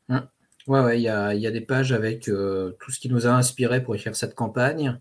Mmh. 0.09 0.19
Ouais, 0.67 0.81
ouais, 0.81 0.99
il 0.99 1.03
y 1.03 1.09
a, 1.09 1.35
y 1.35 1.47
a, 1.47 1.51
des 1.51 1.61
pages 1.61 1.93
avec 1.93 2.29
euh, 2.29 2.73
tout 2.81 2.91
ce 2.91 2.99
qui 2.99 3.11
nous 3.11 3.27
a 3.27 3.31
inspiré 3.31 3.83
pour 3.83 3.95
écrire 3.95 4.17
cette 4.17 4.35
campagne. 4.35 4.99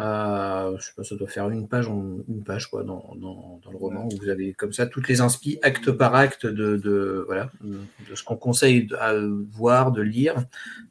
Euh, 0.00 0.76
je 0.78 0.86
sais 0.86 0.92
pas, 0.96 1.04
ça 1.04 1.14
doit 1.14 1.28
faire 1.28 1.48
une 1.50 1.68
page, 1.68 1.86
une 1.86 2.42
page 2.44 2.68
quoi, 2.68 2.84
dans, 2.84 3.12
dans, 3.16 3.60
dans 3.62 3.70
le 3.70 3.76
roman 3.76 4.06
où 4.06 4.16
vous 4.16 4.28
avez 4.28 4.54
comme 4.54 4.72
ça 4.72 4.86
toutes 4.86 5.08
les 5.08 5.20
inspi 5.20 5.58
acte 5.62 5.90
par 5.90 6.14
acte 6.14 6.46
de, 6.46 6.76
de 6.76 7.24
voilà, 7.26 7.50
de 7.62 8.14
ce 8.14 8.24
qu'on 8.24 8.36
conseille 8.36 8.88
à 8.98 9.12
voir, 9.50 9.92
de 9.92 10.00
lire, 10.00 10.36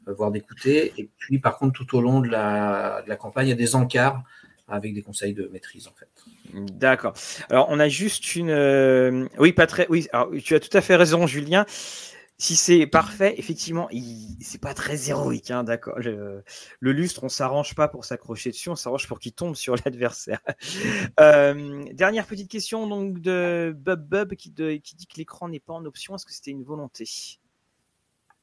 euh, 0.06 0.14
voire 0.14 0.30
d'écouter. 0.30 0.92
Et 0.96 1.10
puis, 1.18 1.38
par 1.38 1.58
contre, 1.58 1.72
tout 1.72 1.96
au 1.96 2.00
long 2.00 2.20
de 2.20 2.28
la, 2.28 3.02
de 3.02 3.08
la 3.08 3.16
campagne, 3.16 3.48
il 3.48 3.50
y 3.50 3.54
a 3.54 3.56
des 3.56 3.74
encarts 3.74 4.22
avec 4.68 4.94
des 4.94 5.02
conseils 5.02 5.34
de 5.34 5.50
maîtrise 5.52 5.88
en 5.88 5.92
fait. 5.98 6.08
D'accord. 6.54 7.14
Alors, 7.50 7.66
on 7.70 7.80
a 7.80 7.88
juste 7.88 8.36
une. 8.36 8.50
Euh, 8.50 9.26
oui, 9.38 9.52
pas 9.52 9.66
très. 9.66 9.86
Oui, 9.88 10.06
alors, 10.12 10.30
tu 10.42 10.54
as 10.54 10.60
tout 10.60 10.76
à 10.76 10.80
fait 10.80 10.96
raison, 10.96 11.26
Julien 11.26 11.66
si 12.40 12.56
c'est 12.56 12.86
parfait, 12.86 13.34
effectivement, 13.36 13.86
c'est 14.40 14.62
pas 14.62 14.72
très 14.72 15.10
héroïque, 15.10 15.50
hein, 15.50 15.62
d'accord. 15.62 15.98
Le, 15.98 16.42
lustre, 16.80 17.22
on 17.22 17.28
s'arrange 17.28 17.74
pas 17.74 17.86
pour 17.86 18.06
s'accrocher 18.06 18.50
dessus, 18.50 18.70
on 18.70 18.76
s'arrange 18.76 19.06
pour 19.06 19.18
qu'il 19.18 19.32
tombe 19.32 19.54
sur 19.54 19.76
l'adversaire. 19.84 20.40
Euh, 21.20 21.84
dernière 21.92 22.26
petite 22.26 22.50
question 22.50 22.86
donc 22.86 23.20
de 23.20 23.76
Bub 23.76 24.08
Bub 24.08 24.34
qui, 24.36 24.48
dit 24.48 24.80
que 24.80 25.18
l'écran 25.18 25.50
n'est 25.50 25.60
pas 25.60 25.74
en 25.74 25.84
option. 25.84 26.14
Est-ce 26.14 26.24
que 26.24 26.32
c'était 26.32 26.50
une 26.50 26.64
volonté? 26.64 27.04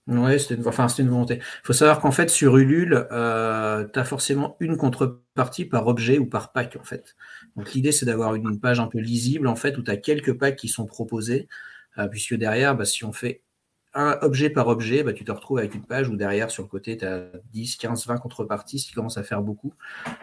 Oui, 0.06 0.40
c'était 0.40 0.54
une 0.54 1.10
volonté. 1.10 1.38
Il 1.38 1.66
faut 1.66 1.74
savoir 1.74 2.00
qu'en 2.00 2.12
fait, 2.12 2.30
sur 2.30 2.58
Ulule, 2.58 3.08
euh, 3.12 3.88
tu 3.92 3.98
as 3.98 4.06
forcément 4.06 4.58
une 4.60 4.78
contrepartie 4.78 5.66
par 5.66 5.88
objet 5.88 6.20
ou 6.20 6.28
par 6.28 6.52
pack, 6.52 6.78
en 6.80 6.84
fait. 6.84 7.16
Donc 7.56 7.74
l'idée, 7.74 7.92
c'est 7.92 8.06
d'avoir 8.06 8.36
une 8.36 8.60
page 8.60 8.80
un 8.80 8.88
peu 8.88 9.00
lisible, 9.00 9.48
en 9.48 9.56
fait, 9.56 9.76
où 9.80 9.82
tu 9.82 9.90
as 9.90 9.98
quelques 9.98 10.38
packs 10.38 10.56
qui 10.56 10.68
sont 10.68 10.86
proposés, 10.86 11.48
euh, 11.98 12.08
puisque 12.08 12.36
derrière, 12.36 12.76
bah, 12.78 12.86
si 12.86 13.04
on 13.04 13.12
fait 13.12 13.42
objet 14.22 14.50
par 14.50 14.68
objet, 14.68 15.04
bah, 15.04 15.14
tu 15.14 15.24
te 15.24 15.32
retrouves 15.32 15.58
avec 15.58 15.74
une 15.74 15.84
page 15.84 16.10
où 16.10 16.16
derrière, 16.16 16.52
sur 16.52 16.64
le 16.64 16.70
côté, 16.70 16.98
tu 16.98 17.06
as 17.06 17.26
10, 17.52 17.78
15, 17.78 18.06
20 18.06 18.18
contreparties, 18.18 18.80
ce 18.80 18.88
qui 18.88 18.94
commence 18.94 19.18
à 19.18 19.24
faire 19.24 19.42
beaucoup. 19.42 19.74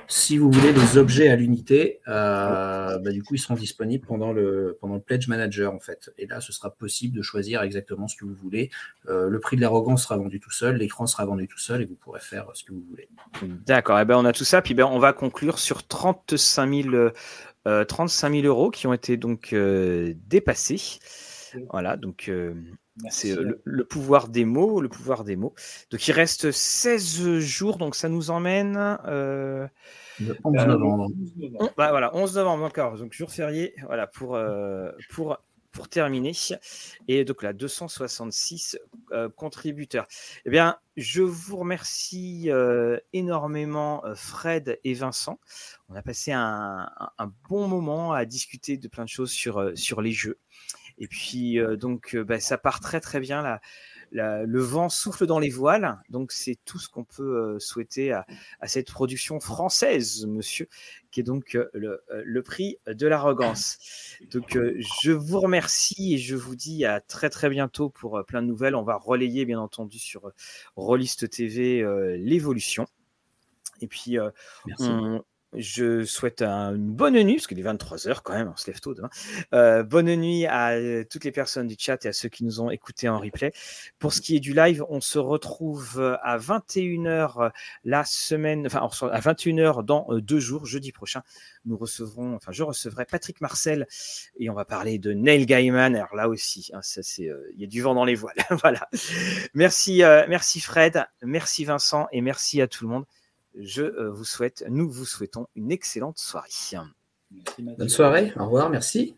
Si 0.06 0.38
vous 0.38 0.50
voulez 0.50 0.72
les 0.72 0.96
objets 0.98 1.28
à 1.28 1.36
l'unité, 1.36 2.00
euh, 2.08 2.98
bah, 2.98 3.10
du 3.10 3.22
coup, 3.22 3.34
ils 3.34 3.38
seront 3.38 3.54
disponibles 3.54 4.06
pendant 4.06 4.32
le, 4.32 4.78
pendant 4.80 4.94
le 4.94 5.00
Pledge 5.00 5.28
Manager, 5.28 5.72
en 5.72 5.80
fait. 5.80 6.12
Et 6.18 6.26
là, 6.26 6.40
ce 6.40 6.52
sera 6.52 6.70
possible 6.70 7.16
de 7.16 7.22
choisir 7.22 7.62
exactement 7.62 8.06
ce 8.06 8.16
que 8.16 8.24
vous 8.24 8.34
voulez. 8.34 8.70
Euh, 9.08 9.28
le 9.28 9.40
prix 9.40 9.56
de 9.56 9.60
l'arrogance 9.60 10.04
sera 10.04 10.16
vendu 10.16 10.40
tout 10.40 10.52
seul, 10.52 10.76
l'écran 10.76 11.06
sera 11.06 11.24
vendu 11.24 11.48
tout 11.48 11.58
seul, 11.58 11.82
et 11.82 11.84
vous 11.84 11.96
pourrez 11.96 12.20
faire 12.20 12.46
ce 12.54 12.64
que 12.64 12.72
vous 12.72 12.84
voulez. 12.88 13.08
D'accord, 13.66 13.98
et 13.98 14.02
eh 14.02 14.04
ben, 14.04 14.16
on 14.16 14.24
a 14.24 14.32
tout 14.32 14.44
ça, 14.44 14.62
puis 14.62 14.74
ben, 14.74 14.86
on 14.86 14.98
va 14.98 15.12
conclure 15.12 15.58
sur 15.58 15.86
35 15.86 16.84
000, 16.84 17.10
35 17.88 18.32
000 18.32 18.46
euros 18.46 18.70
qui 18.70 18.86
ont 18.86 18.92
été 18.92 19.16
donc 19.16 19.54
dépassés. 20.28 21.00
Voilà, 21.70 21.96
donc 21.96 22.30
c'est 23.10 23.34
le, 23.64 23.84
pouvoir 23.84 24.28
des 24.28 24.44
mots, 24.44 24.80
le 24.80 24.88
pouvoir 24.88 25.24
des 25.24 25.36
mots. 25.36 25.54
Donc 25.90 26.06
il 26.06 26.12
reste 26.12 26.52
16 26.52 27.40
jours, 27.40 27.76
donc 27.76 27.94
ça 27.94 28.08
nous 28.08 28.30
emmène. 28.30 28.98
Euh, 29.06 29.66
le 30.20 30.36
11 30.44 30.54
euh, 30.56 30.66
novembre. 30.66 31.08
bah, 31.76 31.90
voilà, 31.90 32.14
11 32.14 32.36
novembre 32.36 32.64
encore, 32.64 32.96
donc 32.96 33.12
jour 33.12 33.32
férié, 33.32 33.74
voilà, 33.86 34.06
pour, 34.06 34.36
euh, 34.36 34.92
pour, 35.10 35.38
pour 35.72 35.88
terminer. 35.88 36.32
Et 37.08 37.24
donc 37.24 37.42
là, 37.42 37.52
266 37.52 38.78
contributeurs. 39.34 40.06
Eh 40.44 40.50
bien, 40.50 40.76
je 40.96 41.22
vous 41.22 41.56
remercie 41.56 42.48
énormément, 43.12 44.04
Fred 44.14 44.78
et 44.84 44.94
Vincent. 44.94 45.40
On 45.88 45.96
a 45.96 46.02
passé 46.02 46.30
un, 46.30 46.88
un, 47.18 47.32
bon 47.48 47.66
moment 47.66 48.12
à 48.12 48.24
discuter 48.24 48.76
de 48.76 48.86
plein 48.86 49.04
de 49.04 49.08
choses 49.08 49.32
sur, 49.32 49.72
sur 49.74 50.00
les 50.00 50.12
jeux. 50.12 50.38
Et 50.98 51.08
puis, 51.08 51.58
euh, 51.58 51.76
donc, 51.76 52.14
euh, 52.14 52.24
bah, 52.24 52.40
ça 52.40 52.58
part 52.58 52.80
très, 52.80 53.00
très 53.00 53.20
bien. 53.20 53.42
Là. 53.42 53.60
le 54.12 54.60
vent 54.60 54.88
souffle 54.88 55.26
dans 55.26 55.38
les 55.38 55.50
voiles. 55.50 55.98
Donc, 56.08 56.32
c'est 56.32 56.56
tout 56.64 56.78
ce 56.78 56.88
qu'on 56.88 57.04
peut 57.04 57.54
euh, 57.54 57.58
souhaiter 57.58 58.12
à, 58.12 58.26
cette 58.64 58.90
production 58.90 59.40
française, 59.40 60.26
monsieur, 60.26 60.68
qui 61.10 61.20
est 61.20 61.24
donc 61.24 61.58
le, 61.72 62.42
prix 62.42 62.78
de 62.86 63.06
l'arrogance. 63.06 63.78
Donc, 64.30 64.56
je 65.02 65.12
vous 65.12 65.40
remercie 65.40 66.14
et 66.14 66.18
je 66.18 66.36
vous 66.36 66.56
dis 66.56 66.84
à 66.84 67.00
très, 67.00 67.30
très 67.30 67.48
bientôt 67.48 67.90
pour 67.90 68.24
plein 68.26 68.42
de 68.42 68.46
nouvelles. 68.46 68.76
On 68.76 68.84
va 68.84 68.96
relayer, 68.96 69.44
bien 69.44 69.60
entendu, 69.60 69.98
sur 69.98 70.32
Rollist 70.76 71.28
TV 71.28 71.84
l'évolution. 72.18 72.86
Et 73.80 73.88
puis, 73.88 74.18
on, 74.78 75.24
je 75.56 76.04
souhaite 76.04 76.42
une 76.42 76.90
bonne 76.90 77.20
nuit, 77.22 77.36
parce 77.36 77.46
qu'il 77.46 77.58
est 77.58 77.62
23h 77.62 78.20
quand 78.22 78.34
même, 78.34 78.50
on 78.52 78.56
se 78.56 78.66
lève 78.66 78.80
tôt 78.80 78.94
demain. 78.94 79.10
Euh, 79.52 79.82
bonne 79.82 80.14
nuit 80.14 80.46
à 80.46 80.72
euh, 80.72 81.04
toutes 81.08 81.24
les 81.24 81.32
personnes 81.32 81.66
du 81.66 81.76
chat 81.78 82.04
et 82.04 82.08
à 82.08 82.12
ceux 82.12 82.28
qui 82.28 82.44
nous 82.44 82.60
ont 82.60 82.70
écoutés 82.70 83.08
en 83.08 83.18
replay. 83.18 83.52
Pour 83.98 84.12
ce 84.12 84.20
qui 84.20 84.36
est 84.36 84.40
du 84.40 84.54
live, 84.54 84.84
on 84.88 85.00
se 85.00 85.18
retrouve 85.18 86.00
euh, 86.00 86.16
à 86.22 86.38
21h 86.38 87.50
la 87.84 88.04
semaine, 88.04 88.66
enfin 88.66 88.88
à 89.10 89.20
21h 89.20 89.84
dans 89.84 90.06
deux 90.12 90.40
jours, 90.40 90.66
jeudi 90.66 90.92
prochain. 90.92 91.22
Nous 91.64 91.76
recevrons, 91.76 92.34
enfin 92.34 92.52
je 92.52 92.62
recevrai 92.62 93.04
Patrick 93.04 93.40
Marcel 93.40 93.86
et 94.38 94.50
on 94.50 94.54
va 94.54 94.64
parler 94.64 94.98
de 94.98 95.12
Neil 95.12 95.46
Gaiman. 95.46 95.96
Alors 95.96 96.14
là 96.14 96.28
aussi, 96.28 96.70
hein, 96.72 96.80
ça 96.82 97.02
c'est, 97.02 97.30
il 97.54 97.60
y 97.60 97.64
a 97.64 97.68
du 97.68 97.82
vent 97.82 97.94
dans 97.94 98.04
les 98.04 98.14
voiles. 98.14 98.36
voilà. 98.50 98.88
Merci, 99.54 100.02
merci 100.28 100.60
Fred, 100.60 101.04
merci 101.22 101.64
Vincent 101.64 102.06
et 102.12 102.20
merci 102.20 102.60
à 102.60 102.68
tout 102.68 102.84
le 102.84 102.90
monde 102.90 103.04
je 103.56 103.82
euh, 103.82 104.10
vous 104.10 104.24
souhaite, 104.24 104.64
nous 104.68 104.90
vous 104.90 105.04
souhaitons 105.04 105.46
une 105.54 105.70
excellente 105.70 106.18
soirée. 106.18 106.50
Bonne 107.58 107.88
soirée, 107.88 108.32
au 108.38 108.44
revoir, 108.44 108.70
merci. 108.70 109.16